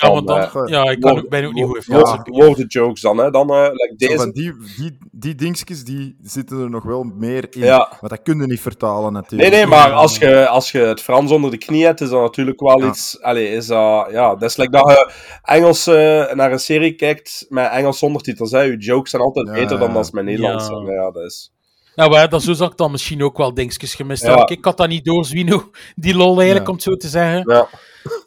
Ja, 0.00 0.06
Van, 0.06 0.24
want 0.24 0.52
dan... 0.52 0.64
eh, 0.64 0.72
ja, 0.72 0.90
ik 0.90 1.00
kan 1.00 1.18
ook, 1.18 1.28
ben 1.28 1.44
ook 1.44 1.52
niet 1.52 1.64
goed 1.64 1.84
Frans. 1.84 2.16
Woorden 2.24 2.66
jokes 2.66 3.00
dan, 3.00 3.18
hè. 3.18 3.30
Dan, 3.30 3.50
eh 3.50 3.62
like 3.70 3.94
deze. 3.96 4.16
van 4.16 4.30
die, 4.30 4.52
die, 4.76 4.98
die 5.10 5.34
dingetjes 5.34 5.84
die 5.84 6.16
zitten 6.22 6.60
er 6.60 6.70
nog 6.70 6.82
wel 6.82 7.02
meer 7.02 7.46
in. 7.50 7.60
Ja. 7.60 7.96
Maar 8.00 8.10
dat 8.10 8.22
kun 8.22 8.40
je 8.40 8.46
niet 8.46 8.60
vertalen 8.60 9.12
Nee, 9.12 9.22
natuurlijk. 9.22 9.50
nee, 9.52 9.66
maar 9.66 9.92
als 9.92 10.16
je, 10.16 10.48
als 10.48 10.72
je 10.72 10.78
het 10.78 11.00
Frans 11.00 11.30
onder 11.30 11.50
de 11.50 11.58
knie 11.58 11.84
hebt, 11.84 12.00
is 12.00 12.08
dat 12.08 12.20
natuurlijk 12.20 12.60
wel 12.60 12.80
Ja. 12.80 12.88
iets... 12.88 13.20
Allee, 13.22 13.48
is 13.50 13.66
dat... 13.66 14.08
Ja, 14.10 14.34
dat 14.34 14.50
is 14.50 14.56
like 14.56 14.70
dat 14.70 14.88
je 14.90 15.10
Engels 15.42 15.86
eh, 15.86 16.32
naar 16.32 16.52
een 16.52 16.58
serie 16.58 16.92
kijkt 16.94 17.46
met 17.48 17.70
Engels 17.70 18.02
ondertitels, 18.02 18.50
hè. 18.50 18.60
Je 18.60 18.76
jokes 18.76 19.10
zijn 19.10 19.22
altijd 19.22 19.46
Ja, 19.46 19.52
beter 19.52 19.78
dan 19.78 19.90
ja. 19.90 19.96
als 19.96 20.10
mijn 20.10 20.26
Nederlands. 20.26 20.68
Ja. 20.68 20.74
zijn. 20.74 20.86
Ja, 20.94 21.10
dat 21.10 21.22
is... 21.24 21.52
Nou, 21.94 22.10
maar 22.10 22.28
dat 22.28 22.42
zo 22.42 22.52
zag 22.52 22.70
ik 22.70 22.76
dan 22.76 22.90
misschien 22.90 23.22
ook 23.22 23.36
wel 23.36 23.54
dingetjes 23.54 23.94
gemist. 23.94 24.22
Ja. 24.22 24.28
hebben. 24.28 24.56
Ik 24.56 24.64
had 24.64 24.76
dat 24.76 24.88
niet 24.88 25.04
door, 25.04 25.24
Zwino. 25.24 25.70
Die 25.94 26.14
lol 26.16 26.34
eigenlijk, 26.36 26.64
Ja. 26.64 26.70
om 26.70 26.74
het 26.74 26.82
zo 26.84 26.94
te 26.96 27.08
zeggen. 27.08 27.42
Ja. 27.54 27.68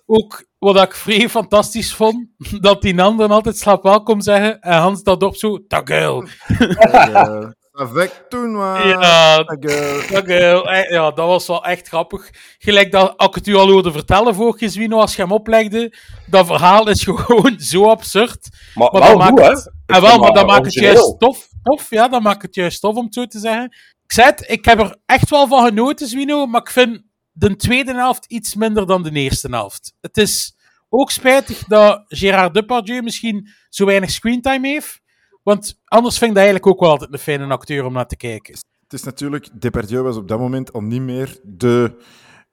Ook 0.06 0.46
wat 0.60 0.82
ik 0.82 0.96
vrij 0.96 1.30
fantastisch 1.30 1.94
vond, 1.94 2.26
dat 2.62 2.82
die 2.82 3.02
anderen 3.02 3.32
altijd 3.32 3.58
slaap 3.58 3.84
welkom 3.84 4.22
zeggen 4.22 4.60
en 4.62 4.78
Hans 4.80 5.04
dat 5.04 5.24
op 5.24 5.36
zo, 5.36 5.66
Tagel. 5.68 6.24
Toen 8.30 8.56
maar. 8.56 8.88
Ja, 8.88 9.44
Tagel. 9.44 10.70
Eh, 10.72 10.90
Ja, 10.90 11.12
dat 11.12 11.28
was 11.28 11.48
wel 11.48 11.66
echt 11.66 11.88
grappig. 11.88 12.30
Gelijk 12.58 12.92
dat, 12.92 13.22
ik 13.24 13.36
het 13.36 13.48
u 13.48 13.56
al 13.56 13.70
hoorde 13.72 13.92
vertellen 13.92 14.36
vorige 14.36 14.70
Zwino, 14.70 15.00
als 15.00 15.16
je 15.16 15.22
hem 15.22 15.32
oplegde, 15.32 15.94
dat 16.26 16.46
verhaal 16.46 16.90
is 16.90 17.04
gewoon 17.10 17.60
zo 17.60 17.90
absurd. 17.90 18.48
Maar, 18.74 18.92
Maar 18.92 19.02
wel 19.02 19.18
dat 19.18 19.28
goed, 19.28 19.36
maakt 19.38 19.48
hè. 19.48 19.54
het- 19.56 19.72
En 19.86 20.02
wel, 20.02 20.18
maar 20.18 20.34
dat 20.34 20.48
maakt 20.48 20.66
het 20.66 20.74
juist 20.74 21.20
tof. 21.20 21.48
tof. 21.64 21.90
Ja, 21.90 22.08
dat 22.08 22.22
maakt 22.22 22.42
het 22.42 22.56
juist 22.56 22.82
tof, 22.82 22.96
om 22.96 23.06
het 23.06 23.14
zo 23.14 23.26
te 23.26 23.40
zeggen. 23.40 23.64
Ik 24.04 24.14
zei 24.14 24.28
het, 24.28 24.44
ik 24.50 24.66
heb 24.66 24.80
er 24.80 24.96
echt 25.06 25.30
wel 25.30 25.48
van 25.48 25.66
genoten, 25.66 26.08
Zwino, 26.08 26.46
maar 26.46 26.62
ik 26.62 26.70
vind 26.70 27.02
de 27.38 27.56
tweede 27.56 27.94
helft 27.94 28.26
iets 28.26 28.56
minder 28.56 28.88
dan 28.88 29.04
de 29.04 29.12
eerste 29.12 29.48
helft. 29.48 29.94
Het 30.02 30.18
is 30.18 30.56
ook 30.90 31.12
spijtig 31.12 31.64
dat 31.64 32.04
Gérard 32.08 32.54
Depardieu 32.54 33.02
misschien 33.02 33.48
zo 33.70 33.86
weinig 33.86 34.10
screentime 34.12 34.68
heeft, 34.68 35.02
want 35.44 35.80
anders 35.86 36.18
vind 36.18 36.30
ik 36.30 36.36
dat 36.36 36.46
eigenlijk 36.46 36.68
ook 36.74 36.80
wel 36.80 36.90
altijd 36.90 37.14
een 37.14 37.20
fijne 37.20 37.48
acteur 37.48 37.86
om 37.86 37.94
naar 37.94 38.08
te 38.08 38.16
kijken. 38.18 38.54
Het 38.84 38.94
is 38.94 39.04
natuurlijk, 39.04 39.62
Depardieu 39.62 40.02
was 40.02 40.18
op 40.18 40.28
dat 40.28 40.40
moment 40.40 40.74
al 40.74 40.82
niet 40.82 41.02
meer 41.02 41.38
de, 41.44 41.92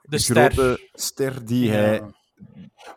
De 0.02 0.18
ster. 0.18 0.52
grote 0.52 0.88
ster 0.92 1.44
die 1.44 1.70
hij... 1.70 2.02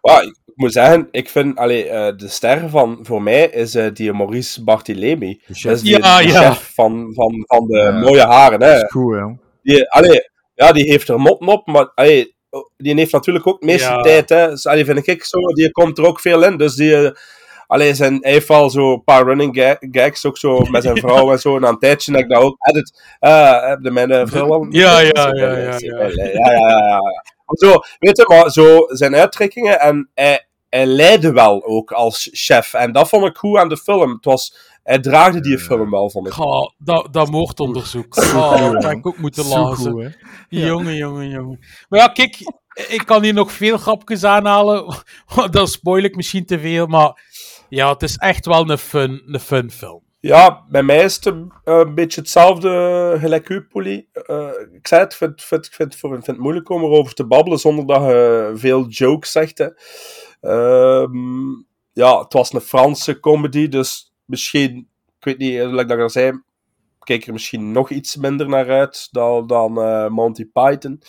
Ik 0.02 0.64
moet 0.64 0.74
zeggen, 0.74 1.08
ik 1.12 1.30
vind, 1.30 1.58
allee, 1.58 1.90
eh, 1.90 2.18
de 2.18 2.28
ster 2.28 2.70
van, 2.70 3.00
voor 3.02 3.22
mij 3.22 3.48
is 3.50 3.76
eh, 3.76 3.94
die 3.94 4.14
Maurice 4.14 4.64
Barthélémy. 4.64 5.40
chef. 5.46 5.62
Dat 5.62 5.76
is 5.76 5.82
die, 5.82 5.98
Ja, 5.98 6.20
ja. 6.20 6.52
chef 6.54 6.72
van, 6.74 7.14
van, 7.14 7.44
van 7.48 7.68
de 7.68 7.78
Ja. 7.78 7.92
mooie 7.92 8.26
haren. 8.26 8.62
Hè. 8.62 8.74
Dat 8.74 8.84
is 8.84 8.92
goed, 8.92 9.16
hè. 9.16 9.26
Die, 9.64 9.90
allee, 9.92 10.30
ja, 10.66 10.72
die 10.72 10.90
heeft 10.90 11.10
er 11.10 11.20
motten 11.20 11.48
op, 11.48 11.68
maar 11.68 11.92
allee, 11.96 12.36
die 12.78 12.96
heeft 12.96 13.12
natuurlijk 13.12 13.48
ook 13.48 13.60
de 13.60 13.66
meeste 13.66 13.90
Ja. 13.90 14.02
tijd. 14.02 14.30
Hè. 14.30 14.50
Dus, 14.50 14.66
allee, 14.68 14.86
vind 14.86 15.08
ik 15.08 15.24
zo, 15.24 15.40
die 15.40 15.72
komt 15.72 15.98
er 15.98 16.06
ook 16.06 16.20
veel 16.20 16.44
in. 16.44 16.58
Dus 16.58 16.76
die, 16.76 16.96
eh, 16.96 17.12
allee, 17.68 17.94
zijn, 17.94 18.18
hij 18.22 18.32
heeft 18.32 18.48
wel 18.48 18.70
zo 18.70 18.94
een 18.94 19.04
paar 19.04 19.24
running 19.26 19.56
ga- 19.56 19.78
gags, 19.80 20.26
ook 20.26 20.38
zo 20.38 20.60
met 20.60 20.84
zijn 20.84 20.98
vrouw 20.98 21.32
en 21.32 21.40
zo. 21.40 21.60
Na 21.60 21.68
een 21.70 21.78
tijdje 21.80 22.12
heb 22.12 22.22
ik 22.22 22.30
dat 22.30 22.42
ook 22.42 22.58
edit. 22.60 23.02
Uh, 23.22 23.68
heb 23.68 23.80
je 23.82 23.92
mijn 23.92 24.12
eh, 24.12 24.22
vrouw 24.26 24.54
al? 24.54 24.66
Ja, 24.70 25.00
ja, 25.00 25.10
ja, 25.14 25.32
ja, 25.34 25.52
ja. 25.58 25.76
ja, 25.78 26.08
ja, 26.08 26.52
ja, 26.52 26.78
ja. 26.78 27.02
Zo, 27.46 27.74
weet 28.00 28.18
je, 28.18 28.26
maar 28.28 28.50
zo 28.52 28.86
zijn 28.88 29.16
uittrekkingen 29.16 29.80
en 29.80 30.10
hij, 30.14 30.48
hij 30.70 30.86
leidde 30.86 31.32
wel 31.32 31.66
ook 31.66 31.92
als 31.92 32.30
chef. 32.32 32.74
En 32.74 32.92
dat 32.92 33.10
vond 33.10 33.26
ik 33.26 33.38
goed 33.38 33.58
aan 33.58 33.70
de 33.70 33.78
film. 33.78 34.12
Het 34.12 34.26
was, 34.26 34.58
hij 34.88 35.00
draagde 35.00 35.42
die 35.42 35.60
film 35.60 35.90
wel, 35.90 36.10
vond 36.10 36.28
ik. 36.28 36.34
Goh, 36.34 36.70
dat, 36.78 37.08
dat 37.14 37.30
moordonderzoek. 37.30 38.16
Oh, 38.36 38.72
dat 38.72 38.84
heb 38.84 38.98
ik 38.98 39.08
ook 39.08 39.18
moeten 39.18 39.44
Zo 39.44 39.50
lazen. 39.50 39.92
goed, 39.92 40.04
hè. 40.04 40.10
Jongen, 40.50 40.96
jongen, 40.96 41.30
jongen. 41.30 41.60
Maar 41.90 42.00
ja, 42.00 42.08
kijk, 42.08 42.38
ik 42.88 43.04
kan 43.06 43.24
hier 43.24 43.34
nog 43.34 43.52
veel 43.52 43.78
grapjes 43.78 44.24
aanhalen. 44.24 44.96
Dan 45.52 45.68
spoil 45.68 46.04
ik 46.04 46.16
misschien 46.16 46.46
te 46.46 46.60
veel, 46.60 46.88
maar 46.88 47.24
ja, 47.70 47.92
het 47.94 48.04
is 48.04 48.16
echt 48.16 48.46
wel 48.46 48.70
een 48.70 48.78
fun, 48.78 49.24
een 49.26 49.40
fun 49.40 49.72
film. 49.72 50.02
Ja, 50.20 50.66
bij 50.70 50.84
mij 50.84 51.04
is 51.04 51.16
het 51.16 51.26
een, 51.26 51.52
eh, 51.64 51.78
een 51.78 51.96
beetje 51.96 52.22
hetzelfde 52.22 52.70
eh, 53.14 53.22
gelijk 53.22 53.50
u, 53.50 53.62
Polly. 53.62 54.08
Eh, 54.14 54.50
ik 54.74 54.88
zei 54.88 55.02
het, 55.02 55.12
ik 55.12 55.18
vind, 55.18 55.44
vind, 55.44 55.68
vind, 55.68 55.96
vind, 55.96 56.12
vind 56.12 56.26
het 56.26 56.38
moeilijk 56.38 56.70
om 56.70 56.84
erover 56.84 57.14
te 57.14 57.28
babbelen 57.28 57.60
zonder 57.60 57.86
dat 57.86 58.02
je 58.02 58.52
veel 58.56 58.88
jokes 58.88 59.32
zegt. 59.32 59.58
Hè. 59.58 59.68
Ehm, 60.42 61.50
ja, 61.94 62.20
het 62.20 62.34
was 62.34 62.54
een 62.54 62.62
Franse 62.62 63.20
comedy, 63.20 63.68
dus 63.68 64.07
misschien, 64.28 64.78
ik 65.20 65.26
weet 65.26 65.38
niet, 65.38 65.60
eh, 65.60 65.70
like 65.72 65.86
dat 65.86 65.98
ik 65.98 66.04
al 66.04 66.10
zei, 66.10 66.42
kijk 67.00 67.28
er 67.28 67.34
misschien 67.34 67.72
nog 67.72 67.90
iets 67.90 68.16
minder 68.16 68.50
naar 68.50 68.70
uit 68.70 69.08
dan, 69.12 69.48
dan 69.48 69.82
eh, 69.82 70.08
Monty 70.08 70.46
Python. 70.54 71.02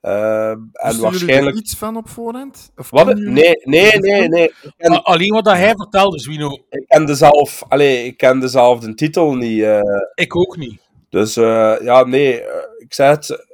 Ehm, 0.00 0.58
en 0.72 1.00
waarschijnlijk... 1.00 1.56
er 1.56 1.62
iets 1.62 1.76
van 1.76 1.96
op 1.96 2.08
voorhand? 2.08 2.72
Of 2.76 2.90
Wat? 2.90 3.06
kennen 3.06 3.24
jullie- 3.24 3.42
Nee, 3.42 3.90
nee, 3.90 3.98
nee, 3.98 4.28
nee. 4.28 4.44
Ik 4.62 4.72
ken, 4.76 5.02
alleen 5.04 5.32
wat 5.32 5.44
dat 5.44 5.54
hij 5.56 5.74
vertelde, 5.76 6.18
Zwino, 6.18 6.58
ik 6.70 6.84
kende 6.88 7.14
zelf, 7.14 7.62
allee, 7.68 8.04
ik 8.04 8.16
kende 8.16 8.48
zelf 8.48 8.80
de 8.80 8.94
titel 8.94 9.34
niet. 9.34 9.62
eh, 9.62 9.80
ik 10.14 10.36
ook 10.36 10.56
niet. 10.56 10.80
dus 11.08 11.36
eh, 11.36 11.76
ja, 11.82 12.04
nee, 12.04 12.42
ik 12.78 12.94
zei 12.94 13.10
het. 13.10 13.46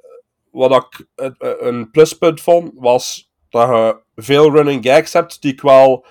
Wat 0.51 0.73
ik 0.73 1.07
een 1.59 1.91
pluspunt 1.91 2.41
vond, 2.41 2.71
was 2.75 3.31
dat 3.51 3.69
je 3.69 3.99
veel 4.15 4.51
running 4.51 4.85
gags 4.85 5.13
hebt 5.13 5.43
die 5.43 5.53
ik 5.53 5.61
wel 5.61 6.07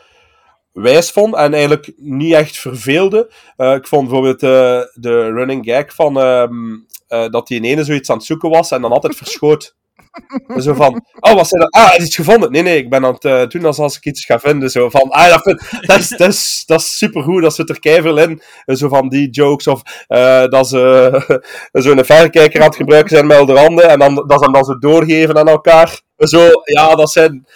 wijs 0.76 1.12
vond 1.12 1.36
en 1.36 1.54
eigenlijk 1.54 1.92
niet 1.98 2.34
echt 2.34 2.58
verveelde. 2.58 3.32
Eh, 3.56 3.74
ik 3.74 3.88
vond 3.88 4.02
bijvoorbeeld 4.02 4.44
eh, 4.44 4.82
de 4.94 5.32
running 5.32 5.66
gag 5.66 5.94
van 5.94 6.20
ehm, 6.20 6.74
eh, 7.08 7.30
dat 7.30 7.48
die 7.48 7.62
ene 7.62 7.84
zoiets 7.84 8.10
aan 8.10 8.18
het 8.18 8.26
zoeken 8.26 8.50
was 8.50 8.72
en 8.72 8.82
dan 8.82 8.92
altijd 8.92 9.16
verschoot. 9.24 9.76
Zo 10.58 10.74
van, 10.74 11.06
oh, 11.20 11.34
wat 11.34 11.48
zijn 11.48 11.62
dat? 11.62 11.72
Ah, 11.72 11.94
is 11.98 12.06
iets 12.06 12.16
gevonden. 12.16 12.52
Nee, 12.52 12.62
nee, 12.62 12.78
ik 12.78 12.90
ben 12.90 13.06
aan 13.06 13.18
het 13.20 13.52
doen 13.52 13.66
als, 13.66 13.78
als 13.78 13.98
ik 13.98 14.06
iets 14.06 14.26
ga 14.26 14.40
vinden. 14.40 14.70
Zo 14.70 14.90
van, 14.90 15.10
ah, 15.10 15.30
dat, 15.30 15.42
vind, 15.42 15.88
dat, 15.88 16.00
is, 16.00 16.10
dat, 16.10 16.28
is, 16.28 16.64
dat 16.66 16.80
is 16.80 16.98
supergoed, 16.98 17.42
dat 17.42 17.56
zit 17.56 17.70
er 17.70 17.80
keiveel 17.80 18.18
in. 18.18 18.42
Zo 18.66 18.88
van 18.88 19.10
die 19.10 19.30
jokes, 19.30 19.68
of 19.68 19.82
dat 20.50 20.68
ze 20.68 21.10
uh, 21.74 21.84
zo'n 21.84 22.06
verrekijker 22.06 22.62
aan 22.62 22.68
het 22.68 22.76
gebruiken 22.76 23.10
zijn 23.10 23.28
met 23.28 23.48
de 23.48 23.60
handen, 23.60 23.90
en 23.90 24.00
dan, 24.00 24.16
dat 24.16 24.38
ze 24.38 24.44
hem 24.44 24.54
dan 24.54 24.64
zo 24.64 24.78
doorgeven 24.78 25.38
aan 25.38 25.48
elkaar. 25.48 26.02
Zo, 26.18 26.50
ja, 26.64 26.96
dat 26.96 27.12
zijn... 27.12 27.48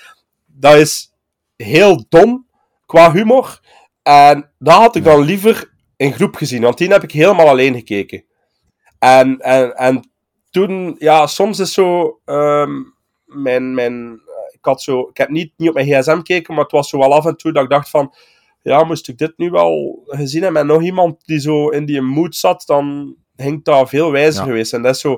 Dat 0.45 0.75
is 0.75 1.11
heel 1.55 2.05
dom, 2.09 2.48
qua 2.89 3.11
humor. 3.11 3.59
En 4.03 4.51
dat 4.59 4.73
had 4.75 4.95
ik 4.95 5.03
dan 5.03 5.21
liever 5.21 5.71
in 5.97 6.13
groep 6.13 6.35
gezien, 6.35 6.61
want 6.61 6.77
die 6.77 6.87
heb 6.87 7.03
ik 7.03 7.11
helemaal 7.11 7.47
alleen 7.47 7.73
gekeken. 7.73 8.23
En, 8.99 9.39
en, 9.39 9.75
en 9.75 10.09
toen, 10.49 10.95
ja, 10.99 11.27
soms 11.27 11.59
is 11.59 11.73
zo, 11.73 12.19
ehm, 12.25 12.71
mijn, 13.25 13.73
mijn, 13.73 14.21
ik 14.51 14.65
had 14.65 14.81
zo, 14.81 15.01
ik 15.09 15.17
heb 15.17 15.29
niet, 15.29 15.53
niet 15.57 15.69
op 15.69 15.75
mijn 15.75 15.87
gsm 15.87 16.15
gekeken, 16.15 16.53
maar 16.53 16.63
het 16.63 16.71
was 16.71 16.89
zo 16.89 16.97
wel 16.97 17.13
af 17.13 17.25
en 17.25 17.37
toe 17.37 17.51
dat 17.51 17.63
ik 17.63 17.69
dacht 17.69 17.89
van, 17.89 18.13
ja, 18.61 18.83
moest 18.83 19.07
ik 19.07 19.17
dit 19.17 19.33
nu 19.37 19.49
wel 19.49 20.01
gezien 20.05 20.43
hebben 20.43 20.65
met 20.67 20.75
nog 20.75 20.85
iemand 20.85 21.25
die 21.25 21.39
zo 21.39 21.69
in 21.69 21.85
die 21.85 22.01
mood 22.01 22.35
zat, 22.35 22.63
dan 22.65 23.15
ging 23.35 23.63
dat 23.63 23.89
veel 23.89 24.11
wijzer 24.11 24.41
Ja. 24.41 24.47
geweest. 24.47 24.73
En 24.73 24.81
dat 24.81 24.95
is 24.95 25.01
zo 25.01 25.17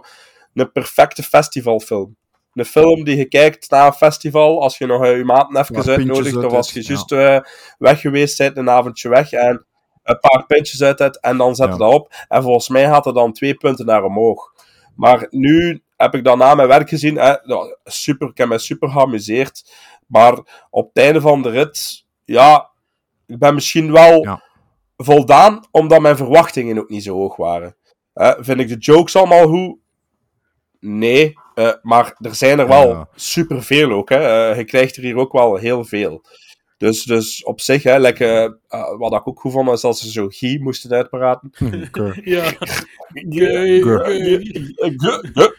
een 0.54 0.72
perfecte 0.72 1.24
festivalfilm. 1.24 2.16
Een 2.54 2.66
film 2.66 3.04
die 3.04 3.18
je 3.18 3.26
kijkt 3.26 3.70
na 3.70 3.86
een 3.86 3.93
festival, 3.93 4.62
als 4.62 4.78
je 4.78 4.86
nog 4.86 5.04
eh, 5.04 5.18
je 5.18 5.24
maten 5.24 5.58
even 5.60 5.91
uitnodigt, 5.91 6.36
of 6.45 6.54
als 6.54 6.72
je 6.74 6.80
is, 6.80 6.88
juist 6.88 7.12
eh, 7.12 7.39
weg 7.78 8.02
geweest 8.02 8.38
bent, 8.38 8.58
een 8.58 8.70
avondje 8.70 9.10
weg. 9.10 9.32
En 9.32 9.66
een 10.04 10.20
paar 10.20 10.45
pintjes 10.45 10.82
uit 10.84 10.99
hebt 10.99 11.20
en 11.20 11.38
dan 11.38 11.56
zet 11.56 11.66
Ja. 11.68 11.74
je 11.74 11.80
dat 11.80 11.93
op. 11.93 12.14
En 12.28 12.41
volgens 12.43 12.70
mij 12.70 12.86
gaat 12.86 13.06
er 13.06 13.14
dan 13.14 13.34
twee 13.34 13.56
punten 13.56 13.86
naar 13.86 14.04
omhoog. 14.04 14.54
Maar 14.95 15.28
nu 15.30 15.82
heb 15.97 16.16
ik 16.16 16.24
dan 16.24 16.38
na 16.38 16.56
mijn 16.56 16.68
werk 16.68 16.89
gezien. 16.89 17.16
Hè, 17.18 17.36
super, 17.84 18.28
ik 18.30 18.38
heb 18.38 18.47
me 18.47 18.58
super 18.60 18.89
geamuseerd. 18.89 19.72
Maar 20.08 20.34
op 20.70 20.88
het 20.93 21.04
einde 21.04 21.22
van 21.22 21.41
de 21.41 21.49
rit, 21.49 22.06
ja, 22.26 22.70
ik 23.28 23.39
ben 23.39 23.54
misschien 23.54 23.91
wel 23.91 24.24
Ja. 24.24 24.43
voldaan, 24.97 25.66
omdat 25.72 26.02
mijn 26.02 26.18
verwachtingen 26.18 26.80
ook 26.80 26.89
niet 26.89 27.04
zo 27.04 27.14
hoog 27.16 27.36
waren. 27.36 27.76
Hè, 28.14 28.43
vind 28.43 28.60
ik 28.60 28.68
de 28.68 28.78
jokes 28.78 29.16
allemaal 29.16 29.47
goed? 29.47 29.78
Nee, 30.80 31.34
eh, 31.54 31.72
maar 31.82 32.16
er 32.20 32.36
zijn 32.36 32.60
er 32.60 32.68
wel 32.68 32.88
Ja. 32.89 33.08
superveel 33.16 33.91
ook. 33.91 34.10
Hè. 34.10 34.49
Eh, 34.49 34.58
je 34.58 34.64
krijgt 34.64 34.95
er 34.95 35.04
hier 35.04 35.16
ook 35.18 35.32
wel 35.32 35.56
heel 35.56 35.86
veel. 35.86 36.22
Dus, 36.78 37.04
dus 37.04 37.43
op 37.43 37.62
zich, 37.62 37.84
hè, 37.84 37.99
like, 37.99 38.58
eh, 38.68 38.97
wat 38.97 39.14
ik 39.14 39.28
ook 39.28 39.39
goed 39.39 39.52
vond, 39.52 39.70
is 39.72 39.84
als 39.84 40.02
ze 40.02 40.12
zo 40.12 40.28
Guy 40.30 40.62
moesten 40.62 40.91
uitpraten. 40.91 41.52
Oké. 41.88 42.14
Ja. 42.24 42.43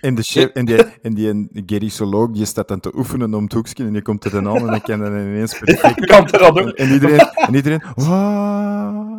En, 0.01 0.15
de 0.15 0.23
chef, 0.23 0.49
en 0.51 0.65
die, 0.65 0.77
en 1.03 1.15
die 1.15 1.29
en 1.29 1.49
gerissoloog 1.67 2.31
die 2.31 2.45
staat 2.45 2.69
dan 2.69 2.81
te 2.81 2.93
oefenen 2.97 3.35
om 3.35 3.43
het 3.45 3.53
hoekje 3.53 3.85
en 3.85 3.93
die 3.93 4.03
komt 4.03 4.25
er 4.25 4.31
dan 4.31 4.49
aan 4.49 4.57
en 4.57 4.67
dan 4.67 4.81
kan 4.81 4.99
dat 4.99 5.09
ineens 5.09 5.59
perfect. 5.59 6.07
Kan 6.07 6.25
er 6.25 6.39
dat 6.39 6.61
ook? 6.61 6.69
En 6.71 6.93
iedereen, 6.93 7.19
en 7.19 7.55
iedereen 7.55 7.83
"Wauw." 7.95 9.11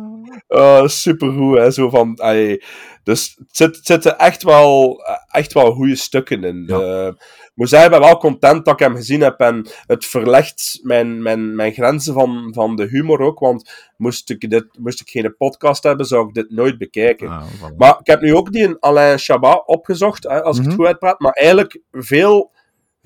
Uh, 0.48 0.86
supergoed, 0.86 1.58
hè. 1.58 1.70
Zo 1.70 1.88
van, 1.90 2.16
allee, 2.16 2.62
dus 3.04 3.34
het, 3.38 3.56
zit, 3.56 3.78
zitten 3.82 4.18
echt 4.18 4.42
wel, 4.42 5.00
echt 5.30 5.52
wel 5.52 5.72
goede 5.72 5.96
stukken 5.96 6.44
in. 6.44 6.64
Eh, 6.68 7.08
moet 7.54 7.68
zeggen, 7.68 7.92
ik 7.92 7.98
ben 7.98 8.08
wel 8.08 8.18
content 8.18 8.64
dat 8.64 8.74
ik 8.74 8.86
hem 8.86 8.94
gezien 8.96 9.20
heb. 9.20 9.40
En 9.40 9.66
het 9.86 10.06
verlegt 10.06 10.78
mijn, 10.82 11.22
mijn, 11.22 11.54
mijn 11.54 11.72
grenzen 11.72 12.14
van, 12.14 12.50
van 12.54 12.76
de 12.76 12.86
humor 12.86 13.20
ook. 13.20 13.38
Want 13.38 13.70
moest 13.96 14.30
ik, 14.30 14.50
dit, 14.50 14.66
moest 14.78 15.00
ik 15.00 15.08
geen 15.08 15.36
podcast 15.36 15.82
hebben, 15.82 16.06
zou 16.06 16.28
ik 16.28 16.34
dit 16.34 16.50
nooit 16.50 16.78
bekijken. 16.78 17.28
Ah. 17.28 17.42
Maar 17.76 17.96
ik 18.00 18.06
heb 18.06 18.20
nu 18.20 18.34
ook 18.34 18.52
die 18.52 18.76
Alain 18.80 19.18
Chabat 19.18 19.62
opgezocht, 19.66 20.22
hè, 20.24 20.42
als 20.42 20.56
ik 20.56 20.62
Mhm. 20.62 20.70
het 20.70 20.80
goed 20.80 20.88
uitpraat. 20.88 21.20
Maar 21.20 21.32
eigenlijk 21.32 21.80
veel 21.92 22.52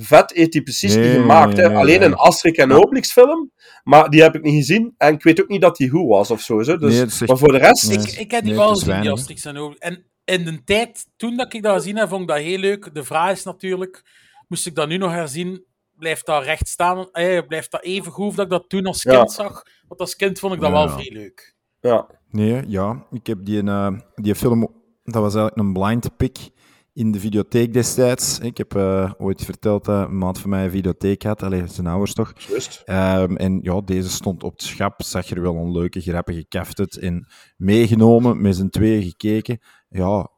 vet 0.06 0.32
heeft 0.32 0.52
hij 0.52 0.62
precies 0.62 0.94
Nee, 0.94 1.08
niet 1.08 1.20
gemaakt. 1.20 1.54
nee, 1.56 1.62
hè. 1.64 1.68
nee, 1.68 1.78
Alleen 1.78 1.98
nee. 2.00 2.08
een 2.08 2.14
Asterix 2.14 2.58
en 2.58 2.68
Ja. 2.68 2.74
Obelix 2.74 3.12
film. 3.12 3.50
Maar 3.84 4.10
die 4.10 4.22
heb 4.22 4.34
ik 4.34 4.42
niet 4.42 4.54
gezien. 4.54 4.94
En 4.96 5.14
ik 5.14 5.22
weet 5.22 5.42
ook 5.42 5.48
niet 5.48 5.60
dat 5.60 5.76
die 5.76 5.88
goed 5.88 6.08
was 6.08 6.30
of 6.30 6.40
zo. 6.40 6.62
Zo. 6.62 6.76
Dus, 6.76 7.00
echt- 7.00 7.26
maar 7.26 7.38
voor 7.38 7.52
de 7.52 7.58
rest... 7.58 7.88
Nee. 7.88 7.98
Ik, 7.98 8.10
ik 8.18 8.30
heb 8.30 8.42
die 8.42 8.50
Nee, 8.52 8.60
wel 8.60 8.74
gezien, 8.74 9.00
die 9.00 9.10
Asterix 9.10 9.44
en 9.44 9.56
Obelix. 9.56 9.80
En 9.80 10.04
in 10.24 10.44
de 10.44 10.64
tijd, 10.64 11.06
toen 11.16 11.36
dat 11.36 11.54
ik 11.54 11.62
dat 11.62 11.74
gezien 11.74 11.96
heb, 11.96 12.08
vond 12.08 12.22
ik 12.22 12.28
dat 12.28 12.36
heel 12.38 12.58
leuk. 12.58 12.94
De 12.94 13.04
vraag 13.04 13.30
is 13.32 13.42
natuurlijk, 13.44 14.02
moest 14.48 14.66
ik 14.66 14.74
dat 14.74 14.88
nu 14.88 14.96
nog 14.96 15.10
herzien, 15.10 15.64
blijft 15.96 16.26
dat 16.26 16.42
recht 16.44 16.68
staan? 16.68 17.08
Eh, 17.12 17.46
blijft 17.46 17.70
dat 17.70 17.82
even 17.82 18.12
goed 18.12 18.26
of 18.26 18.34
dat 18.34 18.44
ik 18.44 18.50
dat 18.50 18.68
toen 18.68 18.86
als 18.86 19.02
kind 19.02 19.16
Ja. 19.16 19.26
zag? 19.28 19.62
Want 19.88 20.00
als 20.00 20.16
kind 20.16 20.38
vond 20.38 20.54
ik 20.54 20.60
dat 20.60 20.70
Ja. 20.70 20.74
wel 20.76 20.88
vrij 20.88 21.10
leuk. 21.12 21.54
Ja. 21.80 22.06
Nee, 22.30 22.62
ja. 22.66 23.06
Ik 23.10 23.26
heb 23.26 23.38
die, 23.42 23.62
eh, 23.62 23.92
die 24.14 24.34
film... 24.34 24.60
Dat 25.04 25.22
was 25.22 25.34
eigenlijk 25.34 25.56
een 25.56 25.72
blind 25.72 26.16
pick 26.16 26.36
in 26.98 27.10
de 27.12 27.20
videotheek 27.20 27.72
destijds. 27.72 28.38
Ik 28.38 28.56
heb 28.56 28.74
eh, 28.74 29.12
ooit 29.18 29.44
verteld 29.44 29.84
dat 29.84 30.08
een 30.08 30.18
maat 30.18 30.38
van 30.38 30.50
mij 30.50 30.64
een 30.64 30.70
videotheek 30.70 31.22
had. 31.22 31.42
Allee, 31.42 31.66
zijn 31.66 31.86
ouders 31.86 32.14
toch. 32.14 32.32
Ehm, 32.84 33.36
en 33.36 33.58
ja, 33.62 33.80
deze 33.80 34.10
stond 34.10 34.42
op 34.42 34.52
het 34.52 34.62
schap. 34.62 35.02
Zag 35.02 35.30
er 35.30 35.42
wel 35.42 35.56
een 35.56 35.72
leuke, 35.72 36.00
grappige 36.00 36.44
kaftet 36.48 36.96
in. 36.96 37.26
Meegenomen, 37.56 38.40
met 38.40 38.56
z'n 38.56 38.68
tweeën 38.68 39.02
gekeken. 39.02 39.58
Ja, 39.88 40.30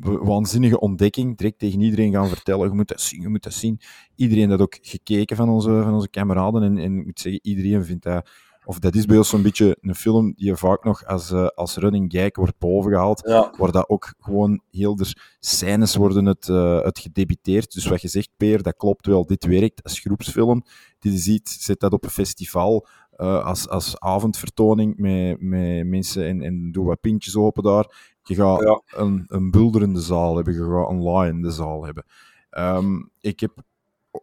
waanzinnige 0.00 0.80
ontdekking. 0.80 1.36
Direct 1.36 1.58
tegen 1.58 1.80
iedereen 1.80 2.12
gaan 2.12 2.28
vertellen. 2.28 2.68
Je 2.68 2.74
moet 2.74 2.88
dat 2.88 3.00
zien, 3.00 3.20
je 3.20 3.28
moet 3.28 3.42
dat 3.42 3.54
zien. 3.54 3.80
Iedereen 4.14 4.48
dat 4.48 4.60
ook 4.60 4.78
gekeken 4.80 5.36
van 5.36 5.48
onze, 5.48 5.82
van 5.82 5.94
onze 5.94 6.10
kameraden. 6.10 6.62
En, 6.62 6.78
en 6.78 6.98
ik 6.98 7.04
moet 7.04 7.20
zeggen, 7.20 7.40
iedereen 7.42 7.84
vindt 7.84 8.02
dat... 8.02 8.30
Of 8.66 8.78
dat 8.78 8.94
is 8.94 9.04
bij 9.04 9.16
ons 9.16 9.28
zo'n 9.28 9.42
beetje 9.42 9.76
een 9.80 9.94
film 9.94 10.32
die 10.36 10.54
vaak 10.54 10.84
nog 10.84 11.04
als, 11.04 11.30
eh, 11.30 11.46
als 11.46 11.76
running 11.76 12.12
gag 12.12 12.30
wordt 12.32 12.58
bovengehaald. 12.58 13.22
Ja. 13.28 13.54
Waar 13.58 13.72
dat 13.72 13.88
ook 13.88 14.14
gewoon 14.18 14.60
heel 14.70 14.96
de 14.96 15.14
scènes 15.40 15.96
worden 15.96 16.24
het, 16.26 16.48
eh, 16.48 16.80
het 16.82 16.98
gedebiteerd. 16.98 17.72
Dus 17.72 17.86
wat 17.86 18.02
je 18.02 18.08
zegt, 18.08 18.30
Peer, 18.36 18.62
dat 18.62 18.76
klopt 18.76 19.06
wel. 19.06 19.26
Dit 19.26 19.44
werkt 19.46 19.82
als 19.82 20.00
groepsfilm. 20.00 20.64
Die 20.98 21.12
je 21.12 21.18
ziet, 21.18 21.48
zet 21.48 21.80
dat 21.80 21.92
op 21.92 22.04
een 22.04 22.10
festival 22.10 22.86
eh, 23.16 23.44
als, 23.44 23.68
als 23.68 24.00
avondvertoning 24.00 24.96
met, 24.96 25.40
met 25.40 25.86
mensen 25.86 26.26
en, 26.26 26.42
en 26.42 26.72
doe 26.72 26.84
wat 26.86 27.00
pintjes 27.00 27.36
open 27.36 27.62
daar. 27.62 28.14
Je 28.22 28.34
gaat 28.34 28.60
Ja. 28.60 28.82
een, 29.00 29.24
een 29.26 29.50
bulderende 29.50 30.00
zaal 30.00 30.34
hebben, 30.36 30.54
je 30.54 30.60
gaat 30.60 30.90
een 30.90 31.02
laaiende 31.02 31.50
zaal 31.50 31.84
hebben. 31.84 32.04
Ehm, 32.50 33.02
ik 33.20 33.40
heb 33.40 33.52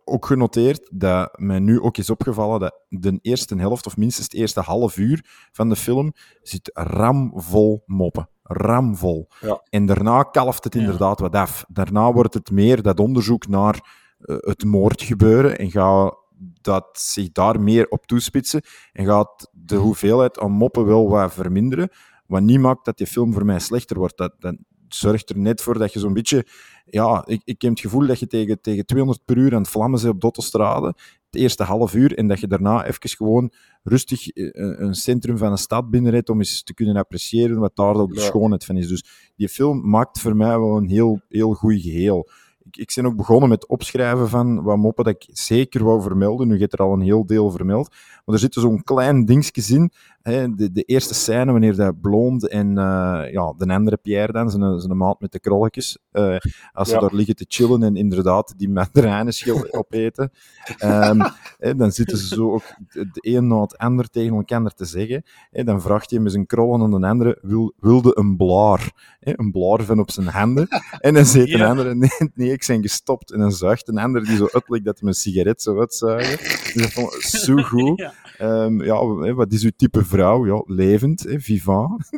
ook 0.05 0.25
genoteerd 0.25 0.89
dat 0.91 1.39
mij 1.39 1.59
nu 1.59 1.81
ook 1.81 1.97
is 1.97 2.09
opgevallen 2.09 2.59
dat 2.59 2.81
de 2.89 3.19
eerste 3.21 3.55
helft, 3.55 3.85
of 3.85 3.97
minstens 3.97 4.25
het 4.25 4.35
eerste 4.35 4.59
half 4.59 4.97
uur 4.97 5.25
van 5.51 5.69
de 5.69 5.75
film, 5.75 6.13
zit 6.41 6.69
ramvol 6.73 7.83
moppen. 7.85 8.29
Ramvol. 8.43 9.27
Ja. 9.39 9.63
En 9.69 9.85
daarna 9.85 10.23
kalft 10.23 10.63
het 10.63 10.75
inderdaad 10.75 11.19
wat 11.19 11.35
af. 11.35 11.65
Daarna 11.67 12.13
wordt 12.13 12.33
het 12.33 12.51
meer 12.51 12.81
dat 12.81 12.99
onderzoek 12.99 13.47
naar 13.47 13.75
eh, 14.19 14.35
het 14.39 14.63
moordgebeuren 14.63 15.57
en 15.57 15.71
gaat 15.71 16.21
dat 16.61 16.87
zich 16.91 17.31
daar 17.31 17.61
meer 17.61 17.87
op 17.87 18.05
toespitsen 18.05 18.61
en 18.91 19.05
gaat 19.05 19.49
de 19.51 19.75
hoeveelheid 19.75 20.39
aan 20.39 20.51
moppen 20.51 20.85
wel 20.85 21.09
wat 21.09 21.33
verminderen. 21.33 21.89
Wat 22.25 22.41
niet 22.41 22.59
maakt 22.59 22.85
dat 22.85 22.97
die 22.97 23.07
film 23.07 23.33
voor 23.33 23.45
mij 23.45 23.59
slechter 23.59 23.97
wordt. 23.97 24.17
Dat, 24.17 24.33
dat 24.39 24.55
zorgt 24.93 25.29
er 25.29 25.37
net 25.37 25.61
voor 25.61 25.77
dat 25.77 25.93
je 25.93 25.99
zo'n 25.99 26.13
beetje... 26.13 26.45
Ja, 26.85 27.23
ik, 27.25 27.41
ik 27.43 27.61
heb 27.61 27.71
het 27.71 27.79
gevoel 27.79 28.07
dat 28.07 28.19
je 28.19 28.27
tegen, 28.27 28.61
tegen 28.61 28.85
200 28.85 29.25
per 29.25 29.37
uur 29.37 29.53
aan 29.53 29.61
het 29.61 29.69
vlammen 29.69 29.99
bent 30.01 30.13
op 30.13 30.19
de 30.19 30.23
autostrade. 30.25 30.85
Het 31.31 31.41
eerste 31.41 31.63
half 31.63 31.93
uur. 31.93 32.17
En 32.17 32.27
dat 32.27 32.39
je 32.39 32.47
daarna 32.47 32.85
even 32.85 33.09
gewoon 33.09 33.51
rustig 33.83 34.27
eh, 34.27 34.49
een 34.51 34.83
een 34.83 34.95
centrum 34.95 35.37
van 35.37 35.51
een 35.51 35.57
stad 35.57 35.89
binnenrijdt 35.89 36.29
om 36.29 36.37
eens 36.39 36.63
te 36.63 36.73
kunnen 36.73 36.95
appreciëren 36.95 37.59
wat 37.59 37.75
daar 37.75 37.95
ook 37.95 38.13
de 38.13 38.19
Ja. 38.19 38.25
schoonheid 38.25 38.65
van 38.65 38.77
is. 38.77 38.87
Dus 38.87 39.03
die 39.35 39.49
film 39.49 39.89
maakt 39.89 40.19
voor 40.19 40.35
mij 40.35 40.59
wel 40.59 40.77
een 40.77 40.89
heel, 40.89 41.21
heel 41.29 41.53
goed 41.53 41.81
geheel. 41.81 42.29
Ik, 42.63 42.77
ik 42.77 42.91
ben 42.95 43.05
ook 43.05 43.15
begonnen 43.15 43.49
met 43.49 43.67
opschrijven 43.67 44.29
van 44.29 44.63
wat 44.63 44.77
moppen 44.77 45.03
dat 45.03 45.13
ik 45.13 45.27
zeker 45.31 45.83
wou 45.83 46.01
vermelden. 46.01 46.47
Nu 46.47 46.57
gaat 46.57 46.73
er 46.73 46.79
al 46.79 46.93
een 46.93 47.01
heel 47.01 47.25
deel 47.25 47.51
vermeld. 47.51 47.89
Maar 48.25 48.35
er 48.35 48.41
zit 48.41 48.53
zo'n 48.53 48.83
klein 48.83 49.25
dingetje 49.25 49.75
in. 49.75 49.91
Hè, 50.21 50.55
de, 50.55 50.71
de 50.71 50.83
eerste 50.83 51.13
scène, 51.13 51.51
wanneer 51.51 51.75
dat 51.75 52.01
Blond 52.01 52.47
en 52.47 52.67
eh, 52.77 53.31
ja, 53.31 53.53
de 53.57 53.73
andere 53.73 53.97
Pierre 53.97 54.31
dan, 54.31 54.49
zijn, 54.49 54.79
zijn 54.79 54.97
maat 54.97 55.19
met 55.19 55.31
de 55.31 55.39
krolletjes, 55.39 55.97
eh, 56.11 56.35
als 56.71 56.87
ze 56.87 56.93
Ja. 56.93 56.99
daar 56.99 57.13
liggen 57.13 57.35
te 57.35 57.45
chillen 57.47 57.83
en 57.83 57.95
inderdaad 57.95 58.53
die 58.57 58.69
mandarijnenschil 58.69 59.65
opeten, 59.71 60.31
ehm, 60.77 61.19
hè, 61.57 61.75
dan 61.75 61.91
zitten 61.91 62.17
ze 62.17 62.27
zo 62.35 62.51
ook 62.53 62.63
de 62.89 63.09
de 63.11 63.19
een 63.35 63.47
na 63.47 63.61
het 63.61 63.77
ander 63.77 64.09
tegen 64.09 64.35
elkaar 64.35 64.73
te 64.73 64.85
zeggen. 64.85 65.23
Hè, 65.51 65.63
dan 65.63 65.81
vraagt 65.81 66.09
hij 66.09 66.19
met 66.19 66.31
zijn 66.31 66.45
krollen 66.45 66.81
aan 66.81 67.01
de 67.01 67.07
andere, 67.07 67.37
wil, 67.41 67.73
wilde 67.79 68.11
een 68.17 68.37
blaar. 68.37 69.17
Hè, 69.19 69.39
een 69.39 69.51
blaar 69.51 69.83
van 69.83 69.99
op 69.99 70.11
zijn 70.11 70.27
handen. 70.27 70.67
En 70.99 71.13
dan 71.13 71.25
zegt 71.25 71.47
Ja. 71.49 71.59
een 71.59 71.69
andere, 71.69 71.95
nee, 71.95 72.09
nee, 72.33 72.52
ik 72.53 72.65
ben 72.67 72.81
gestopt. 72.81 73.31
En 73.31 73.39
dan 73.39 73.51
zuigt 73.51 73.87
een 73.87 73.97
ander 73.97 74.25
die 74.25 74.35
zo 74.35 74.47
uitlijkt 74.51 74.85
dat 74.85 74.99
hij 74.99 75.07
een 75.07 75.15
sigaret 75.15 75.61
zou 75.61 75.79
uitzuigen. 75.79 76.37
Dus 76.37 76.73
dat 76.73 76.91
vond 76.91 77.13
ik 77.13 77.21
zo 77.21 77.55
goed. 77.71 77.99
Ja. 77.99 78.13
Ehm, 78.37 78.83
ja, 78.83 79.33
wat 79.33 79.51
is 79.51 79.63
uw 79.63 79.71
type 79.75 80.05
vrouw? 80.05 80.45
Ja, 80.45 80.63
levend, 80.65 81.23
hè, 81.23 81.39
vivant. 81.39 82.09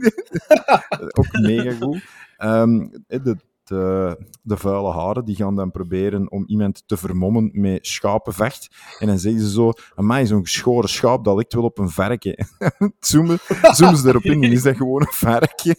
Ook 1.19 1.31
mega 1.31 1.71
goed. 1.71 2.03
Ehm, 2.37 2.87
de, 3.07 3.37
de, 3.63 4.17
de 4.41 4.57
vuile 4.57 4.91
haren 4.91 5.25
die 5.25 5.35
gaan 5.35 5.55
dan 5.55 5.71
proberen 5.71 6.31
om 6.31 6.43
iemand 6.47 6.83
te 6.85 6.97
vermommen 6.97 7.49
met 7.53 7.87
schapenvecht. 7.87 8.75
En 8.99 9.07
dan 9.07 9.19
zeggen 9.19 9.41
ze 9.41 9.49
zo: 9.49 9.71
Amai, 9.95 10.25
zo'n 10.25 10.43
geschoren 10.43 10.89
schaap, 10.89 11.23
dat 11.23 11.35
lijkt 11.35 11.53
wel 11.53 11.63
op 11.63 11.77
een 11.77 11.89
varken. 11.89 12.47
zoomen, 12.99 13.37
zoomen 13.71 13.97
ze 13.97 14.07
erop 14.07 14.23
in, 14.23 14.43
is 14.43 14.63
dat 14.63 14.77
gewoon 14.77 15.01
een 15.01 15.07
varken. 15.11 15.75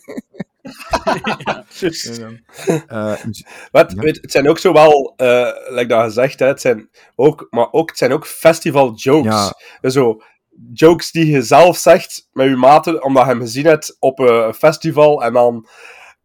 Eh, 2.87 3.13
Wat, 3.71 3.93
Ja. 3.93 4.03
weet, 4.03 4.19
het 4.21 4.33
zijn 4.33 4.49
ook 4.49 4.59
zo 4.59 4.73
wel, 4.73 5.13
eh 5.17 5.49
like 5.69 5.87
dat 5.87 6.05
gezegd, 6.05 6.39
hè, 6.39 6.47
het 6.47 6.61
zijn 6.61 6.91
ook, 7.15 7.47
maar 7.51 7.73
ook, 7.73 7.89
het 7.89 7.99
zijn 7.99 8.13
ook 8.13 8.27
festival 8.27 8.93
jokes. 8.95 9.53
Ja. 9.81 9.91
Zo, 9.91 10.21
jokes 10.73 11.11
die 11.11 11.27
je 11.27 11.43
zelf 11.43 11.77
zegt 11.77 12.29
met 12.33 12.49
je 12.49 12.57
maten, 12.57 13.05
omdat 13.05 13.23
je 13.25 13.29
hem 13.31 13.41
gezien 13.41 13.67
hebt 13.67 13.97
op 13.99 14.19
een 14.19 14.55
festival, 14.55 15.23
en 15.25 15.33
dan 15.33 15.69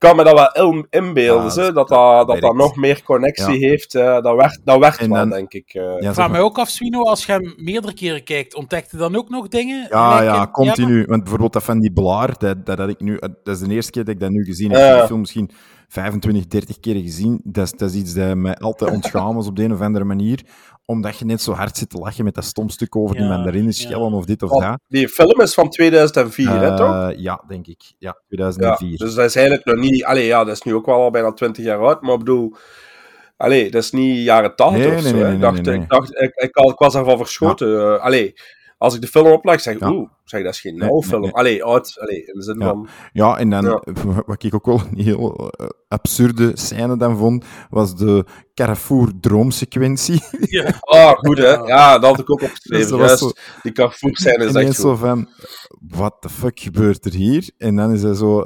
kan 0.02 0.16
me 0.16 0.24
dat 0.24 0.52
wel 0.54 0.72
in- 0.72 0.88
inbeelden, 0.90 1.64
Ja, 1.64 1.72
dat- 1.72 1.88
dat, 2.28 2.42
dat 2.42 2.56
nog 2.56 2.76
meer 2.76 3.04
connectie 3.04 3.60
Ja. 3.60 3.68
heeft. 3.68 3.96
eh, 3.96 4.22
dat 4.22 4.36
werkt, 4.36 4.62
dat 4.64 4.80
werkt 4.80 4.98
En 4.98 5.12
wel, 5.12 5.30
denk 5.30 5.54
ik. 5.54 5.74
eh. 5.74 5.82
ja, 5.84 5.96
Ik 5.96 6.04
zeg 6.04 6.14
vraag 6.14 6.18
maar. 6.28 6.30
mij 6.38 6.42
ook 6.42 6.58
af, 6.60 6.70
Swino, 6.70 7.02
als 7.04 7.26
je 7.26 7.32
hem 7.32 7.54
meerdere 7.58 7.94
keren 7.94 8.24
kijkt, 8.24 8.56
ontdekt 8.56 8.92
je 8.92 8.98
dan 8.98 9.16
ook 9.16 9.30
nog 9.30 9.48
dingen? 9.48 9.88
Ja, 9.90 10.22
ja, 10.22 10.42
in- 10.42 10.52
continu. 10.52 11.06
Want 11.06 11.22
bijvoorbeeld 11.22 11.54
dat 11.54 11.64
van 11.64 11.80
die 11.80 11.92
blaar, 11.94 12.38
dat, 12.38 12.66
dat 12.66 12.78
had 12.78 12.90
ik 12.90 13.00
nu... 13.00 13.20
Dat 13.44 13.56
is 13.56 13.60
de 13.60 13.74
eerste 13.74 13.92
keer 13.92 14.04
dat 14.06 14.14
ik 14.14 14.20
dat 14.20 14.30
nu 14.30 14.44
gezien 14.44 14.72
heb. 14.72 14.80
Ja. 14.80 14.84
Ik 14.86 14.90
heb 14.90 15.00
die 15.00 15.08
film 15.08 15.20
misschien 15.20 15.50
25, 15.88 16.48
30 16.48 16.80
keer 16.80 16.96
gezien. 16.96 17.42
Dat 17.44 17.64
is, 17.66 17.72
dat 17.72 17.90
is 17.90 17.96
iets 17.96 18.14
dat 18.14 18.36
mij 18.36 18.56
altijd 18.56 18.92
ontgaan 18.92 19.36
was 19.36 19.48
op 19.48 19.56
de 19.56 19.64
een 19.64 19.74
of 19.74 19.82
andere 19.82 20.06
manier. 20.06 20.40
Omdat 20.92 21.18
je 21.18 21.26
net 21.26 21.42
zo 21.42 21.52
hard 21.54 21.78
zit 21.78 21.90
te 21.90 21.98
lachen 21.98 22.24
met 22.24 22.34
dat 22.34 22.44
stom 22.46 22.70
stuk 22.70 22.96
over 22.96 23.16
die 23.16 23.26
Ja, 23.26 23.30
mandarinen 23.32 23.66
ja. 23.66 23.72
schellen 23.72 24.14
of 24.14 24.26
dit 24.26 24.44
of 24.44 24.50
Want 24.50 24.62
dat. 24.64 24.80
die 24.88 25.08
film 25.10 25.42
is 25.42 25.54
van 25.54 25.70
2004, 25.70 26.50
hè, 26.50 26.76
toch? 26.78 27.10
Eh, 27.10 27.18
ja, 27.18 27.44
denk 27.48 27.68
ik. 27.68 27.82
Ja, 27.82 27.94
Ja, 27.98 28.22
2004. 28.28 28.98
dus 28.98 29.14
dat 29.14 29.26
is 29.26 29.36
eigenlijk 29.36 29.66
nog 29.66 29.76
niet... 29.76 30.04
Allee, 30.04 30.26
ja, 30.26 30.44
dat 30.44 30.56
is 30.56 30.62
nu 30.62 30.74
ook 30.76 30.86
wel 30.86 30.96
al 31.02 31.12
bijna 31.12 31.32
20 31.34 31.66
jaar 31.66 31.80
oud, 31.80 32.02
maar 32.02 32.14
ik 32.14 32.20
bedoel... 32.20 32.56
Allee, 33.38 33.72
dat 33.72 33.84
is 33.84 33.92
niet 33.92 34.24
jaren 34.24 34.56
80 34.56 34.78
Nee, 34.78 34.88
of 34.88 34.94
nee, 34.94 35.02
zo. 35.04 35.12
nee, 35.12 35.22
hè. 35.22 35.26
nee, 35.28 35.36
ik, 35.36 35.42
dacht, 35.42 35.54
nee, 35.62 35.64
nee. 35.76 35.84
ik 35.84 35.90
dacht, 35.90 36.22
ik, 36.22 36.32
ik, 36.36 36.50
had- 36.56 36.72
ik 36.72 36.78
was 36.78 36.94
daarvan 36.94 37.18
verschoten. 37.18 37.80
eh, 37.96 38.04
allee, 38.04 38.34
als 38.82 38.96
ik 38.96 39.02
de 39.02 39.08
film 39.08 39.28
opleg, 39.28 39.62
zeg 39.62 39.74
ik, 39.74 39.80
Ja. 39.80 39.92
oeh, 39.92 40.10
zeg, 40.24 40.44
dat 40.44 40.54
is 40.54 40.60
geen 40.62 40.72
Nee, 40.72 40.82
nauwe 40.82 41.00
nee, 41.00 41.10
film. 41.10 41.22
nee. 41.22 41.32
Allee, 41.34 41.64
oud, 41.64 42.00
allee, 42.00 42.26
in 42.26 42.34
de 42.34 42.44
zin 42.44 42.60
Ja. 42.60 42.66
van... 42.68 42.88
Ja, 43.14 43.38
en 43.38 43.50
dan, 43.50 43.64
Ja. 43.64 43.82
wat 44.26 44.44
ik 44.44 44.54
ook 44.56 44.66
wel 44.66 44.80
een 44.92 45.04
heel 45.04 45.50
eh, 45.50 45.68
absurde 45.88 46.52
scène 46.54 46.98
dan 46.98 47.18
vond, 47.18 47.46
was 47.70 47.96
de 47.96 48.26
Carrefour 48.54 49.12
droomsequentie. 49.20 50.22
Ja. 50.58 50.74
Ah, 50.80 51.12
goed 51.20 51.38
hè. 51.38 51.54
Ja, 51.54 52.00
dat 52.00 52.10
had 52.10 52.20
ik 52.20 52.30
ook 52.32 52.42
opgeschreven. 52.42 52.98
Dus 52.98 53.20
zo- 53.20 53.32
Die 53.62 53.72
Carrefour 53.72 54.18
zijn 54.18 54.40
is 54.40 54.54
echt 54.54 54.76
zo 54.76 54.96
van, 54.96 55.30
what 55.88 56.16
the 56.20 56.30
fuck 56.30 56.60
gebeurt 56.60 57.06
er 57.06 57.14
hier? 57.14 57.50
En 57.58 57.76
dan 57.76 57.92
is 57.92 58.02
hij 58.04 58.14
zo, 58.14 58.46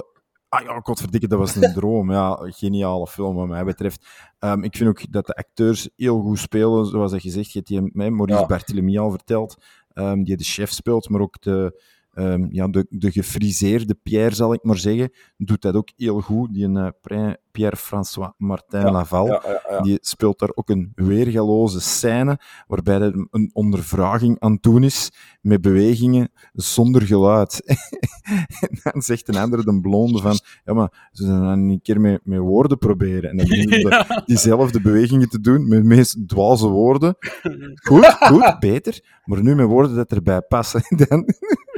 ah 0.49 0.63
ja, 0.63 0.79
godverdikke, 0.83 1.27
dat 1.27 1.39
was 1.39 1.55
een 1.55 1.73
droom. 1.79 2.11
Ja, 2.11 2.39
geniale 2.41 3.07
film 3.07 3.35
wat 3.35 3.47
mij 3.47 3.63
betreft. 3.65 4.05
Ehm, 4.39 4.63
ik 4.63 4.75
vind 4.77 4.89
ook 4.89 5.11
dat 5.11 5.25
de 5.25 5.33
acteurs 5.33 5.89
heel 5.95 6.19
goed 6.21 6.39
spelen, 6.39 6.85
zoals 6.85 7.11
dat 7.11 7.21
gezegd, 7.21 7.51
je 7.51 7.57
hebt 7.57 7.67
die 7.69 7.89
mij 7.93 8.09
Maurice 8.09 8.39
Ja. 8.39 8.45
Barthélemy 8.45 8.97
al 8.99 9.09
verteld, 9.11 9.55
ehm, 9.95 10.23
die 10.23 10.37
de 10.37 10.43
chef 10.43 10.71
speelt, 10.71 11.09
maar 11.09 11.21
ook 11.21 11.41
de, 11.41 11.81
ehm, 12.15 12.45
ja, 12.49 12.67
de, 12.67 12.85
de 12.89 13.11
gefriseerde 13.11 13.95
Pierre, 14.03 14.35
zal 14.35 14.53
ik 14.53 14.63
maar 14.63 14.77
zeggen, 14.77 15.11
doet 15.37 15.61
dat 15.61 15.75
ook 15.75 15.89
heel 15.95 16.21
goed. 16.21 16.53
Die 16.53 16.65
een, 16.65 16.77
eh, 16.77 17.33
Pierre-François 17.55 18.31
Martin 18.37 18.79
Ja, 18.79 18.91
Laval, 18.91 19.27
ja, 19.27 19.41
ja, 19.45 19.61
ja. 19.69 19.81
die 19.81 19.97
speelt 20.01 20.39
daar 20.39 20.51
ook 20.53 20.69
een 20.69 20.91
weergaloze 20.95 21.81
scène, 21.81 22.39
waarbij 22.67 22.99
er 23.01 23.27
een 23.31 23.49
ondervraging 23.53 24.39
aan 24.39 24.51
het 24.51 24.63
doen 24.63 24.83
is, 24.83 25.11
met 25.41 25.61
bewegingen 25.61 26.31
zonder 26.53 27.01
geluid. 27.01 27.61
en 28.59 28.79
dan 28.83 29.01
zegt 29.01 29.27
een 29.27 29.37
andere, 29.37 29.63
de 29.63 29.79
blonde, 29.81 30.19
van, 30.21 30.39
ja, 30.63 30.73
maar 30.73 31.09
ze 31.11 31.23
zijn 31.23 31.39
dan 31.39 31.69
een 31.69 31.81
keer 31.81 32.01
met, 32.01 32.19
met 32.23 32.39
woorden 32.39 32.77
proberen. 32.77 33.29
En 33.29 33.37
dan 33.37 33.47
beginnen 33.47 34.05
diezelfde 34.25 34.81
bewegingen 34.81 35.29
te 35.29 35.39
doen, 35.39 35.67
met 35.67 35.81
de 35.81 35.87
meest 35.87 36.27
dwaze 36.27 36.67
woorden. 36.67 37.15
Goed, 37.87 38.05
goed, 38.05 38.59
beter, 38.59 39.21
maar 39.25 39.43
nu 39.43 39.55
met 39.55 39.67
woorden 39.67 39.95
dat 39.95 40.11
erbij 40.11 40.41
passen. 40.41 40.81
dan, 41.07 41.25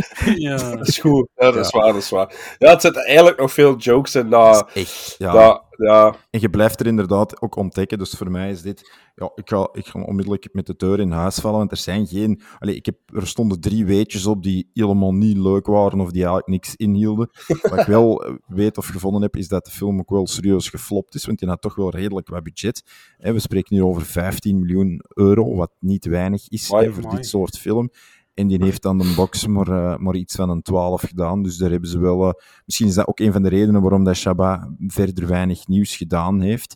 Ja. 0.47 0.75
Dat 0.75 0.87
is 0.87 0.97
goed. 0.97 1.27
Ja, 1.35 1.51
dat 1.51 1.65
is 1.65 1.71
waar, 1.71 1.93
dat 1.93 2.01
is 2.01 2.09
waar. 2.09 2.55
Ja, 2.57 2.69
het 2.69 2.81
zitten 2.81 3.05
eigenlijk 3.05 3.39
nog 3.39 3.53
veel 3.53 3.75
jokes 3.75 4.15
in 4.15 4.29
dat... 4.29 4.71
echt, 4.73 5.15
ja. 5.17 5.31
dat 5.31 5.65
ja, 5.77 6.15
En 6.29 6.39
je 6.39 6.49
blijft 6.49 6.79
er 6.79 6.87
inderdaad 6.87 7.41
ook 7.41 7.55
ontdekken. 7.55 7.97
Dus 7.97 8.11
voor 8.11 8.31
mij 8.31 8.51
is 8.51 8.61
dit. 8.61 8.91
Ja, 9.15 9.31
ik, 9.35 9.49
ga, 9.49 9.69
ik 9.73 9.85
ga 9.85 10.01
onmiddellijk 10.01 10.49
met 10.51 10.65
de 10.65 10.73
deur 10.77 10.99
in 10.99 11.11
huis 11.11 11.35
vallen. 11.35 11.57
Want 11.57 11.71
er 11.71 11.77
zijn 11.77 12.07
geen. 12.07 12.41
Allee, 12.59 12.75
ik 12.75 12.85
heb, 12.85 12.97
er 13.05 13.27
stonden 13.27 13.59
drie 13.59 13.85
weetjes 13.85 14.25
op 14.25 14.43
die 14.43 14.69
helemaal 14.73 15.13
niet 15.13 15.37
leuk 15.37 15.65
waren. 15.65 15.99
Of 15.99 16.11
die 16.11 16.21
eigenlijk 16.21 16.47
niks 16.47 16.75
inhielden. 16.75 17.29
Wat 17.61 17.79
ik 17.79 17.85
wel 17.85 18.23
eh, 18.23 18.33
weet 18.47 18.77
of 18.77 18.85
gevonden 18.85 19.21
heb, 19.21 19.35
is 19.35 19.47
dat 19.47 19.65
de 19.65 19.71
film 19.71 19.99
ook 19.99 20.09
wel 20.09 20.27
serieus 20.27 20.69
geflopt 20.69 21.15
is. 21.15 21.25
Want 21.25 21.39
die 21.39 21.49
had 21.49 21.61
toch 21.61 21.75
wel 21.75 21.89
redelijk 21.89 22.29
wat 22.29 22.43
budget. 22.43 22.83
Hè, 23.17 23.33
we 23.33 23.39
spreken 23.39 23.75
hier 23.75 23.85
over 23.85 24.05
15 24.05 24.59
miljoen 24.59 25.01
euro. 25.13 25.55
Wat 25.55 25.71
niet 25.79 26.05
weinig 26.05 26.49
is 26.49 26.69
hè, 26.69 26.93
voor 26.93 27.09
dit 27.09 27.25
soort 27.25 27.57
film. 27.57 27.91
En 28.37 28.47
die 28.47 28.63
heeft 28.63 28.81
dan 28.81 28.97
de 28.97 29.13
box 29.15 29.47
maar, 29.47 29.67
eh, 29.67 29.97
maar 29.97 30.15
iets 30.15 30.35
van 30.35 30.49
een 30.49 30.61
12 30.61 31.01
gedaan. 31.01 31.43
Dus 31.43 31.57
daar 31.57 31.71
hebben 31.71 31.89
ze 31.89 31.99
wel. 31.99 32.27
eh, 32.27 32.33
misschien 32.65 32.87
is 32.87 32.93
dat 32.93 33.07
ook 33.07 33.19
een 33.19 33.31
van 33.31 33.43
de 33.43 33.49
redenen 33.49 33.81
waarom 33.81 34.03
dat 34.03 34.15
Shabba 34.15 34.73
verder 34.87 35.27
weinig 35.27 35.67
nieuws 35.67 35.95
gedaan 35.95 36.41
heeft. 36.41 36.75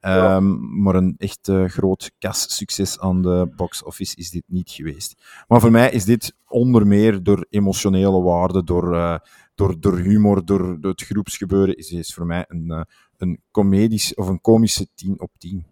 Ja. 0.00 0.34
Ehm, 0.36 0.82
Maar 0.82 0.94
een 0.94 1.14
echt 1.18 1.48
eh, 1.48 1.64
groot 1.64 2.10
kassucces 2.18 2.98
aan 3.00 3.22
de 3.22 3.52
box 3.56 3.82
office 3.82 4.16
is 4.16 4.30
dit 4.30 4.42
niet 4.46 4.70
geweest. 4.70 5.22
Maar 5.48 5.60
voor 5.60 5.70
mij 5.70 5.90
is 5.90 6.04
dit 6.04 6.34
onder 6.48 6.86
meer 6.86 7.22
door 7.22 7.46
emotionele 7.50 8.20
waarde, 8.22 8.64
door, 8.64 9.20
door, 9.54 9.80
door 9.80 9.98
humor, 9.98 10.44
door, 10.44 10.80
door 10.80 10.90
het 10.90 11.02
groepsgebeuren, 11.02 11.76
is, 11.76 11.90
is 11.90 12.14
voor 12.14 12.26
mij 12.26 12.44
een, 12.48 12.86
een 13.16 13.40
comedisch 13.50 14.14
of 14.14 14.26
een 14.28 14.40
komische 14.40 14.86
10 14.94 15.20
op 15.20 15.30
10. 15.38 15.66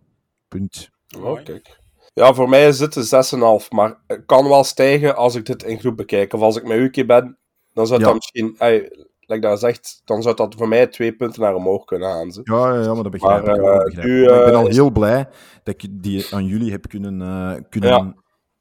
Punt. 0.49 0.91
oh, 1.19 1.43
kijk. 1.45 1.80
Ja, 2.21 2.35
voor 2.35 2.49
mij 2.49 2.69
is 2.69 2.79
dit 2.79 2.97
een 2.97 3.61
6,5, 3.63 3.69
maar 3.71 3.97
het 4.07 4.23
kan 4.27 4.49
wel 4.49 4.65
stijgen 4.65 5.17
als 5.17 5.35
ik 5.35 5.47
dit 5.47 5.63
in 5.63 5.79
groep 5.79 5.97
bekijk. 5.97 6.33
Of 6.33 6.41
als 6.41 6.57
ik 6.57 6.67
met 6.67 6.79
u 6.79 6.83
een 6.83 6.91
keer 6.91 7.07
ben, 7.07 7.39
dan 7.73 7.87
zou 7.87 8.01
Ja. 8.01 8.07
dat 8.07 8.15
misschien, 8.15 8.55
ey, 8.59 8.91
like 9.21 9.41
dat 9.41 9.61
zegt, 9.61 10.03
dan 10.05 10.23
zou 10.23 10.37
dat 10.37 10.55
voor 10.55 10.69
mij 10.69 10.87
twee 10.87 11.13
punten 11.13 11.41
naar 11.41 11.55
omhoog 11.55 11.85
kunnen 11.85 12.09
gaan. 12.09 12.31
Ze. 12.31 12.41
Ja, 12.45 12.75
ja, 12.75 12.83
ja, 12.83 12.95
maar 12.95 13.03
dat 13.03 13.13
begrijp 13.13 13.45
Maar, 13.47 13.55
ik. 13.55 13.85
begrijp 13.85 14.07
nu, 14.07 14.23
ik. 14.23 14.29
Ben 14.29 14.53
eh, 14.53 14.57
al 14.59 14.67
heel 14.67 14.91
blij 14.91 15.29
dat 15.63 15.83
ik 15.83 16.03
die 16.03 16.27
aan 16.35 16.45
jullie 16.47 16.71
heb 16.71 16.89
kunnen, 16.89 17.23
eh, 17.23 17.63
kunnen 17.69 17.91
Ja. 17.91 18.15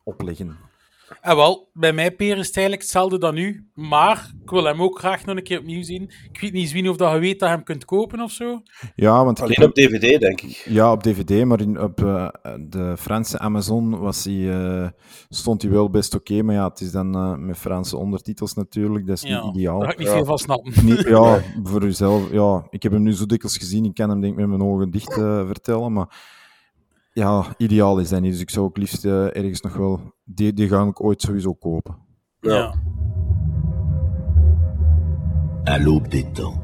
opleggen. 0.03 0.57
En 1.21 1.35
wel, 1.35 1.69
bij 1.73 1.93
mij, 1.93 2.11
Peer, 2.11 2.37
is 2.37 2.47
het 2.47 2.55
eigenlijk 2.55 2.81
hetzelfde 2.81 3.17
dan 3.17 3.37
u. 3.37 3.67
Maar 3.73 4.31
ik 4.43 4.49
wil 4.49 4.63
hem 4.63 4.81
ook 4.81 4.99
graag 4.99 5.25
nog 5.25 5.35
een 5.37 5.43
keer 5.43 5.59
opnieuw 5.59 5.83
zien. 5.83 6.11
Ik 6.31 6.39
weet 6.41 6.53
niet, 6.53 6.69
Zwien, 6.69 6.89
of 6.89 6.95
dat 6.97 7.11
je 7.13 7.19
weet 7.19 7.39
dat 7.39 7.49
je 7.49 7.55
hem 7.55 7.63
kunt 7.63 7.85
kopen 7.85 8.19
of 8.21 8.31
zo. 8.31 8.61
Ja, 8.95 9.23
want 9.23 9.37
ik 9.37 9.43
Alleen 9.43 9.55
heb- 9.59 9.67
op 9.69 9.73
DVD, 9.75 10.19
denk 10.19 10.41
ik. 10.41 10.49
Ja, 10.65 10.91
op 10.91 11.03
DVD, 11.03 11.45
maar 11.45 11.61
in, 11.61 11.81
op 11.81 12.03
eh, 12.03 12.27
de 12.59 12.95
Franse 12.97 13.39
Amazon 13.39 13.99
was 13.99 14.23
hij, 14.23 14.49
eh, 14.61 14.87
stond 15.29 15.61
hij 15.61 15.71
wel 15.71 15.89
best 15.89 16.15
oké. 16.15 16.41
maar 16.41 16.55
ja, 16.55 16.67
het 16.67 16.79
is 16.81 16.91
dan 16.91 17.15
eh, 17.15 17.35
met 17.35 17.57
Franse 17.57 17.97
ondertitels 17.97 18.53
natuurlijk, 18.53 19.07
dat 19.07 19.15
is 19.15 19.29
Ja, 19.29 19.43
niet 19.45 19.55
ideaal. 19.55 19.77
daar 19.79 19.87
ga 19.87 19.93
ik 19.93 19.99
niet 19.99 20.07
Ja. 20.07 20.13
veel 20.13 20.25
van 20.25 20.37
snappen. 20.37 20.85
Niet- 20.85 21.07
ja, 21.15 21.41
voor 21.63 21.83
uzelf. 21.83 22.31
Ja, 22.31 22.67
ik 22.69 22.83
heb 22.83 22.91
hem 22.91 23.03
nu 23.03 23.13
zo 23.13 23.25
dikwijls 23.25 23.57
gezien, 23.57 23.85
ik 23.85 23.93
kan 23.93 24.09
hem 24.09 24.21
denk 24.21 24.33
ik 24.33 24.39
met 24.39 24.47
mijn 24.57 24.69
ogen 24.69 24.91
dicht 24.91 25.17
eh, 25.17 25.45
vertellen, 25.47 25.93
maar 25.93 26.37
ja, 27.19 27.45
ideaal 27.57 27.99
is 27.99 28.09
dat 28.09 28.21
niet. 28.21 28.31
Dus 28.31 28.41
ik 28.41 28.49
zou 28.49 28.65
ook 28.65 28.77
liefst 28.77 29.05
eh, 29.05 29.35
ergens 29.35 29.61
nog 29.61 29.73
wel... 29.73 29.99
Die, 30.23 30.53
die 30.53 30.67
ga 30.67 30.83
ik 30.83 31.03
ooit 31.03 31.21
sowieso 31.21 31.53
kopen. 31.53 31.95
Ja. 32.41 32.73
À 35.63 35.77
l'aube 35.77 36.07
des 36.07 36.25
temps. 36.33 36.57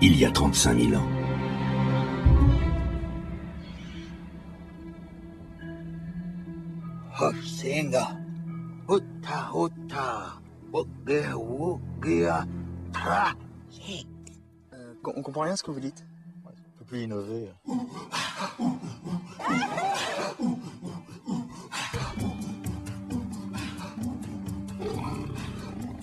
Il 0.00 0.18
y 0.18 0.24
a 0.24 0.30
35 0.30 0.74
000 0.74 0.94
ans. 0.94 1.18
Horsinga. 7.18 8.18
Hutta 8.86 9.50
hutta. 9.52 10.40
Wugge 10.72 11.34
wuggia 11.34 12.46
tra. 12.92 13.34
On 15.04 15.22
comprend 15.22 15.42
rien 15.42 15.52
à 15.52 15.56
ce 15.56 15.62
que 15.62 15.70
vous 15.70 15.80
dites. 15.80 16.04
On 16.44 16.78
peut 16.78 16.84
plus 16.84 17.02
innover. 17.02 17.48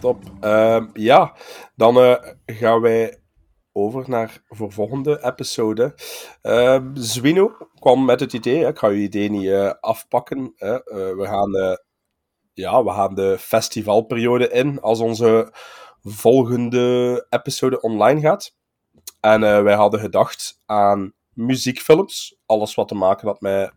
Top. 0.02 0.24
Ehm, 0.42 0.88
ja, 0.94 1.36
dan 1.76 1.98
eh, 1.98 2.16
gaan 2.46 2.82
wij 2.82 3.22
over 3.78 4.10
naar 4.10 4.44
voor 4.48 4.72
volgende 4.72 5.24
episode. 5.24 5.96
Ehm 6.42 6.96
Zwino 6.96 7.58
kwam 7.80 8.06
met 8.06 8.20
het 8.20 8.34
idee, 8.34 8.64
hè, 8.64 8.68
ik 8.68 8.78
ga 8.78 8.88
uw 8.88 8.96
idee 8.96 9.30
niet 9.30 9.48
eh, 9.48 9.72
afpakken. 9.80 10.54
Hè. 10.56 10.84
Eh, 10.84 11.16
we, 11.16 11.26
gaan, 11.26 11.56
eh, 11.56 11.78
ja, 12.54 12.84
we 12.84 12.90
gaan 12.90 13.16
de 13.16 13.36
festivalperiode 13.40 14.50
in 14.50 14.82
als 14.82 15.00
onze 15.00 15.54
volgende 16.02 17.26
episode 17.30 17.82
online 17.82 18.20
gaat. 18.20 18.57
En 19.28 19.44
eh, 19.44 19.62
wij 19.62 19.76
hadden 19.76 20.00
gedacht 20.00 20.62
aan 20.66 21.14
muziekfilms. 21.34 22.38
Alles 22.46 22.76
wat 22.76 22.88
te 22.88 22.96
maken 22.96 23.28
had 23.28 23.42
met 23.42 23.72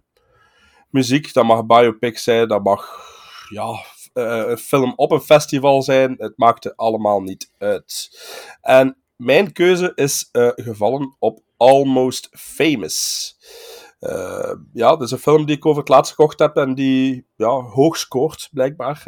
muziek. 0.90 1.32
Dat 1.32 1.44
mag 1.44 1.66
biopic 1.66 2.18
zijn, 2.18 2.48
dat 2.48 2.62
mag 2.62 3.09
ja, 3.48 3.84
eh, 4.12 4.42
een 4.46 4.59
film 4.59 4.92
op 4.96 5.11
een 5.11 5.20
festival 5.20 5.82
zijn. 5.82 6.14
Het 6.18 6.32
maakte 6.36 6.76
allemaal 6.76 7.20
niet 7.22 7.53
uit. 7.59 8.20
En 8.61 8.96
mijn 9.16 9.53
keuze 9.53 9.92
is 9.94 10.28
eh, 10.32 10.48
gevallen 10.55 11.16
op 11.18 11.40
Almost 11.57 12.28
Famous. 12.30 13.34
Ja, 14.72 14.90
dat 14.90 15.03
is 15.03 15.11
een 15.11 15.18
film 15.18 15.46
die 15.46 15.57
ik 15.57 15.66
over 15.66 15.80
het 15.80 15.88
laatst 15.88 16.14
gekocht 16.14 16.38
heb 16.38 16.57
en 16.57 16.74
die 16.74 17.26
ja, 17.36 17.61
hoog 17.61 17.96
scoort, 17.96 18.48
blijkbaar. 18.53 19.03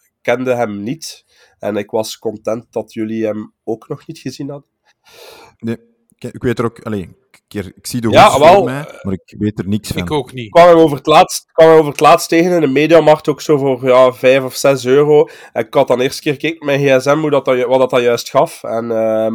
Ik 0.00 0.18
kende 0.20 0.54
hem 0.54 0.82
niet. 0.82 1.24
En 1.58 1.76
ik 1.76 1.90
was 1.90 2.18
content 2.18 2.72
dat 2.72 2.92
jullie 2.92 3.26
hem 3.26 3.54
ook 3.64 3.88
nog 3.88 4.06
niet 4.06 4.18
gezien 4.18 4.50
hadden. 4.50 4.70
Nee, 5.58 5.87
ik, 6.18 6.42
weet 6.42 6.58
er 6.58 6.64
ook... 6.64 6.80
Allee, 6.80 7.16
ik, 7.48 7.64
ik 7.64 7.86
zie 7.86 8.00
de 8.00 8.08
Ja, 8.08 8.30
hoes 8.30 8.38
wel, 8.38 8.64
mij, 8.64 8.98
maar 9.02 9.12
ik 9.12 9.34
weet 9.38 9.58
er 9.58 9.68
niks 9.68 9.88
van. 9.88 10.02
Ik 10.02 10.10
ook 10.10 10.32
niet. 10.32 10.44
Ik 10.44 10.50
kwam 10.50 10.68
hem 10.68 10.76
over 10.76 10.96
het 10.96 11.06
laatst, 11.06 11.46
kwam 11.52 11.68
over 11.68 11.90
het 11.90 12.00
laatst 12.00 12.28
tegen 12.28 12.52
in 12.52 12.60
de 12.60 12.66
mediamarkt, 12.66 13.28
ook 13.28 13.40
zo 13.40 13.58
voor 13.58 13.86
ja, 13.86 14.12
5 14.12 14.44
of 14.44 14.54
6 14.54 14.84
euro. 14.86 15.28
En 15.52 15.66
ik 15.66 15.74
had 15.74 15.88
dan 15.88 16.00
eerst 16.00 16.20
keer 16.20 16.32
gekeken 16.32 16.66
met 16.66 16.80
mijn 16.80 17.00
gsm 17.00 17.18
hoe 17.18 17.30
dat, 17.30 17.46
wat 17.46 17.78
dat, 17.78 17.90
dat 17.90 18.02
juist 18.02 18.30
gaf. 18.30 18.62
En 18.62 18.90
ehm, 18.90 19.34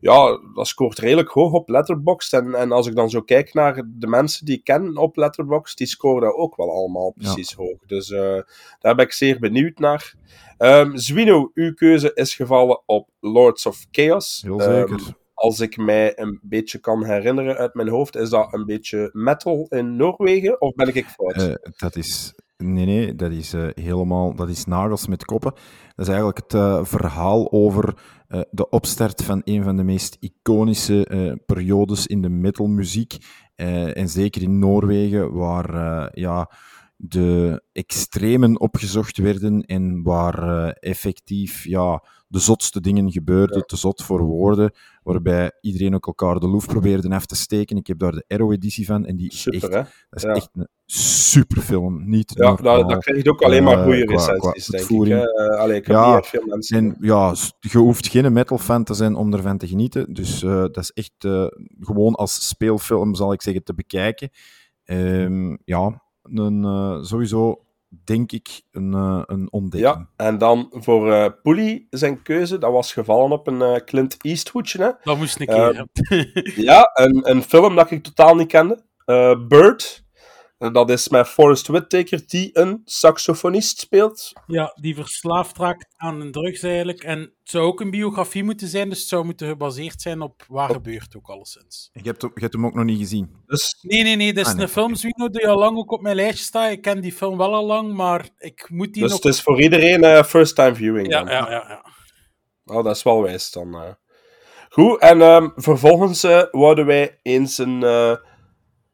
ja, 0.00 0.40
dat 0.54 0.66
scoort 0.66 0.98
redelijk 0.98 1.28
hoog 1.28 1.52
op 1.52 1.68
Letterboxd. 1.68 2.32
En, 2.32 2.54
en 2.54 2.72
als 2.72 2.86
ik 2.86 2.94
dan 2.94 3.10
zo 3.10 3.20
kijk 3.20 3.54
naar 3.54 3.82
de 3.86 4.06
mensen 4.06 4.46
die 4.46 4.56
ik 4.56 4.64
ken 4.64 4.96
op 4.96 5.16
Letterboxd, 5.16 5.78
die 5.78 5.86
scoren 5.86 6.22
dat 6.22 6.34
ook 6.34 6.56
wel 6.56 6.70
allemaal 6.70 7.12
precies 7.12 7.52
hoog. 7.52 7.78
Dus 7.86 8.10
eh, 8.10 8.40
daar 8.78 8.94
ben 8.94 9.04
ik 9.04 9.12
zeer 9.12 9.38
benieuwd 9.38 9.78
naar. 9.78 10.14
Ehm 10.58 10.96
Zwino, 10.96 11.50
uw 11.54 11.74
keuze 11.74 12.10
is 12.14 12.34
gevallen 12.34 12.82
op 12.86 13.08
Lords 13.20 13.66
of 13.66 13.86
Chaos. 13.90 14.40
Heel 14.44 14.60
Ehm, 14.60 14.88
zeker. 14.88 15.18
Als 15.40 15.60
ik 15.60 15.76
mij 15.76 16.18
een 16.18 16.38
beetje 16.42 16.78
kan 16.78 17.04
herinneren 17.04 17.56
uit 17.56 17.74
mijn 17.74 17.88
hoofd, 17.88 18.16
is 18.16 18.30
dat 18.30 18.52
een 18.52 18.64
beetje 18.64 19.10
metal 19.12 19.66
in 19.68 19.96
Noorwegen? 19.96 20.60
Of 20.60 20.74
ben 20.74 20.94
ik 20.94 21.06
fout? 21.06 21.32
Eh, 21.32 21.54
dat 21.76 21.96
is 21.96 22.34
Nee, 22.56 22.86
nee, 22.86 23.14
dat 23.14 23.30
is 23.30 23.52
eh, 23.52 23.68
helemaal 23.74 24.34
dat 24.34 24.48
is 24.48 24.64
nagels 24.64 25.06
met 25.06 25.24
koppen. 25.24 25.50
Dat 25.96 26.06
is 26.06 26.08
eigenlijk 26.08 26.38
het 26.38 26.54
eh, 26.54 26.84
verhaal 26.84 27.52
over 27.52 27.94
de 28.50 28.68
opstart 28.68 29.24
van 29.24 29.42
een 29.44 29.62
van 29.62 29.76
de 29.76 29.82
meest 29.82 30.16
iconische 30.20 31.38
periodes 31.46 32.06
in 32.06 32.22
de 32.22 32.28
metalmuziek. 32.28 33.16
En 33.94 34.08
zeker 34.08 34.42
in 34.42 34.58
Noorwegen, 34.58 35.32
waar 35.32 36.10
ja, 36.18 36.50
de 37.02 37.62
extremen 37.72 38.60
opgezocht 38.60 39.16
werden 39.18 39.62
en 39.62 40.02
waar 40.02 40.66
eh, 40.66 40.72
effectief 40.90 41.64
ja, 41.64 42.04
de 42.28 42.38
zotste 42.38 42.80
dingen 42.80 43.12
gebeurden, 43.12 43.66
te 43.66 43.76
zot 43.76 44.02
voor 44.02 44.20
woorden, 44.22 44.72
waarbij 45.02 45.52
iedereen 45.60 45.94
ook 45.94 46.06
elkaar 46.06 46.38
de 46.38 46.48
loef 46.48 46.66
probeerde 46.66 47.08
af 47.14 47.26
te 47.26 47.36
steken. 47.36 47.76
Ik 47.76 47.86
heb 47.86 47.98
daar 47.98 48.12
de 48.12 48.24
Arrow-editie 48.28 48.86
van 48.86 49.06
en 49.06 49.16
die 49.16 49.30
is 49.30 49.40
Super, 49.42 49.62
echt, 49.62 49.72
hè? 49.72 49.82
dat 50.10 50.18
is 50.18 50.22
Ja. 50.22 50.32
echt 50.34 50.48
een 50.52 50.68
superfilm. 50.86 52.08
Niet 52.08 52.32
Ja, 52.34 52.48
normaal. 52.48 52.78
daar, 52.78 52.88
daar 52.88 52.98
krijg 52.98 53.22
je 53.22 53.30
ook 53.30 53.42
alleen 53.42 53.64
maar 53.64 53.78
Eh, 53.78 53.84
goede 53.84 54.04
recensies, 54.06 54.66
denk 54.66 54.88
ik. 54.88 55.08
Eh, 55.08 55.58
allee, 55.58 55.76
ik 55.76 55.86
heb 55.86 55.96
Ja, 55.96 56.08
niet 56.14 56.18
echt 56.22 56.28
veel 56.28 56.46
mensen. 56.46 56.76
En 56.78 56.96
ja, 57.00 57.34
je 57.60 57.78
hoeft 57.78 58.08
geen 58.08 58.32
metal-fan 58.32 58.84
te 58.84 58.94
zijn 58.94 59.14
om 59.14 59.32
ervan 59.34 59.58
te 59.58 59.68
genieten. 59.68 60.12
Dus 60.12 60.40
dat 60.40 60.76
is 60.76 60.90
echt 60.90 61.14
gewoon 61.80 62.14
als 62.14 62.48
speelfilm, 62.48 63.14
zal 63.14 63.32
ik 63.32 63.42
zeggen, 63.42 63.64
te 63.64 63.74
bekijken. 63.74 64.30
Ehm, 64.84 65.56
ja, 65.64 66.02
een, 66.34 66.64
eh, 66.64 67.02
sowieso 67.02 67.64
denk 68.04 68.32
ik 68.32 68.62
een, 68.70 68.94
eh, 68.94 69.22
een 69.26 69.48
ontdekking. 69.52 69.94
Ja, 70.16 70.24
en 70.26 70.38
dan 70.38 70.66
voor 70.70 71.12
eh 71.12 71.26
Poelie 71.42 71.86
zijn 71.90 72.22
keuze, 72.22 72.58
dat 72.58 72.72
was 72.72 72.92
gevallen 72.92 73.30
op 73.32 73.46
een 73.46 73.84
Clint 73.84 74.16
Eastwoodje. 74.20 74.82
Hè? 74.82 74.90
Dat 75.02 75.16
moest 75.18 75.40
een 75.40 75.46
Eh, 75.46 75.68
keer. 75.68 75.86
ja, 76.70 76.90
een, 76.94 77.30
een 77.30 77.42
film 77.42 77.74
dat 77.76 77.90
ik 77.90 78.02
totaal 78.02 78.34
niet 78.34 78.48
kende. 78.48 78.82
Eh, 79.04 79.46
Bird. 79.48 80.04
Eh, 80.60 80.72
Dat 80.72 80.90
is 80.90 81.08
met 81.08 81.28
Forrest 81.28 81.66
Whitaker, 81.66 82.22
die 82.26 82.50
een 82.52 82.82
saxofonist 82.84 83.78
speelt. 83.78 84.32
Ja, 84.46 84.72
die 84.80 84.94
verslaafd 84.94 85.56
raakt 85.58 85.86
aan 85.96 86.20
een 86.20 86.32
drugs 86.32 86.62
eigenlijk. 86.62 87.02
En 87.02 87.18
het 87.20 87.30
zou 87.42 87.64
ook 87.64 87.80
een 87.80 87.90
biografie 87.90 88.44
moeten 88.44 88.68
zijn, 88.68 88.88
dus 88.88 88.98
het 88.98 89.08
zou 89.08 89.24
moeten 89.24 89.48
gebaseerd 89.48 90.00
zijn 90.02 90.20
op 90.20 90.44
waar 90.48 90.70
gebeurt 90.70 91.16
ook 91.16 91.28
alleszins. 91.28 91.90
Je, 91.92 92.00
hebt, 92.02 92.22
hem- 92.22 92.30
je 92.34 92.40
hebt 92.40 92.52
hem 92.52 92.66
ook 92.66 92.74
nog 92.74 92.84
niet 92.84 92.98
gezien. 92.98 93.30
Dus, 93.46 93.76
Nee, 93.82 94.02
nee, 94.02 94.16
nee, 94.16 94.32
dat 94.32 94.44
is 94.44 94.50
Ah, 94.50 94.56
nee, 94.56 94.64
een 94.66 94.70
film, 94.72 94.94
Zwino, 94.94 95.28
die 95.28 95.48
al 95.48 95.58
lang 95.58 95.76
ook 95.78 95.92
op 95.92 96.00
mijn 96.00 96.16
lijstje 96.16 96.44
staat. 96.44 96.70
Ik 96.70 96.82
ken 96.82 97.00
die 97.00 97.12
film 97.12 97.36
wel 97.38 97.54
al 97.54 97.66
lang, 97.66 97.94
maar 97.94 98.28
ik 98.38 98.66
moet 98.70 98.92
die 98.92 99.02
dus 99.02 99.12
nog... 99.12 99.22
het 99.22 99.32
is 99.34 99.42
voor 99.42 99.62
iedereen 99.62 100.04
eh, 100.04 100.22
first 100.24 100.54
time 100.54 100.74
viewing. 100.74 101.08
Ja, 101.10 101.18
dan. 101.22 101.32
ja, 101.34 101.50
ja, 101.50 101.64
ja. 101.68 101.84
Oh, 102.64 102.84
dat 102.84 102.96
is 102.96 103.02
wel 103.02 103.22
wijs 103.22 103.50
dan. 103.50 103.74
eh. 103.74 103.90
Goed, 104.68 105.00
en 105.00 105.20
ehm, 105.20 105.48
vervolgens 105.56 106.22
eh 106.24 106.42
wouden 106.50 106.86
wij 106.86 107.18
eens 107.22 107.58
een, 107.58 107.82
eh, 107.82 108.16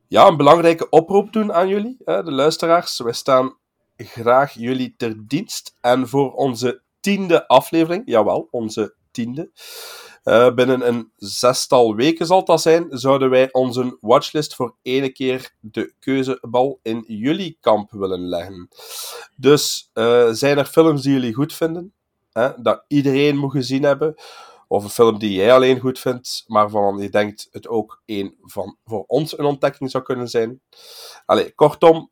ja, 0.09 0.27
een 0.27 0.37
belangrijke 0.37 0.89
oproep 0.89 1.33
doen 1.33 1.53
aan 1.53 1.69
jullie, 1.69 1.97
hè, 2.05 2.23
de 2.23 2.33
luisteraars. 2.33 2.99
Wij 2.99 3.13
staan 3.13 3.57
graag 3.97 4.53
jullie 4.53 4.95
ter 4.97 5.27
dienst. 5.27 5.75
En 5.81 6.09
voor 6.09 6.33
onze 6.33 6.83
tiende 7.01 7.49
aflevering, 7.49 8.03
jawel, 8.05 8.49
onze 8.51 8.95
tiende, 9.11 9.51
eh, 10.23 10.55
binnen 10.55 10.89
een 10.89 11.13
zestal 11.17 11.95
weken 11.95 12.27
zal 12.27 12.45
dat 12.45 12.63
zijn, 12.63 12.87
zouden 12.91 13.31
wij 13.31 13.53
onze 13.53 13.99
watchlist 14.01 14.55
voor 14.55 14.77
ene 14.83 15.09
keer 15.09 15.55
de 15.61 15.95
keuzebal 15.99 16.79
in 16.83 17.05
jullie 17.07 17.57
kamp 17.61 17.91
willen 17.91 18.29
leggen. 18.29 18.69
Dus 19.37 19.91
eh, 19.93 20.29
zijn 20.31 20.59
er 20.59 20.67
films 20.67 21.03
die 21.03 21.13
jullie 21.13 21.35
goed 21.35 21.55
vinden? 21.55 21.95
hè, 22.37 22.63
dat 22.63 22.85
iedereen 22.89 23.37
moet 23.37 23.51
gezien 23.51 23.83
hebben. 23.83 24.15
Of 24.67 24.85
een 24.85 24.91
film 24.91 25.19
die 25.19 25.33
jij 25.33 25.53
alleen 25.53 25.81
goed 25.81 25.99
vindt, 25.99 26.45
maar 26.47 26.71
waarvan 26.71 27.03
je 27.03 27.09
denkt 27.09 27.49
het 27.51 27.69
ook 27.69 28.03
een 28.05 28.37
van 28.43 28.77
voor 28.85 29.05
ons 29.07 29.39
een 29.39 29.45
ontdekking 29.45 29.91
zou 29.91 30.05
kunnen 30.05 30.29
zijn. 30.29 30.61
Allee, 31.25 31.55
kortom, 31.55 32.11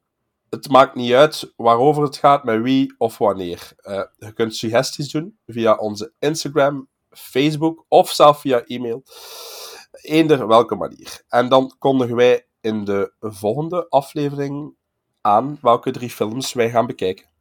het 0.50 0.68
maakt 0.68 0.94
niet 0.94 1.12
uit 1.12 1.52
waarover 1.56 2.02
het 2.02 2.16
gaat, 2.16 2.44
met 2.44 2.62
wie 2.62 2.94
of 2.98 3.18
wanneer. 3.18 3.72
Eh, 3.76 4.02
je 4.16 4.32
kunt 4.32 4.56
suggesties 4.56 5.10
doen 5.10 5.38
via 5.46 5.74
onze 5.74 6.12
Instagram, 6.18 6.88
Facebook 7.10 7.84
of 7.88 8.10
zelf 8.10 8.40
via 8.40 8.64
e-mail. 8.64 9.02
Eender 9.90 10.46
welke 10.46 10.74
manier. 10.74 11.22
En 11.28 11.48
dan 11.48 11.74
kondigen 11.78 12.16
wij 12.16 12.46
in 12.60 12.84
de 12.84 13.12
volgende 13.20 13.88
aflevering 13.88 14.74
aan 15.20 15.58
welke 15.60 15.90
drie 15.90 16.10
films 16.10 16.52
wij 16.52 16.70
gaan 16.70 16.86
bekijken. 16.86 17.33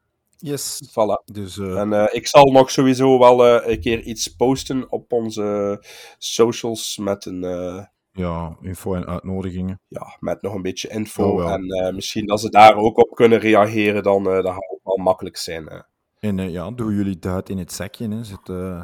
Yes. 0.46 0.80
Voilà. 0.90 1.24
Dus, 1.34 1.58
eh, 1.58 1.80
En 1.80 1.94
eh, 1.94 2.06
ik 2.12 2.28
zal 2.28 2.44
nog 2.52 2.72
sowieso 2.72 3.20
wel 3.20 3.46
eh, 3.46 3.72
een 3.72 3.80
keer 3.80 4.00
iets 4.02 4.28
posten 4.28 4.92
op 4.92 5.12
onze 5.14 5.78
socials 6.18 6.98
met 6.98 7.26
een... 7.26 7.44
eh, 7.44 7.84
ja, 8.12 8.58
info 8.62 8.94
en 8.94 9.06
uitnodigingen. 9.08 9.80
ja, 9.88 10.18
met 10.20 10.42
nog 10.42 10.54
een 10.54 10.62
beetje 10.62 10.90
info. 10.90 11.24
Oh, 11.30 11.52
en 11.52 11.64
eh, 11.70 11.94
misschien 11.94 12.26
dat 12.26 12.40
ze 12.42 12.50
daar 12.50 12.76
ook 12.76 12.98
op 12.98 13.16
kunnen 13.16 13.40
reageren, 13.40 14.04
dan 14.04 14.28
eh, 14.28 14.34
dat 14.34 14.46
gaat 14.54 14.70
ook 14.72 14.80
wel 14.84 14.98
makkelijk 14.98 15.38
zijn. 15.38 15.66
hè. 15.66 15.78
En 16.20 16.40
eh, 16.40 16.50
ja, 16.50 16.72
doen 16.72 16.96
jullie 16.96 17.20
duit 17.20 17.50
in 17.50 17.58
het 17.58 17.72
zakje. 17.74 18.08
Hè. 18.10 18.24
Zit, 18.24 18.50
eh, 18.50 18.82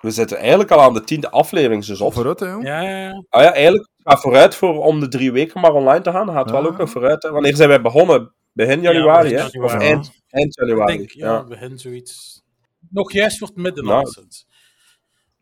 We 0.00 0.10
zitten 0.10 0.38
eigenlijk 0.38 0.70
al 0.70 0.80
aan 0.80 0.94
de 0.94 1.04
tiende 1.04 1.30
aflevering, 1.30 1.84
dus 1.84 2.00
op. 2.00 2.12
Vooruit, 2.12 2.40
hè? 2.40 2.46
Ja, 2.46 2.80
ja, 2.80 2.98
ja. 2.98 3.24
Ah 3.28 3.42
ja, 3.42 3.52
eigenlijk 3.52 3.88
gaat 4.04 4.20
vooruit 4.20 4.54
voor 4.54 4.82
om 4.84 5.00
de 5.00 5.08
drie 5.08 5.32
weken 5.32 5.60
maar 5.60 5.72
online 5.74 6.00
te 6.02 6.10
gaan. 6.10 6.30
Gaat 6.30 6.50
wel 6.50 6.60
Ah. 6.60 6.66
ook 6.66 6.78
nog 6.78 6.90
vooruit. 6.90 7.22
Hè. 7.22 7.30
Wanneer 7.30 7.56
zijn 7.56 7.68
wij 7.68 7.80
begonnen? 7.82 8.34
Begin 8.52 8.80
januari, 8.80 9.28
begin 9.30 9.44
hè? 9.44 9.50
januari. 9.52 9.76
Of 9.76 9.82
eind, 9.82 10.10
eind 10.36 10.58
Ik 10.58 10.66
januari. 10.66 10.96
denk, 10.96 11.10
ja, 11.10 11.32
ja. 11.32 11.44
begin 11.44 11.78
zoiets. 11.78 12.42
Nog 12.90 13.12
juist 13.12 13.38
voor 13.38 13.48
het 13.48 13.56
midden 13.56 13.84
Nou, 13.84 14.26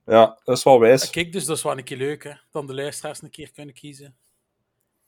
ja, 0.06 0.40
dat 0.44 0.56
is 0.56 0.62
wel 0.62 0.80
wijs. 0.80 1.10
Kijk, 1.10 1.32
dus 1.32 1.44
dat 1.44 1.56
is 1.56 1.62
wel 1.62 1.78
een 1.78 1.84
keer 1.84 1.96
leuk, 1.96 2.24
hè. 2.24 2.32
Dan 2.50 2.66
de 2.66 2.74
luisteraars 2.74 3.22
een 3.22 3.30
keer 3.30 3.50
kunnen 3.52 3.74
kiezen. 3.74 4.16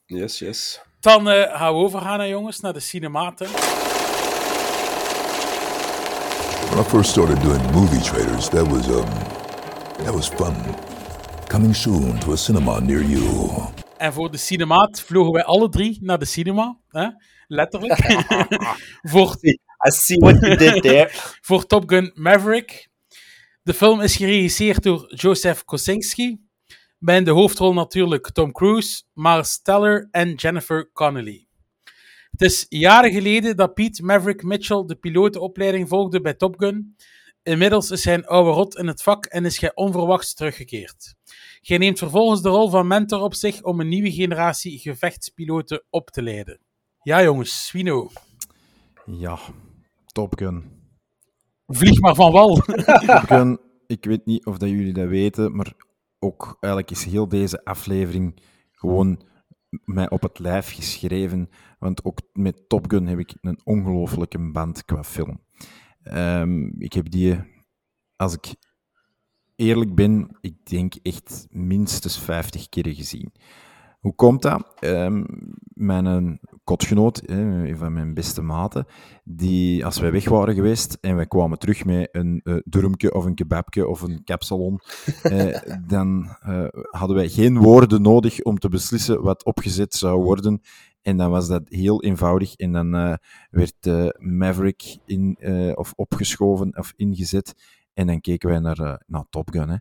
Yes, 0.06 0.38
yes. 0.38 0.80
Dan 1.00 1.28
eh, 1.28 1.56
gaan 1.58 1.72
we 1.72 1.78
overgaan, 1.78 2.20
hè, 2.20 2.26
jongens, 2.26 2.60
naar 2.60 2.72
de 2.72 2.80
cinematen. 2.80 3.46
When 6.66 6.78
I 6.78 6.88
first 6.88 7.10
started 7.10 7.42
doing 7.42 7.70
movie 7.72 8.00
trailers, 8.00 8.48
that 8.48 8.66
was 8.68 8.86
um, 8.88 9.08
that 10.04 10.14
was 10.14 10.28
fun. 10.28 10.54
Coming 11.48 11.74
soon 11.76 12.18
to 12.18 12.32
a 12.32 12.36
cinema 12.36 12.80
near 12.80 13.02
you. 13.02 13.50
En 13.96 14.12
voor 14.12 14.30
de 14.30 14.36
cinemaat 14.36 15.00
vlogen 15.00 15.32
wij 15.32 15.44
alle 15.44 15.68
drie 15.68 15.98
naar 16.02 16.18
de 16.18 16.24
cinema. 16.24 16.78
Hè? 16.88 17.08
Letterlijk. 17.46 17.98
voor, 19.12 19.36
I 19.86 19.90
see 19.90 20.18
what 20.18 20.40
you 20.40 20.56
did 20.56 20.82
there. 20.82 21.10
voor 21.40 21.66
Top 21.66 21.88
Gun 21.90 22.10
Maverick. 22.14 22.88
De 23.62 23.74
film 23.74 24.00
is 24.00 24.16
geregisseerd 24.16 24.82
door 24.82 25.14
Joseph 25.14 25.64
Kosinski. 25.64 26.40
Bij 26.98 27.16
in 27.16 27.24
de 27.24 27.30
hoofdrol 27.30 27.72
natuurlijk 27.72 28.30
Tom 28.30 28.52
Cruise, 28.52 29.02
Miles 29.12 29.62
Teller 29.62 30.08
en 30.10 30.34
Jennifer 30.34 30.90
Connelly. 30.92 31.46
Het 32.30 32.42
is 32.42 32.66
jaren 32.68 33.12
geleden 33.12 33.56
dat 33.56 33.74
Pete 33.74 34.04
Maverick 34.04 34.42
Mitchell 34.42 34.84
de 34.86 34.94
pilotenopleiding 34.94 35.88
volgde 35.88 36.20
bij 36.20 36.34
Top 36.34 36.58
Gun. 36.58 36.96
Inmiddels 37.42 37.90
is 37.90 38.04
hij 38.04 38.14
een 38.14 38.26
oude 38.26 38.50
rot 38.50 38.76
in 38.76 38.86
het 38.86 39.02
vak 39.02 39.24
en 39.26 39.44
is 39.44 39.60
hij 39.60 39.74
onverwachts 39.74 40.34
teruggekeerd. 40.34 41.14
Hij 41.60 41.78
neemt 41.78 41.98
vervolgens 41.98 42.42
de 42.42 42.48
rol 42.48 42.70
van 42.70 42.86
mentor 42.86 43.20
op 43.20 43.34
zich 43.34 43.62
om 43.62 43.80
een 43.80 43.88
nieuwe 43.88 44.12
generatie 44.12 44.78
gevechtspiloten 44.78 45.84
op 45.90 46.10
te 46.10 46.22
leiden. 46.22 46.60
Ja, 47.02 47.22
jongens, 47.22 47.66
Swino. 47.66 48.10
Ja, 49.06 49.38
Top 50.16 50.38
Gun. 50.38 50.64
Vlieg 51.66 52.00
maar 52.00 52.14
van 52.14 52.32
wal. 52.32 52.54
Top 53.06 53.26
Gun, 53.26 53.60
ik 53.86 54.04
weet 54.04 54.26
niet 54.26 54.46
of 54.46 54.58
dat 54.58 54.68
jullie 54.68 54.92
dat 54.92 55.08
weten, 55.08 55.56
maar 55.56 55.72
ook 56.18 56.56
eigenlijk 56.60 56.92
is 56.92 57.04
heel 57.04 57.28
deze 57.28 57.64
aflevering 57.64 58.42
gewoon 58.72 59.22
mij 59.84 60.10
op 60.10 60.22
het 60.22 60.38
lijf 60.38 60.72
geschreven. 60.74 61.48
Want 61.78 62.04
ook 62.04 62.18
met 62.32 62.68
Top 62.68 62.90
Gun 62.90 63.06
heb 63.06 63.18
ik 63.18 63.34
een 63.40 63.60
ongelofelijke 63.64 64.50
band 64.50 64.84
qua 64.84 65.04
film. 65.04 65.40
Ehm, 66.02 66.66
ik 66.78 66.92
heb 66.92 67.10
die, 67.10 67.36
als 68.16 68.34
ik 68.34 68.54
eerlijk 69.56 69.94
ben, 69.94 70.36
ik 70.40 70.66
denk 70.66 70.94
echt 71.02 71.46
minstens 71.50 72.18
50 72.18 72.68
keer 72.68 72.88
gezien. 72.94 73.32
Hoe 74.06 74.14
komt 74.14 74.42
dat? 74.42 74.74
Ehm, 74.78 75.24
mijn 75.74 76.40
kotgenoot, 76.64 77.22
een 77.24 77.76
van 77.76 77.92
mijn 77.92 78.14
beste 78.14 78.42
maten, 78.42 78.86
die, 79.24 79.84
als 79.84 79.98
wij 79.98 80.12
weg 80.12 80.28
waren 80.28 80.54
geweest 80.54 80.98
en 81.00 81.16
wij 81.16 81.26
kwamen 81.26 81.58
terug 81.58 81.84
met 81.84 82.08
een 82.12 82.40
uh, 82.44 82.56
durmke 82.64 83.12
of 83.12 83.24
een 83.24 83.34
kebabke 83.34 83.88
of 83.88 84.00
een 84.00 84.24
capsalon, 84.24 84.80
eh, 85.22 85.60
dan 85.86 86.36
eh, 86.40 86.66
hadden 86.90 87.16
wij 87.16 87.28
geen 87.28 87.58
woorden 87.58 88.02
nodig 88.02 88.42
om 88.42 88.58
te 88.58 88.68
beslissen 88.68 89.22
wat 89.22 89.44
opgezet 89.44 89.94
zou 89.94 90.22
worden. 90.22 90.60
En 91.02 91.16
dan 91.16 91.30
was 91.30 91.48
dat 91.48 91.62
heel 91.68 92.02
eenvoudig. 92.02 92.54
En 92.54 92.72
dan 92.72 93.18
werd 93.50 94.10
Maverick 94.18 94.98
in, 95.04 95.38
of 95.74 95.92
opgeschoven 95.96 96.78
of 96.78 96.92
ingezet. 96.96 97.54
En 97.94 98.06
dan 98.06 98.20
keken 98.20 98.48
wij 98.48 98.58
naar, 98.58 99.02
naar 99.06 99.24
Top 99.30 99.50
Gun. 99.50 99.68
Hè. 99.68 99.76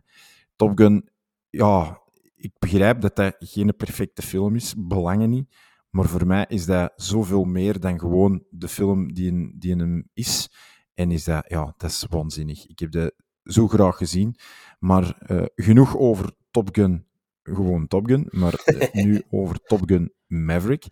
Top 0.56 0.78
Gun, 0.78 1.08
ja, 1.50 2.00
ik 2.46 2.58
begrijp 2.58 3.00
dat 3.00 3.16
dat 3.16 3.36
geen 3.38 3.76
perfecte 3.76 4.22
film 4.22 4.54
is, 4.54 4.74
belangen 4.76 5.30
niet. 5.30 5.54
Maar 5.90 6.08
voor 6.08 6.26
mij 6.26 6.44
is 6.48 6.66
dat 6.66 6.92
zoveel 6.96 7.44
meer 7.44 7.80
dan 7.80 7.98
gewoon 7.98 8.44
de 8.50 8.68
film 8.68 9.12
die 9.12 9.30
een, 9.30 9.54
die 9.58 9.72
een 9.72 9.78
hem 9.78 10.08
is. 10.12 10.50
En 10.94 11.10
is 11.10 11.24
dat, 11.24 11.44
ja, 11.48 11.74
dat 11.76 11.90
is 11.90 12.06
waanzinnig. 12.10 12.66
Ik 12.66 12.78
heb 12.78 12.92
dat 12.92 13.12
zo 13.42 13.68
graag 13.68 13.96
gezien. 13.96 14.36
Maar 14.78 15.18
uh, 15.26 15.44
genoeg 15.54 15.96
over 15.96 16.32
Top 16.50 16.68
Gun, 16.72 17.06
gewoon 17.42 17.86
Top 17.86 18.06
Gun. 18.06 18.28
Maar 18.30 18.62
uh, 18.64 18.92
nu 19.04 19.22
over 19.30 19.60
Top 19.60 19.80
Gun 19.84 20.12
Maverick. 20.26 20.86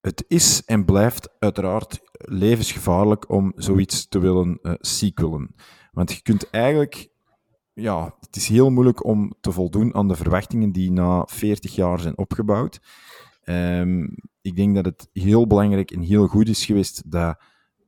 het 0.00 0.24
is 0.28 0.64
en 0.64 0.84
blijft 0.84 1.28
uiteraard 1.38 2.00
levensgevaarlijk 2.12 3.30
om 3.30 3.52
zoiets 3.56 4.08
te 4.08 4.18
willen 4.18 4.58
uh, 4.62 4.74
sequelen. 4.78 5.54
Want 5.92 6.12
je 6.12 6.22
kunt 6.22 6.50
eigenlijk, 6.50 7.08
ja, 7.74 8.14
het 8.20 8.36
is 8.36 8.48
heel 8.48 8.70
moeilijk 8.70 9.04
om 9.04 9.34
te 9.40 9.52
voldoen 9.52 9.94
aan 9.94 10.08
de 10.08 10.16
verwachtingen 10.16 10.72
die 10.72 10.92
na 10.92 11.26
40 11.26 11.74
jaar 11.74 12.00
zijn 12.00 12.18
opgebouwd. 12.18 12.80
Um, 13.44 14.14
ik 14.42 14.56
denk 14.56 14.74
dat 14.74 14.84
het 14.84 15.08
heel 15.12 15.46
belangrijk 15.46 15.90
en 15.90 16.00
heel 16.00 16.26
goed 16.26 16.48
is 16.48 16.64
geweest 16.64 17.02
dat 17.10 17.40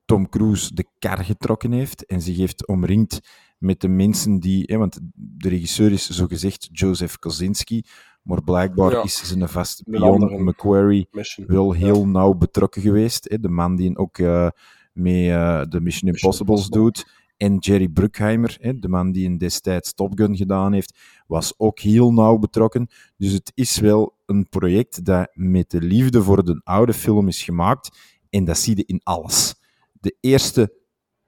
Tom 0.05 0.29
Cruise 0.29 0.75
de 0.75 0.85
kar 0.99 1.25
getrokken 1.25 1.73
heeft 1.73 2.07
en 2.07 2.23
zich 2.23 2.37
heeft 2.37 2.67
omringd 2.67 3.21
met 3.59 3.81
de 3.81 3.89
mensen 3.89 4.41
die... 4.41 4.63
Hè, 4.67 4.77
want 4.77 5.01
de 5.15 5.49
regisseur 5.49 5.93
is 5.93 6.09
zogezegd 6.09 6.69
Joseph 6.73 7.19
Kosinski, 7.19 7.83
maar 8.23 8.43
blijkbaar 8.43 8.91
Ja. 8.91 9.03
is 9.03 9.29
zijn 9.29 9.49
vaste 9.49 9.83
Een 9.87 10.01
pion 10.01 10.45
Macquarie 10.45 11.09
mission. 11.11 11.47
wel 11.47 11.73
heel 11.73 12.07
nauw 12.07 12.35
betrokken 12.35 12.83
geweest. 12.83 13.29
Hè, 13.29 13.39
de 13.39 13.49
man 13.49 13.77
die 13.77 13.97
ook 13.97 14.19
eh 14.19 14.49
mee 14.93 15.33
eh, 15.33 15.63
de 15.69 15.81
Mission 15.81 16.11
Impossibles 16.11 16.69
doet. 16.69 17.07
En 17.37 17.57
Jerry 17.59 17.89
Bruckheimer, 17.89 18.57
hè, 18.61 18.79
de 18.79 18.89
man 18.89 19.13
die 19.13 19.25
in 19.25 19.39
destijds 19.39 19.95
Top 19.95 20.19
Gun 20.19 20.37
gedaan 20.37 20.73
heeft, 20.73 20.99
was 21.27 21.55
ook 21.57 21.79
heel 21.79 22.13
nauw 22.13 22.39
betrokken. 22.39 22.89
Dus 23.17 23.33
het 23.33 23.53
is 23.55 23.79
wel 23.79 24.19
een 24.27 24.49
project 24.49 25.05
dat 25.05 25.31
met 25.33 25.71
de 25.71 25.81
liefde 25.81 26.23
voor 26.23 26.45
de 26.45 26.61
oude 26.65 26.93
film 26.93 27.29
is 27.29 27.43
gemaakt. 27.43 27.99
En 28.31 28.45
dat 28.45 28.59
zie 28.59 28.77
je 28.77 28.85
in 28.85 29.01
alles. 29.03 29.55
De 29.93 30.17
eerste 30.21 30.75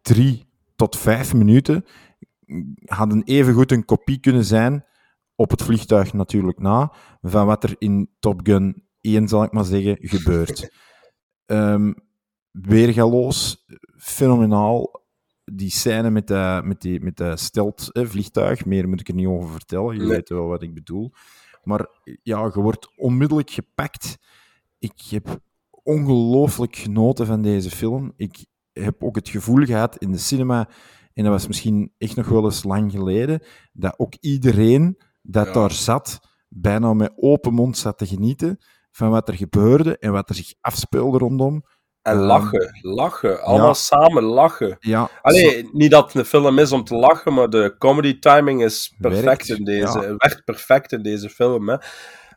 drie 0.02 0.46
tot 0.76 0.96
vijf 0.96 1.34
minuten 1.34 1.84
hadden 2.84 3.22
evengoed 3.22 3.72
een 3.72 3.84
kopie 3.84 4.20
kunnen 4.20 4.44
zijn, 4.44 4.84
op 5.34 5.50
het 5.50 5.62
vliegtuig 5.62 6.12
natuurlijk 6.12 6.58
na, 6.58 6.92
van 7.20 7.46
wat 7.46 7.64
er 7.64 7.74
in 7.78 8.10
Top 8.18 8.40
Gun 8.42 8.84
1, 9.00 9.28
zal 9.28 9.42
ik 9.42 9.52
maar 9.52 9.64
zeggen, 9.64 9.96
gebeurt. 10.00 10.68
Ehm 11.46 11.92
weergaloos, 12.50 13.64
fenomenaal. 13.96 15.06
Die 15.52 15.70
scène 15.70 16.10
met, 16.10 16.26
de, 16.26 16.60
met, 16.64 16.80
die, 16.80 17.00
met 17.00 17.16
de 17.16 17.36
stelt 17.36 17.92
eh, 17.92 18.06
vliegtuig, 18.06 18.64
meer 18.64 18.88
moet 18.88 19.00
ik 19.00 19.08
er 19.08 19.14
niet 19.14 19.26
over 19.26 19.50
vertellen, 19.50 19.96
Nee. 19.96 20.06
weten 20.06 20.36
wel 20.36 20.46
wat 20.46 20.62
ik 20.62 20.74
bedoel. 20.74 21.12
Maar 21.62 21.86
ja, 22.22 22.44
je 22.54 22.60
wordt 22.60 22.92
onmiddellijk 22.96 23.50
gepakt. 23.50 24.18
Ik 24.78 25.00
heb 25.10 25.40
ongelooflijk 25.82 26.76
genoten 26.76 27.26
van 27.26 27.42
deze 27.42 27.70
film. 27.70 28.12
Ik 28.16 28.44
heb 28.72 29.02
ook 29.04 29.16
het 29.16 29.28
gevoel 29.28 29.64
gehad 29.64 29.96
in 29.96 30.12
de 30.12 30.18
cinema, 30.18 30.68
en 31.14 31.22
dat 31.24 31.32
was 31.32 31.46
misschien 31.46 31.92
echt 31.98 32.16
nog 32.16 32.28
wel 32.28 32.44
eens 32.44 32.64
lang 32.64 32.90
geleden, 32.92 33.42
dat 33.72 33.94
ook 33.98 34.14
iedereen 34.20 34.98
dat 35.22 35.46
Ja. 35.46 35.52
daar 35.52 35.70
zat, 35.72 36.20
bijna 36.48 36.94
met 36.94 37.12
open 37.16 37.54
mond 37.54 37.76
zat 37.76 37.98
te 37.98 38.06
genieten 38.06 38.58
van 38.90 39.10
wat 39.10 39.28
er 39.28 39.34
gebeurde 39.34 39.98
en 39.98 40.12
wat 40.12 40.28
er 40.28 40.34
zich 40.34 40.54
afspeelde 40.60 41.18
rondom. 41.18 41.62
En 42.08 42.16
Ehm, 42.18 42.26
lachen, 42.26 42.78
lachen. 42.82 43.42
Allemaal 43.42 43.66
ja. 43.66 43.72
samen 43.74 44.22
lachen. 44.22 44.76
Ja, 44.80 45.10
Allee, 45.22 45.68
niet 45.72 45.90
dat 45.90 46.04
het 46.06 46.14
een 46.14 46.24
film 46.24 46.58
is 46.58 46.72
om 46.72 46.84
te 46.84 46.94
lachen, 46.94 47.34
maar 47.34 47.50
de 47.50 47.74
comedy 47.78 48.18
timing 48.18 48.62
is 48.64 48.94
perfect 48.98 49.24
Werkt, 49.24 49.48
in 49.48 49.64
deze. 49.64 50.00
ja. 50.00 50.06
Werkt 50.16 50.42
perfect 50.44 50.92
in 50.92 51.02
deze 51.02 51.28
film. 51.30 51.68
Hè. 51.68 51.76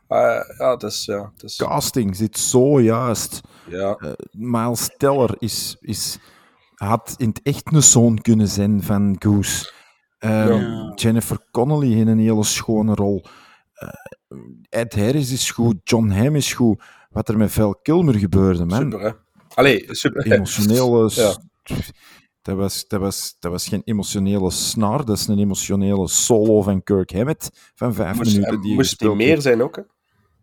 Eh, 0.08 0.40
ja, 0.58 0.76
is, 0.78 1.04
ja, 1.04 1.32
casting 1.56 2.16
zit 2.16 2.38
zo 2.38 2.80
juist. 2.80 3.40
ja. 3.68 3.94
Eh, 3.98 4.10
Miles 4.30 4.90
Teller 4.96 5.34
is, 5.38 5.76
is, 5.80 6.18
had 6.74 7.14
in 7.16 7.28
het 7.28 7.40
echt 7.42 7.72
een 7.72 7.82
zoon 7.82 8.20
kunnen 8.20 8.48
zijn 8.48 8.82
van 8.82 9.16
Goose. 9.18 9.72
Ehm, 10.18 10.52
Ja. 10.52 10.92
Jennifer 10.94 11.38
Connelly 11.50 11.92
in 12.00 12.08
een 12.08 12.18
hele 12.18 12.44
schone 12.44 12.94
rol. 12.94 13.24
Eh, 13.72 13.88
Ed 14.68 14.94
Harris 14.94 15.32
is 15.32 15.50
goed, 15.50 15.76
John 15.84 16.08
Hamm 16.10 16.36
is 16.36 16.52
goed. 16.54 16.82
Wat 17.10 17.28
er 17.28 17.36
met 17.36 17.52
Val 17.52 17.74
Kilmer 17.82 18.14
gebeurde, 18.14 18.64
man. 18.64 18.80
super 18.80 19.00
hè. 19.00 19.10
Allee, 19.54 19.84
super. 19.88 20.32
Emotionele... 20.32 21.08
s- 21.08 21.16
Ja. 21.64 21.76
Dat 22.42 22.56
was, 22.56 22.84
dat, 22.88 23.00
was, 23.00 23.36
dat 23.38 23.50
was 23.50 23.68
geen 23.68 23.82
emotionele 23.84 24.50
snaar, 24.50 25.04
dat 25.04 25.16
is 25.16 25.26
een 25.26 25.38
emotionele 25.38 26.08
solo 26.08 26.62
van 26.62 26.82
Kirk 26.82 27.12
Hammett 27.12 27.50
van 27.74 27.94
vijf 27.94 28.16
Moest, 28.16 28.30
minuten. 28.32 28.54
en 28.54 28.60
Die 28.60 28.74
moest 28.74 28.98
die 28.98 29.14
meer 29.14 29.40
zijn 29.40 29.62
ook, 29.62 29.76
hè? 29.76 29.82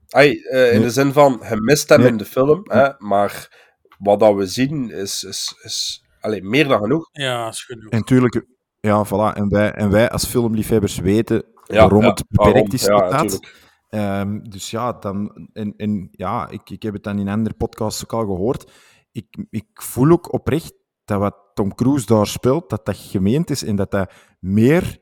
Ai, 0.09 0.39
eh, 0.41 0.67
in 0.67 0.73
Nee. 0.73 0.81
de 0.81 0.89
zin 0.89 1.13
van, 1.13 1.41
je 1.49 1.55
mist 1.61 1.89
hem 1.89 1.99
Nee. 1.99 2.09
in 2.09 2.17
de 2.17 2.25
film, 2.25 2.61
hè, 2.63 2.89
maar 2.97 3.57
wat 3.97 4.19
dat 4.19 4.35
we 4.35 4.45
zien 4.45 4.91
is, 4.91 5.23
is, 5.23 5.55
is 5.63 6.03
allee, 6.19 6.43
meer 6.43 6.67
dan 6.67 6.79
genoeg. 6.81 7.09
Ja, 7.11 7.47
is 7.47 7.63
genoeg. 7.63 7.89
En 7.91 7.97
natuurlijk, 7.97 8.45
ja, 8.79 9.05
voilà. 9.05 9.37
En 9.37 9.49
wij, 9.49 9.71
en 9.71 9.89
wij 9.91 10.09
als 10.09 10.25
filmliefhebbers 10.25 10.97
weten 10.97 11.43
Ja, 11.65 11.75
waarom 11.79 12.01
ja, 12.01 12.09
het 12.09 12.23
beperkt 12.29 12.53
waarom, 12.53 12.71
is 12.73 12.85
ja, 12.85 12.99
tot 12.99 13.11
dat. 13.11 13.11
natuurlijk. 13.11 13.55
Ehm, 13.89 14.39
dus 14.49 14.71
ja, 14.71 14.91
dan, 14.93 15.47
en, 15.53 15.73
en, 15.77 16.09
ja 16.11 16.49
ik, 16.49 16.69
ik 16.69 16.83
heb 16.83 16.93
het 16.93 17.03
dan 17.03 17.19
in 17.19 17.27
andere 17.29 17.55
podcasts 17.55 18.03
ook 18.03 18.13
al 18.13 18.25
gehoord. 18.25 18.71
Ik, 19.11 19.45
ik 19.49 19.67
voel 19.73 20.11
ook 20.11 20.33
oprecht 20.33 20.73
dat 21.05 21.19
wat 21.19 21.35
Tom 21.53 21.75
Cruise 21.75 22.05
daar 22.05 22.27
speelt, 22.27 22.69
dat 22.69 22.85
dat 22.85 22.97
gemeend 22.97 23.49
is 23.49 23.63
en 23.63 23.75
dat 23.75 23.91
dat 23.91 24.11
meer 24.39 24.99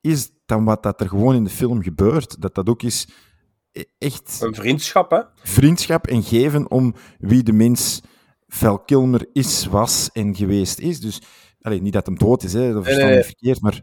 is 0.00 0.30
dan 0.46 0.64
wat 0.64 0.82
dat 0.82 1.00
er 1.00 1.08
gewoon 1.08 1.34
in 1.34 1.44
de 1.44 1.50
film 1.50 1.82
gebeurt. 1.82 2.40
Dat 2.40 2.54
dat 2.54 2.68
ook 2.68 2.82
is 2.82 3.08
e- 3.72 3.82
echt 3.98 4.38
Een 4.40 4.54
vriendschap, 4.54 5.10
hè? 5.10 5.20
vriendschap 5.34 6.06
en 6.06 6.22
geven 6.22 6.70
om 6.70 6.94
wie 7.18 7.42
de 7.42 7.52
mens 7.52 8.02
Val 8.46 8.78
Kilmer 8.78 9.26
is, 9.32 9.66
was 9.66 10.10
en 10.12 10.34
geweest 10.36 10.78
is. 10.78 11.00
Dus 11.00 11.22
allee, 11.60 11.82
niet 11.82 11.92
dat 11.92 12.06
hem 12.06 12.18
dood 12.18 12.42
is, 12.42 12.52
hè, 12.52 12.72
dat 12.72 12.84
verstaan 12.84 13.08
nee, 13.08 13.22
verkeerd, 13.22 13.60
maar 13.60 13.82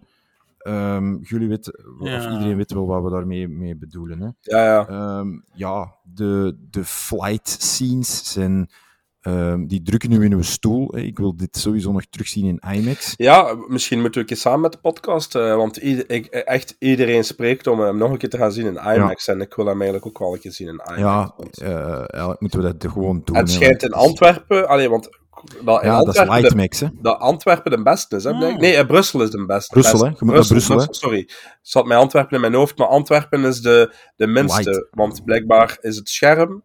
ehm, 0.57 1.15
jullie 1.21 1.47
weten, 1.47 1.99
of 1.99 2.09
iedereen 2.09 2.57
weet 2.57 2.71
wel 2.71 2.87
wat 2.87 3.03
we 3.03 3.09
daarmee 3.09 3.47
mee 3.47 3.75
bedoelen. 3.77 4.19
Hè. 4.19 4.29
Ja, 4.41 4.65
ja. 4.65 4.87
Ehm, 4.87 5.39
ja, 5.53 5.95
de, 6.03 6.57
de 6.69 6.85
flight 6.85 7.49
scenes 7.49 8.31
zijn. 8.31 8.69
Ehm, 9.27 9.65
die 9.65 9.81
drukken 9.81 10.09
nu 10.09 10.23
in 10.25 10.33
uw 10.33 10.41
stoel. 10.41 10.91
hè. 10.95 10.99
Ik 11.01 11.17
wil 11.17 11.35
dit 11.35 11.57
sowieso 11.57 11.91
nog 11.91 12.03
terugzien 12.09 12.45
in 12.45 12.73
IMAX. 12.73 13.13
Ja, 13.17 13.55
misschien 13.67 13.97
moeten 14.01 14.15
we 14.15 14.19
een 14.19 14.33
keer 14.33 14.41
samen 14.41 14.61
met 14.61 14.71
de 14.71 14.77
podcast, 14.77 15.35
eh, 15.35 15.55
want 15.55 15.77
ieder- 15.77 16.09
ik, 16.09 16.25
echt 16.25 16.75
iedereen 16.79 17.23
spreekt 17.23 17.67
om 17.67 17.79
hem 17.79 17.97
nog 17.97 18.11
een 18.11 18.17
keer 18.17 18.29
te 18.29 18.37
gaan 18.37 18.51
zien 18.51 18.65
in 18.65 18.75
IMAX. 18.95 19.27
En 19.27 19.41
ik 19.41 19.53
wil 19.53 19.65
hem 19.65 19.75
eigenlijk 19.81 20.05
ook 20.05 20.19
wel 20.19 20.33
een 20.33 20.39
keer 20.39 20.51
zien 20.51 20.67
in 20.67 20.73
IMAX. 20.85 20.99
Ja, 20.99 21.33
want- 21.37 21.57
eh, 21.61 21.95
eigenlijk 21.97 22.39
moeten 22.41 22.61
we 22.61 22.77
dat 22.77 22.91
gewoon 22.91 23.21
doen. 23.25 23.35
en 23.35 23.41
het 23.41 23.51
schijnt 23.51 23.83
in 23.83 23.93
Antwerpen, 23.93 24.67
allee, 24.67 24.89
want 24.89 25.09
dat, 25.63 25.81
in 25.83 25.89
Ja, 25.89 26.03
dat 26.03 26.15
is 26.15 26.21
Lightmax, 26.23 26.79
hè. 26.79 26.87
dat 27.01 27.19
Antwerpen 27.19 27.71
de 27.71 27.81
beste 27.83 28.15
is, 28.15 28.23
hè? 28.23 28.31
Ah. 28.31 28.57
Nee, 28.57 28.75
eh, 28.75 28.85
Brussel 28.87 29.21
is 29.21 29.29
de 29.29 29.45
beste. 29.45 29.73
Brussel, 29.73 29.99
hè? 29.99 30.05
Je 30.05 30.15
moet 30.19 30.33
naar 30.33 30.45
Brussel, 30.47 30.79
hè? 30.79 30.85
Sorry, 30.89 31.29
zat 31.61 31.85
mij 31.85 31.97
Antwerpen 31.97 32.35
in 32.35 32.41
mijn 32.41 32.53
hoofd, 32.53 32.77
maar 32.77 32.87
Antwerpen 32.87 33.43
is 33.45 33.61
de, 33.61 33.93
de 34.15 34.27
minste. 34.27 34.69
Light. 34.69 34.87
Want 34.91 35.23
blijkbaar 35.25 35.77
is 35.81 35.95
het 35.95 36.09
scherm 36.09 36.63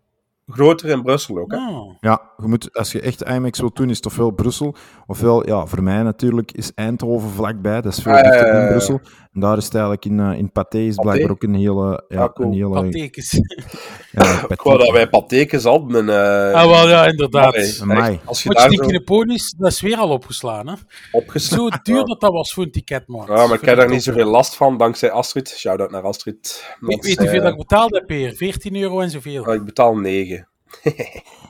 groter 0.48 0.88
in 0.88 1.02
Brussel 1.02 1.38
ook. 1.38 1.50
Hè? 1.52 1.56
Oh. 1.68 1.94
Ja, 2.00 2.30
je 2.42 2.48
moet, 2.48 2.74
als 2.76 2.92
je 2.92 3.00
echt 3.00 3.22
IMAX 3.22 3.60
wilt 3.60 3.76
doen, 3.76 3.90
is 3.90 3.96
het 3.96 4.06
ofwel 4.06 4.30
Brussel, 4.30 4.74
ofwel, 5.06 5.46
ja, 5.46 5.66
voor 5.66 5.82
mij 5.82 6.02
natuurlijk, 6.02 6.52
is 6.52 6.72
Eindhoven 6.74 7.30
vlakbij. 7.30 7.80
Dat 7.80 7.92
is 7.96 8.02
veel 8.02 8.12
Ah, 8.12 8.18
ja, 8.24 8.30
dichter 8.30 8.54
ja, 8.54 8.60
ja. 8.62 8.68
Brussel. 8.68 9.00
En 9.32 9.40
daar 9.40 9.56
is 9.56 9.64
het 9.64 9.72
eigenlijk 9.74 10.04
in, 10.04 10.20
eh, 10.20 10.38
in 10.38 10.52
Pathé 10.52 10.78
is 10.78 10.94
Pathé? 10.94 11.08
blijkbaar 11.08 11.30
ook 11.30 11.42
een 11.42 11.54
hele... 11.54 12.04
Ja, 12.08 12.22
Ah, 12.22 12.32
cool. 12.32 12.48
een 12.48 12.54
hele 12.54 12.68
ja, 14.12 14.44
Ik 14.48 14.60
wou 14.62 14.78
dat 14.78 14.90
wij 14.90 15.08
patekens 15.08 15.64
hadden. 15.64 15.96
En, 16.08 16.08
eh, 16.08 16.54
Ah, 16.54 16.70
wel, 16.70 16.88
ja, 16.88 17.06
inderdaad. 17.06 17.54
echt, 17.54 17.80
als 18.24 18.42
je 18.42 18.48
daar 18.50 18.60
Sneaky 18.62 18.76
zo 18.76 18.82
in 18.90 18.96
the 18.98 19.04
Ponies, 19.04 19.54
dat 19.58 19.70
is 19.70 19.80
weer 19.80 19.96
al 19.96 20.08
opgeslaan, 20.10 20.68
hè? 20.68 20.74
opgesloten... 21.12 21.80
Zo 21.84 21.92
duur 21.92 22.04
dat 22.04 22.20
dat 22.20 22.32
was 22.32 22.52
voor 22.52 22.64
een 22.64 22.70
ticket, 22.70 23.06
man. 23.08 23.26
Ja, 23.28 23.46
maar 23.46 23.56
ik 23.58 23.64
heb 23.64 23.76
daar 23.76 23.88
niet 23.88 24.02
zoveel 24.02 24.30
last 24.30 24.56
van, 24.56 24.78
dankzij 24.78 25.10
Astrid. 25.10 25.48
Shout-out 25.48 25.90
naar 25.90 26.02
Astrid. 26.02 26.74
Want 26.80 26.94
weet 27.04 27.12
je 27.12 27.18
hoeveel 27.18 27.34
zij- 27.34 27.40
dat 27.44 27.52
ik 27.52 27.58
betaald 27.68 27.90
heb 27.94 28.08
hier? 28.08 28.32
14 28.34 28.76
euro 28.76 29.00
en 29.00 29.10
zoveel. 29.10 29.44
Ah, 29.46 29.54
Ik 29.54 29.64
betaal 29.64 29.96
9. 29.96 30.48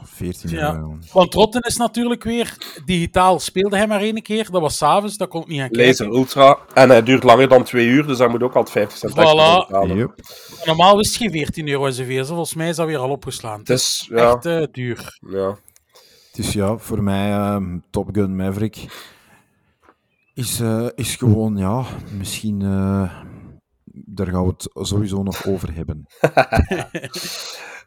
14 0.04 0.50
Ja. 0.50 0.74
euro. 0.74 0.98
Want 1.12 1.34
Rotten 1.34 1.60
is 1.60 1.76
natuurlijk 1.76 2.24
weer 2.24 2.56
digitaal. 2.84 3.38
Speelde 3.38 3.76
hij 3.76 3.86
maar 3.86 4.00
één 4.00 4.22
keer. 4.22 4.50
Dat 4.50 4.60
was 4.60 4.76
s'avonds, 4.76 5.16
dat 5.16 5.28
kon 5.28 5.40
ik 5.42 5.46
niet 5.48 5.58
gaan 5.60 5.70
kijken. 5.70 5.86
Laser 6.06 6.06
Ultra. 6.18 6.58
En 6.74 6.88
hij 6.88 7.02
duurt 7.02 7.22
langer 7.22 7.48
dan 7.48 7.64
2 7.64 7.86
uur, 7.86 8.06
dus 8.06 8.18
daar 8.18 8.30
moet 8.30 8.42
ook 8.42 8.54
altijd 8.56 8.88
50 8.88 8.98
cent 8.98 9.12
Voilà. 9.12 9.16
betalen. 9.68 9.96
Yep. 9.96 10.14
Normaal 10.64 11.00
is 11.00 11.08
het 11.08 11.16
geen 11.16 11.30
14 11.30 11.68
euro 11.68 11.86
en 11.86 11.92
zoveel. 11.92 12.24
Volgens 12.24 12.54
mij 12.54 12.68
is 12.68 12.76
dat 12.76 12.86
weer 12.86 12.98
al 12.98 13.10
opgeslaan. 13.10 13.58
Het 13.58 13.68
Het 13.68 13.78
is 13.78 14.00
is, 14.00 14.16
ja, 14.16 14.32
echt 14.32 14.46
eh, 14.46 14.62
duur. 14.72 15.18
ja. 15.28 15.56
Dus 16.32 16.52
ja, 16.52 16.76
voor 16.76 17.02
mij 17.02 17.30
ehm, 17.32 17.78
Top 17.90 18.08
Gun 18.12 18.36
Maverick 18.36 18.84
is, 20.34 20.60
eh, 20.60 20.86
is 20.94 21.16
gewoon, 21.16 21.56
ja, 21.56 21.84
misschien... 22.18 22.62
eh, 22.62 23.12
daar 23.94 24.26
gaan 24.26 24.44
we 24.44 24.48
het 24.56 24.68
sowieso 24.88 25.22
nog 25.22 25.46
over 25.46 25.74
hebben. 25.74 26.06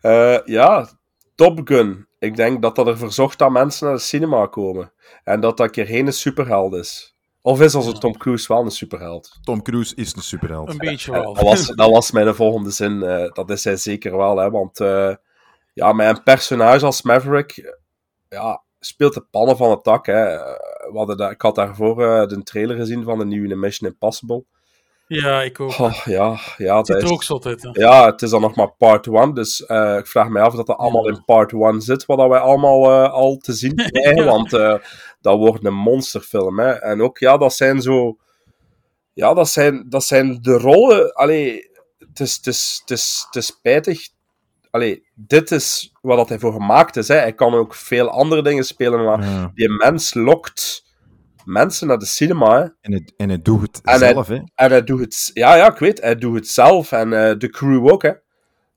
Eh, 0.02 0.38
ja, 0.46 0.90
Top 1.36 1.62
Gun. 1.64 2.08
Ik 2.20 2.36
denk 2.36 2.62
dat 2.62 2.76
dat 2.76 2.88
ervoor 2.88 3.12
zorgt 3.12 3.40
dat 3.40 3.52
mensen 3.52 3.88
naar 3.88 3.96
de 3.96 4.02
cinema 4.02 4.46
komen. 4.46 4.92
En 5.24 5.40
dat 5.40 5.58
dat 5.58 5.72
keer 5.72 5.86
geen 5.86 6.14
superheld 6.14 6.74
is. 6.74 7.16
Of 7.42 7.62
is 7.62 7.76
onze 7.76 7.94
Tom 7.98 8.18
Cruise 8.18 8.54
wel 8.54 8.64
een 8.64 8.72
superheld? 8.72 9.38
Tom 9.42 9.62
Cruise 9.62 9.96
is 9.96 10.16
een 10.16 10.22
superheld. 10.22 10.70
Een 10.70 10.78
beetje 10.78 11.12
wel. 11.12 11.34
Dat 11.34 11.44
was, 11.44 11.68
dat 11.68 11.90
was 11.90 12.12
mijn 12.12 12.36
volgende 12.36 12.72
zin. 12.72 13.04
eh, 13.04 13.32
dat 13.34 13.50
is 13.50 13.64
hij 13.64 13.76
zeker 13.76 14.18
wel, 14.18 14.38
hè, 14.38 14.50
want 14.50 14.80
eh, 14.80 15.16
ja, 15.74 15.90
een 16.10 16.24
personage 16.24 16.86
als 16.86 17.02
Maverick 17.02 17.76
ja, 18.30 18.64
speelt 18.80 19.14
de 19.14 19.26
pannen 19.32 19.58
van 19.58 19.70
het 19.70 19.84
dak. 19.84 20.06
Hè. 20.06 20.24
Eh, 20.26 20.40
We 20.92 20.98
hadden 20.98 21.18
daar- 21.18 21.32
ik 21.32 21.42
had 21.42 21.56
daarvoor 21.56 21.96
de 22.28 22.44
trailer 22.44 22.76
gezien 22.76 23.04
van 23.04 23.18
de 23.20 23.26
nieuwe 23.26 23.56
Mission 23.56 23.90
Impossible. 23.90 24.46
Ja, 25.08 25.42
ik 25.42 25.60
ook. 25.60 25.80
Oh, 25.80 25.94
ja, 26.06 26.40
ja, 26.58 26.78
Het 26.78 26.86
dat 26.86 26.98
er 26.98 27.04
is- 27.04 27.10
ook 27.10 27.24
zot 27.24 27.46
uit, 27.46 27.62
hè. 27.62 27.70
Ja, 27.72 28.06
het 28.06 28.22
is 28.22 28.30
dan 28.30 28.42
nog 28.42 28.56
maar 28.56 28.72
part 28.78 29.08
1, 29.08 29.34
dus 29.34 29.66
eh, 29.66 29.98
ik 29.98 30.08
vraag 30.08 30.28
me 30.30 30.40
af 30.40 30.54
of 30.56 30.66
dat 30.66 30.78
allemaal 30.78 31.08
in 31.08 31.24
part 31.26 31.52
1 31.54 31.82
zit, 31.82 32.06
wat 32.06 32.18
dat 32.18 32.30
wij 32.30 32.40
allemaal 32.40 32.92
eh, 32.92 33.12
al 33.14 33.38
te 33.38 33.54
zien 33.54 33.76
krijgen, 33.92 34.26
want 34.26 34.54
eh, 34.54 34.76
dat 35.22 35.38
wordt 35.38 35.66
een 35.66 35.74
monsterfilm. 35.76 36.60
Hè. 36.60 36.72
En 36.72 37.02
ook, 37.02 37.18
ja, 37.18 37.38
dat 37.38 37.54
zijn 37.54 37.82
zo... 37.82 38.18
Ja, 39.14 39.34
dat 39.34 39.50
zijn, 39.50 39.86
dat 39.90 40.04
zijn 40.04 40.38
de 40.42 40.58
rollen... 40.58 41.14
Allee, 41.14 41.70
het 41.98 42.20
is, 42.20 42.36
het 42.36 42.48
is, 42.48 42.78
het 42.82 42.90
is, 42.98 43.24
het 43.26 43.36
is 43.36 43.46
spijtig. 43.46 44.08
Allee, 44.72 45.04
dit 45.14 45.52
is 45.52 45.92
wat 46.02 46.18
dat 46.18 46.30
hij 46.30 46.40
voor 46.40 46.54
gemaakt 46.54 46.96
is. 46.98 47.08
Hè. 47.08 47.16
Hij 47.16 47.34
kan 47.34 47.54
ook 47.54 47.76
veel 47.76 48.10
andere 48.10 48.42
dingen 48.42 48.64
spelen, 48.66 49.04
maar 49.04 49.24
Ja. 49.24 49.52
die 49.54 49.70
mens 49.70 50.14
lokt 50.14 50.84
mensen 51.46 51.88
naar 51.88 51.98
de 51.98 52.06
cinema. 52.06 52.58
Hè. 52.58 52.62
En 52.82 52.92
hij, 52.92 53.10
en 53.18 53.30
hij 53.30 53.42
doet 53.42 53.62
het 53.62 53.82
En 53.84 54.00
zelf, 54.00 54.28
hij, 54.28 54.36
hè. 54.36 54.64
En 54.66 54.72
hij 54.72 54.84
doet 54.84 55.00
het... 55.00 55.32
Ja, 55.34 55.56
ja, 55.56 55.72
ik 55.72 55.78
weet. 55.78 56.02
Hij 56.02 56.16
doet 56.16 56.36
het 56.36 56.48
zelf. 56.48 56.92
En 56.92 57.14
eh, 57.14 57.38
de 57.38 57.50
crew 57.50 57.88
ook, 57.88 58.02
hè. 58.02 58.12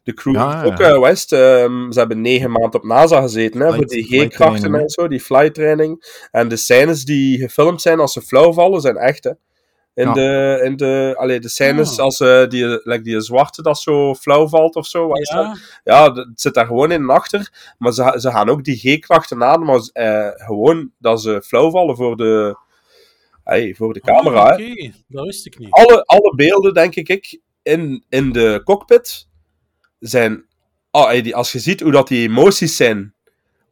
De 0.03 0.15
crew 0.15 0.35
Ja, 0.35 0.63
heeft 0.63 0.79
ja. 0.79 0.91
ook, 0.91 0.95
eh, 0.95 1.01
West, 1.01 1.33
ehm, 1.33 1.91
ze 1.91 1.99
hebben 1.99 2.21
negen 2.21 2.51
maanden 2.51 2.81
op 2.81 2.85
NASA 2.85 3.21
gezeten, 3.21 3.61
hè, 3.61 3.75
voor 3.75 3.87
die 3.87 4.05
G-krachten 4.05 4.75
en 4.75 4.89
zo, 4.89 5.09
die 5.09 5.21
flight 5.21 5.55
training. 5.55 6.27
En 6.31 6.49
de 6.49 6.57
scènes 6.57 7.05
die 7.05 7.39
gefilmd 7.39 7.83
zijn 7.83 8.01
als 8.01 8.13
ze 8.13 8.23
flauw 8.23 8.53
vallen, 8.53 8.81
zijn 8.81 8.97
echt, 8.97 9.25
hè. 9.25 9.31
In 9.99 10.07
Ja. 10.07 10.13
de, 10.13 10.61
in 10.65 10.77
de, 10.77 11.15
allee, 11.17 11.41
de 11.41 11.49
scènes 11.49 11.97
Ja. 11.97 12.03
als 12.03 12.21
eh, 12.21 12.49
die, 12.49 12.65
like 12.67 13.01
die 13.03 13.21
zwarte 13.21 13.63
dat 13.63 13.79
zo 13.81 14.15
flauw 14.15 14.49
valt 14.49 14.75
of 14.77 14.87
zo. 14.87 15.07
wat 15.07 15.19
is 15.19 15.29
Ja. 15.29 15.43
dat? 15.49 15.59
ja, 15.85 16.11
dat- 16.11 16.27
het 16.27 16.41
zit 16.41 16.55
daar 16.55 16.67
gewoon 16.67 16.91
in 16.91 17.09
achter. 17.11 17.73
Maar 17.79 17.93
ze, 17.93 18.15
ze 18.19 18.31
gaan 18.31 18.49
ook 18.49 18.65
die 18.65 18.77
G-krachten 18.77 19.45
aan, 19.45 19.65
maar 19.65 19.81
eh, 19.93 20.29
gewoon 20.35 20.93
dat 20.99 21.23
ze 21.23 21.43
flauw 21.45 21.71
vallen 21.71 21.97
voor 21.97 22.17
de, 22.17 22.57
hey, 23.45 23.75
voor 23.77 23.93
de 23.93 24.01
camera. 24.01 24.41
Ah, 24.51 24.57
hè 24.59 24.71
Oké, 24.71 24.93
dat 25.09 25.25
wist 25.25 25.47
ik 25.47 25.59
niet. 25.59 25.71
alle, 25.71 26.03
alle 26.05 26.35
beelden, 26.37 26.75
denk 26.75 26.95
ik, 26.95 27.41
in, 27.63 28.05
in 28.09 28.33
de 28.33 28.61
cockpit 28.65 29.29
zijn. 29.99 30.47
ah, 30.91 31.11
ey, 31.11 31.23
die, 31.23 31.37
als 31.37 31.53
je 31.53 31.59
ziet 31.59 31.81
hoe 31.81 31.93
dat 31.93 32.09
die 32.09 32.29
emoties 32.29 32.77
zijn, 32.77 33.15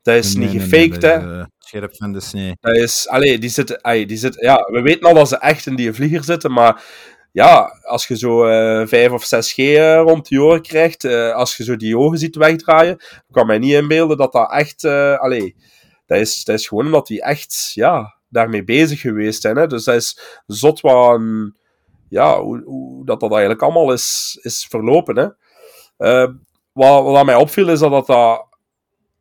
dat 0.02 0.14
is 0.14 0.34
Nee, 0.34 0.48
niet 0.48 0.56
nee, 0.56 0.68
nee, 0.70 0.88
gefaked, 0.90 1.02
hè? 1.02 1.42
Scherp 1.66 1.96
van 1.96 2.12
de 2.12 2.20
snee. 2.20 2.56
Dat 2.60 2.76
is, 2.76 3.08
allee, 3.08 3.38
die 3.38 3.50
zitten, 3.50 3.80
ey, 3.80 4.06
die 4.06 4.16
zitten, 4.16 4.44
ja, 4.44 4.68
we 4.70 4.80
weten 4.80 5.08
al 5.08 5.14
dat 5.14 5.28
ze 5.28 5.36
echt 5.36 5.66
in 5.66 5.76
die 5.76 5.92
vlieger 5.92 6.24
zitten, 6.24 6.52
maar 6.52 6.84
ja, 7.32 7.80
als 7.82 8.06
je 8.06 8.16
zo 8.16 8.46
eh 8.46 8.86
5 8.86 9.10
of 9.10 9.24
6G 9.24 9.56
eh, 9.56 10.00
rond 10.00 10.28
die 10.28 10.42
oren 10.42 10.62
krijgt, 10.62 11.04
eh, 11.04 11.32
als 11.32 11.56
je 11.56 11.64
zo 11.64 11.76
die 11.76 11.98
ogen 11.98 12.18
ziet 12.18 12.36
wegdraaien, 12.36 12.96
kan 13.30 13.46
mij 13.46 13.58
niet 13.58 13.72
inbeelden 13.72 14.16
dat 14.16 14.32
dat 14.32 14.52
echt, 14.52 14.84
allee, 15.18 15.56
dat 16.06 16.18
is, 16.18 16.44
dat 16.44 16.58
is 16.58 16.68
gewoon 16.68 16.84
omdat 16.84 17.06
die 17.06 17.22
echt, 17.22 17.70
ja, 17.74 18.16
daarmee 18.28 18.64
bezig 18.64 19.00
geweest 19.00 19.42
zijn, 19.42 19.56
hè. 19.56 19.66
Dus 19.66 19.84
dat 19.84 19.94
is 19.94 20.40
zot 20.46 20.80
wat, 20.80 21.20
ja, 22.08 22.40
hoe, 22.40 23.04
dat 23.04 23.20
dat 23.20 23.30
eigenlijk 23.30 23.62
allemaal 23.62 23.92
is, 23.92 24.38
is 24.42 24.66
verlopen, 24.70 25.16
hè. 25.16 26.26
Wat, 26.72 27.04
wat 27.04 27.24
mij 27.24 27.34
opviel 27.34 27.68
is 27.68 27.78
dat 27.78 27.90
dat, 27.90 28.06
dat 28.06 28.46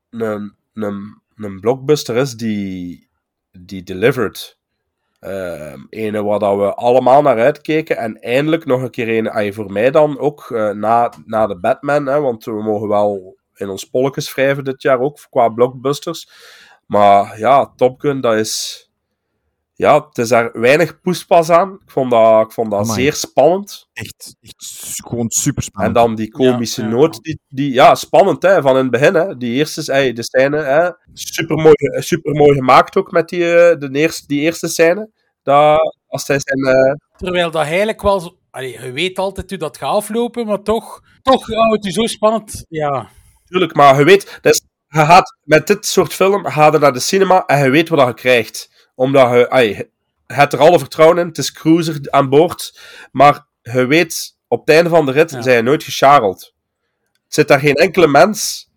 een, 0.09 0.55
een, 0.73 1.21
een 1.35 1.59
blockbuster 1.59 2.15
is 2.15 2.33
die, 2.33 3.09
die 3.51 3.83
delivered. 3.83 4.57
Ehm 5.19 5.83
ene 5.89 6.23
waar 6.23 6.39
dat 6.39 6.57
we 6.57 6.73
allemaal 6.73 7.21
naar 7.21 7.39
uitkeken. 7.39 7.97
En 7.97 8.21
eindelijk 8.21 8.65
nog 8.65 8.81
een 8.81 8.89
keer 8.89 9.17
een, 9.17 9.29
ay, 9.29 9.53
voor 9.53 9.71
mij 9.71 9.91
dan 9.91 10.19
ook, 10.19 10.51
eh, 10.51 10.69
na, 10.69 11.13
na 11.25 11.47
de 11.47 11.59
Batman. 11.59 12.05
Hè, 12.05 12.19
want 12.19 12.43
we 12.43 12.63
mogen 12.63 12.87
wel 12.87 13.37
in 13.53 13.69
ons 13.69 13.89
polletjes 13.89 14.33
wrijven 14.33 14.63
dit 14.63 14.81
jaar 14.81 14.99
ook, 14.99 15.27
qua 15.29 15.49
blockbusters. 15.49 16.29
Maar 16.85 17.39
ja, 17.39 17.73
Top 17.75 17.99
Gun, 17.99 18.21
dat 18.21 18.35
is... 18.35 18.83
Ja, 19.77 20.05
het 20.07 20.17
is 20.17 20.29
daar 20.29 20.49
weinig 20.53 21.01
poespas 21.01 21.49
aan. 21.49 21.73
Ik 21.73 21.91
vond 21.91 22.11
dat, 22.11 22.45
ik 22.45 22.51
vond 22.51 22.71
dat 22.71 22.79
Amai. 22.79 23.01
zeer 23.01 23.13
spannend. 23.13 23.87
Echt, 23.93 24.35
echt 24.41 24.55
gewoon 25.05 25.29
super 25.29 25.57
En 25.57 25.63
spannend. 25.63 25.95
dan 25.95 26.15
die 26.15 26.31
komische 26.31 26.81
Ja, 26.81 26.87
ja. 26.87 26.93
noot, 26.93 27.21
die, 27.21 27.39
die, 27.47 27.73
ja, 27.73 27.95
spannend 27.95 28.41
hè, 28.41 28.61
van 28.61 28.71
in 28.77 28.81
het 28.81 28.91
begin. 28.91 29.13
Hè. 29.13 29.37
Die 29.37 29.53
eerste 29.53 29.91
ey, 29.91 30.13
de 30.13 30.23
scène, 30.23 30.57
hè, 30.57 30.89
supermooi, 31.13 31.73
supermooi 31.99 32.55
gemaakt 32.55 32.95
ook 32.97 33.11
met 33.11 33.29
die, 33.29 33.53
eh, 33.55 33.79
de 33.79 33.89
eerste, 33.91 34.27
die 34.27 34.41
eerste 34.41 34.67
scène. 34.67 35.09
Dat, 35.43 35.79
als 36.07 36.27
hij 36.27 36.39
zijn, 36.39 36.75
eh, 36.75 36.93
Terwijl 37.17 37.51
dat 37.51 37.63
eigenlijk 37.63 38.01
wel 38.01 38.19
zo... 38.19 38.37
Allee, 38.51 38.81
je 38.81 38.91
weet 38.91 39.17
altijd 39.19 39.49
hoe 39.49 39.59
dat 39.59 39.77
gaat 39.77 39.89
aflopen, 39.95 40.45
maar 40.45 40.61
toch, 40.61 41.01
toch 41.21 41.47
houdt 41.47 41.73
het 41.75 41.85
je 41.85 41.91
zo 41.91 42.05
spannend. 42.05 42.65
Ja. 42.69 43.09
Tuurlijk, 43.45 43.73
maar 43.73 43.97
je 43.99 44.03
weet, 44.05 44.39
dat 44.41 44.53
is, 44.53 44.65
je 44.87 44.99
gaat, 44.99 45.37
met 45.43 45.67
dit 45.67 45.85
soort 45.85 46.13
film 46.13 46.45
ga 46.45 46.71
je 46.71 46.77
naar 46.79 46.93
de 46.93 46.99
cinema 46.99 47.45
en 47.45 47.63
je 47.63 47.69
weet 47.69 47.89
wat 47.89 48.07
je 48.07 48.13
krijgt. 48.13 48.73
Omdat 48.95 49.29
je 49.31 49.89
hebt 50.27 50.53
er 50.53 50.59
alle 50.59 50.79
vertrouwen 50.79 51.17
in, 51.17 51.27
het 51.27 51.37
is 51.37 51.51
cruiser 51.51 51.99
aan 52.09 52.29
boord, 52.29 52.79
maar 53.11 53.47
je 53.61 53.85
weet, 53.85 54.37
op 54.47 54.59
het 54.59 54.69
einde 54.75 54.89
van 54.89 55.05
de 55.05 55.11
rit 55.11 55.31
Ja. 55.31 55.41
zijn 55.41 55.55
je 55.57 55.63
nooit 55.63 55.83
gescharreld. 55.83 56.53
Er 57.11 57.19
zit 57.27 57.47
daar 57.47 57.59
geen 57.59 57.75
enkele 57.75 58.07
mens 58.07 58.69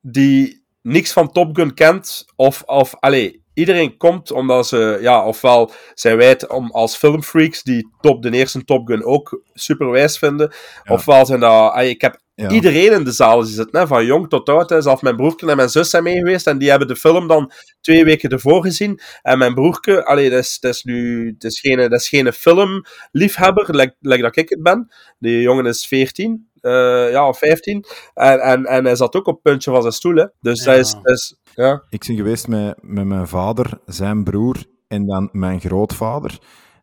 die 0.00 0.64
niks 0.82 1.12
van 1.12 1.32
Top 1.32 1.56
Gun 1.56 1.74
kent, 1.74 2.24
of, 2.36 2.62
of 2.62 2.94
allee, 2.94 3.39
iedereen 3.60 3.96
komt 3.96 4.32
omdat 4.32 4.66
ze, 4.66 4.98
ja, 5.00 5.24
ofwel 5.26 5.72
zijn 5.94 6.16
wij 6.16 6.28
het 6.28 6.48
om, 6.48 6.70
als 6.70 6.96
filmfreaks 6.96 7.62
die 7.62 7.88
top, 8.00 8.22
de 8.22 8.30
eerste 8.30 8.64
Top 8.64 8.86
Gun 8.88 9.04
ook 9.04 9.42
superwijs 9.54 10.18
vinden, 10.18 10.52
Ja. 10.84 10.94
ofwel 10.94 11.26
zijn 11.26 11.40
dat, 11.40 11.72
allee, 11.72 11.88
ik 11.90 12.00
heb 12.00 12.20
Ja. 12.34 12.50
iedereen 12.50 12.92
in 12.92 13.04
de 13.04 13.12
zaal 13.12 13.42
zitten, 13.42 13.80
hè, 13.80 13.86
van 13.86 14.04
jong 14.04 14.28
tot 14.28 14.48
oud. 14.48 14.70
Hè. 14.70 14.80
Zelfs 14.80 15.02
mijn 15.02 15.16
broertje 15.16 15.50
en 15.50 15.56
mijn 15.56 15.68
zus 15.68 15.90
zijn 15.90 16.02
mee 16.02 16.16
geweest 16.18 16.46
en 16.46 16.58
die 16.58 16.70
hebben 16.70 16.88
de 16.88 16.96
film 16.96 17.28
dan 17.28 17.52
twee 17.80 18.04
weken 18.04 18.30
ervoor 18.30 18.62
gezien. 18.62 19.00
En 19.22 19.38
mijn 19.38 19.54
broertje, 19.54 20.04
allee, 20.04 20.30
dat 20.30 20.38
is, 20.38 20.58
dat 20.60 20.74
is 20.74 20.82
nu, 20.82 21.24
dat 21.38 21.50
is 21.50 21.60
geen, 21.60 21.76
dat 21.76 21.92
is 22.00 22.08
geen 22.08 22.32
filmliefhebber, 22.32 23.76
like, 23.76 23.94
like 24.00 24.22
dat 24.22 24.36
ik 24.36 24.48
het 24.48 24.62
ben. 24.62 24.88
Die 25.18 25.40
jongen 25.40 25.66
is 25.66 25.86
14, 25.86 26.49
eh, 26.60 27.10
ja, 27.10 27.28
of 27.28 27.38
15. 27.38 27.84
En, 28.14 28.40
en, 28.40 28.64
en 28.66 28.84
hij 28.84 28.96
zat 28.96 29.14
ook 29.14 29.26
op 29.26 29.34
het 29.34 29.42
puntje 29.42 29.70
van 29.70 29.80
zijn 29.80 29.92
stoel, 29.94 30.14
hè. 30.14 30.26
Dus 30.40 30.64
dat 30.64 30.76
is, 30.76 30.92
dat 30.92 31.12
is 31.12 31.36
ja. 31.54 31.82
Ik 31.88 32.04
ben 32.06 32.16
geweest 32.16 32.48
met, 32.48 32.74
met 32.80 33.04
mijn 33.04 33.28
vader, 33.28 33.78
zijn 33.86 34.24
broer 34.24 34.56
en 34.88 35.06
dan 35.06 35.28
mijn 35.32 35.60
grootvader. 35.60 36.38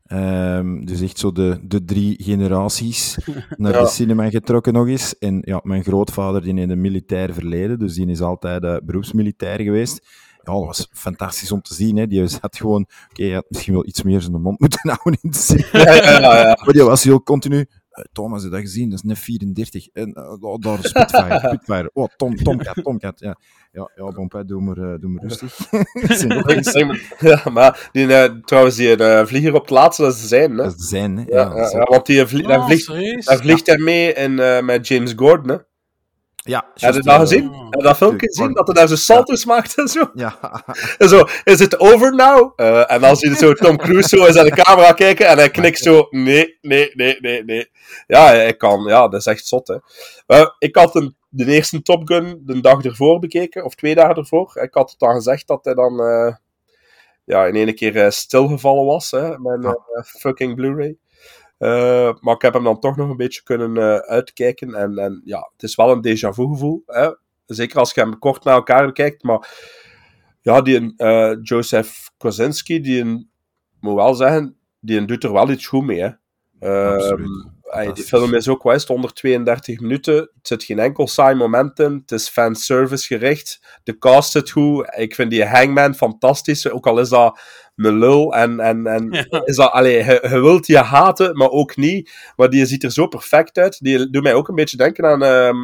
Ehm, 0.06 0.86
dus 0.86 1.02
echt 1.02 1.18
zo 1.20 1.32
de, 1.32 1.60
de 1.64 1.84
drie 1.84 2.24
generaties 2.24 3.18
naar 3.58 3.74
Ja. 3.74 3.82
de 3.82 3.88
cinema 3.88 4.30
getrokken 4.30 4.74
nog 4.74 4.88
eens. 4.88 5.18
En 5.18 5.42
ja, 5.46 5.60
mijn 5.64 5.84
grootvader 5.84 6.42
die 6.42 6.54
heeft 6.54 6.70
een 6.70 6.82
militair 6.82 7.34
verleden, 7.34 7.80
dus 7.80 7.94
die 7.96 8.08
is 8.08 8.22
altijd 8.22 8.64
eh, 8.64 8.76
beroepsmilitair 8.84 9.62
geweest. 9.62 10.08
Ja, 10.44 10.54
dat 10.54 10.66
was 10.66 10.88
fantastisch 10.92 11.52
om 11.52 11.62
te 11.62 11.74
zien. 11.74 11.98
Hè. 11.98 12.08
Die 12.08 12.28
zat 12.28 12.58
gewoon... 12.58 12.88
Oké, 13.10 13.34
had 13.34 13.46
misschien 13.50 13.74
wel 13.74 13.86
iets 13.88 14.04
meer 14.04 14.22
zijn 14.22 14.42
mond 14.42 14.60
moeten 14.62 14.80
houden 14.90 15.18
in 15.22 15.30
de 15.32 15.38
cinema. 15.38 15.70
Ja, 15.72 15.94
ja, 15.94 16.20
ja, 16.20 16.38
ja. 16.38 16.58
Maar 16.66 16.74
die 16.74 16.84
was 16.84 17.04
heel 17.04 17.24
continu... 17.24 17.66
eh, 17.98 18.04
Thomas, 18.12 18.42
heb 18.44 18.52
je 18.52 18.58
dat 18.58 18.66
gezien? 18.68 18.90
Dat 18.90 19.00
is 19.00 19.04
net 19.06 19.20
34. 19.20 19.88
En 19.94 20.14
eh, 20.14 20.44
oh, 20.44 20.60
daar 20.62 20.80
is 20.80 20.90
Spitfire, 20.90 21.40
Spitfire. 21.48 21.90
Oh, 21.94 22.08
Tom, 22.18 22.36
Tomcat, 22.36 22.76
Tomcat. 22.84 23.20
Ja, 23.20 23.38
ja, 23.72 23.92
ja 23.96 24.12
Bompé, 24.12 24.46
doe 24.46 24.62
maar, 24.62 24.78
eh, 24.78 25.00
doe 25.00 25.10
maar 25.10 25.24
rustig. 25.24 25.56
Zijn 26.18 26.28
nog 26.28 26.50
eens- 26.50 26.74
ja, 27.20 27.42
maar 27.52 27.90
die, 27.92 28.14
eh, 28.14 28.32
trouwens, 28.46 28.76
die 28.76 28.96
eh, 28.96 29.26
vlieger 29.26 29.54
op 29.54 29.62
het 29.62 29.70
laatste, 29.70 30.02
dat 30.02 30.14
is 30.14 30.28
zijn, 30.28 30.52
hè. 30.52 30.58
Dat 30.64 30.76
is 30.80 30.88
zijn, 30.88 31.18
hè. 31.18 31.24
Ja, 31.28 31.56
Ja, 31.56 31.70
ja, 31.70 31.84
want 31.84 32.06
die 32.06 32.26
vlie 32.26 32.48
daar 32.48 32.60
Oh, 32.60 32.66
vliegt, 32.66 32.84
serieus? 32.84 33.26
daar 33.26 33.38
vliegt 33.38 33.68
hij 33.68 33.78
mee 33.78 34.14
in, 34.14 34.36
met 34.66 34.88
James 34.88 35.14
Gordon, 35.16 35.50
hè. 35.50 35.58
Ja, 36.48 36.66
Heb 36.74 36.94
je 36.94 37.02
dat 37.02 37.20
gezien? 37.20 37.44
Heb 37.44 37.80
je 37.80 37.84
dat 37.84 37.98
filmpje 37.98 38.28
gezien? 38.28 38.54
Dat 38.54 38.68
hij 38.68 38.76
daar 38.76 38.88
zo 38.88 38.96
salto's 38.96 39.46
maakt 39.46 39.78
en 39.78 39.88
zo? 39.88 40.10
Ja. 40.14 40.40
En 40.98 41.10
zo, 41.10 41.28
is 41.44 41.60
het 41.60 41.80
over 41.80 42.16
now? 42.16 42.54
Eh, 42.56 42.92
en 42.92 43.02
dan 43.02 43.16
zie 43.16 43.30
je 43.30 43.36
zo 43.36 43.54
Tom 43.54 43.78
Cruise 43.78 44.08
zo 44.08 44.26
eens 44.26 44.38
aan 44.38 44.46
de 44.46 44.52
camera 44.52 44.92
kijken 44.92 45.28
en 45.28 45.38
hij 45.38 45.50
knikt 45.50 45.80
zo, 45.80 46.08
nee, 46.10 46.58
nee, 46.62 46.92
nee, 46.94 47.18
nee, 47.20 47.44
nee. 47.44 47.70
Ja, 48.08 48.26
hij 48.26 48.56
kan, 48.56 48.84
ja, 48.84 49.08
dat 49.08 49.20
is 49.20 49.26
echt 49.26 49.46
zot, 49.46 49.68
hè. 49.68 49.78
Eh, 50.26 50.48
ik 50.60 50.76
had 50.76 50.96
een, 50.96 51.16
de 51.30 51.46
eerste 51.46 51.82
Top 51.82 52.08
Gun 52.08 52.42
de 52.46 52.62
dag 52.62 52.84
ervoor 52.84 53.20
bekeken, 53.20 53.64
of 53.64 53.76
twee 53.76 53.96
dagen 53.96 54.16
ervoor. 54.16 54.58
Ik 54.62 54.74
had 54.74 54.90
het 54.90 55.00
dan 55.00 55.14
gezegd 55.14 55.48
dat 55.48 55.66
hij 55.66 55.74
dan 55.74 56.00
eh, 56.00 56.36
ja, 57.28 57.46
in 57.46 57.56
één 57.56 57.76
keer 57.76 57.96
eh, 57.96 58.10
stilgevallen 58.10 58.86
was, 58.86 59.12
hè, 59.12 59.40
mijn 59.40 59.64
eh, 59.64 59.74
fucking 60.04 60.56
Blu-ray. 60.56 60.98
Eh, 61.58 62.14
maar 62.20 62.36
ik 62.36 62.42
heb 62.42 62.54
hem 62.54 62.64
dan 62.64 62.80
toch 62.80 62.96
nog 62.96 63.10
een 63.10 63.18
beetje 63.18 63.44
kunnen 63.44 63.78
eh, 63.78 63.96
uitkijken. 63.96 64.74
En, 64.74 64.98
en 64.98 65.22
ja, 65.26 65.50
het 65.54 65.64
is 65.64 65.76
wel 65.76 65.92
een 65.92 66.08
déjà 66.08 66.30
vu 66.30 66.48
gevoel. 66.48 66.84
Hè? 66.86 67.10
Zeker 67.46 67.80
als 67.80 67.94
je 67.94 68.02
hem 68.02 68.20
kort 68.20 68.44
na 68.44 68.52
elkaar 68.52 68.86
bekijkt. 68.86 69.24
Maar 69.24 69.50
ja, 70.42 70.62
die 70.62 70.94
eh, 70.98 71.36
Joseph 71.42 72.12
Kosinski, 72.18 72.82
die 72.82 73.30
moet 73.80 73.96
wel 73.96 74.14
zeggen, 74.14 74.58
die 74.80 75.06
doet 75.06 75.24
er 75.24 75.34
wel 75.34 75.50
iets 75.50 75.68
goed 75.68 75.86
mee. 75.86 76.02
Hè? 76.02 76.10
Absoluut. 76.94 77.56
Die 77.94 78.04
film 78.04 78.34
is 78.34 78.48
ook 78.48 78.64
wel 78.64 78.80
132 78.88 79.80
minuten. 79.80 80.16
Het 80.16 80.30
zit 80.42 80.64
geen 80.64 80.80
enkel 80.80 81.08
saai 81.08 81.36
moment 81.36 81.80
in. 81.80 81.94
Het 82.02 82.12
is 82.12 82.30
fanservice 82.30 83.06
gericht. 83.06 83.80
De 83.84 83.98
cast 83.98 84.32
zit 84.32 84.50
goed. 84.50 84.88
Ik 84.98 85.16
vind 85.16 85.32
die 85.32 85.46
Hangman 85.46 85.96
fantastisch. 85.96 86.70
Ook 86.70 86.88
al 86.88 87.00
is 87.00 87.10
dat 87.10 87.40
een 87.76 87.98
lul. 87.98 88.36
En, 88.36 88.60
en, 88.60 88.88
en 88.88 89.12
is 89.46 89.56
dat, 89.56 89.72
allee, 89.72 90.04
je, 90.04 90.28
je 90.30 90.40
wilt 90.40 90.66
die 90.66 90.78
haten, 90.78 91.38
maar 91.38 91.50
ook 91.50 91.76
niet. 91.76 92.12
Maar 92.36 92.50
die 92.50 92.66
ziet 92.66 92.84
er 92.84 92.92
zo 92.92 93.08
perfect 93.08 93.58
uit. 93.58 93.80
Die 93.80 94.10
doet 94.10 94.24
mij 94.24 94.34
ook 94.34 94.48
een 94.48 94.56
beetje 94.56 94.78
denken 94.78 95.06
aan 95.06 95.24
ehm 95.24 95.58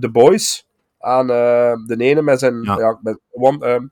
The 0.00 0.10
Boys. 0.10 0.68
Aan 1.00 1.30
eh, 1.30 1.72
de 1.86 1.96
ene 1.96 2.22
met 2.22 2.38
zijn... 2.38 2.62
Ja. 2.62 2.98
met, 3.02 3.18
one, 3.30 3.66
ehm, 3.66 3.86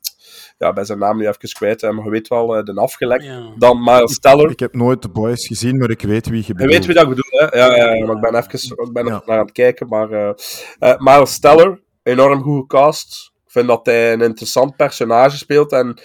ja, 0.59 0.73
bij 0.73 0.85
zijn 0.85 0.99
naam 0.99 1.17
nu 1.17 1.29
even 1.29 1.53
kwijt, 1.53 1.83
maar 1.83 2.05
je 2.05 2.11
weet 2.11 2.29
wel, 2.29 2.57
eh, 2.57 2.65
de 2.65 2.75
afgelekt. 2.75 3.27
Dan 3.57 3.83
Miles 3.83 4.19
Teller. 4.19 4.51
Ik 4.51 4.61
heb 4.61 4.75
nooit 4.75 5.03
de 5.03 5.09
boys 5.09 5.47
gezien, 5.47 5.79
maar 5.79 5.91
ik 5.91 6.03
weet 6.03 6.29
wie 6.29 6.41
je 6.41 6.45
Je 6.47 6.53
bedoelt. 6.53 6.73
weet 6.73 6.87
wie 6.87 6.95
dat 6.95 7.03
ik 7.03 7.09
bedoel, 7.09 7.51
hè? 7.51 7.59
Ja, 7.59 7.77
ja, 7.77 8.07
maar 8.07 8.17
ik 8.17 8.21
ben 8.21 8.35
even 8.35 8.77
ik 8.87 8.93
ben 8.93 9.05
naar 9.05 9.23
aan 9.27 9.39
het 9.39 9.53
kijken. 9.53 9.89
Maar 9.89 10.11
eh 10.11 10.33
eh, 10.79 10.99
Miles 10.99 11.39
Teller, 11.39 11.81
enorm 12.03 12.43
goed 12.43 12.61
gecast. 12.61 13.33
Ik 13.47 13.53
vind 13.53 13.67
dat 13.69 13.87
hij 13.87 14.13
een 14.13 14.21
interessant 14.21 14.77
personage 14.77 15.37
speelt. 15.37 15.73
En 15.73 16.01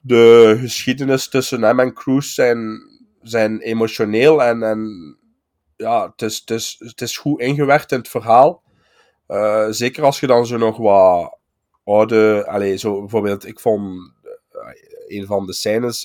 de 0.00 0.56
geschiedenis 0.60 1.28
tussen 1.28 1.62
hem 1.62 1.80
en 1.80 1.94
Cruise 1.94 2.32
zijn, 2.32 2.80
zijn 3.22 3.60
emotioneel. 3.60 4.42
En, 4.42 4.62
en 4.62 4.88
ja, 5.76 6.10
het 6.10 6.22
is, 6.22 6.38
het, 6.38 6.50
is, 6.50 6.76
het 6.78 7.00
is 7.00 7.16
goed 7.16 7.40
ingewerkt 7.40 7.92
in 7.92 7.98
het 7.98 8.08
verhaal. 8.08 8.62
Eh, 9.30 9.66
zeker 9.70 10.04
als 10.04 10.20
je 10.20 10.26
dan 10.26 10.46
zo 10.46 10.56
nog 10.56 10.76
wat 10.76 11.38
oude... 11.84 12.46
Allez, 12.46 12.80
zo 12.80 13.00
bijvoorbeeld, 13.00 13.46
ik 13.46 13.60
vond 13.60 14.12
eh, 14.52 15.18
een 15.18 15.26
van 15.26 15.46
de 15.46 15.52
scènes, 15.52 16.04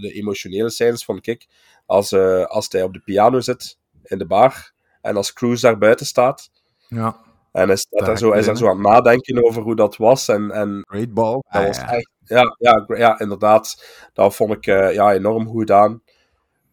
de 0.00 0.12
emotionele 0.12 0.70
scènes 0.70 1.04
vond 1.04 1.26
ik, 1.26 1.46
als, 1.86 2.12
eh, 2.12 2.44
als 2.44 2.66
hij 2.68 2.82
op 2.82 2.92
de 2.92 3.00
piano 3.00 3.40
zit 3.40 3.78
in 4.02 4.18
de 4.18 4.26
bar 4.26 4.72
en 5.00 5.16
als 5.16 5.32
Cruise 5.32 5.66
daar 5.66 5.78
buiten 5.78 6.06
staat. 6.06 6.50
Ja. 6.88 7.16
En 7.52 7.66
hij, 7.66 7.76
staat 7.76 8.06
daar 8.06 8.18
zo, 8.18 8.30
hij 8.30 8.38
is 8.38 8.46
daar 8.46 8.56
zo 8.56 8.68
aan 8.68 8.76
het 8.76 8.86
nadenken 8.86 9.44
over 9.44 9.62
hoe 9.62 9.76
dat 9.76 9.96
was. 9.96 10.28
En, 10.28 10.50
en 10.50 10.84
Great 10.86 11.14
ball. 11.14 11.32
dat 11.32 11.44
Ah, 11.46 11.66
was 11.66 11.76
ja. 11.76 11.92
echt, 11.92 12.10
ja, 12.24 12.56
ja, 12.58 12.84
ja, 12.96 13.20
inderdaad. 13.20 13.84
Dat 14.12 14.36
vond 14.36 14.52
ik 14.52 14.66
eh, 14.66 14.94
ja, 14.94 15.12
enorm 15.12 15.46
goed 15.46 15.60
gedaan. 15.60 16.02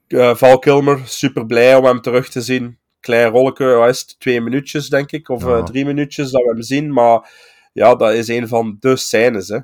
Eh, 0.08 0.36
Val 0.36 0.60
Kilmer, 0.60 1.02
super 1.06 1.46
blij 1.46 1.76
om 1.76 1.86
hem 1.86 2.02
terug 2.02 2.30
te 2.30 2.42
zien. 2.42 2.80
Klein 3.02 3.32
rolletje, 3.32 3.66
wat 3.66 3.90
is 3.90 4.00
het? 4.00 4.16
Twee 4.20 4.42
minuutjes, 4.42 4.90
denk 4.90 5.12
ik, 5.12 5.30
of 5.30 5.44
Ja. 5.44 5.58
eh, 5.58 5.64
drie 5.64 5.86
minuutjes 5.86 6.32
dat 6.32 6.42
we 6.42 6.48
hem 6.52 6.62
zien. 6.62 6.94
Maar 6.94 7.32
ja, 7.74 7.96
dat 7.96 8.14
is 8.14 8.28
een 8.28 8.48
van 8.48 8.78
de 8.80 8.96
scènes, 8.96 9.48
hè. 9.48 9.60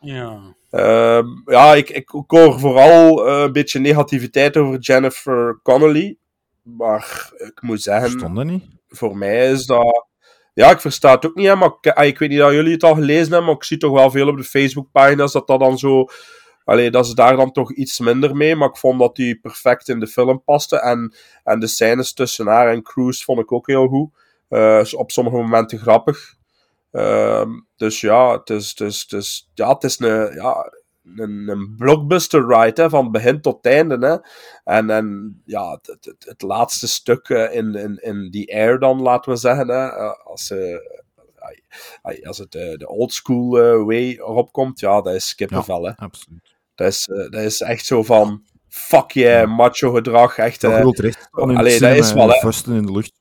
Ja. 0.00 0.54
Ehm, 0.70 1.26
ja, 1.44 1.74
ik, 1.74 1.88
ik, 1.88 2.12
ik 2.12 2.24
hoor 2.26 2.58
vooral 2.60 3.26
eh, 3.26 3.40
een 3.42 3.52
beetje 3.52 3.78
negativiteit 3.78 4.56
over 4.56 4.78
Jennifer 4.78 5.60
Connelly. 5.62 6.16
Maar 6.62 7.30
ik 7.36 7.62
moet 7.62 7.82
zeggen, 7.82 8.10
Stond 8.10 8.36
dat 8.36 8.44
niet? 8.44 8.64
voor 8.88 9.16
mij 9.16 9.50
is 9.50 9.66
dat. 9.66 10.06
Ja, 10.54 10.70
ik 10.70 10.80
versta 10.80 11.10
het 11.14 11.26
ook 11.26 11.34
niet, 11.34 11.46
hè, 11.46 11.54
maar 11.56 11.70
ik, 11.80 11.92
ah, 11.92 12.04
ik 12.06 12.18
weet 12.18 12.28
niet 12.28 12.42
of 12.42 12.50
jullie 12.52 12.72
het 12.72 12.82
al 12.84 12.94
gelezen 12.94 13.22
hebben, 13.22 13.44
maar 13.44 13.54
ik 13.54 13.64
zie 13.64 13.76
toch 13.78 13.92
wel 13.92 14.10
veel 14.10 14.28
op 14.28 14.36
de 14.36 14.44
Facebookpagina's 14.44 15.32
dat 15.32 15.46
dat 15.46 15.60
dan 15.60 15.78
zo. 15.78 16.04
Allee, 16.66 16.90
dat 16.90 17.06
ze 17.06 17.14
daar 17.14 17.36
dan 17.36 17.52
toch 17.52 17.72
iets 17.72 17.98
minder 18.00 18.36
mee, 18.36 18.56
maar 18.56 18.68
ik 18.68 18.76
vond 18.76 18.98
dat 19.00 19.16
die 19.16 19.38
perfect 19.40 19.88
in 19.88 20.00
de 20.00 20.06
film 20.06 20.42
paste. 20.44 20.80
En, 20.80 21.14
en 21.44 21.60
de 21.60 21.66
scènes 21.66 22.12
tussen 22.12 22.46
haar 22.46 22.68
en 22.72 22.82
Cruise 22.82 23.24
vond 23.24 23.40
ik 23.40 23.52
ook 23.52 23.66
heel 23.66 23.86
goed. 23.88 24.10
Eh, 24.48 24.78
is 24.80 24.94
op 24.94 25.10
sommige 25.10 25.36
momenten 25.36 25.78
grappig. 25.78 26.34
Ehm, 26.92 27.50
dus 27.76 28.00
ja, 28.00 28.32
het 28.38 28.50
is, 28.50 28.68
het 28.68 28.80
is, 28.80 29.00
het 29.08 29.12
is, 29.12 29.50
ja, 29.54 29.68
het 29.72 29.84
is 29.84 29.98
een, 29.98 30.34
ja, 30.34 30.72
een, 31.16 31.48
een 31.48 31.74
blockbuster 31.76 32.46
ride, 32.46 32.82
hè, 32.82 32.88
van 32.88 33.10
begin 33.10 33.40
tot 33.40 33.66
einde. 33.66 34.06
Hè. 34.06 34.16
En, 34.72 34.90
en 34.90 35.40
ja, 35.44 35.70
het, 35.70 35.86
het, 35.86 36.24
het- 36.26 36.42
laatste 36.42 36.88
stuk 36.88 37.28
eh, 37.28 37.54
in, 37.54 37.74
in, 37.74 37.96
in 38.02 38.30
die 38.30 38.54
air 38.54 38.78
dan, 38.78 39.02
laten 39.02 39.32
we 39.32 39.38
zeggen, 39.38 39.68
hè, 39.68 39.86
eh, 39.86 40.12
als, 40.24 40.52
ai, 42.02 42.22
als 42.24 42.38
het 42.38 42.52
de 42.52 42.88
old 42.88 43.12
school 43.12 43.50
way 43.84 44.10
erop 44.12 44.52
komt, 44.52 44.80
ja, 44.80 45.00
dat 45.00 45.14
is 45.14 45.34
kippenvel. 45.34 45.84
hè. 45.86 45.96
absoluut. 45.96 46.54
Dat 46.76 46.86
is, 46.86 47.08
eh, 47.08 47.30
dat 47.30 47.42
is 47.42 47.60
echt 47.60 47.86
zo 47.86 48.02
van, 48.02 48.42
fuck 48.68 49.10
yeah, 49.10 49.56
macho 49.56 49.92
gedrag, 49.92 50.38
echt. 50.38 50.60
Dat 50.60 50.72
eh, 50.72 50.84
allee, 51.32 51.80
dat 51.80 51.96
is 51.96 52.12
wel, 52.12 52.30
vuisten 52.30 52.74
in 52.74 52.86
de 52.86 52.92
lucht. 52.92 53.12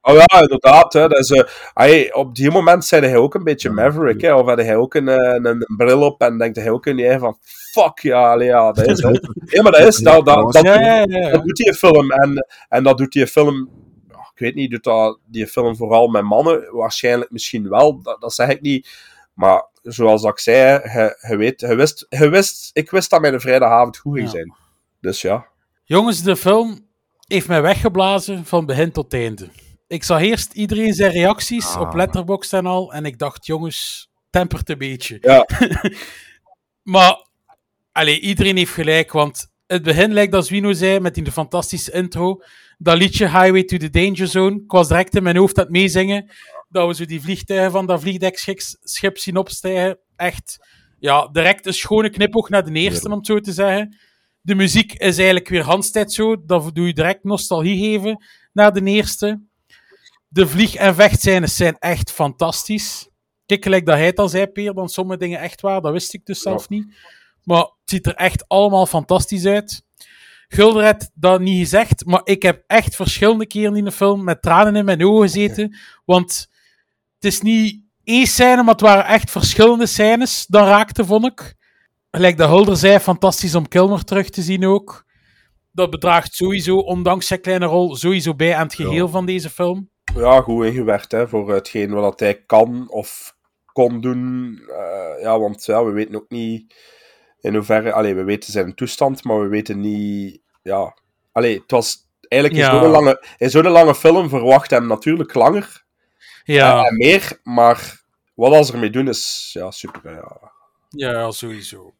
Oh 0.00 0.14
ja, 0.14 0.40
inderdaad. 0.40 0.92
Hè. 0.92 1.08
Dat 1.08 1.18
is, 1.18 1.44
hij, 1.74 2.14
op 2.14 2.34
die 2.34 2.50
moment 2.50 2.84
zei 2.84 3.06
hij 3.06 3.16
ook 3.16 3.34
een 3.34 3.44
beetje 3.44 3.70
Maverick. 3.70 4.20
Hè. 4.20 4.34
Of 4.34 4.46
had 4.46 4.58
hij 4.58 4.76
ook 4.76 4.94
een, 4.94 5.08
een, 5.08 5.46
een 5.46 5.76
bril 5.76 6.02
op 6.02 6.20
en 6.20 6.38
denkt 6.38 6.56
hij 6.56 6.70
ook 6.70 6.92
niet 6.92 7.16
van 7.18 7.36
fuck 7.72 7.98
ja, 7.98 8.30
allee, 8.32 8.46
ja, 8.46 8.72
dat 8.72 8.86
is 8.86 9.02
het. 9.02 9.28
Ja, 9.44 9.62
maar 9.62 9.72
dat 9.72 9.86
is, 9.86 9.96
dat, 9.96 10.26
dat, 10.26 10.52
dat, 10.52 10.64
Ja, 10.64 11.06
dat 11.06 11.44
doet 11.44 11.56
die 11.56 11.74
film. 11.74 12.10
En, 12.10 12.46
en 12.68 12.82
dat 12.82 12.98
doet 12.98 13.12
die 13.12 13.26
film, 13.26 13.70
ik 14.08 14.38
weet 14.38 14.54
niet, 14.54 14.70
doet 14.70 14.84
dat 14.84 15.18
die 15.26 15.46
film 15.46 15.76
vooral 15.76 16.08
met 16.08 16.22
mannen? 16.22 16.68
Waarschijnlijk 16.70 17.30
misschien 17.30 17.68
wel, 17.68 18.02
dat, 18.02 18.20
dat 18.20 18.34
zeg 18.34 18.48
ik 18.48 18.60
niet. 18.60 18.88
Maar 19.34 19.68
zoals 19.82 20.22
ik 20.22 20.38
zei, 20.38 20.80
je, 20.82 21.26
je 21.28 21.36
weet, 21.36 21.60
je 21.60 21.74
wist, 21.74 22.06
je 22.08 22.28
wist, 22.28 22.70
ik 22.72 22.90
wist 22.90 23.10
dat 23.10 23.20
mijn 23.20 23.40
vrijdagavond 23.40 23.98
goed 23.98 24.18
ging 24.18 24.30
zijn. 24.30 24.54
Dus 25.00 25.22
ja. 25.22 25.46
Jongens, 25.84 26.22
de 26.22 26.36
film 26.36 26.86
heeft 27.26 27.48
mij 27.48 27.62
weggeblazen 27.62 28.44
van 28.44 28.66
begin 28.66 28.92
tot 28.92 29.12
einde. 29.12 29.48
Ik 29.86 30.04
zag 30.04 30.20
eerst 30.20 30.52
iedereen 30.52 30.94
zijn 30.94 31.12
reacties 31.12 31.76
op 31.76 31.94
Letterboxd 31.94 32.52
en 32.52 32.66
al. 32.66 32.92
En 32.92 33.04
ik 33.04 33.18
dacht, 33.18 33.46
jongens, 33.46 34.10
tempert 34.30 34.68
een 34.68 34.78
beetje. 34.78 35.18
Ja. 35.20 35.46
maar, 36.94 37.26
allee, 37.92 38.20
iedereen 38.20 38.56
heeft 38.56 38.72
gelijk. 38.72 39.12
Want 39.12 39.50
het 39.66 39.82
begin 39.82 40.12
lijkt 40.12 40.34
als 40.34 40.50
Wino 40.50 40.72
zei, 40.72 41.00
met 41.00 41.14
die 41.14 41.32
fantastische 41.32 41.92
intro. 41.92 42.42
Dat 42.78 42.96
liedje 42.96 43.24
Highway 43.24 43.64
to 43.64 43.76
the 43.76 43.90
Danger 43.90 44.26
Zone. 44.26 44.56
Ik 44.56 44.70
was 44.70 44.88
direct 44.88 45.16
in 45.16 45.22
mijn 45.22 45.36
hoofd 45.36 45.58
aan 45.58 45.64
het 45.64 45.72
meezingen. 45.72 46.30
Dat 46.72 46.86
we 46.88 46.94
zo 46.94 47.04
die 47.04 47.20
vliegtuigen 47.20 47.70
van 47.70 47.86
dat 47.86 48.00
vliegdekschip 48.00 49.18
zien 49.18 49.36
opstijgen. 49.36 49.98
Echt, 50.16 50.66
ja, 50.98 51.28
direct 51.28 51.66
een 51.66 51.74
schone 51.74 52.10
knipoog 52.10 52.48
naar 52.48 52.64
de 52.64 52.72
eerste, 52.72 53.08
om 53.08 53.16
het 53.16 53.26
zo 53.26 53.40
te 53.40 53.52
zeggen. 53.52 53.96
De 54.40 54.54
muziek 54.54 54.92
is 54.92 55.16
eigenlijk 55.16 55.48
weer 55.48 55.62
handstijd 55.62 56.12
zo. 56.12 56.44
Dat 56.44 56.74
doe 56.74 56.86
je 56.86 56.92
direct 56.92 57.24
nostalgie 57.24 57.78
geven 57.78 58.24
naar 58.52 58.72
de 58.72 58.82
eerste. 58.82 59.40
De 60.28 60.46
vlieg- 60.46 60.74
en 60.74 60.94
vechtscènes 60.94 61.56
zijn 61.56 61.76
echt 61.78 62.10
fantastisch. 62.12 63.08
Kijk, 63.46 63.62
gelijk 63.62 63.86
dat 63.86 63.94
hij 63.94 64.06
het 64.06 64.18
al 64.18 64.28
zei, 64.28 64.46
Peer, 64.46 64.74
dan 64.74 64.88
sommige 64.88 65.18
dingen 65.18 65.40
echt 65.40 65.60
waar. 65.60 65.80
Dat 65.80 65.92
wist 65.92 66.14
ik 66.14 66.26
dus 66.26 66.40
zelf 66.40 66.68
niet. 66.68 66.94
Maar 67.44 67.58
het 67.58 67.70
ziet 67.84 68.06
er 68.06 68.14
echt 68.14 68.48
allemaal 68.48 68.86
fantastisch 68.86 69.44
uit. 69.46 69.82
Gulder 70.48 70.84
had 70.84 71.10
dat 71.14 71.40
niet 71.40 71.58
gezegd, 71.58 72.04
maar 72.04 72.20
ik 72.24 72.42
heb 72.42 72.64
echt 72.66 72.96
verschillende 72.96 73.46
keren 73.46 73.76
in 73.76 73.84
de 73.84 73.92
film 73.92 74.24
met 74.24 74.42
tranen 74.42 74.76
in 74.76 74.84
mijn 74.84 75.04
ogen 75.04 75.22
gezeten. 75.22 75.76
Want 76.04 76.48
het 77.22 77.32
is 77.32 77.40
niet 77.40 77.80
één 78.04 78.26
scène, 78.26 78.62
maar 78.62 78.72
het 78.72 78.80
waren 78.80 79.04
echt 79.06 79.30
verschillende 79.30 79.86
scènes. 79.86 80.46
Dan 80.46 80.66
raakte, 80.66 81.04
vond 81.04 81.26
ik. 81.26 81.54
Gelijk 82.10 82.36
de 82.36 82.46
Hulder 82.46 82.76
zei, 82.76 82.98
fantastisch 82.98 83.54
om 83.54 83.68
Kilmer 83.68 84.04
terug 84.04 84.30
te 84.30 84.42
zien 84.42 84.66
ook. 84.66 85.04
Dat 85.72 85.90
bedraagt 85.90 86.34
sowieso, 86.34 86.76
ondanks 86.76 87.26
zijn 87.26 87.40
kleine 87.40 87.66
rol, 87.66 87.96
sowieso 87.96 88.34
bij 88.34 88.54
aan 88.54 88.62
het 88.62 88.74
geheel 88.74 89.08
van 89.08 89.26
deze 89.26 89.50
film. 89.50 89.90
ja, 90.16 90.40
goed 90.40 90.64
ingewerkt 90.64 91.12
hè, 91.12 91.28
voor 91.28 91.52
hetgeen 91.52 91.90
wat 91.90 92.20
hij 92.20 92.42
kan 92.46 92.90
of 92.90 93.34
kon 93.72 94.00
doen. 94.00 94.58
Eh, 94.68 95.22
ja, 95.22 95.38
want 95.38 95.64
ja, 95.64 95.84
we 95.84 95.90
weten 95.92 96.14
ook 96.14 96.28
niet 96.30 96.74
in 97.40 97.54
hoeverre... 97.54 97.92
Allee, 97.92 98.14
we 98.14 98.24
weten 98.24 98.52
zijn 98.52 98.74
toestand, 98.74 99.24
maar 99.24 99.40
we 99.40 99.46
weten 99.48 99.80
niet... 99.80 100.40
Ja, 100.62 100.96
allee, 101.32 101.58
het 101.60 101.70
was 101.70 102.08
eigenlijk 102.28 102.62
in 102.62 102.68
Ja. 102.72 102.80
zo'n 102.80 102.90
lange, 102.90 103.24
in 103.36 103.50
zo'n 103.50 103.68
lange 103.68 103.94
film 103.94 104.28
verwacht 104.28 104.70
hem 104.70 104.86
natuurlijk 104.86 105.34
langer 105.34 105.84
Ja. 106.44 106.80
eh, 106.80 106.86
en 106.86 106.96
meer, 106.96 107.38
maar 107.42 108.00
wat 108.34 108.52
als 108.52 108.66
ze 108.66 108.72
ermee 108.72 108.90
doen 108.90 109.08
is 109.08 109.50
ja, 109.52 109.70
super. 109.70 110.12
Ja. 110.14 110.50
Ja, 110.88 111.30
sowieso. 111.30 111.94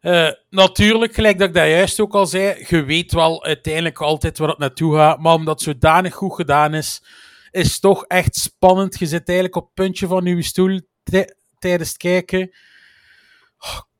Eh, 0.00 0.28
natuurlijk, 0.50 1.14
gelijk 1.14 1.38
dat 1.38 1.48
ik 1.48 1.54
dat 1.54 1.66
juist 1.68 2.00
ook 2.00 2.14
al 2.14 2.26
zei, 2.26 2.64
je 2.68 2.84
weet 2.84 3.12
wel 3.12 3.44
uiteindelijk 3.44 4.00
altijd 4.00 4.38
waar 4.38 4.48
het 4.48 4.58
naartoe 4.58 4.96
gaat, 4.96 5.18
maar 5.20 5.34
omdat 5.34 5.54
het 5.54 5.62
zodanig 5.62 6.14
goed 6.14 6.34
gedaan 6.34 6.74
is, 6.74 7.02
is 7.50 7.80
toch 7.80 8.04
echt 8.04 8.36
spannend. 8.36 8.98
Je 8.98 9.06
zit 9.06 9.28
eigenlijk 9.28 9.56
op 9.56 9.64
het 9.64 9.74
puntje 9.74 10.06
van 10.06 10.24
je 10.24 10.42
stoel 10.42 10.80
tij- 11.02 11.34
tijdens 11.58 11.88
het 11.88 11.98
kijken. 11.98 12.40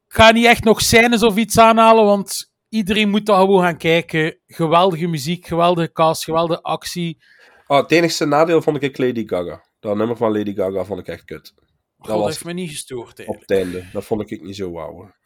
Ik 0.09 0.19
ga 0.19 0.31
niet 0.31 0.47
echt 0.47 0.65
nog 0.65 0.81
scènes 0.81 1.23
of 1.23 1.37
iets 1.37 1.59
aanhalen, 1.59 2.05
want 2.05 2.53
iedereen 2.69 3.09
moet 3.11 3.27
daar 3.27 3.39
gewoon 3.41 3.63
gaan 3.63 3.77
kijken. 3.77 4.39
Geweldige 4.47 5.07
muziek, 5.07 5.47
geweldige 5.47 5.93
cast, 5.93 6.25
geweldige 6.25 6.63
actie. 6.63 7.23
Ah, 7.67 7.83
het 7.83 7.91
enigste 7.91 8.25
nadeel 8.25 8.63
vond 8.63 8.83
ik 8.83 8.99
Lady 8.99 9.23
Gaga. 9.27 9.65
Dat 9.83 9.97
nummer 9.97 10.17
van 10.17 10.33
Lady 10.33 10.55
Gaga 10.55 10.85
vond 10.85 11.01
ik 11.01 11.07
echt 11.09 11.25
kut. 11.25 11.53
Dat 11.55 11.65
God, 11.99 12.07
dat 12.07 12.19
was 12.19 12.27
heeft 12.29 12.45
me 12.45 12.53
niet 12.53 12.71
gestoord. 12.71 13.27
op 13.27 13.41
het 13.41 13.51
einde. 13.51 13.85
Dat 13.93 14.05
vond 14.05 14.31
ik 14.31 14.43
niet 14.43 14.57
zo 14.57 14.71
wauw. 14.71 14.93
hoor. 14.93 15.17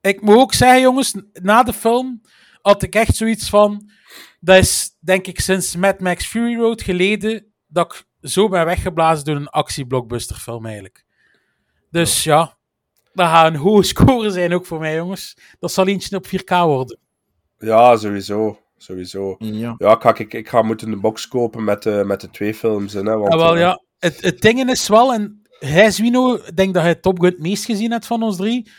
Ik 0.00 0.20
moet 0.20 0.36
ook 0.36 0.54
zeggen, 0.54 0.80
jongens, 0.80 1.14
na 1.32 1.62
de 1.62 1.72
film 1.72 2.20
had 2.62 2.82
ik 2.82 2.94
echt 2.94 3.16
zoiets 3.16 3.48
van. 3.48 3.90
Dat 4.40 4.56
is, 4.56 4.96
denk 5.00 5.26
ik, 5.26 5.40
sinds 5.40 5.76
Mad 5.76 6.00
Max 6.00 6.26
Fury 6.26 6.56
Road 6.56 6.82
geleden 6.82 7.52
dat 7.66 7.92
ik 7.92 8.28
zo 8.30 8.48
ben 8.48 8.64
weggeblazen 8.64 9.24
door 9.24 9.36
een 9.36 9.48
actieblockbusterfilm 9.48 10.64
eigenlijk. 10.66 11.04
Dus 11.90 12.24
ja, 12.24 12.58
dat 13.12 13.26
gaat 13.28 13.46
een 13.46 13.60
hoge 13.60 13.82
score 13.82 14.30
zijn 14.30 14.52
ook 14.54 14.66
voor 14.66 14.78
mij, 14.78 14.94
jongens. 14.94 15.36
Dat 15.58 15.72
zal 15.72 15.86
eentje 15.86 16.16
op 16.16 16.26
4K 16.26 16.48
worden. 16.48 16.98
Ja, 17.58 17.96
sowieso. 17.96 18.58
Sowieso. 18.82 19.36
Ja. 19.38 19.74
Ja, 19.78 19.94
ik 19.94 20.02
ga, 20.02 20.16
ik, 20.16 20.34
ik 20.34 20.48
ga 20.48 20.62
moeten 20.62 20.92
een 20.92 21.00
box 21.00 21.28
kopen 21.28 21.64
met, 21.64 21.82
de 21.82 22.02
met 22.06 22.20
de 22.20 22.30
twee 22.30 22.54
films 22.54 22.94
in. 22.94 23.06
Hè, 23.06 23.16
want, 23.16 23.32
Ja, 23.32 23.38
wel, 23.38 23.54
eh, 23.54 23.60
ja. 23.60 23.82
Het, 23.98 24.20
het 24.20 24.40
ding 24.40 24.70
is 24.70 24.88
wel, 24.88 25.12
en 25.12 25.42
hij, 25.58 25.90
Zwino, 25.90 26.34
ik 26.34 26.56
denk 26.56 26.74
dat 26.74 26.82
hij 26.82 26.94
Top 26.94 27.20
Gun 27.20 27.30
het 27.30 27.40
meest 27.40 27.64
gezien 27.64 27.90
hebt 27.90 28.06
van 28.06 28.22
ons 28.22 28.36
drie. 28.36 28.70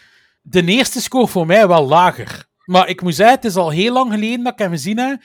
De 0.41 0.63
eerste 0.63 1.01
score 1.01 1.27
voor 1.27 1.45
mij 1.45 1.67
wel 1.67 1.87
lager. 1.87 2.45
Maar 2.65 2.89
ik 2.89 3.01
moet 3.01 3.15
zeggen, 3.15 3.35
het 3.35 3.45
is 3.45 3.55
al 3.55 3.69
heel 3.69 3.93
lang 3.93 4.11
geleden 4.11 4.43
dat 4.43 4.53
ik 4.53 4.59
hem 4.59 4.71
gezien 4.71 4.97
heb. 4.97 5.21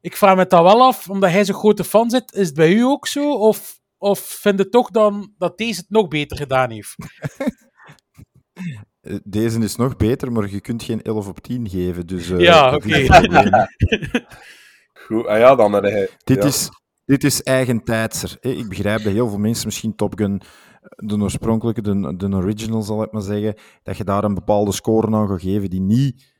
Ik 0.00 0.16
vraag 0.16 0.36
me 0.36 0.46
dat 0.46 0.62
wel 0.62 0.82
af, 0.82 1.08
omdat 1.08 1.30
hij 1.30 1.44
zo'n 1.44 1.54
grote 1.54 1.84
fan 1.84 2.10
zit. 2.10 2.32
Is 2.32 2.46
het 2.46 2.56
bij 2.56 2.72
u 2.72 2.82
ook 2.82 3.06
zo? 3.06 3.32
Of, 3.32 3.80
Of 3.98 4.18
vind 4.18 4.58
je 4.58 4.68
toch 4.68 4.90
dan 4.90 5.32
dat 5.38 5.58
deze 5.58 5.80
het 5.80 5.90
nog 5.90 6.08
beter 6.08 6.36
gedaan 6.36 6.70
heeft? 6.70 6.94
Eh, 9.04 9.16
Deze 9.24 9.58
is 9.58 9.76
nog 9.76 9.96
beter, 9.96 10.32
maar 10.32 10.50
je 10.50 10.60
kunt 10.60 10.82
geen 10.82 11.02
11 11.02 11.28
op 11.28 11.40
10 11.40 11.68
geven. 11.68 12.06
Dus, 12.06 12.30
eh, 12.30 12.38
Ja, 12.40 12.74
oké. 12.74 13.06
Goed, 15.06 15.26
ah 15.26 15.38
ja, 15.38 15.54
dan 15.54 15.72
hij... 15.72 16.08
Dit, 16.24 16.36
ja. 16.36 16.48
is, 16.48 16.68
dit 17.04 17.24
is 17.24 17.42
eigentijdser. 17.42 18.36
hè. 18.40 18.48
Ik 18.50 18.68
begrijp 18.68 19.02
dat 19.02 19.12
heel 19.12 19.28
veel 19.28 19.38
mensen 19.38 19.66
misschien 19.66 19.94
Top 19.94 20.18
Gun, 20.18 20.42
de 20.96 21.18
oorspronkelijke, 21.18 21.80
de, 21.82 22.16
de 22.16 22.28
original 22.36 22.82
zal 22.82 23.02
ik 23.02 23.12
maar 23.12 23.22
zeggen, 23.22 23.54
dat 23.82 23.96
je 23.96 24.04
daar 24.04 24.24
een 24.24 24.34
bepaalde 24.34 24.72
score 24.72 25.16
aan 25.16 25.28
gaat 25.28 25.40
geven 25.40 25.70
die 25.70 25.80
niet... 25.80 26.32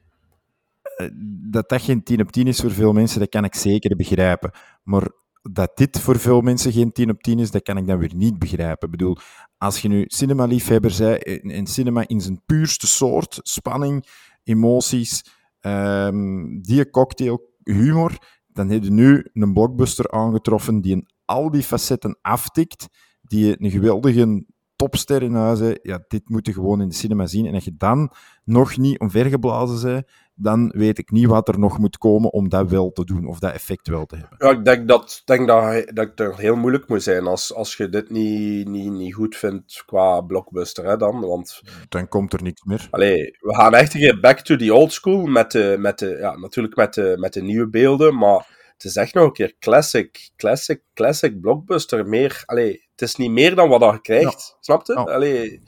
eh, 0.97 1.09
Dat 1.51 1.69
dat 1.69 1.83
geen 1.83 2.03
10 2.03 2.21
op 2.21 2.33
10 2.33 2.47
is 2.47 2.61
voor 2.61 2.71
veel 2.71 2.93
mensen, 2.93 3.21
dat 3.21 3.29
kan 3.29 3.45
ik 3.45 3.55
zeker 3.55 3.97
begrijpen. 3.97 4.51
Maar 4.83 5.09
dat 5.53 5.77
dit 5.77 6.01
voor 6.01 6.19
veel 6.19 6.41
mensen 6.41 6.73
geen 6.73 6.93
10 6.93 7.11
op 7.11 7.23
10 7.23 7.39
is, 7.39 7.51
dat 7.51 7.63
kan 7.63 7.77
ik 7.77 7.87
dan 7.87 7.99
weer 7.99 8.15
niet 8.15 8.39
begrijpen. 8.39 8.89
Ik 8.89 8.91
bedoel, 8.91 9.17
als 9.59 9.81
je 9.81 9.89
nu 9.89 10.05
cinema-liefhebber 10.07 10.95
bent, 10.99 11.53
en 11.53 11.67
cinema 11.67 12.09
in 12.09 12.21
zijn 12.21 12.43
puurste 12.47 12.87
soort, 12.87 13.39
spanning, 13.43 14.07
emoties, 14.43 15.25
ehm, 15.61 16.61
die 16.61 16.91
cocktail, 16.91 17.53
humor, 17.63 18.19
dan 18.47 18.69
heb 18.69 18.83
je 18.83 18.91
nu 18.91 19.31
een 19.33 19.53
blockbuster 19.53 20.11
aangetroffen 20.11 20.81
die 20.81 20.93
in 20.93 21.09
al 21.25 21.51
die 21.51 21.63
facetten 21.63 22.19
aftikt, 22.21 22.87
die 23.23 23.63
een 23.63 23.71
geweldige 23.71 24.45
topster 24.77 25.23
in 25.23 25.35
huis 25.35 25.59
heeft. 25.59 25.79
Ja, 25.83 26.05
dit 26.09 26.29
moet 26.29 26.47
je 26.47 26.53
gewoon 26.53 26.81
in 26.81 26.89
de 26.89 26.95
cinema 26.95 27.27
zien. 27.27 27.47
En 27.47 27.55
als 27.55 27.65
je 27.65 27.75
dan 27.77 28.13
nog 28.45 28.77
niet 28.77 29.01
omvergeblazen 29.01 29.93
bent, 29.93 30.07
dan 30.35 30.73
weet 30.77 30.99
ik 30.99 31.11
niet 31.11 31.27
wat 31.27 31.49
er 31.49 31.59
nog 31.59 31.79
moet 31.79 31.99
komen 31.99 32.33
om 32.33 32.49
dat 32.49 32.71
wel 32.71 32.93
te 32.93 33.05
doen, 33.05 33.27
of 33.27 33.39
dat 33.39 33.53
effect 33.53 33.89
wel 33.89 34.07
te 34.07 34.17
hebben. 34.17 34.37
Ja, 34.39 34.51
ik 34.51 34.65
denk 34.65 34.89
dat, 34.89 35.23
denk 35.25 35.47
dat, 35.47 35.91
dat 35.95 36.11
het 36.15 36.37
heel 36.37 36.57
moeilijk 36.57 36.89
moet 36.89 37.03
zijn 37.03 37.27
als, 37.27 37.55
als 37.55 37.77
je 37.77 37.89
dit 37.89 38.11
niet, 38.11 38.69
niet, 38.69 38.93
niet 38.93 39.15
goed 39.15 39.37
vindt 39.37 39.83
qua 39.87 40.21
blockbuster, 40.21 40.85
hè, 40.85 40.97
dan. 40.97 41.21
Want 41.21 41.61
Dan 41.89 42.09
komt 42.09 42.33
er 42.33 42.43
niks 42.43 42.63
meer. 42.65 42.89
allee, 42.91 43.37
we 43.41 43.55
gaan 43.55 43.75
echt 43.75 43.93
keer 43.93 44.21
back 44.21 44.39
to 44.41 44.57
the 44.57 44.75
old 44.75 44.93
school, 44.93 45.27
met 45.27 45.51
de, 45.51 45.77
met 45.79 45.99
de, 45.99 46.17
ja, 46.21 46.37
natuurlijk 46.37 46.77
met 46.77 46.95
de, 46.95 47.15
met 47.19 47.33
de 47.33 47.43
nieuwe 47.43 47.69
beelden, 47.69 48.19
maar 48.19 48.63
het 48.73 48.85
is 48.85 48.97
echt 48.97 49.15
nog 49.15 49.25
een 49.25 49.33
keer 49.33 49.55
classic, 49.59 50.31
classic, 50.37 50.83
classic 50.95 51.41
blockbuster. 51.41 52.07
Meer, 52.07 52.43
allee, 52.47 52.89
het 52.91 53.03
is 53.03 53.17
niet 53.17 53.31
meer 53.31 53.55
dan 53.55 53.69
wat 53.69 53.93
je 53.93 54.01
krijgt, 54.01 54.57
snap 54.61 54.87
je? 54.87 54.95
Allee, 54.95 55.63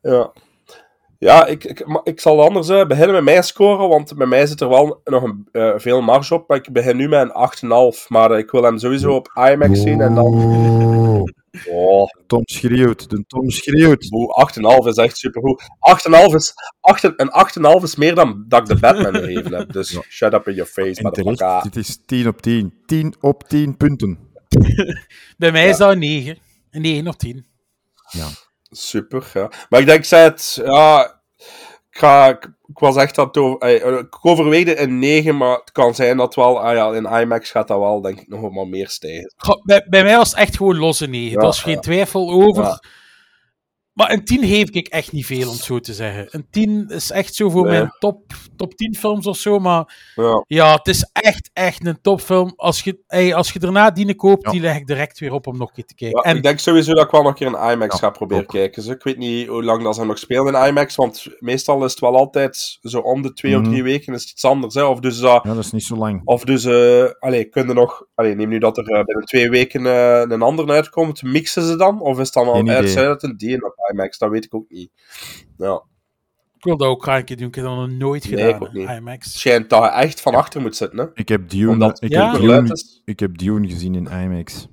ja. 0.00 0.32
Ja, 1.22 1.46
ik, 1.46 1.64
ik, 1.64 2.00
ik 2.04 2.20
zal 2.20 2.42
anders 2.42 2.68
eh, 2.68 2.86
beginnen 2.86 3.14
met 3.14 3.24
mijn 3.24 3.42
score, 3.42 3.88
want 3.88 4.16
bij 4.16 4.26
mij 4.26 4.46
zit 4.46 4.60
er 4.60 4.68
wel 4.68 5.00
nog 5.04 5.22
een, 5.22 5.48
eh, 5.52 5.72
veel 5.76 6.00
marge 6.00 6.34
op. 6.34 6.48
Maar 6.48 6.56
ik 6.56 6.72
begin 6.72 6.96
nu 6.96 7.08
met 7.08 7.20
een 7.22 7.32
8,5, 7.94 8.08
maar 8.08 8.30
eh, 8.30 8.38
ik 8.38 8.50
wil 8.50 8.62
hem 8.62 8.78
sowieso 8.78 9.14
op 9.14 9.32
IMAX 9.34 9.80
zien 9.80 10.00
en 10.00 10.14
dan... 10.14 10.34
Oh. 11.70 12.08
Tom 12.26 12.42
schreeuwt, 12.44 13.10
de 13.10 13.24
Tom 13.26 13.50
schreeuwt. 13.50 14.08
Oeh, 14.12 14.80
8,5 14.80 14.86
is 14.86 14.96
echt 14.96 15.16
supergoed. 15.16 15.62
8,5 15.62 16.34
is, 16.34 16.54
8, 16.80 17.04
een 17.04 17.76
8,5 17.78 17.82
is 17.82 17.96
meer 17.96 18.14
dan 18.14 18.44
dat 18.48 18.60
ik 18.60 18.66
de 18.66 18.80
Batman 18.80 19.14
gegeven 19.14 19.54
heb. 19.54 19.72
Dus 19.72 19.98
shut 20.08 20.32
up 20.32 20.48
in 20.48 20.54
your 20.54 20.70
face, 20.70 21.00
En 21.00 21.02
motherfucker. 21.02 21.46
terecht, 21.46 21.62
dit 21.62 21.76
is 21.76 21.98
10 22.06 22.28
op 22.28 22.42
10. 22.42 22.74
10 22.86 23.14
op 23.20 23.48
10 23.48 23.76
punten. 23.76 24.18
Bij 25.38 25.52
mij 25.52 25.68
is 25.68 25.76
dat 25.76 25.90
een 25.90 25.98
9. 25.98 26.38
Een 26.70 26.82
9 26.82 27.08
of 27.08 27.16
10. 27.16 27.46
Ja. 28.10 28.26
Super, 28.76 29.30
ja. 29.34 29.50
Maar 29.68 29.80
ik 29.80 29.86
denk, 29.86 29.98
ik 29.98 30.04
zei 30.04 30.22
het, 30.24 30.60
ja... 30.64 31.20
Ik, 31.90 31.98
ga, 31.98 32.28
ik, 32.28 32.44
ik 32.66 32.78
was 32.78 32.96
echt 32.96 33.18
aan 33.18 33.26
het 33.26 33.36
over... 33.36 33.58
eh, 33.58 33.98
Ik 33.98 34.18
overweegde 34.26 34.80
een 34.80 34.98
9, 34.98 35.36
maar 35.36 35.56
het 35.58 35.72
kan 35.72 35.94
zijn 35.94 36.16
dat 36.16 36.34
wel... 36.34 36.60
Ah 36.60 36.74
ja, 36.74 36.92
in 36.92 37.20
IMAX 37.22 37.50
gaat 37.50 37.68
dat 37.68 37.78
wel, 37.78 38.00
denk 38.00 38.20
ik, 38.20 38.28
nog 38.28 38.40
wel 38.54 38.64
meer 38.64 38.88
stijgen. 38.88 39.32
Goh, 39.36 39.62
bij, 39.64 39.86
bij 39.88 40.02
mij 40.02 40.16
was 40.16 40.30
het 40.30 40.38
echt 40.38 40.56
gewoon 40.56 40.76
losse 40.76 41.06
9. 41.06 41.30
Ja, 41.30 41.38
Daar 41.40 41.48
is 41.48 41.62
geen 41.62 41.74
ja. 41.74 41.80
twijfel 41.80 42.30
over. 42.30 42.62
Ja. 42.64 42.82
Maar 43.92 44.10
een 44.10 44.24
10 44.24 44.44
geef 44.46 44.70
ik 44.70 44.86
echt 44.88 45.12
niet 45.12 45.26
veel, 45.26 45.48
om 45.48 45.54
het 45.54 45.62
zo 45.64 45.80
te 45.80 45.94
zeggen. 45.94 46.26
Een 46.30 46.46
10 46.50 46.88
is 46.88 47.10
echt 47.10 47.34
zo 47.34 47.50
voor 47.50 47.62
Nee. 47.62 47.72
mijn 47.72 47.94
top, 47.98 48.32
top 48.62 48.74
10 48.74 48.94
films 48.94 49.26
of 49.26 49.36
zo. 49.36 49.58
Maar 49.58 50.12
Ja. 50.14 50.44
ja, 50.46 50.74
het 50.74 50.86
is 50.88 51.10
echt, 51.12 51.50
echt 51.52 51.86
een 51.86 52.00
topfilm. 52.00 52.52
Als 52.56 52.82
je, 52.82 53.02
hey, 53.06 53.34
als 53.34 53.52
je 53.52 53.58
daarna 53.58 53.90
die 53.90 54.14
koopt, 54.14 54.50
die 54.50 54.60
leg 54.60 54.76
ik 54.76 54.86
direct 54.86 55.18
weer 55.18 55.32
op 55.32 55.46
om 55.46 55.58
nog 55.58 55.68
een 55.68 55.74
keer 55.74 55.84
te 55.84 55.94
kijken. 55.94 56.20
Ja, 56.24 56.30
en 56.30 56.36
ik 56.36 56.42
denk 56.42 56.58
sowieso 56.58 56.94
dat 56.94 57.04
ik 57.04 57.10
wel 57.10 57.20
nog 57.22 57.30
een 57.30 57.36
keer 57.36 57.46
een 57.60 57.70
IMAX 57.72 57.98
ga 57.98 58.10
proberen 58.10 58.46
kijken. 58.46 58.82
Dus 58.82 58.94
ik 58.94 59.02
weet 59.02 59.16
niet 59.18 59.46
hoe 59.48 59.64
lang 59.64 59.82
dat 59.82 59.94
ze 59.94 60.04
nog 60.04 60.18
spelen 60.18 60.54
in 60.54 60.66
IMAX, 60.68 60.94
want 60.94 61.26
meestal 61.38 61.84
is 61.84 61.90
het 61.90 62.00
wel 62.00 62.16
altijd 62.16 62.78
zo 62.82 62.98
om 62.98 63.22
de 63.22 63.32
twee 63.32 63.52
Mhm. 63.52 63.60
of 63.62 63.68
drie 63.68 63.82
weken 63.82 64.14
is 64.14 64.20
het 64.22 64.30
iets 64.30 64.44
anders. 64.44 64.74
Hè? 64.74 64.84
Of 64.84 65.00
dus, 65.00 65.16
eh, 65.20 65.22
Ja, 65.24 65.40
dat 65.54 65.58
is 65.58 65.72
niet 65.72 65.84
zo 65.84 65.96
lang. 65.96 66.20
of 66.24 66.44
dus 66.44 66.64
eh 66.64 67.04
allee, 67.18 67.44
kunnen 67.44 67.74
nog, 67.74 68.04
allee, 68.14 68.34
neem 68.34 68.48
nu 68.48 68.58
dat 68.58 68.78
er 68.78 68.84
eh, 68.88 69.04
binnen 69.04 69.24
twee 69.24 69.50
weken 69.50 69.84
een 70.32 70.42
ander 70.42 70.70
uitkomt, 70.70 71.22
mixen 71.22 71.62
ze 71.62 71.76
dan? 71.76 72.00
Of 72.00 72.18
is 72.18 72.24
het 72.24 72.34
dan 72.34 72.48
al 72.48 72.60
idee. 72.60 72.74
uitsluitend 72.76 73.38
die 73.38 73.64
op 73.64 73.74
IMAX? 73.92 74.18
Dat 74.18 74.30
weet 74.30 74.44
ik 74.44 74.54
ook 74.54 74.68
niet. 74.68 74.90
Ja, 75.56 75.82
ik 76.62 76.68
wil 76.68 76.76
dat 76.76 76.88
ook 76.88 77.02
graag 77.02 77.18
een 77.18 77.24
keer 77.24 77.36
doen. 77.36 77.46
Ik 77.48 77.54
heb 77.54 77.64
dat 77.64 77.76
nog 77.76 77.90
nooit 77.90 78.24
nee, 78.30 78.32
gedaan. 78.38 78.54
ik 78.56 78.62
ook 78.62 78.72
niet. 78.72 78.86
hè, 78.88 78.96
IMAX. 78.96 79.38
Schijnt 79.38 79.70
dat 79.70 79.82
je 79.82 79.88
echt 79.90 80.20
van 80.20 80.34
achter 80.34 80.60
moet 80.60 80.76
zitten, 80.76 80.98
hè? 80.98 81.06
Ik 81.14 81.28
heb 81.28 81.48
Dune, 81.48 81.70
Omdat 81.70 82.02
ik 82.02 82.10
Ja. 82.10 82.30
heb 82.32 82.40
Dune, 82.40 82.72
is. 82.72 83.02
ik 83.04 83.20
heb 83.20 83.38
Dune 83.38 83.68
gezien 83.68 83.94
in 83.94 84.06
IMAX. 84.06 84.68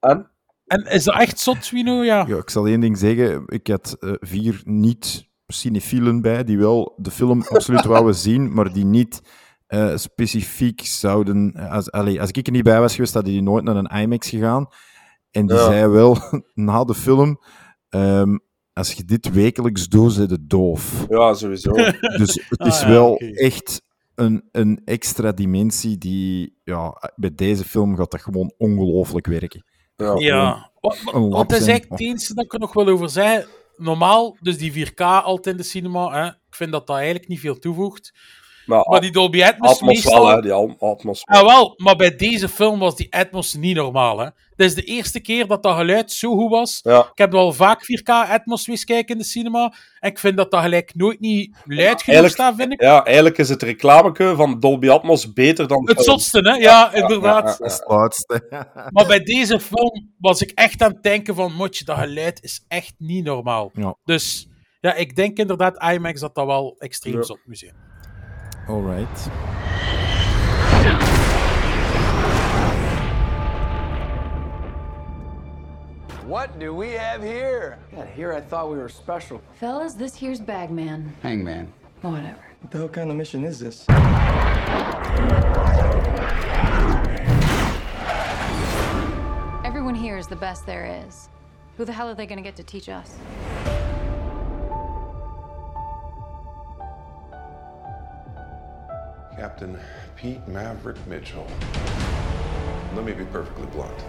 En? 0.00 0.30
En 0.66 0.84
is 0.84 1.04
dat 1.04 1.14
echt 1.20 1.38
zot, 1.38 1.70
Wino? 1.70 2.02
Ja. 2.04 2.24
Ja, 2.28 2.36
ik 2.36 2.50
zal 2.50 2.66
één 2.66 2.80
ding 2.80 2.98
zeggen. 2.98 3.42
Ik 3.46 3.66
had 3.66 3.96
eh, 4.00 4.12
vier 4.20 4.60
niet 4.64 5.28
cinefielen 5.46 6.20
bij, 6.22 6.44
die 6.44 6.58
wel 6.58 6.94
de 6.96 7.10
film 7.10 7.42
absoluut 7.48 7.84
wouden 7.94 8.14
zien, 8.14 8.52
maar 8.54 8.72
die 8.72 8.84
niet 8.84 9.20
eh, 9.66 9.96
specifiek 9.96 10.80
zouden... 10.84 11.52
Als, 11.54 11.90
allee, 11.90 12.20
als 12.20 12.30
ik 12.30 12.46
er 12.46 12.52
niet 12.52 12.62
bij 12.64 12.80
was 12.80 12.94
geweest, 12.94 13.14
hadden 13.14 13.32
die 13.32 13.42
nooit 13.42 13.64
naar 13.64 13.76
een 13.76 14.00
IMAX 14.02 14.28
gegaan. 14.28 14.66
En 15.30 15.46
die 15.46 15.56
Ja. 15.56 15.64
zei 15.64 15.86
wel, 15.88 16.16
na 16.54 16.84
de 16.84 16.94
film... 16.94 17.40
ehm, 17.88 18.36
als 18.76 18.92
je 18.92 19.04
dit 19.04 19.32
wekelijks 19.32 19.88
doet, 19.88 20.12
zit 20.12 20.30
het 20.30 20.50
doof. 20.50 21.06
Ja, 21.08 21.34
sowieso. 21.34 21.72
Dus 22.20 22.40
het 22.48 22.66
is 22.66 22.74
Ah, 22.74 22.80
ja, 22.80 22.88
wel 22.88 23.16
echt 23.18 23.82
een, 24.14 24.48
een 24.52 24.80
extra 24.84 25.32
dimensie 25.32 25.98
die... 25.98 26.58
Ja, 26.64 27.12
bij 27.14 27.34
deze 27.34 27.64
film 27.64 27.96
gaat 27.96 28.10
dat 28.10 28.20
gewoon 28.20 28.52
ongelooflijk 28.58 29.26
werken. 29.26 29.64
Ja. 29.96 30.14
Ja, 30.18 30.70
wat, 30.80 30.98
Een 31.12 31.28
wat, 31.28 31.30
wat 31.30 31.52
is 31.52 31.66
eigenlijk 31.66 31.90
het 31.90 32.00
enige 32.00 32.34
dat 32.34 32.44
ik 32.44 32.52
er 32.52 32.58
nog 32.58 32.72
wel 32.72 32.88
over 32.88 33.10
zei? 33.10 33.44
Normaal, 33.76 34.36
dus 34.40 34.58
die 34.58 34.86
4K 34.86 34.94
altijd 34.96 35.46
in 35.46 35.56
de 35.56 35.62
cinema, 35.68 36.10
hè, 36.12 36.26
ik 36.26 36.54
vind 36.54 36.72
dat 36.72 36.86
dat 36.86 36.96
eigenlijk 36.96 37.28
niet 37.28 37.40
veel 37.40 37.58
toevoegt. 37.58 38.12
Maar, 38.66 38.84
Maar 38.88 39.00
die 39.00 39.10
Dolby 39.12 39.42
Atmos, 39.42 39.70
Atmos 39.70 39.92
meestal... 39.92 40.24
wel, 40.24 40.34
hè? 40.34 40.42
Die 40.42 40.52
Al- 40.52 40.76
Atmos. 40.78 41.22
Ah, 41.24 41.42
wel, 41.42 41.74
maar 41.76 41.96
bij 41.96 42.16
deze 42.16 42.48
film 42.48 42.78
was 42.78 42.96
die 42.96 43.14
Atmos 43.14 43.54
niet 43.54 43.76
normaal. 43.76 44.18
Hè. 44.18 44.24
Dit 44.56 44.66
is 44.66 44.74
de 44.74 44.82
eerste 44.82 45.20
keer 45.20 45.46
dat 45.46 45.62
dat 45.62 45.76
geluid 45.76 46.12
zo 46.12 46.36
goed 46.36 46.50
was. 46.50 46.80
Ja. 46.82 46.98
Ik 47.00 47.18
heb 47.18 47.34
al 47.34 47.52
vaak 47.52 47.82
4K 47.82 48.08
Atmos 48.30 48.66
wees 48.66 48.84
kijken 48.84 49.14
in 49.14 49.20
de 49.20 49.26
cinema. 49.26 49.72
En 50.00 50.10
ik 50.10 50.18
vind 50.18 50.36
dat 50.36 50.50
dat 50.50 50.60
gelijk 50.62 50.94
nooit 50.94 51.20
niet 51.20 51.56
luid 51.64 52.02
genoeg 52.02 52.30
staat, 52.30 52.54
vind 52.56 52.72
ik. 52.72 52.80
Ja, 52.82 53.04
eigenlijk 53.04 53.38
is 53.38 53.48
het 53.48 53.62
reclameke 53.62 54.34
van 54.36 54.60
Dolby 54.60 54.88
Atmos 54.88 55.32
beter 55.32 55.68
dan... 55.68 55.88
Het 55.88 56.04
zotste, 56.04 56.38
hè? 56.40 56.54
Ja, 56.54 56.92
inderdaad. 56.94 57.58
Het 57.58 57.82
laatste. 57.86 58.46
Maar 58.92 59.06
bij 59.06 59.20
deze 59.20 59.60
film 59.60 60.12
was 60.18 60.40
ik 60.42 60.50
echt 60.54 60.82
aan 60.82 60.92
het 60.92 61.02
denken 61.02 61.34
van, 61.34 61.52
motje, 61.54 61.84
dat 61.84 61.98
geluid 61.98 62.42
is 62.42 62.64
echt 62.68 62.94
niet 62.98 63.24
normaal. 63.24 63.70
Ja. 63.74 63.96
Dus 64.04 64.48
ja, 64.80 64.94
ik 64.94 65.16
denk 65.16 65.38
inderdaad 65.38 65.82
IMAX 65.92 66.20
dat 66.20 66.34
dat 66.34 66.46
wel 66.46 66.74
extreem 66.78 67.14
Ja. 67.14 67.22
zot 67.22 67.38
moet 67.44 67.72
zijn. 68.66 68.76
Alright. 68.76 69.30
What 76.26 76.58
do 76.58 76.74
we 76.74 76.90
have 76.92 77.22
here? 77.22 77.78
God, 77.94 78.08
here 78.08 78.32
I 78.32 78.40
thought 78.40 78.70
we 78.70 78.78
were 78.78 78.88
special. 78.88 79.40
Fellas, 79.60 79.94
this 79.94 80.14
here's 80.16 80.40
Bagman. 80.40 81.14
Hangman. 81.22 81.72
Whatever. 82.02 82.38
What 82.60 82.70
the 82.72 82.78
hell 82.78 82.88
kind 82.88 83.10
of 83.10 83.16
mission 83.16 83.44
is 83.44 83.58
this? 83.60 83.86
Everyone 89.64 89.94
here 89.94 90.16
is 90.16 90.26
the 90.26 90.36
best 90.36 90.66
there 90.66 91.04
is. 91.06 91.28
Who 91.76 91.84
the 91.84 91.92
hell 91.92 92.08
are 92.08 92.14
they 92.14 92.26
gonna 92.26 92.42
get 92.42 92.56
to 92.56 92.64
teach 92.64 92.88
us? 92.88 93.16
Captain 99.36 99.78
Pete 100.16 100.46
Maverick 100.48 100.96
Mitchell. 101.06 101.46
Let 102.94 103.04
me 103.04 103.12
be 103.12 103.24
perfectly 103.26 103.66
blunt. 103.66 104.04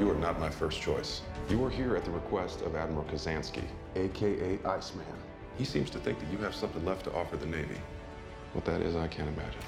You 0.00 0.10
are 0.10 0.18
not 0.18 0.40
my 0.40 0.50
first 0.50 0.80
choice. 0.80 1.22
You 1.48 1.64
are 1.64 1.70
here 1.70 1.96
at 1.96 2.04
the 2.04 2.10
request 2.10 2.62
of 2.62 2.74
Admiral 2.74 3.04
Kazansky, 3.04 3.62
aka 3.94 4.58
Iceman. 4.64 5.16
He 5.56 5.64
seems 5.64 5.90
to 5.90 5.98
think 5.98 6.18
that 6.18 6.30
you 6.32 6.38
have 6.38 6.54
something 6.54 6.84
left 6.84 7.04
to 7.04 7.12
offer 7.14 7.36
the 7.36 7.46
Navy. 7.46 7.80
What 8.54 8.64
that 8.64 8.80
is, 8.80 8.94
I 8.96 9.06
can't 9.06 9.28
imagine. 9.28 9.60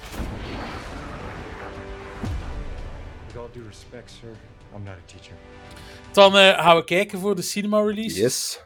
With 3.27 3.37
all 3.37 3.47
due 3.53 3.67
respect, 3.67 4.11
sir, 4.11 4.35
I'm 4.75 4.83
not 4.83 4.97
a 4.97 5.05
teacher. 5.07 5.35
Dan 6.11 6.37
eh, 6.37 6.63
gaan 6.63 6.75
we 6.75 6.83
kijken 6.83 7.19
voor 7.19 7.35
de 7.35 7.41
cinema 7.41 7.81
release. 7.81 8.19
Yes. 8.19 8.63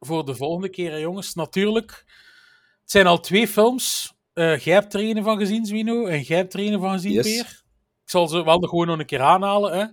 Voor 0.00 0.24
de 0.24 0.34
volgende 0.34 0.68
keer, 0.68 0.90
hè, 0.90 0.96
jongens. 0.96 1.34
Natuurlijk. 1.34 1.90
Het 2.80 2.90
zijn 2.90 3.06
al 3.06 3.20
twee 3.20 3.48
films. 3.48 4.16
Eh 4.38 4.58
jij 4.58 4.74
hebt 4.74 4.94
er 4.94 5.00
een 5.00 5.22
van 5.22 5.38
gezien, 5.38 5.66
Zwino. 5.66 6.06
En 6.06 6.20
jij 6.20 6.36
hebt 6.36 6.54
er 6.54 6.60
een 6.60 6.80
van 6.80 6.92
gezien, 6.92 7.12
Yes. 7.12 7.26
Peer. 7.26 7.62
Ik 8.04 8.10
zal 8.14 8.28
ze 8.28 8.44
wel 8.44 8.58
gewoon 8.58 8.86
nog 8.86 8.98
een 8.98 9.06
keer 9.06 9.20
aanhalen. 9.20 9.78
Hè. 9.78 9.84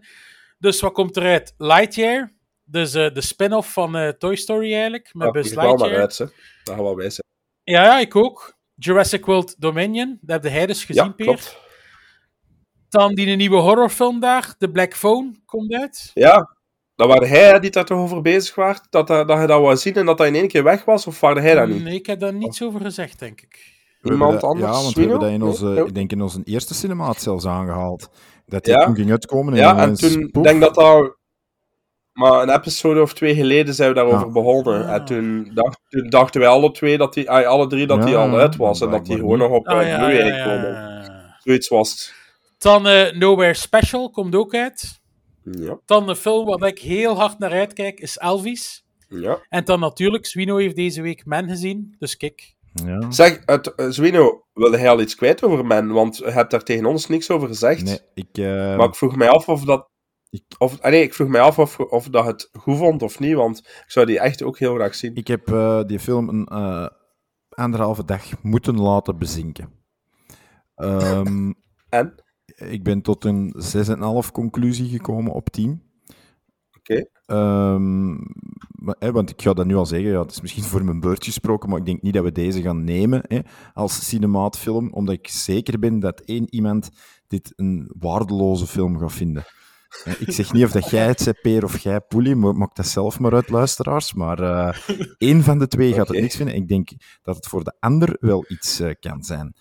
Dus 0.60 0.80
wat 0.82 0.94
komt 0.94 1.18
eruit? 1.18 1.54
Lightyear. 1.58 2.34
Dus 2.64 2.94
eh, 2.94 3.14
de 3.14 3.22
spin-off 3.22 3.74
van 3.74 3.96
eh, 3.96 4.10
Toy 4.10 4.36
Story 4.36 4.74
eigenlijk. 4.74 5.10
Met 5.14 5.26
Ja, 5.26 5.32
Buzz 5.32 5.54
wel 5.54 5.66
Lightyear. 5.68 6.02
uit, 6.02 6.18
hè. 6.18 6.26
Daar 6.64 6.76
gaan 6.76 6.86
we 6.86 6.96
bij 6.96 7.10
zijn. 7.10 7.28
Ja, 7.64 7.84
ja, 7.84 8.00
ik 8.00 8.16
ook. 8.16 8.54
Jurassic 8.76 9.26
World 9.26 9.56
Dominion. 9.62 10.18
Dat 10.22 10.44
heb 10.44 10.54
jij 10.54 10.66
dus 10.66 10.84
gezien, 10.84 11.04
Ja, 11.04 11.10
Peer. 11.10 11.26
klopt. 11.26 11.58
Dan 12.90 13.14
die 13.16 13.36
nieuwe 13.36 13.58
horrorfilm 13.58 14.20
daar. 14.20 14.56
The 14.58 14.72
Black 14.72 14.94
Phone 14.96 15.32
komt 15.46 15.74
uit. 15.74 16.12
Ja, 16.14 16.56
dat 16.96 17.08
waren 17.08 17.28
hij 17.30 17.60
die 17.60 17.70
daar 17.72 17.86
toch 17.86 17.98
over 18.00 18.22
bezig 18.22 18.56
was, 18.56 18.80
dat, 18.90 19.08
dat, 19.08 19.28
dat 19.28 19.42
je 19.42 19.48
dat 19.48 19.62
wou 19.62 19.76
zien 19.78 19.94
en 19.94 20.06
dat 20.06 20.18
dat 20.18 20.28
in 20.28 20.36
één 20.36 20.48
keer 20.48 20.64
weg 20.64 20.86
was, 20.86 21.08
of 21.08 21.20
waren 21.20 21.44
hij 21.44 21.56
dat 21.56 21.68
niet? 21.68 21.84
Nee, 21.84 21.96
ik 21.96 22.06
heb 22.06 22.20
daar 22.20 22.34
niets 22.34 22.62
over 22.62 22.82
gezegd, 22.82 23.20
denk 23.20 23.42
ik. 23.42 23.74
Iemand 24.12 24.32
dat- 24.34 24.44
anders? 24.44 24.66
Ja, 24.66 24.72
want 24.72 24.86
we 24.86 24.92
Swino? 24.92 25.10
hebben 25.10 25.28
dat 25.28 25.38
in 25.40 25.44
onze, 25.44 25.66
Nee? 25.66 25.86
ik 25.86 25.96
denk 25.96 26.12
in 26.12 26.22
onze 26.22 26.42
eerste 26.44 26.74
cinemaat 26.74 27.22
zelfs 27.22 27.46
aangehaald. 27.46 28.10
Dat 28.46 28.64
die 28.64 28.74
Ja. 28.74 28.86
toen 28.86 28.96
ging 28.96 29.12
uitkomen 29.12 29.54
en 29.54 29.60
Ja, 29.60 29.78
en 29.78 29.94
toen 29.94 30.30
poef. 30.32 30.44
denk 30.44 30.62
dat 30.62 30.76
dat... 30.76 31.18
Maar 32.14 32.42
een 32.42 32.50
episode 32.50 33.02
of 33.02 33.14
twee 33.14 33.36
geleden 33.36 33.74
zijn 33.74 33.90
we 33.90 33.96
daarover 33.96 34.26
Ja. 34.28 34.32
begonnen. 34.32 34.88
En 34.90 35.06
toen, 35.06 35.52
dacht, 35.54 35.80
toen 35.90 36.10
dachten 36.10 36.42
wij 36.42 36.50
alle 36.50 36.72
twee, 36.72 36.98
dat 36.98 37.14
die, 37.14 37.30
ah, 37.30 37.48
alle 37.48 37.68
drie, 37.68 37.88
dat 37.88 38.02
die 38.02 38.12
Ja, 38.12 38.18
al 38.30 38.38
uit 38.38 38.56
was. 38.56 38.82
En 38.82 38.90
dat 38.90 39.06
die 39.06 39.16
blijkbaar 39.16 39.38
gewoon 39.38 39.50
nog 39.52 39.60
op 39.60 39.68
Ah, 39.68 39.88
uh, 39.88 39.96
Blu-ray 39.98 40.28
ja, 40.28 40.36
ja, 40.36 40.44
komen. 40.46 41.36
Zoiets 41.44 41.68
was 41.68 41.92
het. 41.92 42.14
Dan 42.58 42.88
eh, 42.88 43.12
Nowhere 43.18 43.54
Special 43.54 44.10
komt 44.10 44.36
ook 44.36 44.56
uit. 44.56 45.00
Ja. 45.44 45.80
Dan 45.86 46.10
een 46.10 46.16
film 46.16 46.46
waar 46.46 46.70
ik 46.70 46.80
heel 46.80 47.16
hard 47.18 47.40
naar 47.40 47.52
uitkijk 47.52 48.00
is 48.00 48.18
Elvis. 48.18 48.86
ja. 49.10 49.38
En 49.50 49.64
dan 49.66 49.80
natuurlijk, 49.80 50.26
Swino 50.26 50.58
heeft 50.58 50.76
deze 50.76 51.02
week 51.02 51.26
Men 51.26 51.48
gezien. 51.50 51.96
Dus 52.00 52.18
kijk. 52.18 52.55
Ja. 52.84 53.12
Zeg, 53.12 53.38
eh, 53.38 53.90
Zwino, 53.90 54.46
wilde 54.54 54.78
hij 54.78 54.90
al 54.90 55.02
iets 55.02 55.16
kwijt 55.16 55.44
over 55.44 55.66
Men? 55.66 55.92
Want 55.92 56.18
je 56.18 56.32
hebt 56.32 56.52
daar 56.52 56.64
tegen 56.64 56.86
ons 56.86 57.08
niks 57.08 57.30
over 57.32 57.48
gezegd. 57.48 57.84
Nee, 57.84 58.00
ik... 58.14 58.38
eh, 58.38 58.78
Maar 58.78 58.88
ik 58.88 58.96
vroeg 58.96 59.16
mij 59.16 59.30
af 59.30 59.50
of 59.50 59.64
dat... 59.66 59.94
Of, 60.58 60.80
ah, 60.82 60.92
nee, 60.92 61.02
ik 61.04 61.14
vroeg 61.14 61.28
mij 61.28 61.42
af 61.42 61.60
of, 61.60 61.80
of 61.80 62.10
dat 62.10 62.26
het 62.26 62.50
goed 62.60 62.78
vond 62.78 63.02
of 63.02 63.20
niet, 63.20 63.34
want 63.36 63.58
ik 63.60 63.84
zou 63.92 64.06
die 64.06 64.20
echt 64.20 64.44
ook 64.44 64.60
heel 64.60 64.76
graag 64.76 64.96
zien. 64.96 65.16
Ik 65.16 65.28
heb 65.28 65.48
eh, 65.52 65.84
die 65.84 66.00
film 66.00 66.30
een 66.30 66.46
eh, 66.46 66.88
anderhalve 67.50 68.06
dag 68.06 68.44
moeten 68.44 68.80
laten 68.82 69.18
bezinken. 69.18 69.70
Ehm, 70.76 71.52
en? 71.90 72.24
Ik 72.56 72.84
ben 72.84 73.02
tot 73.02 73.26
een 73.26 73.56
6,5 74.26 74.32
conclusie 74.32 74.90
gekomen 74.90 75.32
op 75.34 75.50
10. 75.50 75.85
Oké. 76.90 77.06
Ehm, 77.26 78.18
hè, 79.00 79.12
want 79.12 79.30
ik 79.30 79.42
ga 79.42 79.54
dat 79.54 79.66
nu 79.66 79.76
al 79.76 79.86
zeggen, 79.86 80.10
ja, 80.10 80.22
het 80.22 80.32
is 80.32 80.42
misschien 80.42 80.64
voor 80.72 80.86
mijn 80.86 81.00
beurt 81.00 81.24
gesproken, 81.24 81.70
maar 81.70 81.80
ik 81.80 81.86
denk 81.86 82.02
niet 82.02 82.14
dat 82.14 82.24
we 82.24 82.32
deze 82.32 82.62
gaan 82.62 82.84
nemen 82.84 83.22
hè, 83.28 83.40
als 83.74 84.08
cinemaatfilm, 84.08 84.94
omdat 84.94 85.16
ik 85.16 85.28
zeker 85.28 85.80
ben 85.80 86.00
dat 86.00 86.20
één 86.20 86.54
iemand 86.54 86.90
dit 87.28 87.54
een 87.56 87.92
waardeloze 88.00 88.68
film 88.68 89.00
gaat 89.00 89.14
vinden. 89.14 89.46
Ik 90.20 90.32
zeg 90.32 90.54
niet 90.54 90.64
of 90.64 90.72
dat 90.72 90.90
jij 90.90 91.08
het 91.08 91.22
zei, 91.22 91.36
Peer, 91.42 91.64
of 91.64 91.78
jij, 91.78 92.02
Poelie, 92.02 92.36
maar 92.36 92.56
maak 92.56 92.76
dat 92.76 92.88
zelf 92.88 93.20
maar 93.20 93.34
uit, 93.34 93.50
luisteraars. 93.50 94.14
Maar 94.14 94.40
eh 94.40 94.78
één 95.18 95.44
van 95.44 95.60
de 95.60 95.68
twee 95.68 95.94
gaat 95.94 96.08
het 96.08 96.20
niks 96.20 96.36
vinden. 96.36 96.56
Ik 96.56 96.68
denk 96.68 96.90
dat 97.22 97.36
het 97.36 97.48
voor 97.48 97.64
de 97.64 97.74
ander 97.80 98.18
wel 98.20 98.46
iets 98.48 98.80
eh, 98.80 98.92
kan 99.00 99.24
zijn. 99.24 99.56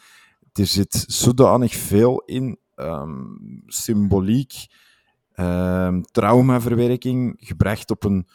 Er 0.53 0.67
zit 0.67 1.05
zodanig 1.07 1.75
veel 1.75 2.23
in, 2.27 2.59
ehm, 2.75 3.23
symboliek, 3.67 4.67
ehm, 5.35 6.03
traumaverwerking, 6.03 7.37
gebracht 7.37 7.91
op 7.91 8.05
een 8.05 8.27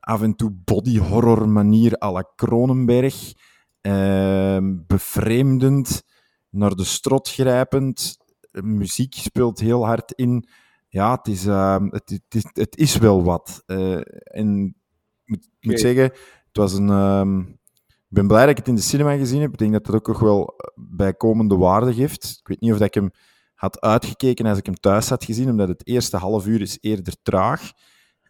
af 0.00 0.22
en 0.22 0.36
toe 0.36 0.50
body 0.64 0.98
horror 0.98 1.48
manier 1.48 2.02
à 2.02 2.12
la 2.12 2.24
Cronenberg, 2.36 3.32
ehm, 3.80 4.76
bevreemdend, 4.86 6.04
naar 6.50 6.74
de 6.74 6.84
strot 6.84 7.28
grijpend, 7.28 8.16
muziek 8.52 9.14
speelt 9.14 9.60
heel 9.60 9.86
hard 9.86 10.12
in. 10.12 10.48
Ja, 10.88 11.14
het 11.14 11.28
is, 11.28 11.46
ehm, 11.46 11.86
het, 11.90 12.10
het, 12.10 12.34
is, 12.34 12.46
het 12.52 12.76
is 12.76 12.98
wel 12.98 13.24
wat. 13.24 13.62
Eh, 13.66 14.00
en 14.22 14.76
ik 15.24 15.46
moet, 15.60 15.80
zeggen, 15.80 16.02
het 16.02 16.56
was 16.56 16.72
een... 16.72 17.48
ik 17.88 18.20
ben 18.20 18.26
blij 18.26 18.40
dat 18.40 18.50
ik 18.50 18.56
het 18.56 18.68
in 18.68 18.74
de 18.74 18.80
cinema 18.80 19.16
gezien 19.16 19.40
heb. 19.40 19.52
Ik 19.52 19.58
denk 19.58 19.72
dat 19.72 19.86
het 19.86 19.96
ook 19.96 20.06
nog 20.06 20.18
wel 20.18 20.54
bijkomende 20.74 21.56
waarde 21.56 21.94
geeft. 21.94 22.36
Ik 22.40 22.48
weet 22.48 22.60
niet 22.60 22.72
of 22.72 22.78
dat 22.78 22.86
ik 22.86 22.94
hem 22.94 23.10
had 23.64 23.80
uitgekeken 23.80 24.46
als 24.46 24.58
ik 24.58 24.66
hem 24.66 24.74
thuis 24.80 25.08
had 25.08 25.24
gezien, 25.24 25.50
omdat 25.50 25.68
het 25.68 25.86
eerste 25.86 26.16
half 26.16 26.46
uur 26.46 26.60
is 26.60 26.78
eerder 26.80 27.14
traag. 27.22 27.72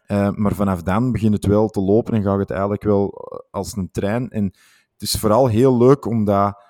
Eh, 0.05 0.29
maar 0.31 0.53
vanaf 0.55 0.81
dan 0.83 1.11
begint 1.11 1.33
het 1.33 1.45
wel 1.45 1.67
te 1.67 1.81
lopen 1.81 2.13
en 2.13 2.23
gaat 2.23 2.39
het 2.39 2.51
eigenlijk 2.51 2.83
wel 2.83 3.09
eh, 3.09 3.39
als 3.51 3.75
een 3.75 3.91
trein. 3.91 4.29
En 4.29 4.43
het 4.93 5.01
is 5.01 5.11
vooral 5.19 5.47
heel 5.47 5.77
leuk 5.77 6.05
omdat 6.05 6.63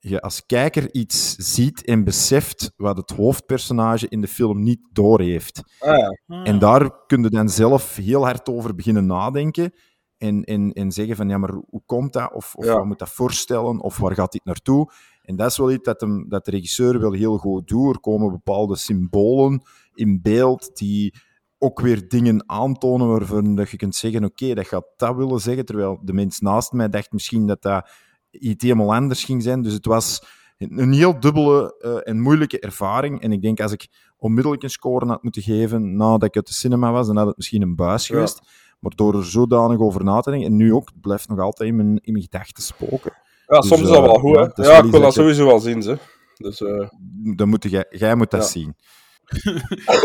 je 0.00 0.20
als 0.20 0.46
kijker 0.46 0.94
iets 0.94 1.34
ziet 1.36 1.84
en 1.84 2.04
beseft 2.04 2.72
wat 2.76 2.96
het 2.96 3.10
hoofdpersonage 3.10 4.08
in 4.08 4.20
de 4.20 4.28
film 4.28 4.62
niet 4.62 4.80
doorheeft. 4.92 5.62
Ah, 5.78 5.98
ja. 5.98 6.42
En 6.44 6.58
daar 6.58 7.06
kun 7.06 7.22
je 7.22 7.30
dan 7.30 7.48
zelf 7.48 7.96
heel 7.96 8.24
hard 8.24 8.48
over 8.48 8.74
beginnen 8.74 9.06
nadenken. 9.06 9.72
En, 10.18 10.44
en, 10.44 10.72
en 10.72 10.92
zeggen 10.92 11.16
van, 11.16 11.28
ja, 11.28 11.38
maar 11.38 11.52
hoe 11.68 11.82
komt 11.86 12.12
dat? 12.12 12.32
Of, 12.32 12.54
of 12.54 12.64
Ja. 12.64 12.74
wat 12.74 12.84
moet 12.84 12.98
dat 12.98 13.10
voorstellen? 13.10 13.80
Of 13.80 13.96
waar 13.98 14.14
gaat 14.14 14.32
dit 14.32 14.44
naartoe? 14.44 14.92
En 15.30 15.36
dat 15.36 15.50
is 15.50 15.56
wel 15.56 15.70
iets 15.70 15.84
dat, 15.84 16.00
hem, 16.00 16.28
dat 16.28 16.44
de 16.44 16.50
regisseur 16.50 17.00
wel 17.00 17.12
heel 17.12 17.36
goed 17.36 17.68
doet. 17.68 17.94
Er 17.94 18.00
komen 18.00 18.30
bepaalde 18.30 18.76
symbolen 18.76 19.62
in 19.94 20.22
beeld 20.22 20.70
die 20.76 21.14
ook 21.58 21.80
weer 21.80 22.08
dingen 22.08 22.48
aantonen 22.48 23.08
waarvan 23.08 23.54
dat 23.54 23.70
je 23.70 23.76
kunt 23.76 23.94
zeggen, 23.94 24.24
oké, 24.24 24.54
dat 24.54 24.66
gaat 24.66 24.86
dat 24.96 25.16
willen 25.16 25.40
zeggen, 25.40 25.64
terwijl 25.64 25.98
de 26.02 26.12
mens 26.12 26.40
naast 26.40 26.72
mij 26.72 26.88
dacht 26.88 27.12
misschien 27.12 27.46
dat 27.46 27.62
dat 27.62 27.90
iets 28.30 28.64
helemaal 28.64 28.94
anders 28.94 29.24
ging 29.24 29.42
zijn. 29.42 29.62
Dus 29.62 29.72
het 29.72 29.86
was 29.86 30.22
een 30.58 30.92
heel 30.92 31.20
dubbele 31.20 31.76
eh, 31.78 32.12
en 32.12 32.20
moeilijke 32.20 32.60
ervaring. 32.60 33.20
En 33.20 33.32
ik 33.32 33.42
denk, 33.42 33.60
als 33.60 33.72
ik 33.72 33.88
onmiddellijk 34.16 34.62
een 34.62 34.70
score 34.70 35.06
had 35.06 35.22
moeten 35.22 35.42
geven 35.42 35.96
nadat 35.96 36.28
ik 36.28 36.36
uit 36.36 36.46
de 36.46 36.52
cinema 36.52 36.92
was, 36.92 37.06
dan 37.06 37.16
had 37.16 37.26
het 37.26 37.36
misschien 37.36 37.62
een 37.62 37.76
buis 37.76 38.06
Ja. 38.06 38.14
geweest. 38.14 38.40
Maar 38.80 38.92
door 38.94 39.16
er 39.16 39.24
zodanig 39.24 39.78
over 39.78 40.04
na 40.04 40.20
te 40.20 40.30
denken, 40.30 40.48
en 40.48 40.56
nu 40.56 40.74
ook, 40.74 40.88
het 40.88 41.00
blijft 41.00 41.28
nog 41.28 41.38
altijd 41.38 41.68
in 41.68 41.76
mijn, 41.76 41.98
in 42.00 42.12
mijn 42.12 42.24
gedachten 42.24 42.62
spoken. 42.62 43.12
Ja, 43.50 43.60
Dus, 43.60 43.68
soms 43.68 43.80
is 43.82 43.86
eh, 43.88 43.92
dat 43.94 44.04
wel 44.04 44.18
goed, 44.18 44.36
hè. 44.36 44.42
dat 44.46 44.58
is 44.58 44.66
Ja, 44.66 44.72
wel 44.72 44.84
ik 44.84 44.90
wil 44.90 45.00
dat 45.00 45.14
sowieso 45.14 45.46
wel 45.46 45.58
zien, 45.58 45.82
ze. 45.82 45.98
Dus, 46.36 46.60
eh, 46.60 46.88
Dan 47.36 47.48
moet 47.48 47.66
jij, 47.70 47.84
jij 47.90 48.14
moet 48.14 48.30
dat 48.30 48.42
Ja. 48.42 48.46
zien. 48.48 48.74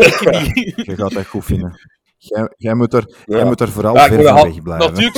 Ik 0.06 0.54
niet. 0.54 0.86
Je 0.86 0.96
gaat 0.96 1.12
dat 1.12 1.26
goed 1.26 1.44
vinden. 1.44 1.80
Jij, 2.18 2.52
jij, 2.56 2.74
moet, 2.74 2.92
er, 2.94 3.04
Ja. 3.24 3.36
jij 3.36 3.44
moet 3.44 3.60
er 3.60 3.68
vooral 3.68 3.94
Ja, 3.94 4.06
ver 4.06 4.22
van 4.22 4.34
weg 4.42 4.62
blijven. 4.62 4.92
Natuurlijk, 4.94 5.16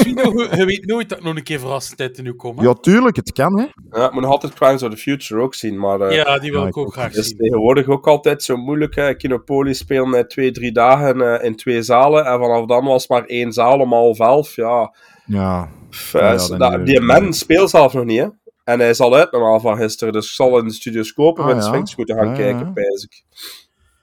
je, 0.51 0.57
je 0.57 0.65
weet 0.65 0.87
nooit 0.87 1.09
dat 1.09 1.23
nog 1.23 1.37
een 1.37 1.43
keer 1.43 1.59
verrassend 1.59 2.01
uit 2.01 2.23
nu 2.23 2.33
komen. 2.33 2.65
Ja, 2.65 2.73
tuurlijk, 2.75 3.17
het 3.17 3.33
kan, 3.33 3.59
hè. 3.59 3.67
ja, 3.99 4.07
ik 4.07 4.13
moet 4.13 4.23
nog 4.23 4.31
altijd 4.31 4.55
Crimes 4.55 4.83
of 4.83 4.91
the 4.91 4.97
Future 4.97 5.41
ook 5.41 5.55
zien, 5.55 5.79
maar... 5.79 6.01
eh, 6.01 6.15
Ja, 6.15 6.39
die 6.39 6.51
wil 6.51 6.61
Ja, 6.63 6.67
ik 6.67 6.77
ook 6.77 6.93
graag 6.93 7.05
Het 7.07 7.17
is 7.17 7.27
zien. 7.29 7.37
tegenwoordig 7.37 7.87
ook 7.87 8.07
altijd 8.07 8.43
zo 8.43 8.57
moeilijk. 8.57 8.95
Hè. 8.95 9.15
Kinopolis 9.15 9.79
spelen 9.79 10.15
eh, 10.15 10.25
twee, 10.25 10.51
drie 10.51 10.73
dagen 10.73 11.21
eh, 11.41 11.45
in 11.45 11.57
twee 11.57 11.83
zalen. 11.83 12.25
En 12.25 12.39
vanaf 12.39 12.67
dan 12.67 12.85
was 12.85 13.09
maar 13.09 13.25
één 13.25 13.53
zaal 13.53 13.79
om 13.81 13.93
half 13.93 14.19
elf. 14.19 14.57
Ja, 14.57 14.95
Ja. 15.25 15.69
Pff, 15.91 16.13
Ja, 16.13 16.35
eh, 16.35 16.71
nu- 16.77 16.85
die 16.85 17.01
man 17.01 17.33
speelt 17.33 17.71
zelf 17.71 17.93
nog 17.93 18.05
niet, 18.05 18.19
hè. 18.19 18.27
En 18.65 18.79
hij 18.81 18.89
is 18.91 19.01
al 19.01 19.15
uit 19.15 19.33
normaal 19.33 19.61
van 19.61 19.77
gisteren. 19.77 20.13
Dus 20.13 20.27
ik 20.27 20.33
zal 20.33 20.59
in 20.59 20.65
de 20.65 20.73
studios 20.73 21.13
kopen 21.13 21.43
Ah, 21.45 21.49
met 21.55 21.57
ja. 21.65 21.69
Sphinx 21.69 21.97
moeten 21.97 22.17
gaan 22.17 22.35
kijken, 22.35 22.67
ja. 22.67 22.73
pijs 22.73 23.03
ik. 23.03 23.23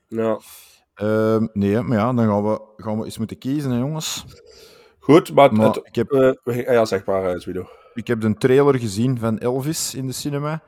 Ja. 0.08 0.40
Ehm, 0.96 1.48
nee, 1.54 1.82
maar 1.82 1.98
ja, 1.98 2.14
dan 2.14 2.26
gaan 2.28 2.44
we, 2.44 2.62
gaan 2.78 2.98
we 3.00 3.06
eens 3.06 3.18
moeten 3.18 3.38
kiezen, 3.38 3.72
hè, 3.72 3.78
jongens. 3.78 4.26
Goed, 5.00 5.34
maar, 5.34 5.54
Maar 5.54 5.66
het, 5.68 5.80
ik 5.84 5.96
heb- 5.96 6.12
eh, 6.12 6.32
we- 6.44 6.72
ja, 6.72 6.86
zeg 6.86 7.06
maar, 7.06 7.34
uh, 7.34 7.40
Swido. 7.40 7.66
Ik 7.94 8.08
heb 8.08 8.22
de 8.22 8.34
trailer 8.34 8.80
gezien 8.80 9.20
van 9.20 9.38
Elvis 9.38 9.94
in 9.96 10.08
de 10.08 10.14
cinema. 10.14 10.62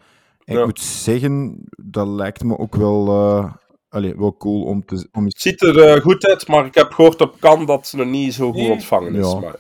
En 0.46 0.54
Ja. 0.54 0.60
ik 0.60 0.66
moet 0.66 0.80
zeggen, 0.80 1.64
dat 1.78 2.08
lijkt 2.08 2.44
me 2.44 2.58
ook 2.58 2.76
wel, 2.76 3.08
eh, 3.08 3.54
allee, 3.90 4.16
wel 4.18 4.38
cool 4.38 4.64
om 4.64 4.86
te... 4.86 5.08
Om... 5.12 5.26
Het 5.26 5.42
ziet 5.42 5.62
er 5.62 5.80
eh, 5.84 6.02
goed 6.02 6.26
uit, 6.26 6.48
maar 6.48 6.66
ik 6.66 6.76
heb 6.76 6.92
gehoord 6.92 7.22
op 7.22 7.36
kan 7.40 7.66
dat 7.66 7.86
het 7.92 8.00
nog 8.00 8.08
niet 8.08 8.34
zo 8.34 8.46
goed 8.52 8.56
Nee. 8.62 8.72
ontvangen 8.72 9.16
is. 9.16 9.32
Ja. 9.32 9.40
Maar, 9.40 9.56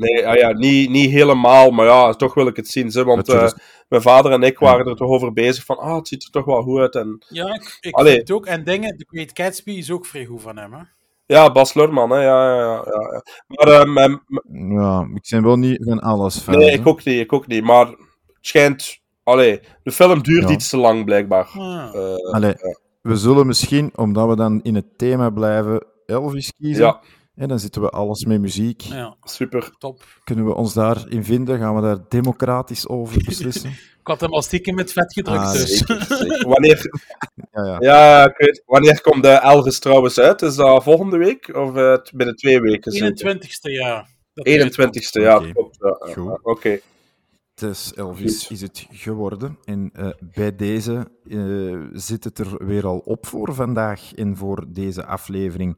nee, 0.00 0.26
ah 0.28 0.36
ja, 0.36 0.52
niet, 0.52 0.90
niet 0.90 1.10
helemaal, 1.10 1.70
maar 1.70 1.86
ja, 1.86 2.12
toch 2.12 2.34
wil 2.34 2.46
ik 2.46 2.56
het 2.56 2.68
zien. 2.68 2.90
Ze, 2.90 3.04
want 3.04 3.28
eh, 3.28 3.48
mijn 3.88 4.02
vader 4.02 4.32
en 4.32 4.42
ik 4.42 4.58
waren 4.58 4.86
er 4.86 4.96
toch 4.96 5.08
over 5.10 5.32
bezig 5.32 5.64
van, 5.64 5.78
ah, 5.78 5.96
het 5.96 6.08
ziet 6.08 6.24
er 6.24 6.30
toch 6.30 6.44
wel 6.44 6.62
goed 6.62 6.78
uit. 6.80 6.94
En, 6.94 7.24
Ja, 7.28 7.54
ik, 7.54 7.78
ik 7.80 7.94
Allee. 7.94 8.14
vind 8.14 8.28
het 8.28 8.36
ook. 8.36 8.46
En 8.46 8.64
dingen, 8.64 8.96
The 8.96 9.04
Great 9.08 9.30
Gatsby 9.34 9.70
is 9.72 9.90
ook 9.90 10.06
vrij 10.06 10.24
goed 10.24 10.42
van 10.42 10.56
hem, 10.58 10.72
hè. 10.72 10.82
ja, 11.26 11.52
Bas 11.52 11.74
Lurman, 11.74 12.10
hè, 12.10 12.22
ja, 12.22 12.54
ja, 12.56 12.84
ja. 12.84 13.22
Maar 13.46 13.68
eh, 13.80 13.92
mijn- 13.92 14.20
mijn- 14.26 14.72
Ja, 14.72 15.08
ik 15.14 15.26
ben 15.30 15.42
wel 15.42 15.56
niet 15.56 15.84
van 15.84 16.00
alles 16.00 16.38
fan. 16.38 16.58
nee, 16.58 16.68
hè. 16.70 16.74
ik 16.76 16.86
ook 16.86 17.04
niet, 17.04 17.20
ik 17.20 17.32
ook 17.32 17.46
niet. 17.46 17.62
Maar 17.64 17.86
het 17.86 17.96
schijnt, 18.40 19.00
allee, 19.24 19.60
de 19.82 19.92
film 19.92 20.22
duurt 20.22 20.48
Ja. 20.48 20.54
iets 20.54 20.68
te 20.68 20.76
lang, 20.76 21.04
blijkbaar. 21.04 21.48
Ah. 21.56 21.90
Eh, 21.94 22.32
Allee, 22.34 22.54
we 23.02 23.16
zullen 23.16 23.46
misschien, 23.46 23.90
omdat 23.94 24.28
we 24.28 24.36
dan 24.36 24.60
in 24.62 24.74
het 24.74 24.98
thema 24.98 25.30
blijven, 25.30 25.84
Elvis 26.06 26.52
kiezen. 26.58 26.84
Ja. 26.84 27.00
En 27.40 27.48
dan 27.48 27.58
zitten 27.58 27.82
we 27.82 27.88
alles 27.88 28.24
met 28.24 28.40
muziek. 28.40 28.80
Ja, 28.80 29.16
super. 29.22 29.70
top. 29.78 30.04
Kunnen 30.24 30.44
we 30.44 30.54
ons 30.54 30.74
daarin 30.74 31.24
vinden? 31.24 31.58
Gaan 31.58 31.74
we 31.74 31.80
daar 31.80 31.98
democratisch 32.08 32.88
over 32.88 33.22
beslissen? 33.24 33.70
Ik 34.00 34.06
had 34.06 34.20
hem 34.20 34.32
al 34.32 34.42
stiekem 34.42 34.74
met 34.74 34.92
vet 34.92 35.12
gedrukt, 35.12 35.38
Ah, 35.38 35.52
dus. 35.52 35.78
Zeker, 35.78 36.04
zeker. 36.16 36.48
Wanneer, 36.54 36.80
ja, 37.52 37.64
ja. 37.64 37.76
ja, 37.80 38.24
ik 38.28 38.36
weet- 38.36 38.62
wanneer 38.66 39.00
komt 39.00 39.22
de 39.22 39.28
Elvis 39.28 39.78
trouwens 39.78 40.18
uit? 40.18 40.42
Is 40.42 40.54
dat 40.54 40.82
volgende 40.82 41.16
week 41.16 41.56
of 41.56 41.76
eh, 41.76 41.96
binnen 42.14 42.36
twee 42.36 42.60
weken? 42.60 42.92
zeker? 42.92 43.36
21ste, 43.36 43.70
ja. 43.70 44.06
Dat 44.34 44.46
hij 44.46 44.70
21ste, 44.70 45.20
ja. 45.20 45.38
Goed. 45.38 45.76
ja, 46.14 46.38
Oké. 46.42 46.78
Dus 47.54 47.94
Elvis 47.94 48.42
Goed. 48.46 48.50
is 48.50 48.60
het 48.60 48.86
geworden. 48.90 49.58
En 49.64 49.90
eh, 49.92 50.08
bij 50.34 50.56
deze 50.56 51.10
eh, 51.28 51.78
zit 51.92 52.24
het 52.24 52.38
er 52.38 52.66
weer 52.66 52.86
al 52.86 52.98
op 52.98 53.26
voor 53.26 53.54
vandaag 53.54 54.14
en 54.14 54.36
voor 54.36 54.64
deze 54.68 55.06
aflevering. 55.06 55.76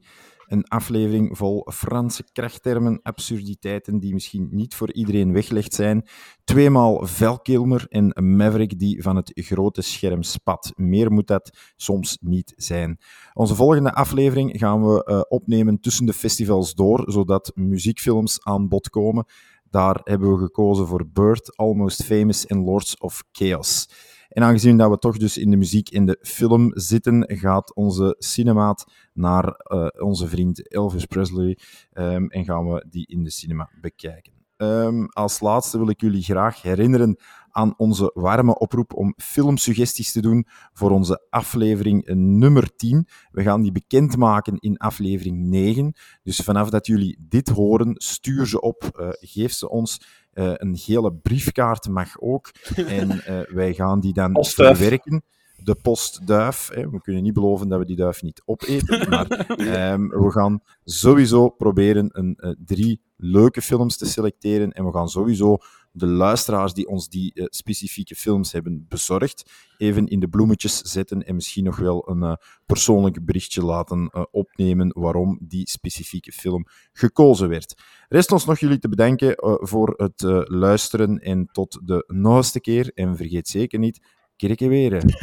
Een 0.53 0.69
aflevering 0.69 1.37
vol 1.37 1.67
Franse 1.73 2.25
krachttermen, 2.33 3.01
absurditeiten 3.03 3.99
die 3.99 4.13
misschien 4.13 4.49
niet 4.51 4.75
voor 4.75 4.93
iedereen 4.93 5.33
weggelegd 5.33 5.75
zijn. 5.75 6.07
Tweemaal 6.45 7.07
Val 7.07 7.39
Kilmer 7.41 7.87
en 7.89 8.37
Maverick 8.37 8.79
die 8.79 9.03
van 9.03 9.17
het 9.17 9.31
grote 9.35 9.83
scherm 9.83 10.23
spat. 10.23 10.73
Meer 10.77 11.13
moet 11.13 11.27
dat 11.27 11.59
soms 11.77 12.19
niet 12.21 12.53
zijn. 12.57 12.99
Onze 13.33 13.55
volgende 13.55 13.93
aflevering 13.93 14.59
gaan 14.59 14.85
we 14.87 15.09
uh, 15.11 15.21
opnemen 15.29 15.81
tussen 15.81 16.07
de 16.07 16.13
festivals 16.13 16.75
door, 16.75 17.05
zodat 17.07 17.53
muziekfilms 17.55 18.45
aan 18.45 18.69
bod 18.69 18.89
komen. 18.89 19.25
Daar 19.71 20.01
hebben 20.05 20.33
we 20.33 20.39
gekozen 20.39 20.87
voor 20.87 21.09
Bird, 21.13 21.57
Almost 21.57 22.05
Famous 22.05 22.47
en 22.47 22.65
Lords 22.65 22.99
of 22.99 23.23
Chaos. 23.33 23.89
En 24.33 24.43
aangezien 24.43 24.77
dat 24.77 24.91
we 24.91 24.99
toch 24.99 25.17
dus 25.17 25.39
in 25.39 25.51
de 25.51 25.57
muziek 25.57 25.89
en 25.89 26.07
de 26.07 26.19
film 26.21 26.71
zitten, 26.75 27.25
gaat 27.29 27.75
onze 27.75 28.15
cinemaat 28.19 28.85
naar 29.13 29.45
uh, 29.45 29.87
onze 29.99 30.29
vriend 30.29 30.73
Elvis 30.73 31.05
Presley 31.05 31.59
um, 31.93 32.31
en 32.31 32.45
gaan 32.45 32.69
we 32.69 32.87
die 32.89 33.07
in 33.07 33.25
de 33.25 33.31
cinema 33.31 33.71
bekijken. 33.81 34.33
Um, 34.57 35.09
als 35.09 35.41
laatste 35.41 35.79
wil 35.79 35.89
ik 35.89 36.01
jullie 36.01 36.23
graag 36.23 36.63
herinneren 36.63 37.17
aan 37.51 37.75
onze 37.77 38.11
warme 38.15 38.59
oproep 38.59 38.95
om 38.95 39.15
filmsuggesties 39.17 40.13
te 40.13 40.21
doen 40.21 40.47
voor 40.73 40.91
onze 40.91 41.27
aflevering 41.31 42.07
nummer 42.15 42.77
10. 42.77 43.09
We 43.31 43.43
gaan 43.43 43.63
die 43.63 43.73
bekendmaken 43.73 44.59
in 44.59 44.77
aflevering 44.77 45.49
9. 45.49 45.95
Dus 46.23 46.37
vanaf 46.37 46.71
dat 46.71 46.87
jullie 46.87 47.17
dit 47.29 47.49
horen, 47.49 47.95
stuur 47.97 48.47
ze 48.47 48.61
op, 48.61 48.91
uh, 49.01 49.09
geef 49.11 49.53
ze 49.53 49.69
ons. 49.69 50.01
Uh, 50.35 50.53
een 50.57 50.77
gele 50.77 51.13
briefkaart 51.13 51.89
mag 51.89 52.21
ook. 52.21 52.51
En 52.87 53.11
uh, 53.11 53.41
wij 53.49 53.75
gaan 53.75 54.01
die 54.01 54.13
dan 54.13 54.33
Postduif. 54.33 54.79
verwerken. 54.79 55.23
De 55.57 55.75
postduif. 55.75 56.69
Hè. 56.73 56.91
We 56.91 57.01
kunnen 57.01 57.23
niet 57.23 57.33
beloven 57.35 57.69
dat 57.69 57.79
we 57.79 57.85
die 57.85 57.97
duif 57.97 58.23
niet 58.23 58.43
opeten. 58.45 59.09
Maar 59.11 59.47
um, 59.93 60.09
we 60.09 60.31
gaan 60.31 60.61
sowieso 60.85 61.49
proberen 61.49 62.09
een, 62.13 62.39
uh, 62.41 62.51
drie 62.65 63.01
leuke 63.17 63.63
films 63.63 63.97
te 63.97 64.07
selecteren. 64.07 64.73
En 64.73 64.85
we 64.85 64.93
gaan 64.93 65.09
sowieso 65.09 65.59
de 65.93 66.07
luisteraars 66.07 66.73
die 66.75 66.89
ons 66.89 67.09
die 67.09 67.31
uh, 67.35 67.45
specifieke 67.49 68.15
films 68.15 68.53
hebben 68.53 68.87
bezorgd, 68.89 69.51
even 69.79 70.07
in 70.07 70.21
de 70.21 70.29
bloemetjes 70.29 70.81
zetten 70.81 71.23
en 71.23 71.35
misschien 71.35 71.65
nog 71.65 71.77
wel 71.77 72.09
een 72.09 72.23
uh, 72.23 72.35
persoonlijk 72.67 73.25
berichtje 73.25 73.65
laten 73.65 74.11
uh, 74.15 74.23
opnemen 74.31 74.91
waarom 74.95 75.39
die 75.41 75.71
specifieke 75.71 76.33
film 76.33 76.67
gekozen 76.93 77.49
werd. 77.49 77.75
Rest 78.09 78.33
ons 78.33 78.45
nog 78.45 78.59
jullie 78.59 78.79
te 78.79 78.89
bedanken 78.89 79.35
voor 79.61 79.95
het 79.97 80.49
luisteren 80.49 81.19
en 81.19 81.49
tot 81.53 81.81
de 81.85 82.05
noogste 82.07 82.61
keer. 82.61 82.91
En 82.95 83.17
vergeet 83.17 83.49
zeker 83.49 83.79
niet, 83.79 84.01
kerken 84.37 84.69
weren. 84.69 85.09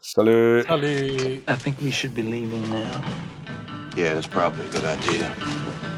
Salut. 0.00 0.66
Salut. 0.66 1.40
I 1.48 1.56
think 1.62 1.78
we 1.78 1.90
should 1.90 2.14
be 2.14 2.22
leaving 2.22 2.68
now. 2.68 3.04
Yeah, 3.96 4.12
that's 4.12 4.28
probably 4.28 4.66
a 4.66 4.70
good 4.70 4.84
idea. 4.84 5.95